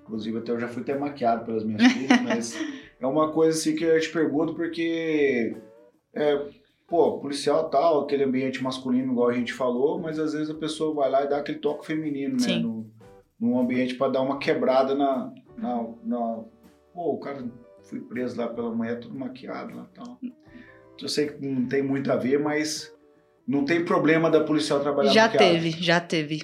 Inclusive, 0.00 0.38
até 0.38 0.50
eu 0.50 0.58
já 0.58 0.66
fui 0.66 0.82
até 0.82 0.98
maquiado 0.98 1.44
pelas 1.44 1.62
minhas 1.62 1.92
filhas, 1.92 2.20
mas 2.24 2.56
é 3.00 3.06
uma 3.06 3.30
coisa 3.30 3.56
assim 3.56 3.76
que 3.76 3.84
eu 3.84 4.00
te 4.00 4.08
pergunto 4.08 4.54
porque, 4.54 5.56
é, 6.14 6.46
pô, 6.86 7.18
policial 7.18 7.68
tal, 7.70 8.00
aquele 8.02 8.24
ambiente 8.24 8.62
masculino, 8.62 9.12
igual 9.12 9.28
a 9.28 9.32
gente 9.34 9.52
falou, 9.52 9.98
mas 9.98 10.18
às 10.18 10.32
vezes 10.32 10.50
a 10.50 10.54
pessoa 10.54 10.94
vai 10.94 11.10
lá 11.10 11.24
e 11.24 11.28
dá 11.28 11.38
aquele 11.38 11.58
toque 11.58 11.86
feminino, 11.86 12.34
né? 12.34 12.40
Sim. 12.40 12.62
No, 12.62 12.90
num 13.38 13.58
ambiente 13.58 13.94
para 13.94 14.12
dar 14.12 14.20
uma 14.20 14.38
quebrada 14.38 14.94
na, 14.94 15.32
na, 15.56 15.86
na. 16.04 16.44
Pô, 16.92 17.14
o 17.14 17.18
cara 17.18 17.44
fui 17.84 18.00
preso 18.00 18.36
lá 18.38 18.48
pela 18.48 18.74
manhã, 18.74 18.96
tudo 18.96 19.18
maquiado 19.18 19.74
lá 19.74 19.88
tal. 19.94 20.18
Eu 21.00 21.08
sei 21.08 21.28
que 21.28 21.46
não 21.46 21.66
tem 21.66 21.82
muito 21.82 22.12
a 22.12 22.16
ver, 22.16 22.38
mas 22.38 22.94
não 23.48 23.64
tem 23.64 23.84
problema 23.84 24.30
da 24.30 24.44
policial 24.44 24.80
trabalhar 24.80 25.10
Já 25.12 25.24
maquiado. 25.24 25.44
teve, 25.44 25.70
já 25.70 26.00
teve. 26.00 26.42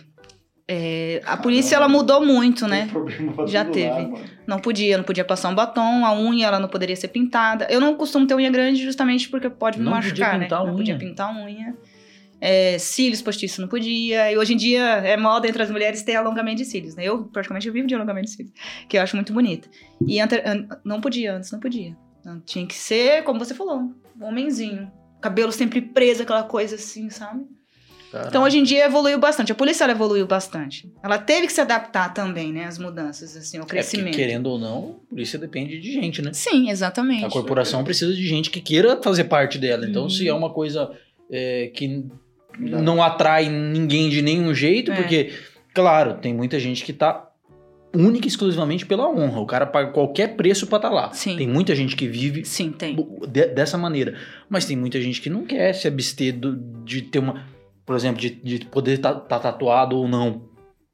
É, 0.68 1.22
a 1.24 1.36
polícia 1.36 1.76
ela 1.76 1.88
mudou 1.88 2.24
muito, 2.24 2.66
né? 2.66 2.88
Já 3.46 3.64
teve. 3.64 3.88
mano. 3.88 4.18
Não 4.46 4.58
podia, 4.58 4.96
não 4.96 5.04
podia 5.04 5.24
passar 5.24 5.48
um 5.48 5.54
batom, 5.54 6.04
a 6.04 6.12
unha 6.18 6.46
ela 6.46 6.58
não 6.58 6.68
poderia 6.68 6.96
ser 6.96 7.08
pintada. 7.08 7.66
Eu 7.70 7.80
não 7.80 7.94
costumo 7.94 8.26
ter 8.26 8.34
unha 8.34 8.50
grande 8.50 8.82
justamente 8.82 9.28
porque 9.28 9.48
pode 9.48 9.78
me 9.78 9.84
Não 9.84 9.92
podia 9.92 10.08
machucar, 10.10 10.38
né? 10.38 10.48
Não 10.50 10.74
podia 10.76 10.94
unha. 10.94 10.98
pintar 10.98 11.30
a 11.32 11.38
unha. 11.44 11.76
É, 12.40 12.78
cílios 12.78 13.22
postiços 13.22 13.58
não 13.60 13.68
podia. 13.68 14.30
E 14.32 14.36
hoje 14.36 14.54
em 14.54 14.56
dia 14.56 14.82
é 14.82 15.16
moda 15.16 15.48
entre 15.48 15.62
as 15.62 15.70
mulheres 15.70 16.02
ter 16.02 16.16
alongamento 16.16 16.58
de 16.58 16.64
cílios, 16.64 16.96
né? 16.96 17.04
Eu 17.04 17.24
praticamente 17.24 17.70
vivo 17.70 17.86
de 17.86 17.94
alongamento 17.94 18.26
de 18.26 18.32
cílios, 18.32 18.52
que 18.88 18.98
eu 18.98 19.02
acho 19.02 19.14
muito 19.16 19.32
bonito. 19.32 19.68
E 20.06 20.20
ante- 20.20 20.42
an- 20.44 20.66
não 20.84 21.00
podia, 21.00 21.34
antes 21.36 21.50
não 21.52 21.60
podia. 21.60 21.96
Não, 22.24 22.40
tinha 22.40 22.66
que 22.66 22.74
ser, 22.74 23.22
como 23.22 23.38
você 23.38 23.54
falou, 23.54 23.92
um 24.20 24.24
homenzinho. 24.24 24.90
Cabelo 25.20 25.52
sempre 25.52 25.80
preso, 25.80 26.24
aquela 26.24 26.42
coisa 26.42 26.74
assim, 26.74 27.08
sabe? 27.08 27.44
Então 28.26 28.42
hoje 28.42 28.58
em 28.58 28.62
dia 28.62 28.84
evoluiu 28.86 29.18
bastante. 29.18 29.52
A 29.52 29.54
polícia 29.54 29.84
ela 29.84 29.92
evoluiu 29.92 30.26
bastante. 30.26 30.90
Ela 31.02 31.18
teve 31.18 31.46
que 31.46 31.52
se 31.52 31.60
adaptar 31.60 32.12
também, 32.14 32.52
né? 32.52 32.64
Às 32.64 32.78
mudanças, 32.78 33.36
assim, 33.36 33.56
ao 33.58 33.62
É 33.62 33.66
porque, 33.66 33.76
crescimento. 33.76 34.14
querendo 34.16 34.46
ou 34.46 34.58
não, 34.58 35.00
a 35.06 35.10
polícia 35.10 35.38
depende 35.38 35.78
de 35.80 35.92
gente, 35.92 36.22
né? 36.22 36.30
Sim, 36.32 36.70
exatamente. 36.70 37.24
A 37.24 37.28
corporação 37.30 37.82
precisa 37.84 38.14
de 38.14 38.26
gente 38.26 38.50
que 38.50 38.60
queira 38.60 39.00
fazer 39.02 39.24
parte 39.24 39.58
dela. 39.58 39.86
Então, 39.86 40.04
Uhum. 40.04 40.10
se 40.10 40.28
é 40.28 40.34
uma 40.34 40.50
coisa 40.50 40.90
é, 41.30 41.70
que 41.74 42.04
Não. 42.58 42.80
não 42.82 43.02
atrai 43.02 43.48
ninguém 43.48 44.08
de 44.08 44.22
nenhum 44.22 44.54
jeito, 44.54 44.92
É. 44.92 44.94
porque, 44.94 45.32
claro, 45.74 46.14
tem 46.14 46.32
muita 46.32 46.58
gente 46.60 46.84
que 46.84 46.92
tá 46.92 47.24
única 47.94 48.26
e 48.26 48.28
exclusivamente 48.28 48.84
pela 48.86 49.08
honra. 49.08 49.40
O 49.40 49.46
cara 49.46 49.64
paga 49.66 49.90
qualquer 49.90 50.36
preço 50.36 50.66
pra 50.66 50.76
estar 50.76 50.90
lá. 50.90 51.10
Sim. 51.12 51.36
Tem 51.36 51.48
muita 51.48 51.74
gente 51.74 51.96
que 51.96 52.06
vive 52.06 52.44
Sim, 52.44 52.70
tem. 52.70 52.94
de- 53.28 53.46
dessa 53.48 53.76
maneira. 53.78 54.14
Mas 54.50 54.66
tem 54.66 54.76
muita 54.76 55.00
gente 55.00 55.20
que 55.20 55.30
não 55.30 55.44
quer 55.46 55.72
se 55.72 55.88
abster 55.88 56.32
do- 56.38 56.56
de 56.84 57.02
ter 57.02 57.18
uma. 57.18 57.42
Por 57.86 57.94
exemplo, 57.96 58.20
de, 58.20 58.30
de 58.30 58.64
poder 58.66 58.94
estar 58.94 59.14
tatuado 59.14 59.96
ou 59.96 60.08
não. 60.08 60.48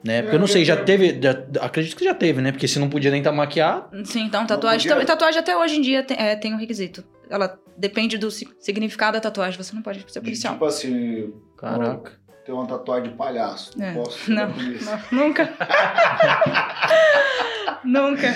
Né? 0.04 0.20
Porque 0.22 0.36
eu 0.36 0.40
não 0.40 0.46
sei, 0.46 0.64
já 0.64 0.76
teve. 0.76 1.18
já- 1.22 1.42
acredito 1.60 1.96
que 1.96 2.04
já 2.04 2.14
teve, 2.14 2.40
né? 2.42 2.52
Porque 2.52 2.68
se 2.68 2.78
não 2.78 2.90
podia 2.90 3.10
nem 3.10 3.20
estar 3.20 3.32
maquiado. 3.32 4.04
Sim, 4.04 4.24
então 4.24 4.44
tatuagem. 4.46 4.90
Tatuagem 5.06 5.40
até 5.40 5.56
hoje 5.56 5.76
em 5.78 5.80
dia 5.80 6.02
tem, 6.02 6.16
é, 6.18 6.36
tem 6.36 6.52
um 6.52 6.58
requisito. 6.58 7.02
Ela 7.30 7.58
depende 7.78 8.18
do 8.18 8.30
si- 8.30 8.48
significado 8.60 9.14
da 9.14 9.20
tatuagem, 9.20 9.56
você 9.62 9.74
não 9.74 9.80
pode 9.80 10.04
ser 10.12 10.20
policial. 10.20 10.52
Tipo 10.54 10.66
assim, 10.66 11.32
Caraca. 11.56 12.12
ter 12.44 12.52
uma 12.52 12.66
tatuagem 12.66 13.10
de 13.10 13.16
palhaço. 13.16 13.70
Não 13.78 13.86
É. 13.86 13.94
posso 13.94 14.28
Não, 14.30 14.50
isso. 14.72 14.90
não, 15.10 15.28
nunca. 15.28 15.50
nunca. 17.84 18.34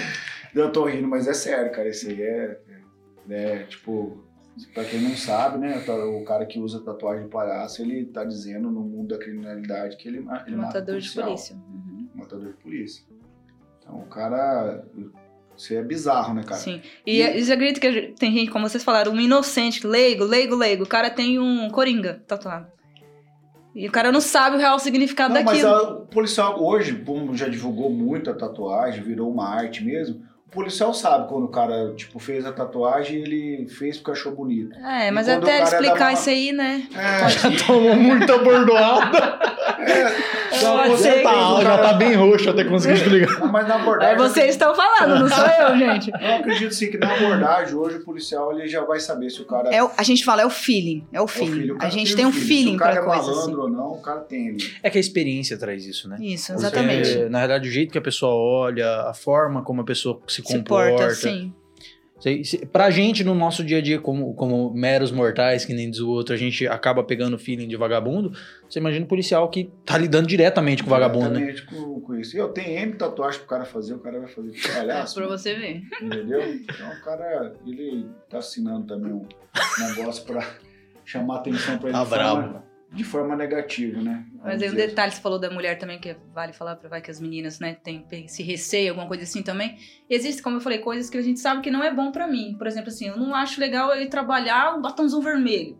Eu 0.54 0.70
tô 0.72 0.84
rindo, 0.86 1.06
mas 1.08 1.26
é 1.28 1.34
sério, 1.34 1.70
cara. 1.72 1.88
Esse 1.88 2.08
aí 2.10 2.22
é, 2.22 2.58
é, 3.28 3.58
tipo, 3.64 4.24
pra 4.72 4.84
quem 4.84 5.00
não 5.00 5.16
sabe, 5.16 5.58
né? 5.58 5.78
O 5.86 6.24
cara 6.24 6.46
que 6.46 6.58
usa 6.58 6.80
tatuagem 6.80 7.24
de 7.24 7.30
palhaço, 7.30 7.82
ele 7.82 8.06
tá 8.06 8.24
dizendo 8.24 8.70
no 8.70 8.80
mundo 8.80 9.08
da 9.08 9.18
criminalidade 9.18 9.96
que 9.96 10.08
ele, 10.08 10.18
ele 10.18 10.56
mata 10.56 10.78
Matador 10.78 10.98
de 10.98 11.10
polícia. 11.10 11.56
Uhum. 11.56 12.08
Matador 12.14 12.46
de 12.52 12.62
polícia. 12.62 13.04
Então 13.80 13.98
o 14.00 14.06
cara. 14.06 14.84
Isso 15.56 15.72
é 15.72 15.82
bizarro, 15.82 16.34
né, 16.34 16.42
cara? 16.42 16.60
Sim. 16.60 16.82
E, 17.06 17.20
e 17.22 17.42
você 17.44 17.52
acredita 17.52 17.80
que 17.80 18.12
tem 18.18 18.30
gente, 18.30 18.50
como 18.50 18.68
vocês 18.68 18.84
falaram, 18.84 19.12
um 19.12 19.20
inocente, 19.20 19.86
leigo, 19.86 20.22
leigo, 20.22 20.54
leigo. 20.54 20.84
O 20.84 20.88
cara 20.88 21.08
tem 21.08 21.38
um 21.38 21.70
coringa 21.70 22.22
tatuado. 22.26 22.66
E 23.74 23.86
o 23.88 23.90
cara 23.92 24.10
não 24.12 24.20
sabe 24.20 24.56
o 24.56 24.58
real 24.58 24.78
significado 24.78 25.32
Não, 25.34 25.42
mas 25.42 25.62
daquilo. 25.62 25.70
a- 25.74 25.92
o 26.02 26.06
policial 26.06 26.62
hoje, 26.62 26.94
como 27.04 27.34
já 27.36 27.46
divulgou 27.48 27.90
muito 27.90 28.30
a 28.30 28.34
tatuagem, 28.34 29.02
virou 29.02 29.30
uma 29.30 29.48
arte 29.48 29.84
mesmo. 29.84 30.22
O 30.48 30.50
policial 30.56 30.94
sabe 30.94 31.28
quando 31.28 31.44
o 31.44 31.48
cara, 31.48 31.92
tipo, 31.94 32.18
fez 32.18 32.46
a 32.46 32.52
tatuagem 32.52 33.16
ele 33.20 33.66
fez 33.68 33.98
porque 33.98 34.12
achou 34.12 34.32
bonito. 34.34 34.74
É, 34.78 35.10
mas 35.10 35.28
até 35.28 35.58
cara 35.58 35.64
explicar 35.64 36.04
uma- 36.06 36.12
isso 36.12 36.30
aí, 36.30 36.52
né? 36.52 36.86
É, 36.94 37.28
Já 37.28 37.50
tomou 37.66 37.94
muita 37.96 38.38
bordoada. 38.38 39.38
Já, 40.52 40.72
Pode 40.72 40.90
você 40.90 41.22
tá, 41.22 41.60
já 41.62 41.78
tá 41.78 41.92
bem 41.94 42.14
roxo 42.14 42.48
até 42.48 42.64
conseguir 42.64 42.94
explicar. 42.94 43.40
não, 43.40 43.48
mas 43.52 43.68
na 43.68 43.74
abordagem. 43.74 44.12
Aí 44.14 44.18
vocês 44.18 44.50
estão 44.50 44.74
falando, 44.74 45.20
não 45.20 45.28
sou 45.28 45.44
eu, 45.46 45.76
gente. 45.78 46.10
Eu 46.10 46.34
acredito 46.36 46.74
sim 46.74 46.90
que 46.90 46.96
na 46.96 47.12
abordagem, 47.14 47.74
hoje 47.74 47.96
o 47.98 48.04
policial 48.04 48.52
ele 48.52 48.66
já 48.68 48.82
vai 48.84 48.98
saber 49.00 49.28
se 49.30 49.42
o 49.42 49.44
cara 49.44 49.68
É 49.74 49.82
o- 49.82 49.90
a 49.96 50.02
gente 50.02 50.24
fala, 50.24 50.42
é 50.42 50.46
o 50.46 50.50
feeling. 50.50 51.06
É 51.12 51.18
o 51.18 51.22
é 51.22 51.24
o 51.24 51.28
feeling. 51.28 51.52
filho. 51.60 51.74
O 51.76 51.84
a 51.84 51.88
gente 51.90 52.16
tem 52.16 52.24
um 52.24 52.32
filho. 52.32 52.46
feeling 52.46 52.70
Se 52.70 52.76
o 52.76 52.78
cara 52.78 52.92
pra 52.92 53.02
é 53.02 53.04
coisa. 53.16 53.30
malandro 53.32 53.42
Assim. 53.52 53.60
ou 53.60 53.68
não, 53.70 53.92
o 53.92 54.00
cara 54.00 54.20
tem 54.20 54.48
ali. 54.50 54.72
É 54.82 54.88
que 54.88 54.96
a 54.96 55.00
experiência 55.00 55.58
traz 55.58 55.84
isso, 55.84 56.08
né? 56.08 56.16
Isso, 56.20 56.52
Porque, 56.52 56.66
exatamente. 56.66 57.16
na 57.28 57.40
verdade, 57.40 57.68
o 57.68 57.72
jeito 57.72 57.92
que 57.92 57.98
a 57.98 58.02
pessoa 58.02 58.32
olha, 58.34 59.02
a 59.02 59.12
forma 59.14 59.62
como 59.62 59.82
a 59.82 59.84
pessoa 59.84 60.20
se 60.26 60.42
Se 60.46 60.58
comporta. 60.58 60.96
porta, 60.96 61.14
sim. 61.14 61.52
Se- 62.18 62.64
Pra 62.72 62.90
gente, 62.90 63.22
no 63.22 63.34
nosso 63.34 63.62
dia 63.62 63.76
a 63.76 63.80
dia, 63.82 64.00
como, 64.00 64.32
como 64.34 64.72
meros 64.72 65.12
mortais, 65.12 65.66
que 65.66 65.74
nem 65.74 65.90
diz 65.90 66.00
o 66.00 66.08
outro, 66.08 66.34
a 66.34 66.38
gente 66.38 66.66
acaba 66.66 67.04
pegando 67.04 67.38
feeling 67.38 67.68
de 67.68 67.76
vagabundo. 67.76 68.32
Você 68.68 68.78
imagina 68.78 69.04
um 69.04 69.08
policial 69.08 69.48
que 69.50 69.70
tá 69.84 69.98
lidando 69.98 70.26
diretamente 70.26 70.82
com 70.82 70.88
o 70.88 70.90
vagabundo, 70.90 71.28
né? 71.30 71.50
Exatamente 71.50 71.66
com, 71.66 72.00
com 72.00 72.14
isso. 72.14 72.36
Eu 72.36 72.48
tenho 72.48 72.70
M 72.78 72.94
tatuagem 72.94 73.40
pro 73.40 73.48
cara 73.48 73.64
fazer, 73.66 73.92
o 73.94 73.98
cara 73.98 74.18
vai 74.18 74.28
fazer 74.28 74.50
de 74.50 74.66
palhaço. 74.66 75.14
Pra 75.20 75.26
você 75.28 75.54
ver. 75.54 75.82
Entendeu? 76.00 76.40
Então 76.54 76.88
o 76.90 77.04
cara, 77.04 77.52
ele 77.66 78.06
tá 78.30 78.38
assinando 78.38 78.86
também 78.86 79.12
um 79.12 79.26
negócio 79.86 80.24
pra 80.24 80.48
chamar 81.04 81.36
atenção 81.36 81.76
pra 81.78 81.90
ele 81.90 81.98
Tá 81.98 82.06
forma, 82.06 82.24
bravo. 82.42 82.65
De 82.92 83.04
forma 83.04 83.36
negativa, 83.36 84.00
né? 84.00 84.24
Mas 84.42 84.62
aí 84.62 84.70
um 84.70 84.74
detalhe, 84.74 85.12
você 85.12 85.20
falou 85.20 85.38
da 85.38 85.50
mulher 85.50 85.78
também, 85.78 85.98
que 85.98 86.16
vale 86.32 86.52
falar 86.52 86.76
pra 86.76 86.88
vai 86.88 87.02
que 87.02 87.10
as 87.10 87.20
meninas, 87.20 87.58
né, 87.58 87.74
tem 87.74 88.06
esse 88.24 88.42
receio, 88.42 88.90
alguma 88.90 89.08
coisa 89.08 89.24
assim 89.24 89.42
também. 89.42 89.76
Existe, 90.08 90.40
como 90.40 90.56
eu 90.56 90.60
falei, 90.60 90.78
coisas 90.78 91.10
que 91.10 91.18
a 91.18 91.22
gente 91.22 91.40
sabe 91.40 91.62
que 91.62 91.70
não 91.70 91.82
é 91.82 91.92
bom 91.92 92.12
pra 92.12 92.26
mim. 92.26 92.54
Por 92.56 92.66
exemplo, 92.66 92.88
assim, 92.88 93.08
eu 93.08 93.16
não 93.16 93.34
acho 93.34 93.60
legal 93.60 93.92
eu 93.92 94.02
ir 94.02 94.08
trabalhar 94.08 94.76
um 94.76 94.80
batomzão 94.80 95.20
vermelho. 95.20 95.78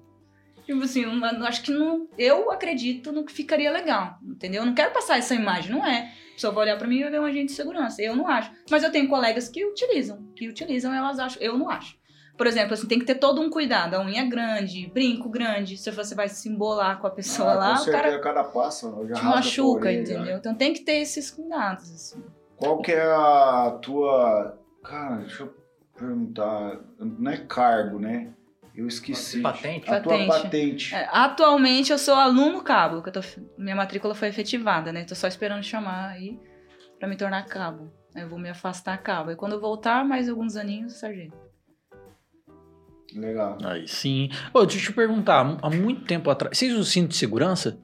Tipo 0.67 0.83
assim, 0.83 1.05
eu 1.05 1.47
acho 1.47 1.63
que 1.63 1.71
não. 1.71 2.09
Eu 2.19 2.51
acredito 2.51 3.13
no 3.13 3.25
que 3.25 3.33
ficaria 3.33 3.71
legal, 3.71 4.19
entendeu? 4.23 4.63
Eu 4.63 4.67
não 4.67 4.75
quero 4.75 4.93
passar 4.93 5.17
essa 5.17 5.33
imagem, 5.33 5.71
não 5.71 5.87
é. 5.87 6.13
A 6.31 6.33
pessoa 6.35 6.53
vai 6.53 6.65
olhar 6.65 6.77
pra 6.77 6.89
mim 6.89 6.99
e 6.99 7.03
vai 7.03 7.13
ver 7.13 7.21
um 7.21 7.25
agente 7.25 7.47
de 7.47 7.53
segurança. 7.53 8.03
Eu 8.03 8.17
não 8.17 8.27
acho. 8.27 8.51
Mas 8.69 8.83
eu 8.83 8.91
tenho 8.91 9.09
colegas 9.09 9.49
que 9.49 9.65
utilizam, 9.65 10.27
que 10.35 10.49
utilizam, 10.49 10.93
elas 10.93 11.21
acham. 11.21 11.41
Eu 11.41 11.57
não 11.57 11.71
acho. 11.71 11.97
Por 12.37 12.47
exemplo, 12.47 12.75
assim, 12.75 12.87
tem 12.87 12.99
que 12.99 13.05
ter 13.07 13.15
todo 13.15 13.41
um 13.41 13.49
cuidado. 13.49 13.95
A 13.95 14.01
unha 14.05 14.25
grande, 14.29 14.87
brinco 14.93 15.29
grande. 15.29 15.77
Se 15.79 15.91
você 15.91 16.15
vai 16.15 16.29
se 16.29 16.49
embolar 16.49 16.99
com 17.01 17.07
a 17.07 17.11
pessoa 17.11 17.53
Ah, 17.53 17.55
lá, 17.55 17.77
com 17.79 17.89
o 17.89 17.93
cara 17.93 18.19
cada 18.19 18.45
passo 18.45 19.07
já 19.09 19.15
te 19.15 19.25
machuca, 19.25 19.87
orelha, 19.87 20.01
entendeu? 20.03 20.25
né? 20.25 20.37
Então 20.37 20.55
tem 20.55 20.73
que 20.75 20.81
ter 20.81 20.97
esses 20.97 21.31
cuidados, 21.31 21.91
assim. 21.93 22.23
Qual 22.57 22.81
que 22.83 22.93
é 22.93 23.03
a 23.03 23.79
tua. 23.81 24.59
Cara, 24.85 25.17
deixa 25.17 25.45
eu 25.45 25.55
perguntar. 25.97 26.79
Não 26.99 27.31
é 27.31 27.39
cargo, 27.39 27.99
né? 27.99 28.33
Eu 28.75 28.87
esqueci. 28.87 29.41
Patente? 29.41 29.91
A 29.91 30.01
tua 30.01 30.13
Patente. 30.13 30.43
patente. 30.43 30.95
É, 30.95 31.09
atualmente 31.11 31.91
eu 31.93 31.99
sou 31.99 32.15
aluno 32.15 32.63
cabo, 32.63 33.01
que 33.03 33.09
eu 33.09 33.13
tô, 33.15 33.21
minha 33.57 33.75
matrícula 33.75 34.15
foi 34.15 34.29
efetivada, 34.29 34.93
né? 34.93 35.05
Tô 35.05 35.15
só 35.15 35.27
esperando 35.27 35.63
chamar 35.63 36.11
aí 36.11 36.39
pra 36.99 37.09
me 37.09 37.17
tornar 37.17 37.47
cabo. 37.47 37.91
Aí 38.15 38.23
Eu 38.23 38.29
vou 38.29 38.39
me 38.39 38.51
afastar 38.51 38.99
cabo. 38.99 39.31
E 39.31 39.37
quando 39.37 39.53
eu 39.53 39.61
voltar, 39.61 40.05
mais 40.05 40.29
alguns 40.29 40.57
aninhos, 40.57 40.95
sargento. 40.99 41.46
Legal. 43.17 43.57
Aí 43.65 43.89
sim. 43.89 44.29
Ô, 44.53 44.65
deixa 44.67 44.79
eu 44.79 44.91
te 44.91 44.93
perguntar, 44.93 45.57
há 45.63 45.71
muito 45.71 46.03
tempo 46.05 46.29
atrás. 46.31 46.57
Vocês 46.57 46.73
usam 46.73 46.85
cinto 46.85 47.09
de 47.11 47.17
segurança? 47.17 47.79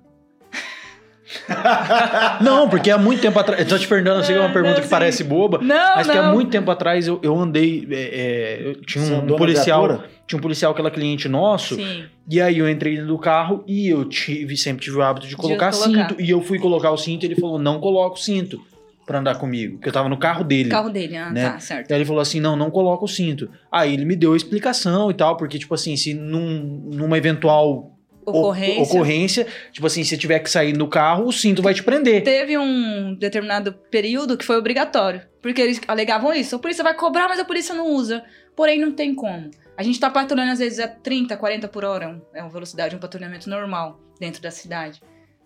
não, 2.43 2.69
porque 2.69 2.91
há 2.91 2.99
muito 2.99 3.21
tempo 3.23 3.39
atrás. 3.39 3.61
Eu 3.63 3.67
tô 3.69 3.79
te 3.79 3.89
perguntando, 3.89 4.21
eu 4.21 4.25
sei 4.25 4.35
que 4.35 4.41
é 4.41 4.45
uma 4.45 4.51
É, 4.51 4.53
pergunta 4.53 4.75
não, 4.75 4.83
que 4.83 4.89
parece 4.89 5.25
boba. 5.25 5.59
Não, 5.59 5.97
Mas 5.97 6.07
não. 6.07 6.15
que 6.15 6.21
há 6.21 6.33
muito 6.33 6.51
tempo 6.51 6.71
atrás 6.71 7.07
eu, 7.07 7.19
eu 7.23 7.39
andei. 7.39 7.87
é, 7.91 7.95
é, 7.97 8.67
eu 8.69 8.75
tinha 8.83 9.05
um 9.05 9.25
na 9.25 9.37
policial. 9.37 10.05
Tinha 10.27 10.39
um 10.39 10.43
policial 10.43 10.75
que 10.75 10.81
era 10.81 10.91
cliente 10.91 11.29
nosso. 11.29 11.77
Sim. 11.77 12.05
E 12.29 12.41
aí 12.41 12.59
eu 12.59 12.69
entrei 12.69 12.95
dentro 12.95 13.09
do 13.09 13.19
carro 13.19 13.65
e 13.67 13.89
eu 13.89 14.05
tive, 14.05 14.57
sempre 14.57 14.85
tive 14.85 14.97
o 14.99 15.03
hábito 15.03 15.27
de 15.27 15.37
colocar 15.37 15.71
colocar. 15.73 16.09
cinto. 16.09 16.21
E 16.21 16.31
eu 16.31 16.41
fui 16.43 16.59
colocar 16.59 16.91
o 16.91 16.97
cinto 16.97 17.25
e 17.25 17.27
ele 17.29 17.37
falou: 17.37 17.59
não 17.59 17.81
coloca 17.81 18.15
o 18.15 18.19
cinto 18.19 18.61
pra 19.07 19.19
andar 19.19 19.37
comigo. 19.37 19.75
Porque 19.77 19.89
eu 19.89 19.93
tava 19.93 20.09
no 20.09 20.19
carro 20.19 20.45
dele. 20.45 20.71
Carro 20.71 20.91
dele, 20.91 21.17
ah, 21.17 21.31
Né? 21.31 21.51
tá, 21.51 21.59
certo. 21.59 21.91
Aí 21.93 21.99
ele 21.99 22.05
falou 22.05 22.21
assim: 22.21 22.41
não, 22.41 22.57
não 22.57 22.71
coloca 22.71 23.05
o 23.05 23.09
cinto. 23.09 23.51
Aí 23.71 23.93
ele 23.93 24.05
me 24.05 24.17
deu 24.17 24.33
a 24.33 24.37
explicação 24.37 25.11
e 25.11 25.15
tal, 25.15 25.37
porque, 25.37 25.59
tipo 25.59 25.75
assim, 25.75 25.97
se 25.97 26.15
num, 26.15 26.89
numa 26.93 27.19
eventual 27.19 27.97
Ocorrência. 28.25 28.83
ocorrência, 28.83 29.47
tipo 29.73 29.87
assim, 29.87 30.05
se 30.05 30.17
tiver 30.17 30.39
que 30.39 30.49
sair 30.49 30.73
do 30.73 30.87
carro, 30.87 31.27
o 31.27 31.33
cinto 31.33 31.61
vai 31.61 31.75
te 31.75 31.83
prender. 31.83 32.23
Teve 32.23 32.57
um 32.57 33.15
determinado 33.15 33.73
período 33.91 34.37
que 34.37 34.45
foi 34.45 34.57
obrigatório. 34.57 35.23
Porque 35.41 35.61
eles 35.61 35.81
alegavam 35.89 36.33
isso. 36.33 36.55
A 36.55 36.59
polícia 36.59 36.85
vai 36.85 36.95
cobrar, 36.95 37.29
mas 37.29 37.41
a 37.41 37.45
polícia 37.45 37.75
não 37.75 37.89
usa. 37.89 38.23
Porém, 38.55 38.79
não 38.81 38.93
tem 38.93 39.13
como. 39.15 39.51
A 39.77 39.83
gente 39.83 39.99
tá 39.99 40.09
patrulhando 40.09 40.53
às 40.53 40.59
vezes 40.61 40.79
a 40.79 40.87
30, 40.87 41.37
40 41.37 41.67
por 41.67 41.85
hora. 41.85 42.23
É 42.33 42.41
uma 42.43 42.51
velocidade, 42.51 42.95
um 42.95 43.01
patrulhamento 43.01 43.51
normal 43.51 43.99
dentro 44.21 44.41
da 44.41 44.53
cidade. 44.53 45.03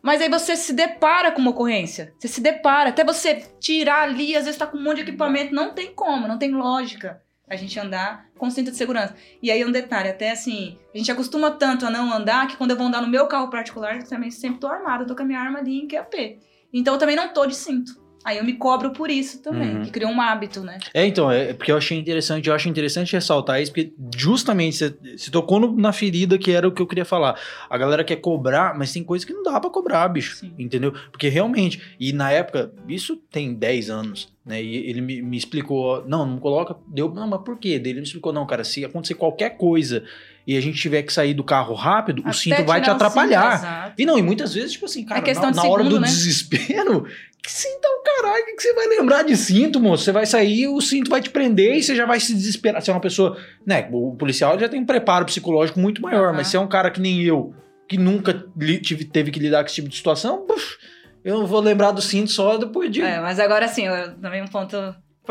Mas 0.07 0.23
aí 0.23 0.29
você 0.29 0.55
se 0.55 0.73
depara 0.73 1.33
com 1.33 1.41
uma 1.41 1.51
ocorrência. 1.51 2.15
Você 2.17 2.29
se 2.29 2.41
depara. 2.41 2.91
Até 2.91 3.03
você 3.03 3.43
tirar 3.59 4.03
ali, 4.03 4.37
às 4.37 4.45
vezes 4.45 4.57
tá 4.57 4.65
com 4.65 4.77
um 4.77 4.83
monte 4.85 4.99
de 4.99 5.03
equipamento. 5.03 5.53
Não 5.53 5.75
tem 5.75 5.93
como, 5.93 6.29
não 6.29 6.39
tem 6.39 6.53
lógica 6.53 7.21
a 7.49 7.57
gente 7.57 7.77
andar 7.81 8.25
com 8.39 8.49
cinto 8.49 8.71
de 8.71 8.77
segurança. 8.77 9.17
E 9.43 9.51
aí 9.51 9.65
um 9.65 9.73
detalhe, 9.73 10.09
até 10.09 10.31
assim, 10.31 10.79
a 10.95 10.99
gente 10.99 11.11
acostuma 11.11 11.51
tanto 11.51 11.85
a 11.85 11.91
não 11.91 12.13
andar 12.13 12.47
que 12.47 12.57
quando 12.57 12.71
eu 12.71 12.77
vou 12.77 12.87
andar 12.87 13.03
no 13.03 13.09
meu 13.09 13.27
carro 13.27 13.51
particular, 13.51 13.97
eu 13.97 14.09
também 14.09 14.31
sempre 14.31 14.61
tô 14.61 14.69
armada, 14.69 15.05
tô 15.05 15.17
com 15.17 15.23
a 15.23 15.27
minha 15.27 15.41
arma 15.41 15.59
ali 15.59 15.77
em 15.77 15.89
QAP. 15.89 16.39
Então 16.73 16.95
eu 16.95 17.01
também 17.01 17.17
não 17.17 17.33
tô 17.33 17.45
de 17.45 17.57
cinto. 17.57 18.06
Aí 18.27 18.39
eu 18.39 18.45
me 18.45 18.55
cobro 18.55 18.91
por 18.91 19.09
isso 19.09 19.41
também, 19.41 19.77
Uhum. 19.77 19.83
que 19.83 19.91
criou 19.93 20.11
um 20.11 20.21
hábito, 20.21 20.61
né? 20.61 20.79
É, 20.93 21.07
então, 21.07 21.31
é 21.31 21.55
porque 21.55 21.71
eu 21.71 21.77
achei 21.77 21.97
interessante, 21.97 22.49
eu 22.49 22.55
acho 22.55 22.69
interessante 22.69 23.13
ressaltar 23.13 23.63
isso, 23.63 23.71
porque 23.73 23.93
justamente 24.17 24.77
você, 24.77 24.97
você 25.17 25.31
tocou 25.31 25.61
no- 25.61 25.77
na 25.77 25.93
ferida 25.93 26.37
que 26.37 26.51
era 26.51 26.67
o 26.67 26.73
que 26.73 26.83
eu 26.83 26.87
queria 26.89 27.05
falar. 27.05 27.39
A 27.71 27.79
galera 27.79 28.03
quer 28.03 28.17
cobrar, 28.17 28.77
mas 28.77 28.93
tem 28.93 29.05
coisa 29.05 29.25
que 29.25 29.33
não 29.33 29.45
dá 29.45 29.61
pra 29.61 29.71
cobrar, 29.71 30.09
bicho. 30.09 30.35
Sim. 30.37 30.53
Entendeu? 30.59 30.93
Porque 31.13 31.29
realmente, 31.29 31.81
e 32.01 32.13
na 32.13 32.33
época, 32.33 32.73
isso 32.89 33.17
tem 33.31 33.55
10 33.55 33.89
anos, 33.89 34.29
né? 34.45 34.61
E 34.61 34.75
ele 34.91 35.01
me, 35.01 35.23
me 35.23 35.37
explicou, 35.37 36.05
não, 36.09 36.27
não 36.27 36.39
coloca, 36.39 36.77
deu, 36.89 37.09
não, 37.15 37.29
mas 37.29 37.43
por 37.43 37.57
quê? 37.59 37.69
Ele 37.85 37.95
me 37.95 38.03
explicou, 38.03 38.33
não, 38.33 38.45
cara, 38.45 38.65
se 38.65 38.85
acontecer 38.85 39.15
qualquer 39.15 39.51
coisa 39.57 40.03
e 40.47 40.57
a 40.57 40.61
gente 40.61 40.79
tiver 40.81 41.03
que 41.03 41.13
sair 41.13 41.35
do 41.35 41.43
carro 41.43 41.75
rápido, 41.75 42.21
o 42.21 42.29
Até 42.29 42.33
cinto 42.39 42.65
vai 42.65 42.81
te 42.81 42.85
o 42.85 42.93
cinto, 42.93 42.95
atrapalhar. 42.97 43.55
exato. 43.55 43.95
E 43.99 44.07
não, 44.07 44.19
e 44.19 44.23
muitas 44.23 44.55
vezes, 44.55 44.73
tipo 44.73 44.85
assim, 44.87 45.05
cara, 45.05 45.29
É 45.29 45.35
na, 45.35 45.51
na 45.51 45.63
hora 45.65 45.83
segundo, 45.83 45.89
do 45.97 46.01
né? 46.01 46.07
desespero, 46.07 47.05
que 47.43 47.51
cinto 47.53 47.81
é 47.85 47.89
o 47.89 48.03
caralho, 48.03 48.43
o 48.43 48.57
que 48.57 48.63
você 48.63 48.73
vai 48.75 48.87
lembrar 48.87 49.23
de 49.23 49.37
cinto, 49.37 49.81
moço? 49.81 50.05
Você 50.05 50.13
vai 50.13 50.25
sair, 50.27 50.69
o 50.69 50.81
cinto 50.81 51.11
vai 51.11 51.21
te 51.21 51.31
prender 51.31 51.75
e 51.77 51.83
você 51.83 51.95
já 51.97 52.07
vai 52.07 52.21
se 52.21 52.33
desesperar. 52.35 52.81
Você 52.83 52.91
é 52.91 52.95
uma 52.95 53.01
pessoa, 53.01 53.37
né, 53.67 53.89
o 53.93 54.15
policial 54.17 54.59
já 54.59 54.69
tem 54.69 54.81
um 54.81 54.87
preparo 54.87 55.25
psicológico 55.25 55.79
muito 55.81 56.01
maior, 56.03 56.29
Aham. 56.29 56.37
mas 56.37 56.47
se 56.49 56.57
é 56.57 56.61
um 56.61 56.69
cara 56.69 56.91
que 56.91 57.01
nem 57.01 57.23
eu, 57.23 57.53
que 57.89 57.97
nunca 57.99 58.45
li- 58.57 58.81
tive- 58.81 59.05
teve 59.05 59.31
que 59.31 59.39
lidar 59.41 59.61
com 59.63 59.67
esse 59.67 59.77
tipo 59.77 59.89
de 59.89 59.97
situação, 59.97 60.47
puf, 60.47 60.77
eu 61.25 61.45
vou 61.47 61.61
lembrar 61.61 61.91
do 61.91 62.01
cinto 62.03 62.31
só 62.31 62.57
depois 62.57 62.91
de... 62.91 63.01
É, 63.03 63.21
mas 63.21 63.41
agora 63.41 63.67
sim, 63.69 63.85
também 64.23 64.43
um 64.43 64.47
ponto 64.49 64.77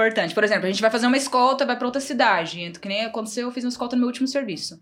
importante. 0.04 0.34
Por 0.36 0.44
exemplo, 0.44 0.66
a 0.66 0.70
gente 0.70 0.82
vai 0.82 0.92
fazer 0.92 1.08
uma 1.08 1.18
escolta, 1.18 1.66
vai 1.66 1.78
pra 1.78 1.88
outra 1.88 2.02
cidade. 2.02 2.62
Então, 2.62 2.82
Que 2.82 2.88
nem 2.88 3.06
aconteceu, 3.06 3.48
eu 3.48 3.52
fiz 3.52 3.64
uma 3.64 3.70
escolta 3.70 3.96
no 3.96 4.02
meu 4.02 4.08
último 4.08 4.28
serviço. 4.28 4.82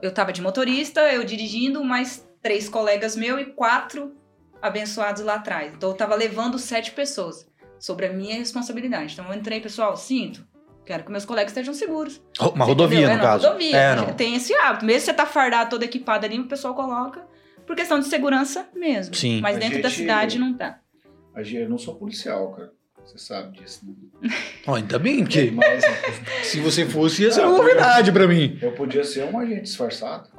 Eu 0.00 0.12
tava 0.14 0.32
de 0.32 0.40
motorista, 0.40 1.00
eu 1.12 1.24
dirigindo, 1.24 1.84
mais 1.84 2.26
três 2.40 2.68
colegas 2.68 3.16
meus 3.16 3.40
e 3.40 3.44
quatro 3.46 4.14
abençoados 4.62 5.22
lá 5.22 5.34
atrás. 5.34 5.72
Então 5.76 5.90
eu 5.90 5.96
tava 5.96 6.14
levando 6.14 6.58
sete 6.58 6.92
pessoas 6.92 7.46
sobre 7.78 8.06
a 8.06 8.12
minha 8.12 8.36
responsabilidade. 8.36 9.12
Então 9.12 9.26
eu 9.28 9.34
entrei, 9.34 9.60
pessoal, 9.60 9.96
sinto. 9.96 10.46
Quero 10.86 11.04
que 11.04 11.10
meus 11.10 11.24
colegas 11.24 11.50
estejam 11.50 11.72
seguros. 11.74 12.22
Uma 12.38 12.64
Você 12.64 12.70
rodovia, 12.70 12.98
entendeu? 12.98 13.16
no 13.16 13.22
é, 13.22 13.26
caso. 13.26 13.46
Rodovia. 13.46 13.76
É, 13.76 13.96
não. 13.96 14.12
Tem 14.14 14.34
esse 14.36 14.54
hábito. 14.54 14.84
Mesmo 14.84 15.00
se 15.00 15.06
você 15.06 15.14
tá 15.14 15.24
fardado, 15.26 15.70
todo 15.70 15.82
equipado 15.82 16.26
ali, 16.26 16.38
o 16.38 16.46
pessoal 16.46 16.74
coloca 16.74 17.26
por 17.66 17.74
questão 17.74 17.98
de 17.98 18.06
segurança 18.06 18.68
mesmo. 18.74 19.14
Sim. 19.14 19.40
Mas 19.40 19.56
A 19.56 19.60
dentro 19.60 19.82
da 19.82 19.88
gente- 19.88 19.98
cidade 19.98 20.38
não 20.38 20.54
tá. 20.54 20.78
A 21.34 21.42
gente- 21.42 21.62
Eu 21.62 21.68
não 21.70 21.78
sou 21.78 21.94
policial, 21.96 22.52
cara. 22.52 22.70
Você 23.04 23.18
sabe 23.18 23.58
disso, 23.58 23.80
né? 24.22 24.30
Ó, 24.66 24.74
ainda 24.76 24.98
bem, 24.98 25.22
porque 25.24 25.50
Mas 25.50 25.84
se 26.42 26.58
você 26.60 26.86
fosse, 26.86 27.22
ia 27.24 27.30
ser 27.30 27.42
Ah, 27.42 27.48
uma 27.48 27.58
novidade 27.58 28.10
pra 28.10 28.26
mim. 28.26 28.58
eu 28.62 28.72
podia 28.72 29.04
ser 29.04 29.24
um 29.24 29.38
agente 29.38 29.62
disfarçado. 29.62 30.28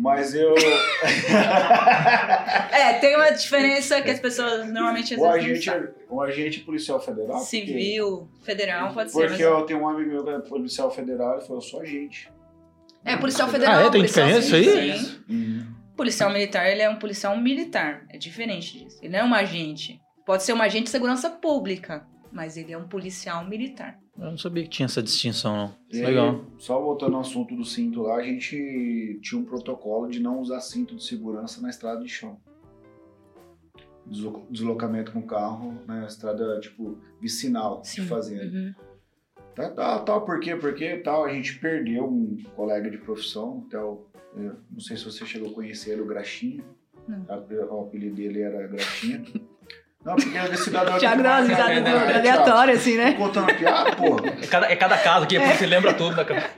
Mas 0.00 0.32
eu. 0.32 0.54
É, 2.72 2.92
tem 3.00 3.16
uma 3.16 3.30
diferença 3.30 4.00
que 4.00 4.10
as 4.10 4.20
pessoas 4.20 4.64
normalmente 4.70 5.14
às 5.14 5.20
o, 5.20 5.26
agente, 5.26 5.64
sabem. 5.64 5.88
o 6.08 6.22
agente 6.22 6.60
policial 6.60 7.00
federal. 7.00 7.38
porque- 7.38 7.46
Civil, 7.46 8.28
federal, 8.42 8.94
pode 8.94 9.10
ser. 9.10 9.18
Porque 9.26 9.42
mas- 9.44 9.58
eu 9.58 9.62
tenho 9.62 9.80
um 9.82 9.88
amigo 9.88 10.08
meu 10.10 10.22
que 10.24 10.30
é 10.30 10.38
policial 10.38 10.88
federal, 10.90 11.32
ele 11.32 11.40
falou, 11.40 11.56
eu 11.56 11.60
sou 11.62 11.80
agente. 11.80 12.30
É, 13.04 13.16
policial 13.16 13.48
federal. 13.48 13.84
Ah, 13.84 13.86
é? 13.86 13.90
Tem 13.90 14.04
diferença 14.04 14.54
aí? 14.56 14.98
sim. 14.98 15.66
Policial 15.98 16.32
militar, 16.32 16.70
ele 16.70 16.80
é 16.80 16.88
um 16.88 16.98
policial 16.98 17.36
militar. 17.36 18.06
É 18.08 18.16
diferente 18.16 18.78
disso. 18.78 18.98
Ele 19.02 19.12
não 19.12 19.18
é 19.18 19.24
um 19.24 19.34
agente. 19.34 20.00
Pode 20.24 20.44
ser 20.44 20.52
um 20.54 20.62
agente 20.62 20.84
de 20.84 20.90
segurança 20.90 21.28
pública, 21.28 22.06
mas 22.32 22.56
ele 22.56 22.72
é 22.72 22.78
um 22.78 22.86
policial 22.88 23.44
militar. 23.46 23.98
Eu 24.16 24.30
não 24.30 24.38
sabia 24.38 24.62
que 24.62 24.68
tinha 24.70 24.86
essa 24.86 25.02
distinção, 25.02 25.56
não. 25.56 25.74
E 25.92 25.98
aí, 25.98 26.06
Legal. 26.06 26.44
Só 26.56 26.80
voltando 26.80 27.14
ao 27.16 27.20
assunto 27.22 27.54
do 27.56 27.64
cinto 27.64 28.02
lá, 28.02 28.16
a 28.16 28.22
gente 28.22 29.18
tinha 29.22 29.40
um 29.40 29.44
protocolo 29.44 30.08
de 30.08 30.20
não 30.20 30.38
usar 30.40 30.60
cinto 30.60 30.94
de 30.96 31.04
segurança 31.04 31.60
na 31.60 31.68
estrada 31.68 32.00
de 32.02 32.08
chão. 32.08 32.40
Deslo- 34.06 34.46
Deslocamento 34.50 35.12
com 35.12 35.22
carro 35.22 35.82
na 35.86 36.06
estrada, 36.06 36.58
tipo, 36.60 36.98
vicinal 37.20 37.82
de 37.82 38.02
fazenda. 38.02 38.44
Uhum. 38.44 38.72
Tá, 39.54 39.70
tá, 39.70 39.98
tal, 40.00 40.24
por 40.24 40.38
quê? 40.40 40.54
Porque 40.54 40.98
tal, 40.98 41.24
a 41.24 41.32
gente 41.32 41.58
perdeu 41.58 42.04
um 42.06 42.36
colega 42.54 42.88
de 42.90 42.98
profissão, 42.98 43.64
até 43.66 43.78
o, 43.80 44.06
eu 44.38 44.56
não 44.72 44.80
sei 44.80 44.96
se 44.96 45.04
você 45.04 45.24
chegou 45.26 45.50
a 45.50 45.54
conhecer 45.54 45.90
ele, 45.92 46.02
o 46.02 46.06
Graxinha. 46.06 46.64
Não. 47.06 47.24
A- 47.28 47.74
O 47.74 47.82
apelido 47.88 48.16
dele 48.16 48.40
era 48.42 48.66
Graxinha. 48.66 49.22
Não, 50.04 50.14
porque 50.14 50.28
ele 50.28 50.38
é 50.38 50.54
cidadão 50.56 50.94
de 50.94 51.00
Thiago 51.00 51.22
dá 51.24 51.38
umas 51.40 51.48
Marcos, 51.48 51.66
risadas 51.66 51.82
né, 51.82 51.90
Thiago? 52.06 52.18
aleatórias, 52.18 52.78
assim, 52.78 52.96
né? 52.96 53.12
Contando 53.14 53.46
piada, 53.54 53.96
porra. 53.96 54.28
É 54.28 54.46
cada, 54.46 54.66
é 54.72 54.76
cada 54.76 54.96
caso 54.96 55.24
aqui, 55.24 55.36
você 55.38 55.66
lembra 55.66 55.92
tudo 55.92 56.14
da 56.14 56.24
cabeça. 56.24 56.48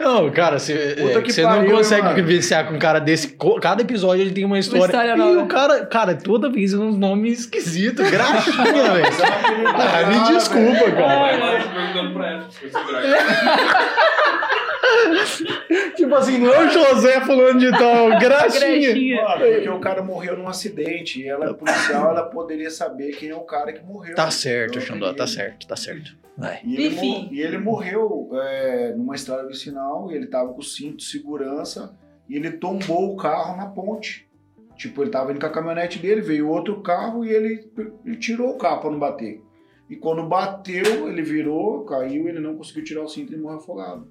Não, 0.00 0.30
cara, 0.32 0.58
você, 0.58 0.96
é, 0.98 1.20
que 1.20 1.30
você 1.32 1.42
pariu, 1.42 1.68
não 1.70 1.76
consegue 1.76 2.02
mano. 2.02 2.14
vivenciar 2.16 2.66
com 2.66 2.74
um 2.74 2.78
cara 2.78 2.98
desse. 2.98 3.36
Cada 3.60 3.82
episódio 3.82 4.22
ele 4.22 4.32
tem 4.32 4.44
uma 4.46 4.58
história. 4.58 4.86
história 4.86 5.12
e 5.12 5.16
nova. 5.16 5.42
o 5.42 5.46
cara, 5.46 5.84
cara, 5.86 6.14
toda 6.16 6.48
vez 6.50 6.72
uns 6.72 6.96
nomes 6.96 7.40
esquisitos, 7.40 8.10
graxinha, 8.10 8.64
velho. 8.64 9.06
É 9.06 9.66
Ah, 9.66 10.06
me 10.08 10.34
desculpa, 10.34 10.90
cara. 10.92 11.36
Lá 11.36 11.52
perguntando 11.74 12.14
pra 12.14 12.30
ela. 12.30 12.48
Tipo 15.96 16.14
assim, 16.14 16.38
não 16.38 16.52
é 16.52 16.66
o 16.66 16.70
José 16.70 17.20
falando 17.20 17.58
de 17.60 17.70
tal, 17.70 18.08
graxinha. 18.18 18.92
Porque 19.38 19.68
o 19.68 19.80
cara 19.80 20.02
morreu 20.02 20.36
num 20.36 20.48
acidente 20.48 21.20
e 21.22 21.28
ela 21.28 21.50
é 21.50 21.54
policial, 21.54 22.10
ela 22.10 22.24
poderia 22.24 22.70
saber 22.70 23.12
quem 23.16 23.30
é 23.30 23.34
o 23.36 23.40
cara 23.42 23.72
que 23.72 23.84
morreu. 23.84 24.14
Tá 24.14 24.30
certo, 24.30 24.78
Eu 24.78 24.82
Xandó, 24.82 25.12
tá 25.12 25.26
certo, 25.26 25.66
tá 25.66 25.76
certo. 25.76 26.16
Vai. 26.36 26.60
E 26.64 26.74
ele, 26.74 26.86
Enfim. 26.88 27.24
mo- 27.26 27.28
e 27.32 27.40
ele 27.42 27.58
morreu 27.58 28.30
é, 28.34 28.94
numa 28.96 29.14
estrada 29.14 29.46
vicinal 29.46 30.10
e 30.10 30.14
ele 30.14 30.26
tava 30.26 30.52
com 30.52 30.60
o 30.60 30.64
cinto 30.64 30.96
de 30.96 31.04
segurança 31.04 31.96
e 32.28 32.36
ele 32.36 32.52
tombou 32.52 33.12
o 33.12 33.16
carro 33.16 33.56
na 33.56 33.66
ponte. 33.66 34.28
Tipo, 34.76 35.02
ele 35.02 35.10
tava 35.10 35.30
indo 35.30 35.38
com 35.38 35.46
a 35.46 35.50
caminhonete 35.50 35.98
dele, 35.98 36.22
veio 36.22 36.48
outro 36.48 36.80
carro 36.82 37.24
e 37.24 37.28
ele, 37.30 37.70
ele 38.04 38.16
tirou 38.16 38.50
o 38.50 38.58
carro 38.58 38.80
pra 38.80 38.90
não 38.90 38.98
bater. 38.98 39.40
E 39.88 39.94
quando 39.96 40.26
bateu, 40.26 41.08
ele 41.08 41.22
virou, 41.22 41.84
caiu, 41.84 42.26
ele 42.26 42.40
não 42.40 42.56
conseguiu 42.56 42.82
tirar 42.82 43.02
o 43.02 43.08
cinto 43.08 43.34
e 43.34 43.36
morreu 43.36 43.58
afogado. 43.58 44.08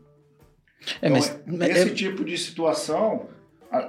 É, 1.01 1.09
mas. 1.09 1.39
Então, 1.47 1.67
esse 1.67 1.93
tipo 1.93 2.23
de 2.23 2.37
situação, 2.37 3.27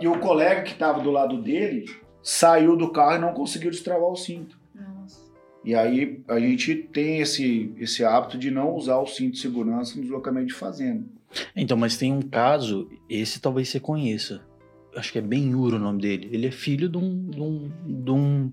e 0.01 0.06
o 0.06 0.19
colega 0.19 0.62
que 0.62 0.73
estava 0.73 1.01
do 1.01 1.10
lado 1.10 1.40
dele 1.40 1.86
saiu 2.23 2.77
do 2.77 2.90
carro 2.90 3.16
e 3.16 3.20
não 3.20 3.32
conseguiu 3.32 3.70
destravar 3.70 4.09
o 4.09 4.16
cinto. 4.16 4.59
Nossa. 4.74 5.20
E 5.64 5.74
aí 5.74 6.20
a 6.28 6.39
gente 6.39 6.74
tem 6.74 7.20
esse, 7.20 7.73
esse 7.78 8.05
hábito 8.05 8.36
de 8.39 8.51
não 8.51 8.74
usar 8.74 8.98
o 8.98 9.06
cinto 9.06 9.32
de 9.32 9.39
segurança 9.39 9.97
no 9.97 10.02
deslocamento 10.02 10.47
de 10.48 10.55
fazenda. 10.55 11.05
Então, 11.56 11.77
mas 11.77 11.97
tem 11.97 12.12
um 12.12 12.23
caso, 12.23 12.90
esse 13.09 13.40
talvez 13.40 13.69
você 13.69 13.81
conheça. 13.81 14.43
Acho 14.94 15.10
que 15.10 15.19
é 15.19 15.23
Benhur 15.23 15.74
o 15.74 15.78
nome 15.78 16.02
dele. 16.02 16.28
Ele 16.31 16.47
é 16.47 16.51
filho 16.51 16.89
de 16.89 16.98
um, 16.98 17.31
de 17.31 17.40
um, 17.40 17.70
de 17.86 18.10
um- 18.10 18.52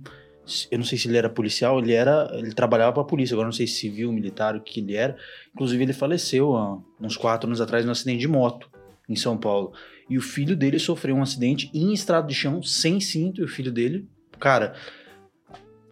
Eu 0.72 0.78
não 0.78 0.86
sei 0.86 0.98
se 0.98 1.08
ele 1.08 1.18
era 1.18 1.30
policial, 1.30 1.80
ele 1.80 1.94
era. 1.94 2.30
Ele 2.34 2.54
trabalhava 2.54 2.94
pra 2.94 3.04
polícia, 3.04 3.34
agora 3.34 3.48
não 3.48 3.54
sei 3.54 3.68
se 3.68 3.76
civil, 3.76 4.12
militar, 4.12 4.56
o 4.56 4.62
que 4.62 4.80
ele 4.80 4.96
era. 4.96 5.16
Inclusive, 5.54 5.84
ele 5.84 5.94
faleceu 5.94 6.56
há 6.56 6.78
uns 7.00 7.18
quatro 7.18 7.48
anos 7.48 7.62
atrás 7.62 7.86
num 7.86 7.92
acidente 7.92 8.20
de 8.20 8.28
moto 8.28 8.70
em 9.08 9.16
São 9.16 9.38
Paulo. 9.38 9.74
E 10.10 10.18
o 10.18 10.22
filho 10.22 10.56
dele 10.56 10.80
sofreu 10.80 11.16
um 11.16 11.22
acidente 11.22 11.70
em 11.74 11.94
estrada 11.94 12.28
de 12.28 12.34
chão, 12.34 12.64
sem 12.64 13.00
cinto, 13.00 13.42
e 13.42 13.44
o 13.44 13.48
filho 13.48 13.72
dele, 13.72 14.08
cara, 14.40 14.74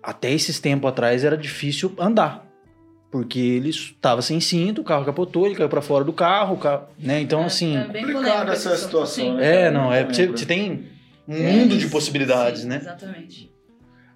até 0.02 0.32
esses 0.32 0.60
tempos 0.60 0.90
atrás 0.90 1.24
era 1.24 1.38
difícil 1.38 1.94
andar. 2.00 2.46
Porque 3.12 3.40
ele 3.40 3.70
estava 3.70 4.22
sem 4.22 4.40
cinto, 4.40 4.82
o 4.82 4.84
carro 4.84 5.06
capotou, 5.06 5.46
ele 5.46 5.56
caiu 5.56 5.70
pra 5.70 5.82
fora 5.82 6.04
do 6.04 6.12
carro, 6.12 6.56
o 6.56 6.58
carro, 6.58 6.88
né? 7.00 7.22
Então, 7.22 7.44
assim. 7.44 7.78
É 7.78 7.88
bem 7.88 8.06
complicado 8.06 8.52
essa 8.52 8.76
situação, 8.76 9.26
sim. 9.26 9.34
né? 9.36 9.68
É, 9.68 9.72
não, 9.72 9.94
é. 9.94 10.04
Você, 10.04 10.28
você 10.28 10.46
tem 10.46 10.86
um 11.28 11.34
É, 11.34 11.52
mundo 11.52 11.78
de 11.78 11.88
possibilidades, 11.88 12.62
sim, 12.62 12.68
né? 12.68 12.78
Exatamente. 12.78 13.57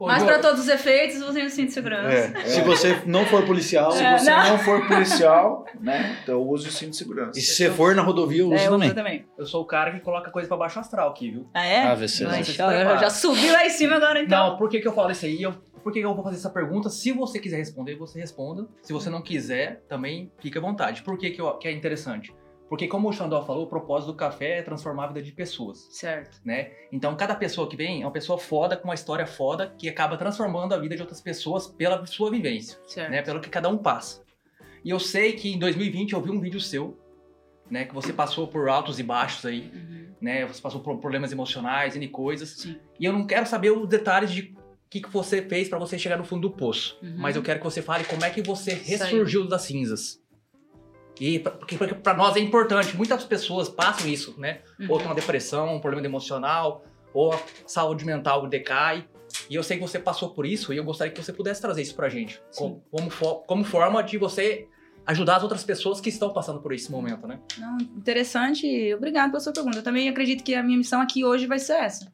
Mas 0.07 0.23
para 0.23 0.39
todos 0.39 0.61
os 0.61 0.67
efeitos, 0.67 1.21
usem 1.21 1.45
o 1.45 1.49
cinto 1.49 1.67
de 1.67 1.73
segurança. 1.73 2.37
É. 2.39 2.45
Se 2.45 2.61
você 2.61 3.01
não 3.05 3.25
for 3.25 3.45
policial, 3.45 3.91
Se 3.91 4.03
É, 4.03 4.17
você 4.17 4.29
não. 4.29 4.49
não 4.49 4.57
for 4.59 4.87
policial, 4.87 5.65
né, 5.79 6.17
então 6.23 6.41
use 6.41 6.67
o 6.67 6.71
cinto 6.71 6.91
de 6.91 6.97
segurança. 6.97 7.37
e 7.37 7.41
se 7.41 7.55
você 7.55 7.69
for 7.69 7.95
na 7.95 8.01
rodovia, 8.01 8.45
usa 8.45 8.55
É, 8.55 8.67
eu 8.67 8.71
também. 8.71 8.87
uso 8.87 8.95
também. 8.95 9.25
Eu 9.37 9.45
sou 9.45 9.61
o 9.61 9.65
cara 9.65 9.91
que 9.91 9.99
coloca 9.99 10.29
coisa 10.31 10.47
pra 10.47 10.57
baixo 10.57 10.79
astral 10.79 11.09
aqui, 11.09 11.31
viu? 11.31 11.47
Ah, 11.53 11.65
é? 11.65 11.81
Ah, 11.83 11.95
Mas, 11.99 12.11
Você 12.11 12.23
eu 12.25 12.29
prepara. 12.29 12.97
já 12.97 13.09
subi 13.09 13.49
lá 13.51 13.65
em 13.65 13.69
cima 13.69 13.95
agora, 13.95 14.21
então. 14.21 14.49
Não, 14.51 14.57
por 14.57 14.69
que, 14.69 14.79
que 14.79 14.87
eu 14.87 14.93
falo 14.93 15.11
isso 15.11 15.25
aí? 15.25 15.41
Eu, 15.41 15.53
por 15.83 15.91
que, 15.91 15.99
que 15.99 16.05
eu 16.05 16.13
vou 16.13 16.23
fazer 16.23 16.37
essa 16.37 16.49
pergunta? 16.49 16.89
Se 16.89 17.11
você 17.11 17.39
quiser 17.39 17.57
responder, 17.57 17.95
você 17.95 18.19
responda. 18.19 18.67
Se 18.83 18.93
você 18.93 19.09
não 19.09 19.21
quiser, 19.21 19.83
também 19.89 20.31
fique 20.39 20.57
à 20.57 20.61
vontade. 20.61 21.01
Por 21.03 21.17
que, 21.17 21.29
que, 21.31 21.41
eu- 21.41 21.53
que 21.57 21.67
é 21.67 21.71
interessante? 21.71 22.33
Porque, 22.71 22.87
como 22.87 23.09
o 23.09 23.11
Xandó 23.11 23.43
falou, 23.45 23.65
o 23.65 23.67
propósito 23.67 24.13
do 24.13 24.17
café 24.17 24.59
é 24.59 24.61
transformar 24.61 25.03
a 25.03 25.07
vida 25.07 25.21
de 25.21 25.33
pessoas. 25.33 25.89
Certo. 25.91 26.39
né? 26.45 26.71
Então, 26.89 27.13
cada 27.17 27.35
pessoa 27.35 27.67
que 27.67 27.75
vem 27.75 28.01
é 28.01 28.05
uma 28.05 28.11
pessoa 28.13 28.39
foda, 28.39 28.77
com 28.77 28.85
uma 28.85 28.93
história 28.93 29.27
foda, 29.27 29.75
que 29.77 29.89
acaba 29.89 30.15
transformando 30.15 30.73
a 30.73 30.77
vida 30.77 30.95
de 30.95 31.01
outras 31.01 31.19
pessoas 31.19 31.67
pela 31.67 32.05
sua 32.05 32.31
vivência, 32.31 32.79
Certo. 32.87 33.11
né? 33.11 33.21
Pelo 33.21 33.41
que 33.41 33.49
cada 33.49 33.67
um 33.67 33.77
passa. 33.77 34.23
E 34.85 34.89
eu 34.89 34.99
sei 35.01 35.33
que 35.33 35.51
em 35.51 35.59
2020 35.59 36.13
eu 36.13 36.21
vi 36.21 36.31
um 36.31 36.39
vídeo 36.39 36.61
seu, 36.61 36.97
né? 37.69 37.83
Que 37.83 37.93
você 37.93 38.13
passou 38.13 38.47
por 38.47 38.69
altos 38.69 38.99
e 38.99 39.03
baixos 39.03 39.45
aí, 39.45 39.69
Uhum. 39.75 40.05
né? 40.21 40.45
Você 40.45 40.61
passou 40.61 40.79
por 40.79 40.97
problemas 40.99 41.33
emocionais 41.33 41.97
e 41.97 42.07
coisas. 42.07 42.51
Sim. 42.51 42.77
E 42.97 43.03
eu 43.03 43.11
não 43.11 43.27
quero 43.27 43.45
saber 43.45 43.71
os 43.71 43.85
detalhes 43.85 44.31
de 44.31 44.55
o 44.55 44.89
que, 44.89 45.01
que 45.01 45.09
você 45.09 45.41
fez 45.41 45.67
pra 45.67 45.77
você 45.77 45.99
chegar 45.99 46.15
no 46.17 46.23
fundo 46.23 46.47
do 46.47 46.55
poço. 46.55 46.97
Uhum. 47.03 47.15
Mas 47.17 47.35
eu 47.35 47.41
quero 47.41 47.59
que 47.59 47.65
você 47.65 47.81
fale 47.81 48.05
como 48.05 48.23
é 48.23 48.29
que 48.29 48.41
você 48.41 48.73
ressurgiu 48.73 49.45
das 49.45 49.63
cinzas. 49.63 50.20
E 51.23 51.37
pra- 51.37 51.51
porque 51.51 51.77
pra 51.77 52.15
nós 52.15 52.35
é 52.35 52.39
importante. 52.39 52.97
Muitas 52.97 53.23
pessoas 53.23 53.69
passam 53.69 54.07
isso, 54.07 54.33
né? 54.39 54.61
Uhum. 54.79 54.87
ou 54.89 54.97
tem 54.97 55.05
uma 55.05 55.13
depressão, 55.13 55.75
um 55.75 55.79
problema 55.79 56.07
emocional, 56.07 56.83
ou 57.13 57.31
a 57.33 57.39
saúde 57.67 58.03
mental 58.05 58.47
decai. 58.47 59.05
E 59.49 59.53
eu 59.55 59.61
sei 59.63 59.77
que 59.77 59.83
você 59.87 59.99
passou 59.99 60.31
por 60.33 60.45
isso 60.47 60.73
e 60.73 60.77
eu 60.77 60.83
gostaria 60.83 61.13
que 61.13 61.23
você 61.23 61.31
pudesse 61.31 61.61
trazer 61.61 61.83
isso 61.83 61.95
pra 61.95 62.09
gente. 62.09 62.41
Como, 62.57 62.83
como, 62.89 63.09
como 63.45 63.63
forma 63.63 64.01
de 64.01 64.17
você 64.17 64.67
ajudar 65.05 65.35
as 65.37 65.43
outras 65.43 65.63
pessoas 65.63 66.01
que 66.01 66.09
estão 66.09 66.31
passando 66.33 66.59
por 66.61 66.73
esse 66.73 66.91
momento, 66.91 67.27
né? 67.27 67.39
Não, 67.57 67.77
interessante. 67.79 68.93
Obrigado 68.93 69.29
pela 69.31 69.39
sua 69.39 69.53
pergunta. 69.53 69.77
Eu 69.79 69.83
também 69.83 70.09
acredito 70.09 70.43
que 70.43 70.53
a 70.55 70.63
minha 70.63 70.77
missão 70.77 71.01
aqui 71.01 71.23
hoje 71.23 71.45
vai 71.47 71.59
ser 71.59 71.73
essa. 71.73 72.11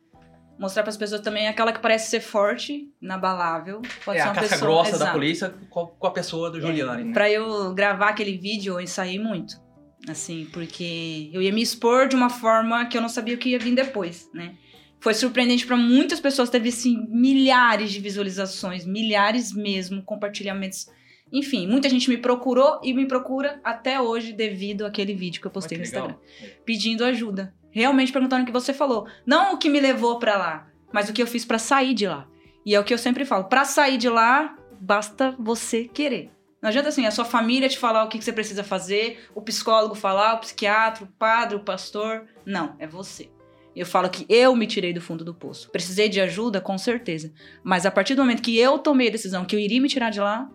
Mostrar 0.60 0.82
para 0.82 0.90
as 0.90 0.98
pessoas 0.98 1.22
também 1.22 1.48
aquela 1.48 1.72
que 1.72 1.80
parece 1.80 2.10
ser 2.10 2.20
forte, 2.20 2.92
inabalável. 3.02 3.82
Pode 4.04 4.18
é 4.18 4.22
ser 4.22 4.28
a 4.28 4.32
uma 4.32 4.36
casca 4.36 4.56
pessoa... 4.56 4.72
grossa 4.72 4.92
da 4.92 4.98
Exato. 4.98 5.12
polícia 5.12 5.54
com 5.70 5.96
a, 6.02 6.08
a 6.08 6.12
pessoa 6.12 6.50
do 6.50 6.60
Giuliani, 6.60 7.04
né? 7.06 7.14
Pra 7.14 7.30
eu 7.30 7.74
gravar 7.74 8.10
aquele 8.10 8.38
vídeo, 8.38 8.74
eu 8.74 8.82
ensaiei 8.82 9.20
muito. 9.20 9.62
Assim, 10.08 10.48
porque 10.52 11.30
eu 11.34 11.42
ia 11.42 11.52
me 11.52 11.62
expor 11.62 12.08
de 12.08 12.16
uma 12.16 12.30
forma 12.30 12.86
que 12.86 12.98
eu 12.98 13.02
não 13.02 13.10
sabia 13.10 13.36
o 13.36 13.38
que 13.38 13.50
ia 13.50 13.60
vir 13.60 13.76
depois, 13.76 14.30
né? 14.34 14.56
Foi 15.00 15.14
surpreendente 15.14 15.66
pra 15.66 15.78
muitas 15.78 16.20
pessoas, 16.20 16.50
teve 16.50 16.70
assim 16.70 17.06
milhares 17.10 17.92
de 17.92 18.00
visualizações, 18.00 18.86
milhares 18.86 19.54
mesmo, 19.54 20.02
compartilhamentos. 20.02 20.88
Enfim, 21.32 21.68
muita 21.68 21.90
gente 21.90 22.10
me 22.10 22.18
procurou 22.18 22.80
e 22.84 22.94
me 22.94 23.06
procura 23.06 23.60
até 23.64 24.00
hoje 24.00 24.34
devido 24.34 24.86
àquele 24.86 25.14
vídeo 25.14 25.42
que 25.42 25.48
eu 25.48 25.52
postei 25.52 25.78
Olha 25.78 25.86
no 25.86 25.92
que 25.92 25.96
legal. 25.96 26.10
Instagram, 26.10 26.56
pedindo 26.66 27.04
ajuda. 27.04 27.54
Realmente 27.78 28.12
perguntando 28.12 28.42
o 28.42 28.46
que 28.48 28.52
você 28.52 28.74
falou. 28.74 29.08
Não 29.24 29.54
o 29.54 29.58
que 29.60 29.70
me 29.70 29.80
levou 29.80 30.18
pra 30.18 30.36
lá, 30.36 30.68
mas 30.92 31.08
o 31.08 31.14
que 31.14 31.22
eu 31.22 31.28
fiz 31.28 31.46
pra 31.46 31.60
sair 31.60 31.94
de 31.94 32.08
lá. 32.08 32.28
E 32.66 32.74
é 32.74 32.80
o 32.80 32.84
que 32.84 32.92
eu 32.92 32.98
sempre 32.98 33.24
falo, 33.24 33.44
Pra 33.44 33.66
sair 33.66 34.00
de 34.00 34.10
lá, 34.10 34.56
basta 34.82 35.36
você 35.38 35.84
querer. 35.84 36.32
Não 36.60 36.70
adianta 36.70 36.90
assim, 36.90 37.06
a 37.06 37.12
sua 37.12 37.24
família 37.24 37.70
te 37.70 37.78
falar 37.78 38.04
o 38.04 38.08
que 38.08 38.18
que 38.18 38.24
você 38.24 38.34
precisa 38.34 38.64
fazer, 38.64 39.30
o 39.36 39.44
psicólogo 39.44 39.94
falar, 39.94 40.34
o 40.34 40.40
psiquiatra, 40.40 41.04
o 41.04 41.08
padre, 41.20 41.56
o 41.56 41.60
pastor. 41.60 42.26
Não, 42.44 42.76
é 42.80 42.88
você. 42.88 43.30
Eu 43.76 43.86
falo 43.86 44.10
que 44.10 44.26
eu 44.28 44.56
me 44.56 44.66
tirei 44.66 44.92
do 44.92 45.00
fundo 45.00 45.24
do 45.24 45.36
poço. 45.36 45.70
Precisei 45.70 46.10
de 46.10 46.20
ajuda, 46.20 46.60
com 46.60 46.80
certeza. 46.80 47.32
Mas 47.64 47.86
a 47.86 47.92
partir 47.92 48.16
do 48.16 48.24
momento 48.24 48.42
que 48.42 48.58
eu 48.58 48.80
tomei 48.80 49.10
a 49.10 49.12
decisão 49.12 49.46
que 49.46 49.56
eu 49.56 49.60
iria 49.60 49.80
me 49.80 49.88
tirar 49.88 50.10
de 50.10 50.20
lá, 50.20 50.50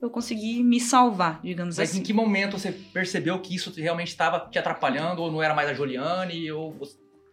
eu 0.00 0.10
consegui 0.10 0.62
me 0.62 0.80
salvar, 0.80 1.40
digamos 1.42 1.76
Mas 1.76 1.90
assim. 1.90 2.00
em 2.00 2.02
que 2.02 2.12
momento 2.12 2.58
você 2.58 2.72
percebeu 2.72 3.38
que 3.40 3.54
isso 3.54 3.72
realmente 3.76 4.08
estava 4.08 4.40
te 4.50 4.58
atrapalhando, 4.58 5.22
ou 5.22 5.30
não 5.30 5.42
era 5.42 5.54
mais 5.54 5.68
a 5.68 5.74
Giuliani, 5.74 6.50
ou... 6.52 6.76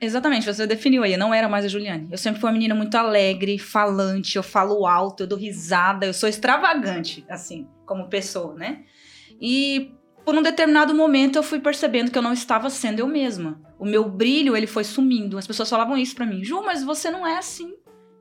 Exatamente, 0.01 0.45
você 0.45 0.67
definiu 0.67 1.03
aí, 1.03 1.13
eu 1.13 1.19
não 1.19 1.33
era 1.33 1.47
mais 1.47 1.63
a 1.63 1.67
Juliane. 1.67 2.09
Eu 2.11 2.17
sempre 2.17 2.41
fui 2.41 2.49
uma 2.49 2.53
menina 2.53 2.75
muito 2.75 2.95
alegre, 2.95 3.57
falante, 3.57 4.35
eu 4.35 4.43
falo 4.43 4.85
alto, 4.85 5.23
eu 5.23 5.27
dou 5.27 5.37
risada, 5.37 6.05
eu 6.05 6.13
sou 6.13 6.27
extravagante, 6.27 7.25
assim, 7.29 7.67
como 7.85 8.09
pessoa, 8.09 8.55
né? 8.55 8.83
E 9.39 9.91
por 10.25 10.35
um 10.35 10.41
determinado 10.41 10.93
momento 10.93 11.37
eu 11.37 11.43
fui 11.43 11.59
percebendo 11.59 12.11
que 12.11 12.17
eu 12.17 12.21
não 12.21 12.33
estava 12.33 12.69
sendo 12.69 12.99
eu 12.99 13.07
mesma. 13.07 13.61
O 13.77 13.85
meu 13.85 14.09
brilho, 14.09 14.55
ele 14.55 14.65
foi 14.65 14.83
sumindo. 14.83 15.37
As 15.37 15.45
pessoas 15.45 15.69
falavam 15.69 15.97
isso 15.97 16.15
pra 16.15 16.25
mim. 16.25 16.43
Ju, 16.43 16.63
mas 16.63 16.83
você 16.83 17.11
não 17.11 17.27
é 17.27 17.37
assim. 17.37 17.73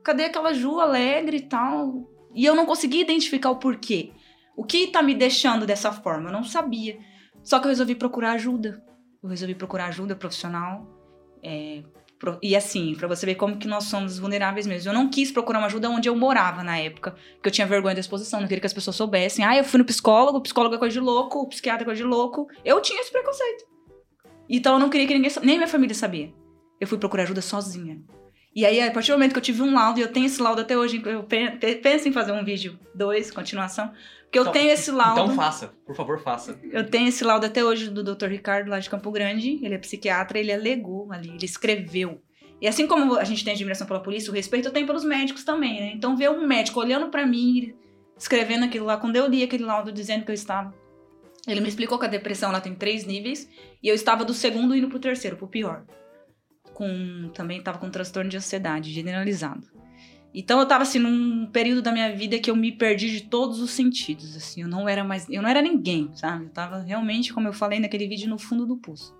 Cadê 0.03 0.25
aquela 0.25 0.53
Ju 0.53 0.79
alegre 0.79 1.37
e 1.37 1.41
tal? 1.41 2.07
E 2.33 2.45
eu 2.45 2.53
não 2.53 2.65
conseguia 2.65 3.01
identificar 3.01 3.49
o 3.49 3.55
porquê. 3.55 4.11
O 4.55 4.63
que 4.63 4.87
tá 4.87 5.01
me 5.01 5.13
deixando 5.13 5.65
dessa 5.65 5.91
forma? 5.91 6.29
Eu 6.29 6.33
não 6.33 6.43
sabia. 6.43 6.97
Só 7.43 7.59
que 7.59 7.65
eu 7.65 7.69
resolvi 7.69 7.95
procurar 7.95 8.31
ajuda. 8.31 8.81
Eu 9.21 9.29
resolvi 9.29 9.53
procurar 9.55 9.87
ajuda 9.87 10.15
profissional. 10.15 10.87
É, 11.43 11.83
pro- 12.17 12.39
e 12.41 12.55
assim, 12.55 12.95
pra 12.95 13.07
você 13.07 13.25
ver 13.25 13.35
como 13.35 13.57
que 13.57 13.67
nós 13.67 13.83
somos 13.85 14.17
vulneráveis 14.17 14.65
mesmo. 14.65 14.89
Eu 14.89 14.93
não 14.93 15.09
quis 15.09 15.31
procurar 15.31 15.59
uma 15.59 15.67
ajuda 15.67 15.89
onde 15.89 16.07
eu 16.09 16.15
morava 16.15 16.63
na 16.63 16.77
época, 16.77 17.11
porque 17.35 17.49
eu 17.49 17.51
tinha 17.51 17.67
vergonha 17.67 17.93
da 17.93 17.99
exposição, 17.99 18.39
não 18.39 18.47
queria 18.47 18.61
que 18.61 18.67
as 18.67 18.73
pessoas 18.73 18.95
soubessem. 18.95 19.43
Ah, 19.45 19.55
eu 19.57 19.63
fui 19.63 19.77
no 19.77 19.85
psicólogo, 19.85 20.41
psicólogo 20.41 20.75
é 20.75 20.77
coisa 20.79 20.93
de 20.93 20.99
louco, 20.99 21.47
psiquiatra 21.49 21.83
é 21.83 21.85
coisa 21.85 22.01
de 22.01 22.07
louco. 22.07 22.47
Eu 22.63 22.81
tinha 22.81 22.99
esse 23.01 23.11
preconceito. 23.11 23.65
Então 24.49 24.73
eu 24.73 24.79
não 24.79 24.89
queria 24.89 25.05
que 25.07 25.13
ninguém, 25.13 25.31
nem 25.43 25.57
minha 25.57 25.67
família 25.67 25.93
sabia. 25.95 26.33
Eu 26.79 26.87
fui 26.87 26.97
procurar 26.97 27.23
ajuda 27.23 27.41
sozinha. 27.41 28.01
E 28.55 28.65
aí, 28.65 28.79
a 28.81 28.89
partir 28.91 29.11
do 29.11 29.15
momento 29.17 29.33
que 29.33 29.37
eu 29.39 29.43
tive 29.43 29.61
um 29.61 29.73
laudo, 29.73 29.99
e 29.99 30.01
eu 30.01 30.11
tenho 30.11 30.25
esse 30.27 30.41
laudo 30.41 30.61
até 30.61 30.77
hoje, 30.77 31.01
eu 31.05 31.23
pe- 31.23 31.51
pe- 31.57 31.75
penso 31.75 32.07
em 32.07 32.11
fazer 32.13 32.31
um 32.31 32.43
vídeo 32.45 32.79
2, 32.95 33.29
continuação, 33.29 33.91
porque 34.35 34.39
eu 34.39 34.43
Então- 34.43 34.53
tenho 34.53 34.71
esse 34.71 34.91
laudo. 34.91 35.21
Então 35.21 35.35
faça, 35.35 35.73
por 35.85 35.95
favor, 35.95 36.19
faça. 36.19 36.59
Eu 36.71 36.89
tenho 36.89 37.07
esse 37.07 37.23
laudo 37.23 37.45
até 37.45 37.63
hoje 37.63 37.89
do 37.89 38.03
Dr. 38.03 38.27
Ricardo, 38.27 38.69
lá 38.69 38.79
de 38.79 38.89
Campo 38.89 39.09
Grande. 39.11 39.59
Ele 39.63 39.73
é 39.75 39.77
psiquiatra, 39.77 40.37
ele 40.39 40.51
alegou 40.51 41.11
ali, 41.11 41.29
ele 41.29 41.45
escreveu. 41.45 42.21
E 42.61 42.67
assim 42.67 42.87
como 42.87 43.15
a 43.17 43.23
gente 43.23 43.43
tem 43.43 43.53
admiração 43.53 43.85
pela 43.87 44.01
polícia, 44.01 44.31
o 44.31 44.33
respeito 44.33 44.67
eu 44.67 44.71
tenho 44.73 44.85
pelos 44.87 45.03
médicos 45.03 45.43
também, 45.43 45.79
né? 45.79 45.91
Então 45.95 46.15
ver 46.15 46.29
um 46.29 46.45
médico 46.47 46.79
olhando 46.79 47.09
pra 47.09 47.25
mim, 47.25 47.73
escrevendo 48.17 48.65
aquilo 48.65 48.85
lá, 48.85 48.97
quando 48.97 49.15
eu 49.15 49.27
li 49.27 49.43
aquele 49.43 49.63
laudo 49.63 49.91
dizendo 49.91 50.23
que 50.25 50.31
eu 50.31 50.35
estava. 50.35 50.73
Ele 51.47 51.61
me 51.61 51.67
explicou 51.69 51.99
que 51.99 52.05
a 52.05 52.09
depressão 52.09 52.49
ela 52.49 52.59
tem 52.61 52.73
três 52.73 53.05
níveis, 53.05 53.47
e 53.83 53.87
eu 53.87 53.93
estava 53.93 54.25
do 54.25 54.33
segundo 54.33 54.75
indo 54.75 54.87
pro 54.89 54.99
terceiro, 54.99 55.37
pro 55.37 55.47
pior. 55.47 55.85
Com, 56.73 57.29
também 57.33 57.59
estava 57.59 57.77
com 57.77 57.89
transtorno 57.89 58.29
de 58.29 58.37
ansiedade 58.37 58.91
generalizado. 58.91 59.65
Então 60.37 60.59
eu 60.59 60.65
tava 60.65 60.83
assim 60.83 60.99
num 60.99 61.45
período 61.45 61.81
da 61.81 61.93
minha 61.93 62.13
vida 62.13 62.37
que 62.37 62.51
eu 62.51 62.55
me 62.57 62.69
perdi 62.69 63.09
de 63.09 63.21
todos 63.21 63.61
os 63.61 63.71
sentidos, 63.71 64.35
assim, 64.35 64.63
eu 64.63 64.67
não 64.67 64.87
era 64.87 65.01
mais, 65.01 65.29
eu 65.29 65.41
não 65.41 65.49
era 65.49 65.61
ninguém, 65.61 66.11
sabe? 66.13 66.43
Eu 66.43 66.49
tava 66.49 66.79
realmente, 66.79 67.33
como 67.33 67.47
eu 67.47 67.53
falei 67.53 67.79
naquele 67.79 68.05
vídeo, 68.05 68.29
no 68.29 68.37
fundo 68.37 68.65
do 68.65 68.75
poço. 68.75 69.15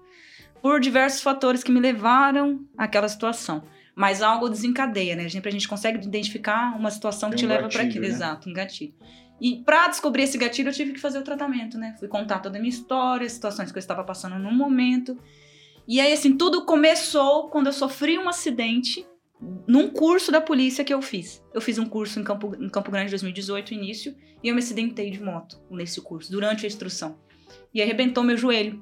Por 0.62 0.82
diversos 0.82 1.22
fatores 1.22 1.64
que 1.64 1.72
me 1.72 1.80
levaram 1.80 2.66
àquela 2.78 3.08
situação. 3.08 3.64
Mas 3.96 4.22
algo 4.22 4.50
desencadeia, 4.50 5.16
né? 5.16 5.30
Sempre 5.30 5.48
a 5.48 5.52
gente 5.54 5.70
consegue 5.70 6.06
identificar 6.06 6.78
uma 6.78 6.92
situação 6.92 7.30
que 7.30 7.38
Tem 7.38 7.46
te 7.48 7.50
um 7.50 7.56
leva 7.56 7.70
para 7.70 7.84
aquilo, 7.84 8.02
né? 8.02 8.08
exato, 8.08 8.50
um 8.50 8.54
gatilho. 8.54 8.94
E 9.40 9.64
pra 9.64 9.88
descobrir 9.88 10.24
esse 10.24 10.38
gatilho, 10.38 10.68
eu 10.68 10.74
tive 10.74 10.92
que 10.92 11.00
fazer 11.00 11.20
o 11.20 11.22
tratamento, 11.22 11.78
né? 11.78 11.96
Fui 11.98 12.10
contar 12.10 12.40
toda 12.40 12.58
a 12.58 12.60
minha 12.60 12.70
história, 12.70 13.30
situações 13.30 13.72
que 13.72 13.78
eu 13.78 13.80
estava 13.80 14.04
passando 14.04 14.38
no 14.38 14.52
momento. 14.52 15.18
E 15.88 16.02
aí, 16.02 16.12
assim, 16.12 16.36
tudo 16.36 16.66
começou 16.66 17.48
quando 17.50 17.68
eu 17.68 17.74
sofri 17.74 18.18
um 18.18 18.28
acidente 18.28 19.06
num 19.68 19.90
curso 19.90 20.32
da 20.32 20.40
polícia 20.40 20.84
que 20.84 20.94
eu 20.94 21.02
fiz. 21.02 21.44
Eu 21.54 21.62
fiz 21.62 21.78
um 21.78 21.86
curso 21.86 22.20
em 22.20 22.24
Campo, 22.24 22.56
em 22.60 22.70
Campo 22.70 22.92
Grande 22.92 23.08
em 23.08 23.12
2018, 23.12 23.74
início, 23.74 24.16
e 24.42 24.48
eu 24.48 24.56
me 24.56 24.60
acidentei 24.60 25.10
de 25.10 25.22
moto 25.22 25.60
nesse 25.70 26.02
curso, 26.02 26.32
durante 26.32 26.66
a 26.66 26.68
instrução. 26.68 27.20
E 27.74 27.82
arrebentou 27.82 28.24
meu 28.24 28.38
joelho. 28.38 28.82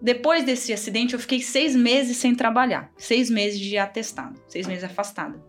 Depois 0.00 0.44
desse 0.44 0.72
acidente, 0.72 1.14
eu 1.14 1.20
fiquei 1.20 1.40
seis 1.40 1.74
meses 1.74 2.16
sem 2.16 2.34
trabalhar. 2.34 2.92
Seis 2.96 3.30
meses 3.30 3.58
de 3.58 3.78
atestado. 3.78 4.40
Seis 4.48 4.66
meses 4.66 4.84
afastada. 4.84 5.42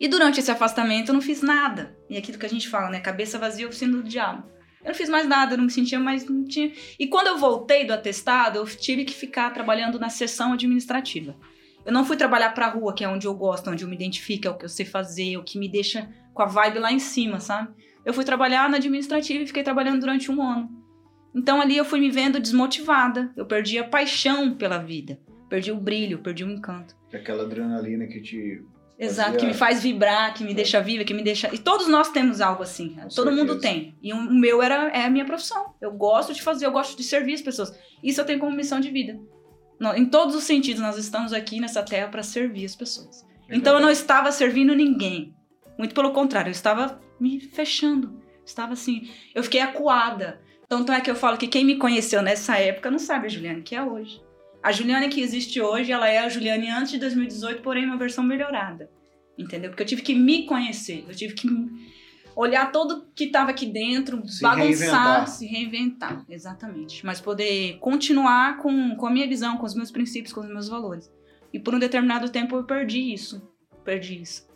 E 0.00 0.08
durante 0.08 0.40
esse 0.40 0.50
afastamento, 0.50 1.08
eu 1.08 1.14
não 1.14 1.20
fiz 1.20 1.40
nada. 1.40 1.96
E 2.08 2.16
é 2.16 2.18
aquilo 2.18 2.38
que 2.38 2.46
a 2.46 2.48
gente 2.50 2.68
fala, 2.68 2.90
né? 2.90 3.00
Cabeça 3.00 3.38
vazia, 3.38 3.66
oficina 3.66 3.96
do 3.96 4.02
diabo. 4.02 4.48
Eu 4.82 4.88
não 4.88 4.94
fiz 4.94 5.08
mais 5.08 5.26
nada, 5.26 5.54
eu 5.54 5.58
não 5.58 5.64
me 5.64 5.70
sentia 5.70 5.98
mais. 5.98 6.24
Não 6.24 6.44
tinha... 6.44 6.72
E 6.98 7.06
quando 7.06 7.28
eu 7.28 7.38
voltei 7.38 7.84
do 7.84 7.92
atestado, 7.92 8.58
eu 8.58 8.66
tive 8.66 9.04
que 9.04 9.14
ficar 9.14 9.50
trabalhando 9.50 9.98
na 9.98 10.08
seção 10.08 10.52
administrativa. 10.52 11.36
Eu 11.86 11.92
não 11.92 12.04
fui 12.04 12.16
trabalhar 12.16 12.50
pra 12.54 12.68
rua, 12.68 12.92
que 12.94 13.02
é 13.04 13.08
onde 13.08 13.26
eu 13.26 13.34
gosto, 13.34 13.70
onde 13.70 13.82
eu 13.84 13.88
me 13.88 13.94
identifico, 13.96 14.46
é 14.46 14.50
o 14.50 14.56
que 14.58 14.64
eu 14.64 14.68
sei 14.68 14.84
fazer, 14.84 15.34
é 15.34 15.38
o 15.38 15.42
que 15.42 15.58
me 15.58 15.68
deixa 15.68 16.08
com 16.34 16.42
a 16.42 16.46
vibe 16.46 16.78
lá 16.78 16.92
em 16.92 16.98
cima, 16.98 17.40
sabe? 17.40 17.70
Eu 18.04 18.12
fui 18.12 18.24
trabalhar 18.24 18.68
na 18.68 18.76
administrativa 18.76 19.42
e 19.42 19.46
fiquei 19.46 19.62
trabalhando 19.62 20.00
durante 20.00 20.30
um 20.30 20.42
ano. 20.42 20.68
Então 21.34 21.60
ali 21.60 21.76
eu 21.76 21.84
fui 21.84 22.00
me 22.00 22.10
vendo 22.10 22.40
desmotivada. 22.40 23.30
Eu 23.36 23.46
perdi 23.46 23.78
a 23.78 23.84
paixão 23.84 24.54
pela 24.54 24.78
vida. 24.78 25.18
Perdi 25.48 25.70
o 25.72 25.76
brilho, 25.76 26.18
perdi 26.18 26.44
o 26.44 26.50
encanto. 26.50 26.94
Aquela 27.12 27.44
adrenalina 27.44 28.06
que 28.06 28.20
te. 28.20 28.62
Exato, 28.98 29.30
Fazia- 29.32 29.40
que 29.40 29.46
me 29.46 29.54
faz 29.54 29.82
vibrar, 29.82 30.34
que 30.34 30.42
me 30.42 30.52
deixa 30.52 30.80
viva, 30.80 31.04
que 31.04 31.14
me 31.14 31.22
deixa. 31.22 31.48
E 31.54 31.58
todos 31.58 31.86
nós 31.86 32.10
temos 32.10 32.40
algo 32.40 32.62
assim. 32.64 32.90
Com 33.00 33.08
Todo 33.08 33.30
mundo 33.30 33.52
certeza. 33.52 33.60
tem. 33.74 33.96
E 34.02 34.12
o 34.12 34.20
meu 34.30 34.60
era 34.60 34.88
é 34.88 35.04
a 35.04 35.10
minha 35.10 35.24
profissão. 35.24 35.72
Eu 35.80 35.92
gosto 35.92 36.32
de 36.34 36.42
fazer, 36.42 36.66
eu 36.66 36.72
gosto 36.72 36.96
de 36.96 37.04
servir 37.04 37.34
as 37.34 37.40
pessoas. 37.42 37.72
Isso 38.02 38.20
eu 38.20 38.24
tenho 38.24 38.40
como 38.40 38.54
missão 38.56 38.80
de 38.80 38.90
vida. 38.90 39.18
Não, 39.78 39.94
em 39.94 40.06
todos 40.06 40.34
os 40.34 40.44
sentidos, 40.44 40.82
nós 40.82 40.96
estamos 40.96 41.32
aqui 41.32 41.60
nessa 41.60 41.82
terra 41.82 42.08
para 42.08 42.22
servir 42.22 42.64
as 42.64 42.74
pessoas. 42.74 43.24
Então 43.50 43.74
eu 43.74 43.80
não 43.80 43.90
estava 43.90 44.32
servindo 44.32 44.74
ninguém. 44.74 45.34
Muito 45.78 45.94
pelo 45.94 46.12
contrário, 46.12 46.48
eu 46.48 46.52
estava 46.52 47.00
me 47.20 47.40
fechando. 47.40 48.20
Estava 48.44 48.72
assim, 48.72 49.08
eu 49.34 49.42
fiquei 49.42 49.60
acuada. 49.60 50.40
Tanto 50.68 50.92
é 50.92 51.00
que 51.00 51.10
eu 51.10 51.14
falo 51.14 51.38
que 51.38 51.46
quem 51.46 51.64
me 51.64 51.76
conheceu 51.76 52.20
nessa 52.20 52.58
época 52.58 52.90
não 52.90 52.98
sabe 52.98 53.26
a 53.26 53.28
Juliane 53.28 53.62
que 53.62 53.74
é 53.74 53.82
hoje. 53.82 54.20
A 54.62 54.72
Juliane 54.72 55.08
que 55.08 55.20
existe 55.20 55.60
hoje, 55.60 55.92
ela 55.92 56.08
é 56.08 56.18
a 56.18 56.28
Juliane 56.28 56.68
antes 56.68 56.92
de 56.92 56.98
2018, 56.98 57.62
porém 57.62 57.84
uma 57.84 57.96
versão 57.96 58.24
melhorada. 58.24 58.90
Entendeu? 59.38 59.70
Porque 59.70 59.82
eu 59.82 59.86
tive 59.86 60.02
que 60.02 60.14
me 60.14 60.44
conhecer, 60.46 61.04
eu 61.08 61.14
tive 61.14 61.34
que 61.34 61.48
olhar 62.38 62.70
tudo 62.70 63.04
que 63.16 63.24
estava 63.24 63.50
aqui 63.50 63.66
dentro, 63.66 64.26
Se 64.28 64.42
bagunçar, 64.42 64.62
reinventar. 64.62 65.26
se 65.26 65.46
reinventar, 65.46 66.24
exatamente. 66.28 67.04
Mas 67.04 67.20
poder 67.20 67.78
continuar 67.80 68.58
com, 68.58 68.94
com 68.94 69.06
a 69.06 69.10
minha 69.10 69.26
visão, 69.26 69.56
com 69.56 69.66
os 69.66 69.74
meus 69.74 69.90
princípios, 69.90 70.32
com 70.32 70.40
os 70.40 70.48
meus 70.48 70.68
valores. 70.68 71.12
E 71.52 71.58
por 71.58 71.74
um 71.74 71.80
determinado 71.80 72.28
tempo 72.30 72.54
eu 72.54 72.62
perdi 72.62 73.12
isso. 73.12 73.42
Perdi 73.84 74.20
isso. 74.22 74.48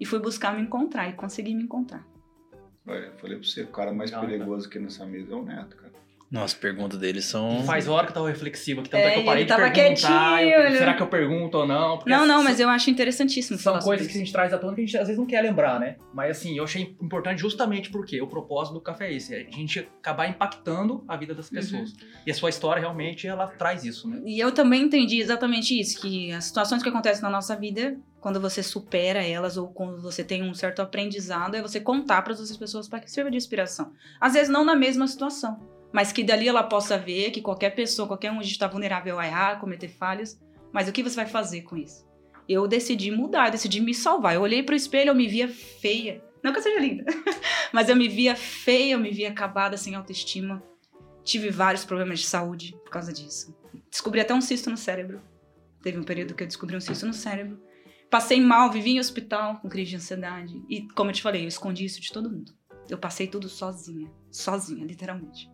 E 0.00 0.06
fui 0.06 0.18
buscar 0.20 0.54
me 0.56 0.62
encontrar 0.62 1.08
e 1.10 1.12
consegui 1.12 1.54
me 1.54 1.64
encontrar. 1.64 2.06
Olha, 2.86 3.06
eu 3.06 3.16
falei 3.18 3.36
pra 3.36 3.46
você, 3.46 3.62
o 3.62 3.68
cara 3.68 3.92
mais 3.92 4.10
Não, 4.10 4.20
perigoso 4.20 4.66
aqui 4.66 4.78
nessa 4.78 5.04
mesa 5.04 5.32
é 5.32 5.36
o 5.36 5.44
Neto, 5.44 5.76
cara. 5.76 5.87
Nossa, 6.30 6.44
as 6.46 6.54
perguntas 6.54 6.98
deles 6.98 7.24
são. 7.24 7.62
Faz 7.64 7.88
hora 7.88 8.04
que 8.04 8.10
eu 8.10 8.14
tava 8.14 8.28
reflexivo 8.28 8.80
aqui, 8.80 8.90
tanto 8.90 9.00
É, 9.00 9.06
é, 9.06 9.10
que 9.14 9.20
eu 9.20 9.24
parei 9.24 9.42
ele 9.44 9.50
de 9.50 9.56
perguntar. 9.56 9.72
quietinho, 9.72 10.50
eu- 10.54 10.66
ele- 10.66 10.76
Será 10.78 10.92
que 10.92 11.02
eu 11.02 11.06
pergunto 11.06 11.56
ou 11.56 11.66
não? 11.66 11.96
Porque 11.96 12.10
não, 12.10 12.26
não, 12.26 12.44
mas 12.44 12.60
eu 12.60 12.68
acho 12.68 12.90
interessantíssimo 12.90 13.56
São 13.58 13.72
falar 13.72 13.82
coisas 13.82 14.04
sobre 14.06 14.12
que 14.12 14.18
a 14.18 14.24
gente 14.26 14.32
traz 14.32 14.52
à 14.52 14.58
tona 14.58 14.74
que 14.74 14.82
a 14.82 14.84
gente 14.84 14.96
às 14.98 15.04
vezes 15.08 15.18
não 15.18 15.24
quer 15.26 15.40
lembrar, 15.40 15.80
né? 15.80 15.96
Mas 16.12 16.32
assim, 16.36 16.54
eu 16.58 16.64
achei 16.64 16.94
importante 17.00 17.40
justamente 17.40 17.88
porque 17.90 18.20
o 18.20 18.26
propósito 18.26 18.74
do 18.74 18.80
café 18.82 19.08
é 19.08 19.14
esse, 19.14 19.34
é 19.34 19.46
a 19.50 19.50
gente 19.50 19.78
acabar 20.00 20.28
impactando 20.28 21.02
a 21.08 21.16
vida 21.16 21.32
Uhum. 21.32 21.36
das 21.38 21.48
pessoas. 21.48 21.94
E 22.26 22.30
a 22.30 22.34
sua 22.34 22.50
história 22.50 22.78
realmente 22.80 23.26
ela 23.26 23.46
traz 23.46 23.84
isso, 23.84 24.06
né? 24.06 24.20
E 24.26 24.38
eu 24.38 24.52
também 24.52 24.82
entendi 24.82 25.20
exatamente 25.20 25.80
isso, 25.80 25.98
que 26.00 26.30
as 26.32 26.44
situações 26.44 26.82
que 26.82 26.88
acontecem 26.90 27.22
na 27.22 27.30
nossa 27.30 27.56
vida, 27.56 27.96
quando 28.20 28.38
você 28.38 28.62
supera 28.62 29.24
elas 29.26 29.56
ou 29.56 29.68
quando 29.68 30.02
você 30.02 30.22
tem 30.22 30.42
um 30.42 30.52
certo 30.52 30.82
aprendizado, 30.82 31.54
é 31.54 31.62
você 31.62 31.80
contar 31.80 32.20
para 32.20 32.34
as 32.34 32.38
outras 32.38 32.58
pessoas 32.58 32.86
para 32.86 33.00
que 33.00 33.10
sirva 33.10 33.30
de 33.30 33.36
inspiração. 33.38 33.92
Às 34.20 34.34
vezes 34.34 34.50
não 34.50 34.62
na 34.64 34.76
mesma 34.76 35.06
situação, 35.06 35.58
mas 35.92 36.12
que 36.12 36.22
dali 36.22 36.48
ela 36.48 36.62
possa 36.62 36.98
ver 36.98 37.30
que 37.30 37.40
qualquer 37.40 37.70
pessoa, 37.70 38.08
qualquer 38.08 38.30
um, 38.30 38.40
está 38.40 38.66
vulnerável 38.66 39.18
a 39.18 39.26
errar, 39.26 39.60
cometer 39.60 39.88
falhas, 39.88 40.40
mas 40.72 40.88
o 40.88 40.92
que 40.92 41.02
você 41.02 41.16
vai 41.16 41.26
fazer 41.26 41.62
com 41.62 41.76
isso? 41.76 42.06
Eu 42.48 42.66
decidi 42.66 43.10
mudar, 43.10 43.46
eu 43.46 43.52
decidi 43.52 43.80
me 43.80 43.94
salvar. 43.94 44.34
Eu 44.34 44.40
olhei 44.40 44.62
pro 44.62 44.74
espelho, 44.74 45.10
eu 45.10 45.14
me 45.14 45.28
via 45.28 45.48
feia. 45.48 46.22
Não 46.42 46.52
que 46.52 46.58
eu 46.58 46.62
seja 46.62 46.80
linda, 46.80 47.04
mas 47.72 47.88
eu 47.88 47.96
me 47.96 48.08
via 48.08 48.36
feia, 48.36 48.94
eu 48.94 48.98
me 48.98 49.10
via 49.10 49.28
acabada, 49.28 49.76
sem 49.76 49.94
autoestima. 49.94 50.62
Tive 51.24 51.50
vários 51.50 51.84
problemas 51.84 52.20
de 52.20 52.26
saúde 52.26 52.74
por 52.84 52.90
causa 52.90 53.12
disso. 53.12 53.54
Descobri 53.90 54.20
até 54.20 54.32
um 54.32 54.40
cisto 54.40 54.70
no 54.70 54.76
cérebro. 54.76 55.20
Teve 55.82 55.98
um 55.98 56.04
período 56.04 56.34
que 56.34 56.42
eu 56.42 56.46
descobri 56.46 56.76
um 56.76 56.80
cisto 56.80 57.06
no 57.06 57.12
cérebro. 57.12 57.60
Passei 58.10 58.40
mal, 58.40 58.70
vivi 58.70 58.92
em 58.92 59.00
hospital 59.00 59.58
com 59.60 59.68
crise 59.68 59.90
de 59.90 59.96
ansiedade. 59.96 60.62
E, 60.68 60.88
como 60.94 61.10
eu 61.10 61.14
te 61.14 61.22
falei, 61.22 61.44
eu 61.44 61.48
escondi 61.48 61.84
isso 61.84 62.00
de 62.00 62.10
todo 62.10 62.30
mundo. 62.30 62.52
Eu 62.88 62.96
passei 62.96 63.26
tudo 63.26 63.48
sozinha. 63.48 64.10
Sozinha, 64.30 64.86
literalmente. 64.86 65.50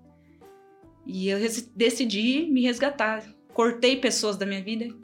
E 1.06 1.28
eu 1.28 1.38
decidi 1.74 2.46
me 2.50 2.62
resgatar. 2.62 3.24
Cortei 3.52 3.96
pessoas 3.96 4.36
da 4.36 4.46
minha 4.46 4.62
vida. 4.62 4.94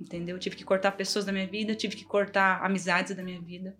Entendeu? 0.00 0.38
Tive 0.38 0.56
que 0.56 0.64
cortar 0.64 0.92
pessoas 0.92 1.24
da 1.24 1.32
minha 1.32 1.46
vida, 1.46 1.74
tive 1.74 1.96
que 1.96 2.04
cortar 2.04 2.64
amizades 2.64 3.14
da 3.14 3.22
minha 3.22 3.40
vida. 3.40 3.76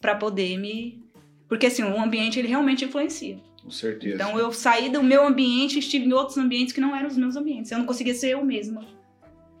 Pra 0.00 0.14
poder 0.14 0.56
me. 0.58 1.02
Porque, 1.48 1.66
assim, 1.66 1.82
o 1.82 2.00
ambiente, 2.00 2.38
ele 2.38 2.48
realmente 2.48 2.84
influencia. 2.84 3.38
Com 3.62 3.70
certeza. 3.70 4.14
Então 4.14 4.38
eu 4.38 4.52
saí 4.52 4.88
do 4.88 5.02
meu 5.02 5.26
ambiente 5.26 5.76
e 5.76 5.78
estive 5.80 6.04
em 6.04 6.12
outros 6.12 6.38
ambientes 6.38 6.72
que 6.72 6.80
não 6.80 6.94
eram 6.94 7.08
os 7.08 7.16
meus 7.16 7.34
ambientes. 7.34 7.70
Eu 7.70 7.78
não 7.78 7.86
conseguia 7.86 8.14
ser 8.14 8.30
eu 8.30 8.44
mesma. 8.44 8.86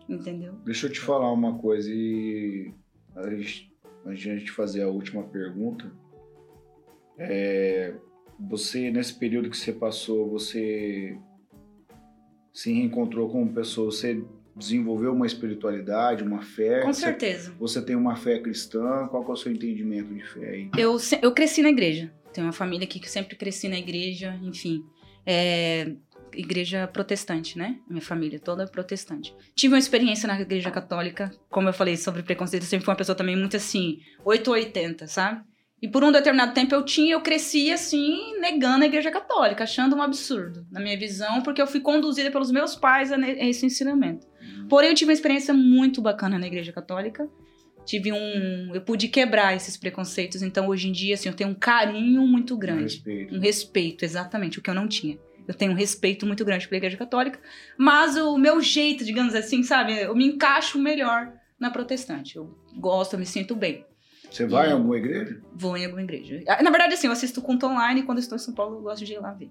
Entendeu? 0.08 0.52
Deixa 0.64 0.86
eu 0.86 0.92
te 0.92 1.00
falar 1.00 1.32
uma 1.32 1.58
coisa 1.58 1.90
e 1.92 2.72
antes 3.16 3.68
de 4.14 4.30
a 4.30 4.38
gente 4.38 4.52
fazer 4.52 4.82
a 4.82 4.88
última 4.88 5.24
pergunta, 5.24 5.90
é, 7.18 7.94
você 8.38 8.90
nesse 8.90 9.14
período 9.14 9.50
que 9.50 9.56
você 9.56 9.72
passou, 9.72 10.30
você 10.30 11.16
se 12.52 12.72
reencontrou 12.72 13.28
como 13.28 13.52
pessoa, 13.52 13.90
você 13.90 14.22
desenvolveu 14.56 15.12
uma 15.12 15.26
espiritualidade, 15.26 16.22
uma 16.22 16.42
fé? 16.42 16.80
Com 16.80 16.92
certeza. 16.92 17.52
Você 17.58 17.82
tem 17.82 17.94
uma 17.94 18.16
fé 18.16 18.38
cristã? 18.38 19.06
Qual 19.08 19.22
é 19.22 19.30
o 19.30 19.36
seu 19.36 19.52
entendimento 19.52 20.14
de 20.14 20.24
fé 20.26 20.48
aí? 20.48 20.70
Eu, 20.76 20.96
eu 21.20 21.32
cresci 21.32 21.60
na 21.62 21.68
igreja. 21.68 22.10
Tenho 22.32 22.46
uma 22.46 22.52
família 22.52 22.86
aqui 22.86 22.98
que 22.98 23.10
sempre 23.10 23.36
cresci 23.36 23.68
na 23.68 23.78
igreja, 23.78 24.38
enfim. 24.42 24.82
É, 25.26 25.92
igreja 26.34 26.86
protestante, 26.86 27.58
né? 27.58 27.78
Minha 27.88 28.02
família 28.02 28.38
toda 28.38 28.64
é 28.64 28.66
protestante. 28.66 29.34
Tive 29.54 29.74
uma 29.74 29.78
experiência 29.78 30.26
na 30.26 30.40
igreja 30.40 30.70
católica, 30.70 31.30
como 31.50 31.68
eu 31.68 31.72
falei 31.72 31.96
sobre 31.96 32.22
preconceito, 32.22 32.62
eu 32.62 32.68
sempre 32.68 32.84
fui 32.84 32.92
uma 32.92 32.98
pessoa 32.98 33.16
também 33.16 33.36
muito 33.36 33.56
assim, 33.56 34.00
8 34.24 34.48
ou 34.48 34.54
80, 34.54 35.06
sabe? 35.06 35.42
E 35.80 35.88
por 35.88 36.02
um 36.02 36.10
determinado 36.10 36.54
tempo 36.54 36.74
eu 36.74 36.84
tinha, 36.84 37.12
eu 37.12 37.20
cresci 37.20 37.70
assim, 37.70 38.38
negando 38.40 38.84
a 38.84 38.86
igreja 38.86 39.10
católica, 39.10 39.64
achando 39.64 39.94
um 39.94 40.00
absurdo, 40.00 40.66
na 40.70 40.80
minha 40.80 40.98
visão, 40.98 41.42
porque 41.42 41.60
eu 41.60 41.66
fui 41.66 41.80
conduzida 41.80 42.30
pelos 42.30 42.50
meus 42.50 42.74
pais 42.74 43.12
a 43.12 43.18
esse 43.18 43.66
ensinamento. 43.66 44.26
Porém, 44.68 44.90
eu 44.90 44.94
tive 44.94 45.10
uma 45.10 45.14
experiência 45.14 45.52
muito 45.52 46.00
bacana 46.00 46.38
na 46.38 46.46
igreja 46.46 46.72
católica. 46.72 47.28
Tive 47.84 48.12
um. 48.12 48.74
Eu 48.74 48.80
pude 48.80 49.06
quebrar 49.06 49.54
esses 49.54 49.76
preconceitos, 49.76 50.42
então 50.42 50.66
hoje 50.66 50.88
em 50.88 50.92
dia, 50.92 51.14
assim, 51.14 51.28
eu 51.28 51.34
tenho 51.34 51.50
um 51.50 51.54
carinho 51.54 52.26
muito 52.26 52.56
grande. 52.56 52.96
Respeito. 52.96 53.34
Um 53.34 53.38
respeito, 53.38 54.04
exatamente, 54.04 54.58
o 54.58 54.62
que 54.62 54.70
eu 54.70 54.74
não 54.74 54.88
tinha. 54.88 55.18
Eu 55.46 55.54
tenho 55.54 55.70
um 55.70 55.76
respeito 55.76 56.26
muito 56.26 56.44
grande 56.44 56.66
pela 56.66 56.78
igreja 56.78 56.96
católica, 56.96 57.38
mas 57.78 58.16
o 58.16 58.36
meu 58.36 58.60
jeito, 58.60 59.04
digamos 59.04 59.34
assim, 59.34 59.62
sabe, 59.62 59.96
eu 59.96 60.16
me 60.16 60.26
encaixo 60.26 60.78
melhor 60.78 61.32
na 61.60 61.70
protestante. 61.70 62.34
Eu 62.34 62.58
gosto, 62.76 63.12
eu 63.12 63.20
me 63.20 63.26
sinto 63.26 63.54
bem. 63.54 63.84
Você 64.30 64.46
vai 64.46 64.68
em 64.68 64.72
alguma 64.72 64.96
igreja? 64.96 65.40
Vou 65.54 65.76
em 65.76 65.84
alguma 65.84 66.02
igreja. 66.02 66.42
Ah, 66.48 66.62
Na 66.62 66.70
verdade, 66.70 66.94
assim, 66.94 67.06
eu 67.06 67.12
assisto 67.12 67.40
culto 67.40 67.66
online 67.66 68.00
e 68.00 68.02
quando 68.04 68.18
estou 68.18 68.36
em 68.36 68.40
São 68.40 68.54
Paulo 68.54 68.76
eu 68.76 68.82
gosto 68.82 69.04
de 69.04 69.12
ir 69.12 69.18
lá 69.18 69.32
ver. 69.32 69.50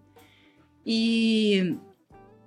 E 0.85 1.76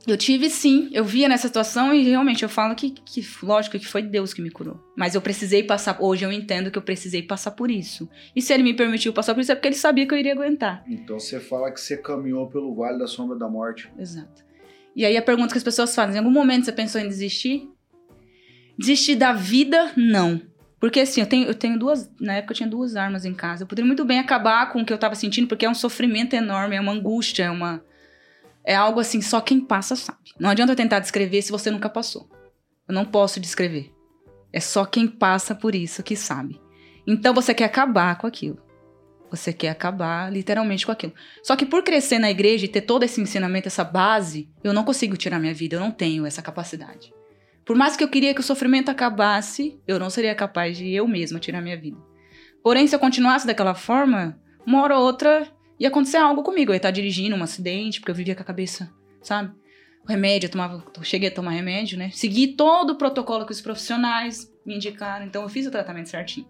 eu 0.06 0.16
tive 0.16 0.48
sim, 0.48 0.88
eu 0.92 1.04
via 1.04 1.28
nessa 1.28 1.48
situação 1.48 1.92
e 1.92 2.02
realmente 2.04 2.42
eu 2.42 2.48
falo 2.48 2.74
que, 2.74 2.90
que, 2.90 3.26
lógico, 3.42 3.78
que 3.78 3.86
foi 3.86 4.02
Deus 4.02 4.32
que 4.32 4.40
me 4.40 4.50
curou. 4.50 4.80
Mas 4.96 5.14
eu 5.14 5.20
precisei 5.20 5.62
passar, 5.62 5.98
hoje 6.00 6.24
eu 6.24 6.32
entendo 6.32 6.70
que 6.70 6.78
eu 6.78 6.82
precisei 6.82 7.22
passar 7.22 7.50
por 7.50 7.70
isso. 7.70 8.08
E 8.34 8.40
se 8.40 8.52
ele 8.52 8.62
me 8.62 8.74
permitiu 8.74 9.12
passar 9.12 9.34
por 9.34 9.40
isso 9.40 9.52
é 9.52 9.54
porque 9.54 9.68
ele 9.68 9.74
sabia 9.74 10.06
que 10.06 10.14
eu 10.14 10.18
iria 10.18 10.32
aguentar. 10.32 10.84
Então 10.88 11.18
você 11.18 11.40
fala 11.40 11.70
que 11.72 11.80
você 11.80 11.96
caminhou 11.96 12.48
pelo 12.48 12.74
Vale 12.74 12.98
da 12.98 13.06
Sombra 13.06 13.36
da 13.36 13.48
Morte. 13.48 13.90
Exato. 13.98 14.44
E 14.94 15.04
aí 15.04 15.16
a 15.16 15.22
pergunta 15.22 15.52
que 15.52 15.58
as 15.58 15.64
pessoas 15.64 15.94
fazem, 15.94 16.14
em 16.14 16.18
algum 16.18 16.30
momento 16.30 16.64
você 16.64 16.72
pensou 16.72 17.00
em 17.00 17.08
desistir? 17.08 17.68
Desistir 18.78 19.16
da 19.16 19.32
vida, 19.32 19.92
não. 19.96 20.40
Porque 20.80 21.00
assim, 21.00 21.20
eu 21.20 21.26
tenho, 21.26 21.46
eu 21.46 21.54
tenho 21.54 21.78
duas. 21.78 22.10
Na 22.20 22.34
época 22.34 22.52
eu 22.52 22.56
tinha 22.56 22.68
duas 22.68 22.94
armas 22.94 23.24
em 23.24 23.34
casa. 23.34 23.64
Eu 23.64 23.66
poderia 23.66 23.86
muito 23.86 24.04
bem 24.04 24.18
acabar 24.18 24.72
com 24.72 24.80
o 24.80 24.84
que 24.84 24.92
eu 24.92 24.98
tava 24.98 25.14
sentindo, 25.14 25.48
porque 25.48 25.66
é 25.66 25.70
um 25.70 25.74
sofrimento 25.74 26.34
enorme, 26.34 26.76
é 26.76 26.80
uma 26.80 26.92
angústia, 26.92 27.44
é 27.44 27.50
uma. 27.50 27.82
É 28.64 28.74
algo 28.74 29.00
assim, 29.00 29.20
só 29.20 29.40
quem 29.40 29.60
passa 29.60 29.96
sabe. 29.96 30.18
Não 30.38 30.50
adianta 30.50 30.72
eu 30.72 30.76
tentar 30.76 31.00
descrever 31.00 31.42
se 31.42 31.50
você 31.50 31.70
nunca 31.70 31.88
passou. 31.88 32.28
Eu 32.86 32.94
não 32.94 33.04
posso 33.04 33.40
descrever. 33.40 33.92
É 34.52 34.60
só 34.60 34.84
quem 34.84 35.06
passa 35.08 35.54
por 35.54 35.74
isso 35.74 36.02
que 36.02 36.14
sabe. 36.14 36.60
Então 37.06 37.34
você 37.34 37.54
quer 37.54 37.64
acabar 37.64 38.16
com 38.18 38.26
aquilo. 38.26 38.58
Você 39.30 39.52
quer 39.52 39.70
acabar 39.70 40.32
literalmente 40.32 40.86
com 40.86 40.92
aquilo. 40.92 41.12
Só 41.42 41.56
que 41.56 41.66
por 41.66 41.82
crescer 41.82 42.18
na 42.18 42.30
igreja 42.30 42.64
e 42.64 42.68
ter 42.68 42.82
todo 42.82 43.02
esse 43.02 43.20
ensinamento, 43.20 43.68
essa 43.68 43.84
base, 43.84 44.48
eu 44.62 44.72
não 44.72 44.84
consigo 44.84 45.16
tirar 45.16 45.38
minha 45.38 45.52
vida, 45.52 45.76
eu 45.76 45.80
não 45.80 45.90
tenho 45.90 46.24
essa 46.24 46.40
capacidade. 46.40 47.12
Por 47.68 47.76
mais 47.76 47.96
que 47.96 48.02
eu 48.02 48.08
queria 48.08 48.32
que 48.34 48.40
o 48.40 48.42
sofrimento 48.42 48.88
acabasse, 48.90 49.78
eu 49.86 49.98
não 49.98 50.08
seria 50.08 50.34
capaz 50.34 50.76
de 50.78 50.90
eu 50.92 51.06
mesma 51.06 51.38
tirar 51.38 51.60
minha 51.60 51.76
vida. 51.78 51.98
Porém, 52.62 52.86
se 52.86 52.94
eu 52.96 52.98
continuasse 52.98 53.46
daquela 53.46 53.74
forma, 53.74 54.40
uma 54.66 54.82
hora 54.82 54.96
ou 54.98 55.04
outra 55.04 55.46
ia 55.78 55.88
acontecer 55.88 56.16
algo 56.16 56.42
comigo. 56.42 56.70
Eu 56.70 56.74
ia 56.74 56.78
estar 56.78 56.90
dirigindo 56.90 57.36
um 57.36 57.42
acidente, 57.42 58.00
porque 58.00 58.10
eu 58.10 58.14
vivia 58.14 58.34
com 58.34 58.40
a 58.40 58.44
cabeça, 58.44 58.90
sabe? 59.22 59.52
O 60.02 60.08
remédio, 60.08 60.46
eu 60.46 60.50
tomava, 60.50 60.82
eu 60.96 61.02
cheguei 61.04 61.28
a 61.28 61.32
tomar 61.32 61.50
remédio, 61.50 61.98
né? 61.98 62.10
Segui 62.10 62.48
todo 62.48 62.94
o 62.94 62.96
protocolo 62.96 63.44
que 63.44 63.52
os 63.52 63.60
profissionais 63.60 64.50
me 64.64 64.74
indicaram, 64.76 65.26
então 65.26 65.42
eu 65.42 65.48
fiz 65.50 65.66
o 65.66 65.70
tratamento 65.70 66.08
certinho. 66.08 66.48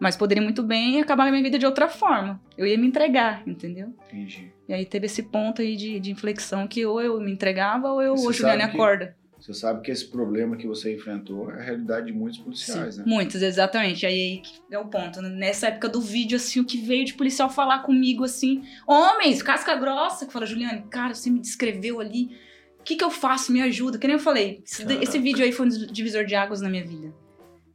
Mas 0.00 0.16
poderia 0.16 0.42
muito 0.42 0.62
bem 0.62 1.00
acabar 1.00 1.26
a 1.26 1.30
minha 1.30 1.42
vida 1.42 1.58
de 1.58 1.66
outra 1.66 1.88
forma. 1.88 2.40
Eu 2.56 2.66
ia 2.66 2.78
me 2.78 2.86
entregar, 2.86 3.42
entendeu? 3.46 3.92
Entendi. 4.06 4.50
E 4.68 4.72
aí 4.72 4.86
teve 4.86 5.06
esse 5.06 5.24
ponto 5.24 5.60
aí 5.60 5.76
de, 5.76 6.00
de 6.00 6.10
inflexão 6.10 6.66
que 6.66 6.86
ou 6.86 7.02
eu 7.02 7.20
me 7.20 7.32
entregava 7.32 7.90
ou 7.92 8.00
eu, 8.00 8.12
ou 8.12 8.28
que- 8.30 8.42
acorda. 8.62 9.17
Você 9.40 9.54
sabe 9.54 9.82
que 9.82 9.90
esse 9.90 10.06
problema 10.06 10.56
que 10.56 10.66
você 10.66 10.94
enfrentou 10.94 11.50
é 11.50 11.60
a 11.60 11.62
realidade 11.62 12.06
de 12.06 12.12
muitos 12.12 12.40
policiais, 12.40 12.96
Sim, 12.96 13.00
né? 13.00 13.06
Muitos, 13.06 13.40
exatamente. 13.40 14.04
Aí, 14.04 14.42
é 14.70 14.78
o 14.78 14.86
ponto. 14.86 15.22
né? 15.22 15.28
Nessa 15.28 15.68
época 15.68 15.88
do 15.88 16.00
vídeo, 16.00 16.36
assim, 16.36 16.60
o 16.60 16.64
que 16.64 16.78
veio 16.78 17.04
de 17.04 17.14
policial 17.14 17.48
falar 17.48 17.80
comigo, 17.80 18.24
assim, 18.24 18.62
homens, 18.86 19.40
casca 19.40 19.74
grossa, 19.76 20.26
que 20.26 20.32
fala, 20.32 20.44
Juliane, 20.44 20.82
cara, 20.90 21.14
você 21.14 21.30
me 21.30 21.40
descreveu 21.40 22.00
ali. 22.00 22.36
O 22.80 22.82
que, 22.82 22.96
que 22.96 23.04
eu 23.04 23.10
faço? 23.10 23.52
Me 23.52 23.60
ajuda. 23.60 23.98
Que 23.98 24.06
nem 24.06 24.16
eu 24.16 24.20
falei. 24.20 24.62
Esse, 24.64 24.82
esse 25.02 25.18
vídeo 25.18 25.44
aí 25.44 25.52
foi 25.52 25.66
um 25.66 25.68
divisor 25.68 26.24
de 26.24 26.34
águas 26.34 26.60
na 26.60 26.68
minha 26.68 26.84
vida. 26.84 27.14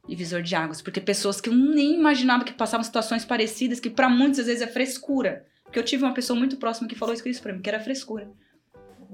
Divisor 0.06 0.42
de 0.42 0.54
águas. 0.54 0.82
Porque 0.82 1.00
pessoas 1.00 1.40
que 1.40 1.48
eu 1.48 1.54
nem 1.54 1.94
imaginava 1.94 2.44
que 2.44 2.52
passavam 2.52 2.84
situações 2.84 3.24
parecidas, 3.24 3.80
que 3.80 3.88
pra 3.88 4.08
muitas 4.08 4.40
às 4.40 4.46
vezes 4.46 4.62
é 4.62 4.66
frescura. 4.66 5.46
Porque 5.62 5.78
eu 5.78 5.84
tive 5.84 6.04
uma 6.04 6.12
pessoa 6.12 6.38
muito 6.38 6.56
próxima 6.56 6.88
que 6.88 6.94
falou 6.94 7.14
isso 7.14 7.42
pra 7.42 7.52
mim, 7.52 7.62
que 7.62 7.68
era 7.68 7.80
frescura. 7.80 8.28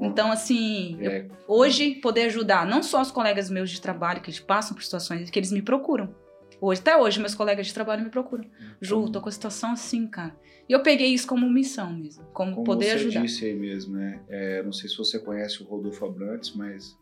Então, 0.00 0.32
assim, 0.32 0.96
eu 1.00 1.10
É, 1.10 1.28
hoje 1.46 1.96
poder 1.96 2.22
ajudar 2.22 2.66
não 2.66 2.82
só 2.82 3.02
os 3.02 3.10
colegas 3.10 3.50
meus 3.50 3.70
de 3.70 3.80
trabalho 3.80 4.22
que 4.22 4.40
passam 4.40 4.74
por 4.74 4.82
situações 4.82 5.28
que 5.28 5.38
eles 5.38 5.52
me 5.52 5.62
procuram. 5.62 6.14
Hoje, 6.60 6.80
até 6.80 6.96
hoje, 6.96 7.20
meus 7.20 7.34
colegas 7.34 7.66
de 7.66 7.74
trabalho 7.74 8.02
me 8.02 8.10
procuram. 8.10 8.44
Ju, 8.80 9.10
tô 9.10 9.20
com 9.20 9.28
a 9.28 9.32
situação 9.32 9.72
assim, 9.72 10.06
cara. 10.06 10.34
E 10.68 10.72
eu 10.72 10.82
peguei 10.82 11.08
isso 11.08 11.26
como 11.26 11.50
missão 11.50 11.92
mesmo, 11.92 12.24
como, 12.32 12.52
como 12.52 12.64
poder 12.64 12.86
você 12.86 13.06
ajudar. 13.06 13.22
disse 13.22 13.44
aí 13.44 13.54
mesmo, 13.54 13.96
né? 13.96 14.20
É, 14.28 14.62
não 14.62 14.72
sei 14.72 14.88
se 14.88 14.96
você 14.96 15.18
conhece 15.18 15.62
o 15.62 15.66
Rodolfo 15.66 16.04
Abrantes, 16.06 16.54
mas 16.54 16.96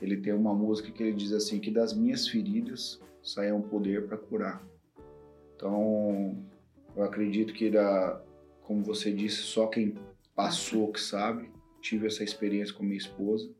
ele 0.00 0.16
tem 0.16 0.32
uma 0.32 0.54
música 0.54 0.90
que 0.90 1.02
ele 1.02 1.12
diz 1.12 1.32
assim 1.32 1.60
que 1.60 1.70
das 1.70 1.92
minhas 1.92 2.26
feridas 2.26 3.00
sai 3.22 3.52
um 3.52 3.60
poder 3.60 4.06
para 4.06 4.16
curar. 4.16 4.62
Então, 5.54 6.36
eu 6.96 7.02
acredito 7.04 7.52
que 7.52 7.70
da, 7.70 8.20
como 8.62 8.82
você 8.82 9.12
disse, 9.12 9.42
só 9.42 9.66
quem 9.66 9.94
passou 10.34 10.90
que 10.90 11.00
sabe. 11.00 11.51
Tive 11.82 12.06
essa 12.06 12.24
experiência 12.24 12.74
com 12.74 12.82
minha 12.82 12.96
esposa. 12.96 13.50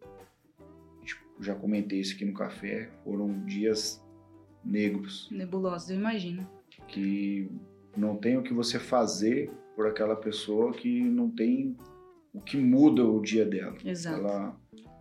Tipo, 1.05 1.23
já 1.41 1.55
comentei 1.55 2.01
isso 2.01 2.15
aqui 2.15 2.25
no 2.25 2.33
café. 2.33 2.89
Foram 3.05 3.45
dias 3.45 4.03
negros 4.65 5.29
Nebulosa, 5.31 5.93
eu 5.93 5.99
imagino. 5.99 6.49
que 6.89 7.51
não 7.97 8.17
tem 8.17 8.39
o 8.39 8.43
que 8.43 8.55
você 8.55 8.79
fazer 8.79 9.51
por 9.75 9.87
aquela 9.87 10.15
pessoa 10.15 10.73
que 10.73 11.03
não 11.03 11.29
tem 11.29 11.77
o 12.33 12.41
que 12.41 12.57
muda 12.57 13.05
o 13.05 13.21
dia 13.21 13.45
dela. 13.45 13.77
Exato. 13.85 14.21
Ela, 14.21 14.57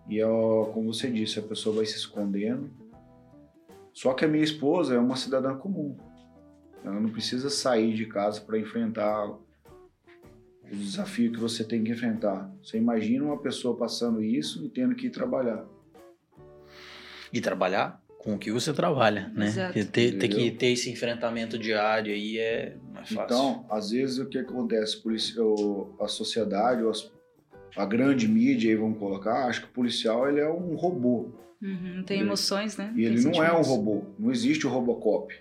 e 0.10 0.22
ó, 0.22 0.65
como 0.65 0.93
você 0.93 1.10
disse, 1.10 1.39
a 1.39 1.43
pessoa 1.43 1.76
vai 1.77 1.85
se 1.85 1.95
escondendo. 1.95 2.69
Só 3.93 4.14
que 4.14 4.26
a 4.26 4.27
minha 4.27 4.43
esposa 4.43 4.95
é 4.95 4.99
uma 4.99 5.15
cidadã 5.15 5.56
comum. 5.56 5.95
Ela 6.84 6.99
não 6.99 7.10
precisa 7.10 7.49
sair 7.49 7.93
de 7.93 8.07
casa 8.07 8.41
para 8.41 8.57
enfrentar 8.57 9.31
o 10.72 10.76
desafio 10.76 11.31
que 11.31 11.39
você 11.39 11.64
tem 11.64 11.84
que 11.84 11.91
enfrentar. 11.91 12.49
Você 12.64 12.77
imagina 12.77 13.26
uma 13.26 13.38
pessoa 13.38 13.76
passando 13.76 14.23
isso 14.23 14.65
e 14.65 14.69
tendo 14.69 14.95
que 14.95 15.07
ir 15.07 15.10
trabalhar. 15.10 15.65
E 17.34 17.39
trabalhar 17.41 18.02
com 18.19 18.35
o 18.35 18.38
que 18.38 18.52
você 18.52 18.72
trabalha, 18.72 19.31
né? 19.34 19.48
Exato. 19.48 19.73
Ter, 19.85 20.18
ter 20.18 20.27
que 20.27 20.52
ter 20.52 20.68
esse 20.68 20.91
enfrentamento 20.91 21.57
diário 21.57 22.14
aí 22.14 22.38
é 22.38 22.77
mais 22.93 23.10
fácil. 23.10 23.23
Então, 23.23 23.65
às 23.69 23.89
vezes 23.91 24.19
o 24.19 24.27
que 24.27 24.38
acontece? 24.38 25.02
A 25.99 26.07
sociedade, 26.07 26.84
a 27.76 27.85
grande 27.85 28.27
mídia, 28.27 28.69
aí 28.69 28.76
vamos 28.76 28.99
colocar, 28.99 29.48
acha 29.48 29.61
que 29.61 29.68
o 29.68 29.72
policial 29.72 30.30
ele 30.30 30.39
é 30.39 30.49
um 30.49 30.76
robô. 30.76 31.30
Uhum, 31.61 31.95
não 31.98 32.03
tem 32.03 32.18
Ele- 32.18 32.27
emoções, 32.27 32.77
né? 32.77 32.91
E 32.93 32.98
Tem 32.98 33.06
ele 33.06 33.22
não 33.23 33.43
é 33.43 33.52
um 33.56 33.61
robô. 33.61 34.03
Não 34.18 34.31
existe 34.31 34.65
o 34.65 34.69
Robocop, 34.69 35.34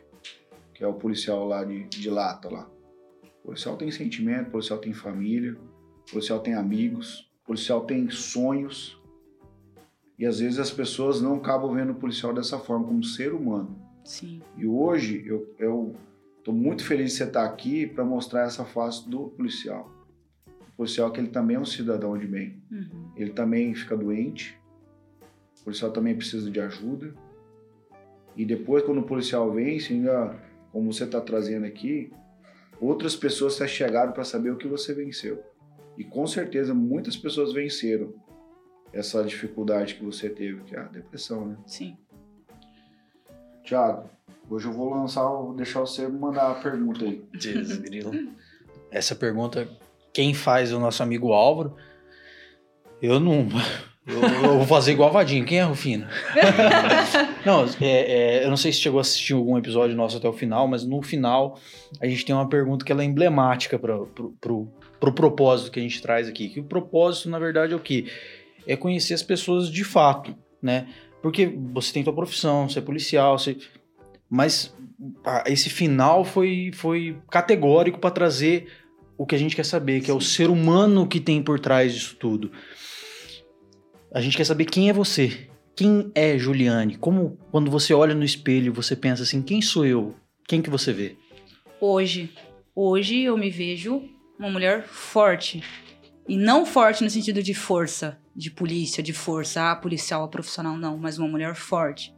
que 0.74 0.84
é 0.84 0.86
o 0.86 0.94
policial 0.94 1.46
lá 1.46 1.64
de, 1.64 1.84
de 1.84 2.10
lata 2.10 2.48
lá. 2.48 2.68
O 3.42 3.46
policial 3.48 3.76
tem 3.76 3.90
sentimento, 3.90 4.48
o 4.48 4.50
policial 4.52 4.78
tem 4.78 4.92
família, 4.92 5.56
o 6.08 6.10
policial 6.12 6.40
tem 6.40 6.54
amigos, 6.54 7.30
o 7.42 7.46
policial 7.46 7.82
tem 7.82 8.08
sonhos. 8.10 9.00
E 10.18 10.26
às 10.26 10.40
vezes 10.40 10.58
as 10.58 10.70
pessoas 10.70 11.20
não 11.20 11.36
acabam 11.36 11.74
vendo 11.74 11.92
o 11.92 11.94
policial 11.94 12.32
dessa 12.34 12.58
forma, 12.58 12.86
como 12.86 13.02
ser 13.02 13.32
humano. 13.32 13.76
Sim, 14.04 14.42
E 14.56 14.66
hoje 14.66 15.22
eu, 15.26 15.54
eu 15.58 15.94
tô 16.44 16.52
muito 16.52 16.84
feliz 16.84 17.12
de 17.12 17.18
você 17.18 17.24
estar 17.24 17.44
aqui 17.44 17.86
para 17.86 18.04
mostrar 18.04 18.42
essa 18.42 18.64
face 18.64 19.08
do 19.08 19.28
policial. 19.28 19.90
O 20.72 20.76
policial 20.76 21.10
que 21.10 21.20
ele 21.20 21.28
também 21.28 21.56
é 21.56 21.60
um 21.60 21.64
cidadão 21.64 22.16
de 22.16 22.26
bem. 22.26 22.62
uhum, 22.70 23.12
Ele 23.16 23.30
também 23.30 23.74
fica 23.74 23.96
doente. 23.96 24.58
O 25.60 25.64
policial 25.64 25.90
também 25.90 26.14
precisa 26.16 26.50
de 26.50 26.60
ajuda. 26.60 27.14
E 28.36 28.44
depois, 28.44 28.82
quando 28.84 28.98
o 28.98 29.04
policial 29.04 29.50
vence, 29.52 29.92
ainda, 29.92 30.34
como 30.72 30.92
você 30.92 31.04
está 31.04 31.20
trazendo 31.20 31.66
aqui, 31.66 32.10
outras 32.80 33.14
pessoas 33.14 33.54
se 33.54 33.68
chegaram 33.68 34.12
para 34.12 34.24
saber 34.24 34.50
o 34.50 34.56
que 34.56 34.66
você 34.66 34.94
venceu. 34.94 35.42
E 35.98 36.04
com 36.04 36.26
certeza 36.26 36.72
muitas 36.72 37.16
pessoas 37.16 37.52
venceram 37.52 38.14
essa 38.92 39.22
dificuldade 39.22 39.94
que 39.94 40.04
você 40.04 40.28
teve, 40.30 40.62
que 40.62 40.74
é 40.74 40.80
a 40.80 40.84
depressão, 40.84 41.46
né? 41.46 41.56
sim. 41.66 41.96
Tiago, 43.62 44.08
hoje 44.48 44.66
eu 44.66 44.72
vou 44.72 44.90
lançar, 44.90 45.22
vou 45.28 45.54
deixar 45.54 45.80
você 45.80 46.08
mandar 46.08 46.50
a 46.50 46.54
pergunta 46.54 47.04
aí. 47.04 47.24
Deus, 47.40 47.76
grilo. 47.76 48.10
Essa 48.90 49.14
pergunta, 49.14 49.68
quem 50.12 50.34
faz 50.34 50.72
é 50.72 50.74
o 50.74 50.80
nosso 50.80 51.02
amigo 51.02 51.32
Álvaro. 51.32 51.76
Eu 53.00 53.20
não. 53.20 53.46
Eu, 54.06 54.20
eu 54.22 54.58
vou 54.58 54.66
fazer 54.66 54.92
igual 54.92 55.10
a 55.10 55.12
Vadinho. 55.12 55.44
Quem 55.44 55.58
é 55.58 55.62
Rufino? 55.62 56.06
não, 57.44 57.64
é, 57.80 58.40
é, 58.40 58.44
eu 58.44 58.50
não 58.50 58.56
sei 58.56 58.72
se 58.72 58.80
chegou 58.80 58.98
a 58.98 59.02
assistir 59.02 59.34
algum 59.34 59.56
episódio 59.58 59.96
nosso 59.96 60.16
até 60.16 60.28
o 60.28 60.32
final, 60.32 60.66
mas 60.66 60.84
no 60.84 61.02
final 61.02 61.58
a 62.00 62.06
gente 62.06 62.24
tem 62.24 62.34
uma 62.34 62.48
pergunta 62.48 62.84
que 62.84 62.90
ela 62.90 63.02
é 63.02 63.04
emblemática 63.04 63.78
para 63.78 63.98
pro, 63.98 64.30
pro, 64.40 64.68
pro 64.98 65.12
propósito 65.12 65.70
que 65.70 65.78
a 65.78 65.82
gente 65.82 66.00
traz 66.00 66.28
aqui. 66.28 66.48
Que 66.48 66.60
o 66.60 66.64
propósito, 66.64 67.28
na 67.28 67.38
verdade, 67.38 67.72
é 67.72 67.76
o 67.76 67.80
quê? 67.80 68.06
é 68.66 68.76
conhecer 68.76 69.14
as 69.14 69.22
pessoas 69.22 69.70
de 69.70 69.84
fato, 69.84 70.34
né? 70.62 70.86
Porque 71.22 71.52
você 71.72 71.92
tem 71.92 72.04
tua 72.04 72.14
profissão, 72.14 72.68
você 72.68 72.78
é 72.78 72.82
policial, 72.82 73.38
você... 73.38 73.56
mas 74.28 74.74
ah, 75.24 75.44
esse 75.46 75.68
final 75.68 76.24
foi, 76.24 76.70
foi 76.72 77.18
categórico 77.30 77.98
para 77.98 78.10
trazer 78.10 78.68
o 79.18 79.26
que 79.26 79.34
a 79.34 79.38
gente 79.38 79.54
quer 79.54 79.64
saber, 79.64 80.00
que 80.00 80.10
é 80.10 80.14
o 80.14 80.20
ser 80.20 80.48
humano 80.48 81.06
que 81.06 81.20
tem 81.20 81.42
por 81.42 81.60
trás 81.60 81.92
disso 81.92 82.16
tudo. 82.16 82.50
A 84.12 84.20
gente 84.20 84.36
quer 84.36 84.44
saber 84.44 84.64
quem 84.64 84.88
é 84.88 84.92
você. 84.92 85.48
Quem 85.76 86.10
é 86.16 86.36
Juliane? 86.36 86.96
Como 86.96 87.38
quando 87.50 87.70
você 87.70 87.94
olha 87.94 88.14
no 88.14 88.24
espelho, 88.24 88.72
você 88.72 88.96
pensa 88.96 89.22
assim, 89.22 89.40
quem 89.40 89.62
sou 89.62 89.86
eu? 89.86 90.16
Quem 90.48 90.60
que 90.60 90.68
você 90.68 90.92
vê? 90.92 91.16
Hoje, 91.80 92.28
hoje 92.74 93.22
eu 93.22 93.38
me 93.38 93.50
vejo 93.50 94.02
uma 94.36 94.50
mulher 94.50 94.82
forte. 94.82 95.62
E 96.28 96.36
não 96.36 96.66
forte 96.66 97.04
no 97.04 97.10
sentido 97.10 97.40
de 97.40 97.54
força, 97.54 98.18
de 98.34 98.50
polícia, 98.50 99.00
de 99.00 99.12
força, 99.12 99.70
ah, 99.70 99.76
policial, 99.76 100.28
profissional, 100.28 100.76
não, 100.76 100.98
mas 100.98 101.16
uma 101.16 101.28
mulher 101.28 101.54
forte. 101.54 102.12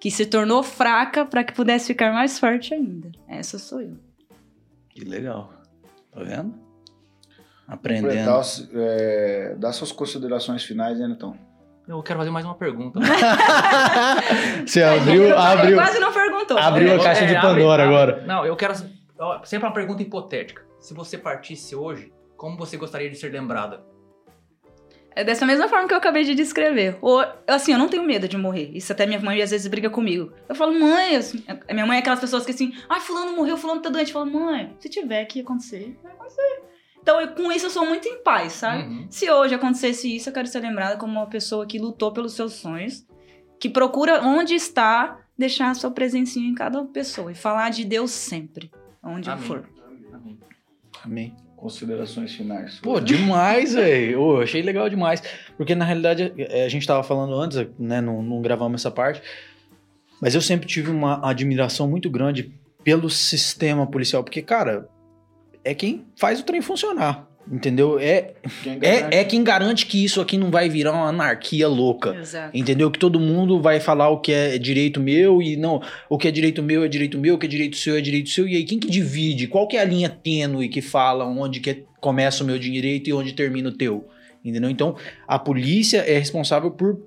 Que 0.00 0.12
se 0.12 0.26
tornou 0.26 0.62
fraca 0.62 1.26
para 1.26 1.42
que 1.42 1.52
pudesse 1.52 1.88
ficar 1.88 2.12
mais 2.12 2.38
forte 2.38 2.72
ainda. 2.72 3.10
Essa 3.26 3.58
sou 3.58 3.80
eu. 3.80 3.98
Que 4.88 5.04
legal. 5.04 5.52
Tá 6.12 6.22
vendo? 6.22 6.63
Aprendendo. 7.66 8.08
Completar 8.08 8.40
os- 8.40 8.68
é, 8.74 9.54
dar 9.58 9.72
suas 9.72 9.90
considerações 9.92 10.62
finais, 10.64 10.98
né, 10.98 11.08
Netão? 11.08 11.36
Eu 11.86 12.02
quero 12.02 12.18
fazer 12.18 12.30
mais 12.30 12.44
uma 12.46 12.54
pergunta. 12.54 12.98
Você 14.66 14.82
abriu, 14.82 15.36
abriu, 15.36 15.76
Quase 15.76 15.98
não 15.98 16.12
perguntou. 16.12 16.58
abriu 16.58 16.92
a 16.92 16.94
É, 16.94 16.98
caixa 17.02 17.26
de 17.26 17.36
abre- 17.36 17.48
Pandora 17.48 17.82
abre- 17.84 17.94
agora. 17.96 18.24
Não, 18.26 18.44
eu 18.46 18.56
quero. 18.56 18.74
Sempre 19.44 19.66
uma 19.66 19.72
pergunta 19.74 20.02
hipotética. 20.02 20.62
Se 20.80 20.94
você 20.94 21.16
partisse 21.18 21.74
hoje, 21.76 22.12
como 22.36 22.56
você 22.56 22.76
gostaria 22.76 23.08
de 23.10 23.16
ser 23.16 23.30
lembrada? 23.32 23.82
É 25.16 25.22
dessa 25.22 25.46
mesma 25.46 25.68
forma 25.68 25.86
que 25.86 25.94
eu 25.94 25.98
acabei 25.98 26.24
de 26.24 26.34
descrever. 26.34 26.96
Ou, 27.00 27.24
assim, 27.46 27.72
eu 27.72 27.78
não 27.78 27.88
tenho 27.88 28.02
medo 28.02 28.26
de 28.26 28.36
morrer. 28.36 28.70
Isso 28.74 28.90
até 28.92 29.06
minha 29.06 29.20
mãe 29.20 29.40
às 29.40 29.50
vezes 29.52 29.66
briga 29.68 29.88
comigo. 29.88 30.32
Eu 30.48 30.54
falo, 30.56 30.72
mãe, 30.78 31.14
assim, 31.16 31.44
minha 31.70 31.86
mãe 31.86 31.98
é 31.98 32.00
aquelas 32.00 32.18
pessoas 32.18 32.44
que 32.44 32.50
assim, 32.50 32.72
ai, 32.88 32.98
fulano 33.00 33.36
morreu, 33.36 33.56
fulano 33.56 33.80
tá 33.80 33.88
doente. 33.90 34.08
Eu 34.08 34.14
falo, 34.14 34.26
mãe, 34.26 34.74
se 34.80 34.88
tiver 34.88 35.24
que 35.26 35.40
acontecer, 35.40 35.96
vai 36.02 36.12
acontecer. 36.12 36.62
Então, 37.04 37.20
eu- 37.20 37.28
com 37.34 37.52
isso 37.52 37.66
eu 37.66 37.70
sou 37.70 37.84
muito 37.86 38.08
em 38.08 38.22
paz, 38.22 38.54
sabe? 38.54 38.84
Uhum. 38.84 39.06
Se 39.10 39.30
hoje 39.30 39.54
acontecesse 39.54 40.16
isso, 40.16 40.30
eu 40.30 40.32
quero 40.32 40.48
ser 40.48 40.60
lembrada 40.60 40.96
como 40.96 41.12
uma 41.12 41.26
pessoa 41.26 41.66
que 41.66 41.78
lutou 41.78 42.10
pelos 42.12 42.32
seus 42.32 42.54
sonhos, 42.54 43.06
que 43.60 43.68
procura 43.68 44.22
onde 44.22 44.54
está 44.54 45.20
deixar 45.36 45.68
a 45.70 45.74
sua 45.74 45.90
presencinha 45.90 46.48
em 46.48 46.54
cada 46.54 46.82
pessoa 46.86 47.30
e 47.30 47.34
falar 47.34 47.68
de 47.70 47.84
Deus 47.84 48.10
sempre, 48.10 48.70
onde 49.02 49.28
Amém. 49.28 49.44
for. 49.44 49.68
Amém. 50.14 50.38
Amém. 51.04 51.36
Considerações 51.56 52.34
finais. 52.34 52.78
Pô, 52.80 52.98
demais, 53.00 53.74
velho. 53.74 54.20
Ô, 54.20 54.40
achei 54.40 54.62
legal 54.62 54.88
demais. 54.88 55.22
Porque 55.58 55.74
na 55.74 55.84
realidade, 55.84 56.32
é, 56.38 56.64
a 56.64 56.68
gente 56.70 56.86
tava 56.86 57.02
falando 57.02 57.34
antes, 57.34 57.58
né? 57.78 58.00
Não, 58.00 58.22
não 58.22 58.40
gravamos 58.40 58.80
essa 58.80 58.90
parte. 58.90 59.20
Mas 60.22 60.34
eu 60.34 60.40
sempre 60.40 60.66
tive 60.66 60.90
uma 60.90 61.20
admiração 61.28 61.86
muito 61.88 62.08
grande 62.08 62.54
pelo 62.82 63.10
sistema 63.10 63.86
policial. 63.86 64.22
Porque, 64.24 64.40
cara, 64.42 64.88
é 65.64 65.74
quem 65.74 66.04
faz 66.16 66.40
o 66.40 66.44
trem 66.44 66.60
funcionar. 66.60 67.28
Entendeu? 67.50 67.98
É, 67.98 68.32
Quem 68.62 68.78
garante- 68.78 69.14
é, 69.14 69.20
é 69.20 69.24
quem 69.24 69.44
garante 69.44 69.84
que 69.84 70.02
isso 70.02 70.18
aqui 70.18 70.38
não 70.38 70.50
vai 70.50 70.66
virar 70.70 70.92
uma 70.92 71.08
anarquia 71.10 71.68
louca. 71.68 72.16
Exato. 72.16 72.56
Entendeu? 72.56 72.90
Que 72.90 72.98
todo 72.98 73.20
mundo 73.20 73.60
vai 73.60 73.80
falar 73.80 74.08
o 74.08 74.18
que 74.18 74.32
é 74.32 74.56
direito 74.56 74.98
meu 74.98 75.42
e 75.42 75.54
não, 75.54 75.82
o 76.08 76.16
que 76.16 76.26
é 76.26 76.30
direito 76.30 76.62
meu 76.62 76.82
é 76.84 76.88
direito 76.88 77.18
meu, 77.18 77.34
o 77.34 77.38
que 77.38 77.44
é 77.44 77.48
direito 77.48 77.76
seu 77.76 77.96
é 77.98 78.00
direito 78.00 78.30
seu. 78.30 78.48
E 78.48 78.56
aí, 78.56 78.64
quem 78.64 78.78
que 78.78 78.88
divide? 78.88 79.46
Qual 79.46 79.68
que 79.68 79.76
é 79.76 79.80
a 79.82 79.84
linha 79.84 80.08
tênue 80.08 80.70
que 80.70 80.80
fala 80.80 81.26
onde 81.26 81.60
que 81.60 81.68
é- 81.70 81.82
começa 82.00 82.42
o 82.42 82.46
meu 82.46 82.58
direito 82.58 83.10
e 83.10 83.12
onde 83.12 83.34
termina 83.34 83.68
o 83.68 83.72
teu? 83.72 84.08
Entendeu? 84.42 84.70
Então, 84.70 84.96
a 85.28 85.38
polícia 85.38 85.98
é 85.98 86.18
responsável 86.18 86.70
por 86.70 86.98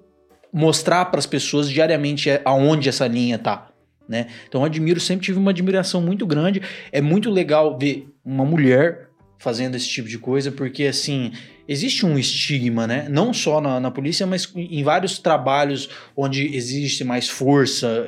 mostrar 0.53 1.05
para 1.05 1.17
as 1.19 1.25
pessoas 1.25 1.67
diariamente 1.67 2.29
é- 2.29 2.41
aonde 2.45 2.89
essa 2.89 3.07
linha 3.07 3.39
tá. 3.39 3.69
Né? 4.07 4.27
Então, 4.47 4.61
eu 4.61 4.65
admiro, 4.65 4.99
sempre 4.99 5.25
tive 5.25 5.37
uma 5.37 5.51
admiração 5.51 6.01
muito 6.01 6.25
grande. 6.25 6.61
É 6.91 7.01
muito 7.01 7.29
legal 7.29 7.77
ver 7.77 8.07
uma 8.23 8.45
mulher 8.45 9.07
fazendo 9.39 9.75
esse 9.75 9.87
tipo 9.87 10.07
de 10.07 10.17
coisa, 10.17 10.51
porque 10.51 10.85
assim, 10.85 11.31
existe 11.67 12.05
um 12.05 12.17
estigma, 12.17 12.87
né? 12.87 13.07
Não 13.09 13.33
só 13.33 13.61
na, 13.61 13.79
na 13.79 13.91
polícia, 13.91 14.25
mas 14.25 14.51
em 14.55 14.83
vários 14.83 15.19
trabalhos 15.19 15.89
onde 16.15 16.55
existe 16.55 17.03
mais 17.03 17.29
força, 17.29 18.07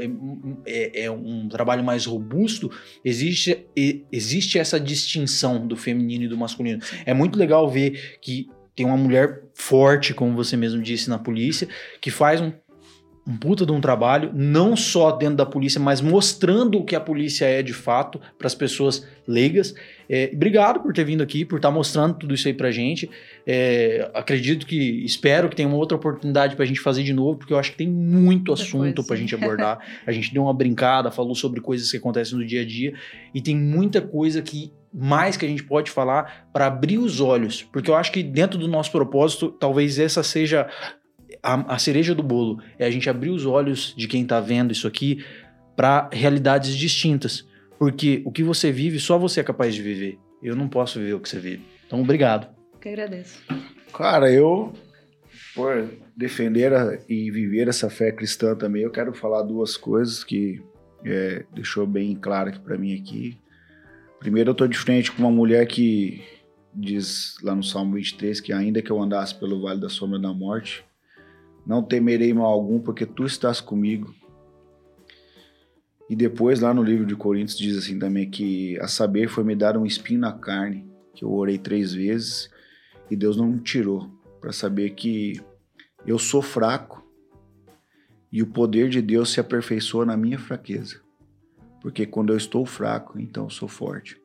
é, 0.66 1.04
é 1.04 1.12
um 1.12 1.48
trabalho 1.48 1.84
mais 1.84 2.06
robusto, 2.06 2.72
existe, 3.06 3.68
existe 4.12 4.58
essa 4.58 4.80
distinção 4.80 5.68
do 5.68 5.76
feminino 5.76 6.24
e 6.24 6.28
do 6.28 6.38
masculino. 6.38 6.82
É 7.06 7.14
muito 7.14 7.38
legal 7.38 7.70
ver 7.70 8.18
que 8.22 8.50
tem 8.76 8.86
uma 8.86 8.98
mulher 8.98 9.44
forte, 9.54 10.14
como 10.14 10.36
você 10.36 10.56
mesmo 10.56 10.82
disse, 10.82 11.10
na 11.10 11.20
polícia, 11.20 11.68
que 12.00 12.10
faz 12.10 12.42
um, 12.42 12.52
um 13.30 13.38
puta 13.38 13.64
de 13.64 13.72
um 13.72 13.80
trabalho, 13.80 14.32
não 14.34 14.76
só 14.76 15.12
dentro 15.12 15.36
da 15.36 15.46
polícia, 15.46 15.80
mas 15.80 16.02
mostrando 16.02 16.80
o 16.80 16.84
que 16.84 16.96
a 16.96 17.00
polícia 17.00 17.46
é 17.46 17.62
de 17.62 17.74
fato 17.74 18.20
para 18.40 18.48
as 18.48 18.56
pessoas 18.56 19.08
leigas. 19.28 19.76
É, 20.10 20.32
obrigado 20.34 20.80
por 20.80 20.92
ter 20.92 21.04
vindo 21.04 21.22
aqui, 21.22 21.46
por 21.46 21.58
estar 21.58 21.70
mostrando 21.70 22.16
tudo 22.16 22.34
isso 22.34 22.48
aí 22.48 22.56
pra 22.56 22.72
gente. 22.72 23.08
É, 23.46 24.10
acredito 24.16 24.66
que, 24.66 25.06
espero 25.06 25.48
que 25.48 25.56
tenha 25.56 25.70
uma 25.70 25.78
outra 25.78 25.96
oportunidade 25.96 26.56
pra 26.56 26.66
gente 26.66 26.80
fazer 26.80 27.04
de 27.04 27.14
novo, 27.14 27.38
porque 27.38 27.54
eu 27.54 27.60
acho 27.60 27.72
que 27.72 27.78
tem 27.78 27.88
muito 27.88 28.52
assunto 28.52 29.04
pra 29.04 29.16
sim. 29.16 29.22
gente 29.22 29.36
abordar. 29.36 29.78
A 30.08 30.12
gente 30.12 30.34
deu 30.34 30.42
uma 30.42 30.54
brincada, 30.54 31.12
falou 31.12 31.36
sobre 31.36 31.62
coisas 31.62 31.92
que 31.92 31.98
acontecem 31.98 32.36
no 32.36 32.44
dia 32.44 32.62
a 32.62 32.66
dia, 32.66 32.96
e 33.32 33.40
tem 33.40 33.56
muita 33.56 34.02
coisa 34.02 34.42
que 34.42 34.74
mais 34.92 35.38
que 35.38 35.46
a 35.46 35.48
gente 35.48 35.64
pode 35.64 35.92
falar 35.92 36.50
para 36.52 36.66
abrir 36.66 36.98
os 36.98 37.22
olhos, 37.22 37.62
porque 37.62 37.92
eu 37.92 37.96
acho 37.96 38.12
que 38.12 38.24
dentro 38.24 38.58
do 38.58 38.68
nosso 38.68 38.92
propósito, 38.92 39.50
talvez 39.52 40.00
essa 40.00 40.24
seja 40.24 40.68
a, 41.42 41.76
a 41.76 41.80
cereja 41.80 42.14
do 42.16 42.24
bolo, 42.24 42.62
é 42.78 42.86
a 42.86 42.92
gente 42.92 43.10
abrir 43.10 43.30
os 43.30 43.46
olhos 43.46 43.94
de 43.98 44.08
quem 44.08 44.26
tá 44.26 44.40
vendo 44.40 44.72
isso 44.72 44.88
aqui 44.88 45.24
para 45.76 46.10
realidades 46.12 46.76
distintas. 46.76 47.48
Porque 47.78 48.22
o 48.26 48.32
que 48.32 48.44
você 48.44 48.72
vive, 48.72 49.00
só 49.00 49.18
você 49.18 49.40
é 49.40 49.44
capaz 49.44 49.74
de 49.74 49.82
viver. 49.82 50.18
Eu 50.44 50.56
não 50.56 50.68
posso 50.68 51.00
viver 51.00 51.14
o 51.14 51.20
que 51.20 51.30
você 51.30 51.40
vive. 51.40 51.64
Então, 51.88 52.02
obrigado. 52.02 52.48
Que 52.82 52.90
agradeço. 52.90 53.42
Cara, 53.94 54.32
eu, 54.32 54.74
por 55.56 55.90
defender 56.16 56.74
a- 56.74 57.00
e 57.08 57.32
viver 57.32 57.68
essa 57.68 57.90
fé 57.90 58.12
cristã 58.12 58.56
também, 58.56 58.84
eu 58.84 58.92
quero 58.92 59.14
falar 59.14 59.42
duas 59.44 59.78
coisas 59.78 60.24
que 60.24 60.62
é, 61.06 61.46
deixou 61.54 61.88
bem 61.88 62.14
claro 62.16 62.50
aqui 62.50 62.60
pra 62.60 62.78
mim 62.78 62.94
aqui. 62.94 63.38
Primeiro, 64.20 64.50
eu 64.50 64.56
tô 64.56 64.68
de 64.68 64.78
frente 64.78 65.10
com 65.12 65.22
uma 65.24 65.32
mulher 65.32 65.66
que 65.66 66.22
diz 66.76 67.36
lá 67.42 67.56
no 67.56 67.64
Salmo 67.64 67.96
23 67.96 68.42
que 68.42 68.52
ainda 68.52 68.82
que 68.82 68.92
eu 68.92 69.02
andasse 69.02 69.34
pelo 69.34 69.62
vale 69.62 69.80
da 69.80 69.88
sombra 69.90 70.20
da 70.20 70.34
morte, 70.34 70.84
não 71.66 71.84
temerei 71.84 72.34
mal 72.34 72.46
algum, 72.46 72.80
porque 72.80 73.06
tu 73.06 73.26
estás 73.26 73.62
comigo. 73.62 74.14
E 76.10 76.16
depois, 76.16 76.60
lá 76.60 76.74
no 76.74 76.82
livro 76.82 77.06
de 77.06 77.16
Coríntios, 77.16 77.58
diz 77.58 77.78
assim 77.78 78.00
também 78.00 78.30
que 78.30 78.80
a 78.80 78.88
saber 78.88 79.30
foi 79.30 79.44
me 79.44 79.56
dar 79.56 79.78
um 79.78 79.86
espinho 79.86 80.20
na 80.20 80.34
carne, 80.34 80.90
que 81.14 81.24
eu 81.24 81.32
orei 81.32 81.58
três 81.58 81.94
vezes 81.94 82.50
e 83.12 83.16
Deus 83.16 83.38
não 83.38 83.48
me 83.48 83.60
tirou 83.60 84.10
para 84.42 84.52
saber 84.52 84.92
que 84.92 85.40
eu 86.06 86.18
sou 86.18 86.42
fraco 86.42 87.06
e 88.32 88.42
o 88.42 88.48
poder 88.48 88.90
de 88.90 89.02
Deus 89.02 89.32
se 89.32 89.40
aperfeiçoa 89.40 90.06
na 90.06 90.16
minha 90.16 90.40
fraqueza. 90.40 91.02
Porque 91.82 92.06
quando 92.06 92.32
eu 92.32 92.38
estou 92.38 92.66
fraco, 92.66 93.20
então 93.20 93.46
eu 93.46 93.50
sou 93.50 93.68
forte. 93.68 94.20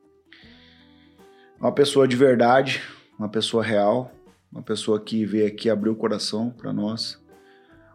Uma 1.58 1.72
pessoa 1.72 2.06
de 2.06 2.16
verdade, 2.16 2.82
uma 3.18 3.28
pessoa 3.28 3.62
real, 3.62 4.12
uma 4.50 4.62
pessoa 4.62 5.00
que 5.00 5.24
veio 5.24 5.46
aqui 5.46 5.70
abrir 5.70 5.90
o 5.90 5.96
coração 5.96 6.50
para 6.50 6.72
nós, 6.72 7.22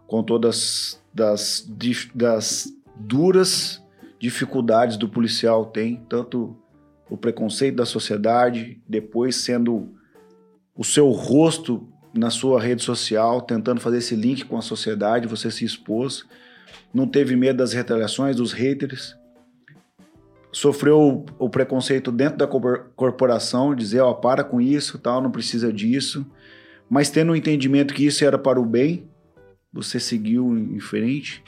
com 0.10 0.24
todas 0.24 1.00
das, 1.14 1.72
das 2.14 2.68
duras 2.96 3.82
dificuldades 4.20 4.98
do 4.98 5.08
policial 5.08 5.68
tem, 5.68 6.04
tanto 6.10 6.58
o 7.10 7.16
preconceito 7.16 7.76
da 7.76 7.86
sociedade, 7.86 8.82
depois 8.88 9.36
sendo 9.36 9.94
o 10.76 10.84
seu 10.84 11.10
rosto 11.12 11.88
na 12.14 12.32
sua 12.32 12.60
rede 12.60 12.84
social, 12.84 13.42
tentando 13.42 13.80
fazer 13.80 14.00
esse 14.00 14.16
link 14.16 14.46
com 14.46 14.58
a 14.58 14.62
sociedade, 14.62 15.28
você 15.28 15.52
se 15.52 15.64
expôs, 15.64 16.26
não 16.92 17.08
teve 17.08 17.36
medo 17.36 17.58
das 17.58 17.72
retaliações, 17.72 18.36
dos 18.36 18.52
haters, 18.52 19.16
sofreu 20.52 21.24
o 21.38 21.50
preconceito 21.50 22.12
dentro 22.12 22.40
da 22.40 22.48
corpor- 22.48 22.90
corporação, 22.96 23.76
dizer, 23.76 24.00
ó, 24.02 24.14
para 24.14 24.44
com 24.44 24.60
isso, 24.60 24.98
tal, 24.98 25.22
não 25.22 25.30
precisa 25.30 25.72
disso, 25.72 26.26
mas 26.90 27.12
tendo 27.12 27.32
o 27.32 27.36
entendimento 27.36 27.94
que 27.94 28.06
isso 28.06 28.26
era 28.26 28.38
para 28.38 28.60
o 28.60 28.66
bem, 28.66 29.09
você 29.72 30.00
seguiu 30.00 30.58
em 30.58 30.80
frente. 30.80 31.44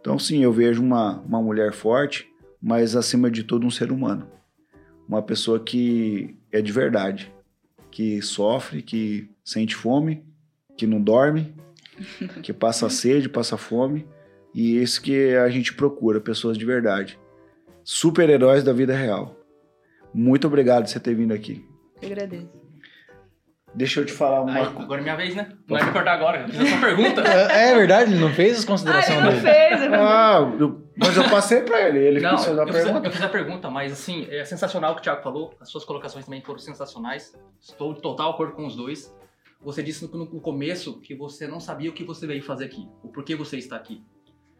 Então, 0.00 0.18
sim, 0.18 0.42
eu 0.42 0.52
vejo 0.52 0.82
uma, 0.82 1.20
uma 1.20 1.42
mulher 1.42 1.72
forte, 1.72 2.28
mas 2.60 2.94
acima 2.94 3.30
de 3.30 3.44
tudo 3.44 3.66
um 3.66 3.70
ser 3.70 3.90
humano. 3.90 4.28
Uma 5.08 5.22
pessoa 5.22 5.60
que 5.60 6.36
é 6.50 6.62
de 6.62 6.72
verdade, 6.72 7.32
que 7.90 8.20
sofre, 8.22 8.82
que 8.82 9.28
sente 9.44 9.74
fome, 9.74 10.24
que 10.76 10.86
não 10.86 11.00
dorme, 11.00 11.54
que 12.42 12.52
passa 12.52 12.88
sede, 12.88 13.28
passa 13.28 13.56
fome, 13.56 14.06
e 14.54 14.80
isso 14.80 15.02
que 15.02 15.34
a 15.34 15.48
gente 15.48 15.74
procura, 15.74 16.20
pessoas 16.20 16.56
de 16.56 16.64
verdade. 16.64 17.18
Super-heróis 17.82 18.62
da 18.64 18.72
vida 18.72 18.96
real. 18.96 19.38
Muito 20.12 20.46
obrigado 20.46 20.84
por 20.84 20.90
você 20.90 21.00
ter 21.00 21.14
vindo 21.14 21.34
aqui. 21.34 21.64
Agradeço. 22.02 22.63
Deixa 23.74 24.00
eu 24.00 24.06
te 24.06 24.12
falar 24.12 24.42
uma 24.42 24.52
Aí, 24.54 24.64
coisa. 24.66 24.80
agora 24.82 25.00
é 25.00 25.02
minha 25.02 25.16
vez, 25.16 25.34
né? 25.34 25.48
Não 25.68 25.76
vai 25.78 25.84
me 25.86 25.92
cortar 25.92 26.12
agora. 26.12 26.42
Eu 26.42 26.48
fiz 26.48 26.60
a 26.60 26.66
sua 26.66 26.78
pergunta. 26.78 27.22
É, 27.50 27.70
é 27.70 27.74
verdade, 27.74 28.12
ele 28.12 28.20
não 28.20 28.32
fez 28.32 28.58
as 28.58 28.64
Ah, 28.64 28.66
considerações 28.68 29.10
ele 29.18 29.20
não 29.26 29.30
dele. 29.30 29.40
fez. 29.42 29.80
ele 29.82 29.88
não- 29.88 30.04
Ah, 30.06 30.54
eu- 30.60 30.88
mas 30.96 31.16
eu 31.16 31.28
passei 31.28 31.60
pra 31.62 31.80
ele. 31.88 31.98
Ele 31.98 32.20
Não, 32.20 32.36
quis 32.36 32.44
fazer 32.44 32.60
a 32.60 32.62
eu 32.62 32.66
fiz, 32.72 32.76
pergunta. 32.84 33.06
eu 33.08 33.12
fiz 33.12 33.22
a 33.22 33.28
pergunta, 33.28 33.70
mas 33.70 33.92
assim, 33.92 34.26
é 34.30 34.44
sensacional 34.44 34.92
o 34.92 34.94
que 34.94 35.00
o 35.00 35.02
Thiago 35.02 35.22
falou. 35.22 35.52
As 35.60 35.68
suas 35.68 35.84
colocações 35.84 36.24
também 36.24 36.40
foram 36.40 36.58
sensacionais. 36.60 37.34
Estou 37.60 37.92
de 37.94 38.00
total 38.00 38.30
acordo 38.30 38.52
com 38.52 38.64
os 38.66 38.76
dois. 38.76 39.12
Você 39.60 39.82
disse 39.82 40.06
no, 40.06 40.18
no 40.26 40.40
começo 40.40 41.00
que 41.00 41.14
você 41.14 41.48
não 41.48 41.58
sabia 41.58 41.90
o 41.90 41.92
que 41.92 42.04
você 42.04 42.26
veio 42.28 42.42
fazer 42.42 42.66
aqui, 42.66 42.88
o 43.02 43.08
porquê 43.08 43.34
você 43.34 43.56
está 43.56 43.74
aqui. 43.76 44.04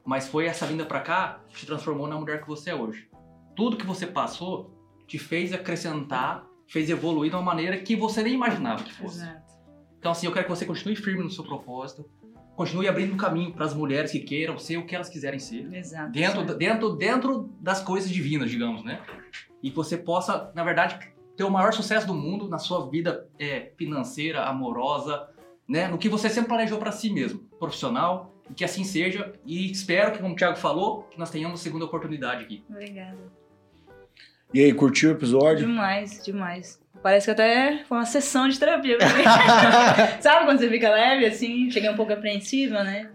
Mas 0.04 0.26
foi 0.26 0.46
essa 0.46 0.66
vinda 0.66 0.84
pra 0.84 1.00
cá 1.00 1.40
que 1.48 1.56
te 1.60 1.66
transformou 1.66 2.08
na 2.08 2.16
mulher 2.18 2.40
que 2.40 2.48
você 2.48 2.70
é 2.70 2.74
hoje. 2.74 3.08
Tudo 3.54 3.76
que 3.76 3.86
você 3.86 4.06
passou 4.06 4.74
te 5.06 5.18
fez 5.18 5.52
acrescentar, 5.52 6.44
fez 6.66 6.90
evoluir 6.90 7.30
de 7.30 7.36
uma 7.36 7.42
maneira 7.42 7.78
que 7.78 7.96
você 7.96 8.22
nem 8.22 8.34
imaginava 8.34 8.82
que 8.82 8.92
fosse. 8.92 9.20
Exato. 9.20 9.54
Então, 9.98 10.12
assim, 10.12 10.26
eu 10.26 10.32
quero 10.32 10.44
que 10.44 10.50
você 10.50 10.66
continue 10.66 10.96
firme 10.96 11.22
no 11.22 11.30
seu 11.30 11.44
propósito, 11.44 12.08
continue 12.54 12.88
abrindo 12.88 13.16
caminho 13.16 13.52
para 13.52 13.64
as 13.64 13.74
mulheres 13.74 14.12
que 14.12 14.20
queiram 14.20 14.58
ser 14.58 14.76
o 14.76 14.86
que 14.86 14.94
elas 14.94 15.08
quiserem 15.08 15.38
ser 15.38 15.72
Exato. 15.74 16.12
dentro, 16.12 16.44
dentro, 16.56 16.90
dentro 16.96 17.50
das 17.60 17.80
coisas 17.80 18.10
divinas, 18.10 18.50
digamos, 18.50 18.84
né? 18.84 19.00
E 19.62 19.70
que 19.70 19.76
você 19.76 19.96
possa, 19.96 20.52
na 20.54 20.62
verdade, 20.62 20.98
ter 21.36 21.44
o 21.44 21.50
maior 21.50 21.72
sucesso 21.72 22.06
do 22.06 22.14
mundo 22.14 22.48
na 22.48 22.58
sua 22.58 22.88
vida 22.88 23.28
é, 23.38 23.72
financeira, 23.76 24.44
amorosa, 24.44 25.28
né? 25.66 25.88
No 25.88 25.98
que 25.98 26.08
você 26.08 26.28
sempre 26.28 26.48
planejou 26.48 26.78
para 26.78 26.92
si 26.92 27.10
mesmo, 27.10 27.40
profissional, 27.58 28.34
que 28.54 28.64
assim 28.64 28.84
seja. 28.84 29.32
E 29.44 29.70
espero 29.70 30.12
que, 30.12 30.18
como 30.18 30.34
o 30.34 30.36
Thiago 30.36 30.56
falou, 30.56 31.04
que 31.04 31.18
nós 31.18 31.30
tenhamos 31.30 31.60
segunda 31.60 31.84
oportunidade 31.84 32.44
aqui. 32.44 32.62
Obrigada. 32.68 33.18
E 34.54 34.60
aí, 34.60 34.72
curtiu 34.72 35.10
o 35.10 35.14
episódio? 35.14 35.66
Demais, 35.66 36.22
demais. 36.24 36.80
Parece 37.02 37.26
que 37.26 37.32
até 37.32 37.82
foi 37.88 37.98
uma 37.98 38.06
sessão 38.06 38.48
de 38.48 38.56
terapia 38.56 38.96
pra 38.96 39.08
mim. 39.08 39.24
Sabe 40.22 40.46
quando 40.46 40.60
você 40.60 40.70
fica 40.70 40.88
leve, 40.90 41.26
assim? 41.26 41.68
Cheguei 41.72 41.90
um 41.90 41.96
pouco 41.96 42.12
apreensiva, 42.12 42.84
né? 42.84 43.10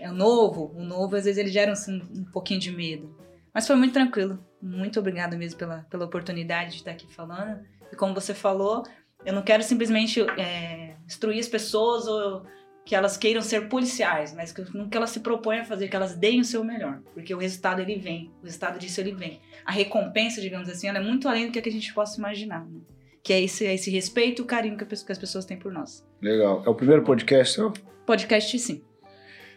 É 0.00 0.10
o 0.10 0.12
novo. 0.12 0.72
O 0.74 0.82
novo, 0.82 1.14
às 1.14 1.24
vezes, 1.24 1.38
ele 1.38 1.50
gera 1.50 1.72
um, 1.72 2.20
um 2.20 2.24
pouquinho 2.24 2.58
de 2.58 2.72
medo. 2.72 3.16
Mas 3.54 3.64
foi 3.64 3.76
muito 3.76 3.92
tranquilo. 3.92 4.44
Muito 4.60 4.98
obrigada 4.98 5.36
mesmo 5.36 5.56
pela, 5.56 5.86
pela 5.88 6.04
oportunidade 6.04 6.72
de 6.72 6.76
estar 6.78 6.90
aqui 6.90 7.06
falando. 7.14 7.60
E 7.92 7.94
como 7.94 8.12
você 8.12 8.34
falou, 8.34 8.82
eu 9.24 9.32
não 9.32 9.42
quero 9.42 9.62
simplesmente 9.62 10.20
é, 10.36 10.96
instruir 11.06 11.38
as 11.38 11.48
pessoas 11.48 12.08
ou 12.08 12.42
que 12.84 12.94
elas 12.94 13.16
queiram 13.16 13.40
ser 13.40 13.68
policiais, 13.68 14.34
mas 14.34 14.52
que, 14.52 14.64
que 14.64 14.96
elas 14.96 15.10
se 15.10 15.20
proponham 15.20 15.62
a 15.62 15.64
fazer, 15.64 15.88
que 15.88 15.94
elas 15.94 16.16
deem 16.16 16.40
o 16.40 16.44
seu 16.44 16.64
melhor. 16.64 17.00
Porque 17.14 17.34
o 17.34 17.38
resultado, 17.38 17.80
ele 17.80 17.96
vem. 17.96 18.30
O 18.42 18.44
resultado 18.44 18.78
disso, 18.78 19.00
ele 19.00 19.12
vem. 19.12 19.40
A 19.64 19.70
recompensa, 19.70 20.40
digamos 20.40 20.68
assim, 20.68 20.88
ela 20.88 20.98
é 20.98 21.02
muito 21.02 21.28
além 21.28 21.46
do 21.46 21.52
que 21.52 21.68
a 21.68 21.72
gente 21.72 21.94
possa 21.94 22.18
imaginar. 22.18 22.64
Né? 22.64 22.80
Que 23.22 23.32
é 23.32 23.40
esse, 23.40 23.64
esse 23.64 23.90
respeito 23.90 24.42
e 24.42 24.44
o 24.44 24.46
carinho 24.46 24.76
que 24.76 24.84
as 24.92 25.18
pessoas 25.18 25.44
têm 25.44 25.56
por 25.56 25.72
nós. 25.72 26.04
Legal. 26.20 26.62
É 26.66 26.68
o 26.68 26.74
primeiro 26.74 27.02
podcast 27.02 27.54
seu? 27.54 27.72
Podcast, 28.04 28.58
sim. 28.58 28.82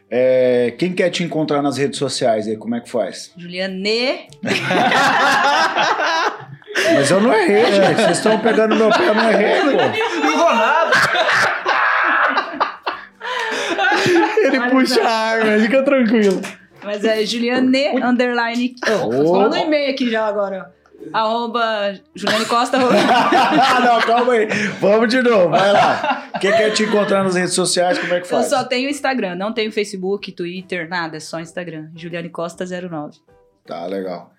É, 0.10 0.76
quem 0.78 0.94
quer 0.94 1.10
te 1.10 1.24
encontrar 1.24 1.64
nas 1.64 1.78
redes 1.78 1.98
sociais 1.98 2.48
aí, 2.48 2.56
como 2.56 2.76
é 2.76 2.82
que 2.82 2.90
faz? 2.90 3.34
Juliane. 3.38 4.28
Mas 6.94 7.10
eu 7.10 7.20
não 7.20 7.34
errei, 7.34 7.72
gente. 7.72 8.02
Vocês 8.02 8.18
estão 8.18 8.40
pegando 8.40 8.76
meu 8.76 8.92
pé, 8.92 9.08
eu 9.08 9.16
não 9.16 9.32
errei, 9.32 9.62
pô. 9.62 9.72
Não 10.26 10.38
vou 10.38 10.54
nada. 10.54 10.92
Ele 14.56 14.64
Olha 14.64 14.72
puxa 14.72 14.96
só. 14.96 15.04
a 15.04 15.12
arma, 15.12 15.60
fica 15.60 15.84
tranquilo. 15.84 16.42
Mas 16.84 17.04
é 17.04 17.26
Juliane 17.26 18.00
underline. 18.02 18.76
Oh. 18.88 19.34
Manda 19.34 19.58
um 19.58 19.60
e-mail 19.60 19.92
aqui 19.92 20.10
já 20.10 20.26
agora. 20.28 20.74
Arroba 21.14 21.94
Juliane 22.16 22.46
Costa. 22.46 22.78
não, 22.80 24.02
calma 24.02 24.34
aí. 24.34 24.48
Vamos 24.80 25.10
de 25.10 25.22
novo, 25.22 25.50
vai 25.50 25.72
lá. 25.72 26.30
Quem 26.40 26.52
quer 26.52 26.72
te 26.72 26.84
encontrar 26.84 27.24
nas 27.24 27.36
redes 27.36 27.54
sociais, 27.54 27.98
como 28.00 28.14
é 28.14 28.20
que 28.20 28.26
Eu 28.26 28.30
faz? 28.30 28.48
só 28.48 28.64
tenho 28.64 28.90
Instagram, 28.90 29.36
não 29.36 29.54
tenho 29.54 29.72
Facebook, 29.72 30.32
Twitter, 30.32 30.88
nada, 30.90 31.18
é 31.18 31.20
só 31.20 31.40
Instagram. 31.40 31.90
Juliane 31.96 32.30
Costa 32.30 32.66
09. 32.66 33.20
Tá, 33.66 33.86
legal. 33.86 34.32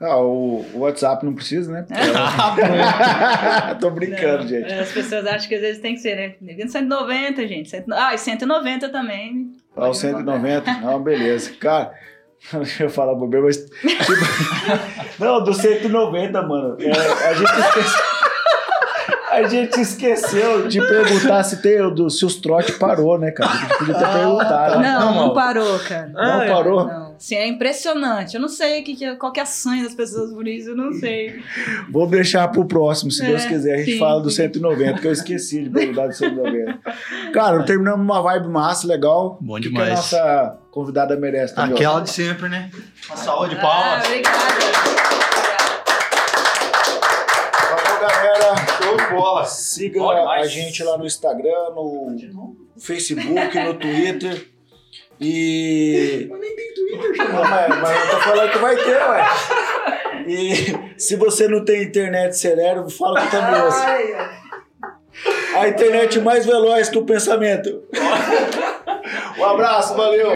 Ah, 0.00 0.18
o, 0.18 0.64
WhatsApp 0.74 1.24
não 1.24 1.34
precisa, 1.34 1.72
né? 1.72 1.86
Tô 3.80 3.90
brincando, 3.90 4.42
Não, 4.42 4.48
gente. 4.48 4.72
As 4.72 4.92
pessoas 4.92 5.26
acham 5.26 5.48
que 5.48 5.54
às 5.54 5.60
vezes 5.60 5.80
tem 5.80 5.94
que 5.94 6.00
ser, 6.00 6.16
né? 6.16 6.34
Negando 6.40 6.70
190, 6.70 7.48
gente. 7.48 7.84
Ah, 7.92 8.12
e 8.12 8.18
190 8.18 8.88
também. 8.88 9.52
Ah, 9.76 9.88
o 9.88 9.94
190. 9.94 10.72
Não, 10.80 11.02
beleza. 11.02 11.52
Cara, 11.60 11.92
deixa 12.52 12.84
eu 12.84 12.90
falar 12.90 13.14
bobeira, 13.14 13.46
mas. 13.46 13.56
tipo, 13.56 13.72
não, 15.18 15.42
do 15.42 15.52
190, 15.52 16.42
mano. 16.42 16.76
É, 16.80 17.28
a 17.28 17.34
gente 17.34 17.50
esqueceu. 17.50 18.14
A 19.30 19.42
gente 19.48 19.80
esqueceu 19.80 20.68
de 20.68 20.80
perguntar 20.80 21.42
se, 21.42 21.60
tem, 21.60 21.78
se 22.08 22.24
os 22.24 22.36
trote 22.36 22.72
parou, 22.74 23.18
né, 23.18 23.32
cara? 23.32 23.50
A 23.50 23.56
gente 23.56 23.78
podia 23.78 23.94
ter 23.94 24.06
perguntado. 24.06 24.80
Não, 24.80 25.00
não, 25.00 25.14
não. 25.26 25.34
parou, 25.34 25.78
cara. 25.80 26.08
Não 26.14 26.46
parou? 26.46 26.86
Não. 26.86 27.03
Sim, 27.18 27.36
é 27.36 27.46
impressionante. 27.46 28.34
Eu 28.34 28.40
não 28.40 28.48
sei 28.48 28.82
que, 28.82 28.94
que 28.96 29.04
é- 29.04 29.14
qual 29.16 29.32
que 29.32 29.40
é 29.40 29.42
a 29.42 29.46
sanha 29.46 29.82
das 29.84 29.94
pessoas 29.94 30.32
por 30.32 30.46
isso, 30.46 30.70
eu 30.70 30.76
não 30.76 30.92
sei. 30.92 31.40
Vou 31.90 32.06
deixar 32.06 32.48
pro 32.48 32.64
próximo, 32.66 33.10
se 33.10 33.22
É, 33.22 33.26
Deus 33.28 33.44
quiser. 33.44 33.74
A 33.74 33.78
gente 33.78 33.92
sim, 33.92 33.98
fala 33.98 34.20
do 34.20 34.30
sim. 34.30 34.36
190, 34.42 35.00
que 35.00 35.06
eu 35.06 35.12
esqueci 35.12 35.62
de 35.64 35.70
perguntar 35.70 36.06
do 36.08 36.12
190. 36.14 36.78
Cara, 37.32 37.62
terminamos 37.64 38.00
uma 38.04 38.20
vibe 38.22 38.48
massa, 38.48 38.86
legal. 38.86 39.38
Bom 39.40 39.56
que, 39.56 39.62
que 39.62 39.68
demais. 39.68 39.90
a 39.90 39.94
nossa 39.96 40.58
convidada 40.70 41.16
merece 41.16 41.54
também? 41.54 41.74
Aquela 41.74 42.00
de 42.00 42.10
sempre, 42.10 42.48
né? 42.48 42.70
Uma 43.08 43.16
salva 43.16 43.48
de 43.48 43.56
Ah, 43.56 43.60
palmas. 43.60 44.06
obrigada. 44.06 44.38
Valeu, 47.70 48.00
galera. 48.00 48.56
Show 48.82 48.96
de 48.96 49.14
bola. 49.14 49.44
Siga 49.44 50.02
a 50.02 50.46
gente 50.46 50.82
lá 50.82 50.98
no 50.98 51.06
Instagram, 51.06 51.70
no 51.74 52.16
Facebook, 52.78 53.58
no 53.58 53.74
Twitter. 53.74 54.48
E. 55.20 56.28
Eu 56.30 56.38
nem 56.38 56.56
tenho 56.56 56.74
Twitter, 56.74 57.32
mas, 57.32 57.80
mas 57.80 58.04
eu 58.04 58.10
tô 58.10 58.20
falando 58.22 58.52
que 58.52 58.58
vai 58.58 58.76
ter, 58.76 59.08
ué. 59.08 59.26
E 60.26 61.00
se 61.00 61.16
você 61.16 61.48
não 61.48 61.64
tem 61.64 61.82
internet 61.82 62.36
celeiro, 62.36 62.88
fala 62.90 63.20
que 63.20 63.30
tá 63.30 63.50
moça. 63.50 63.86
A 65.56 65.68
internet 65.68 66.20
mais 66.20 66.44
veloz 66.44 66.88
que 66.88 66.98
o 66.98 67.04
pensamento. 67.04 67.82
Um 69.36 69.44
abraço, 69.44 69.94
valeu! 69.94 70.32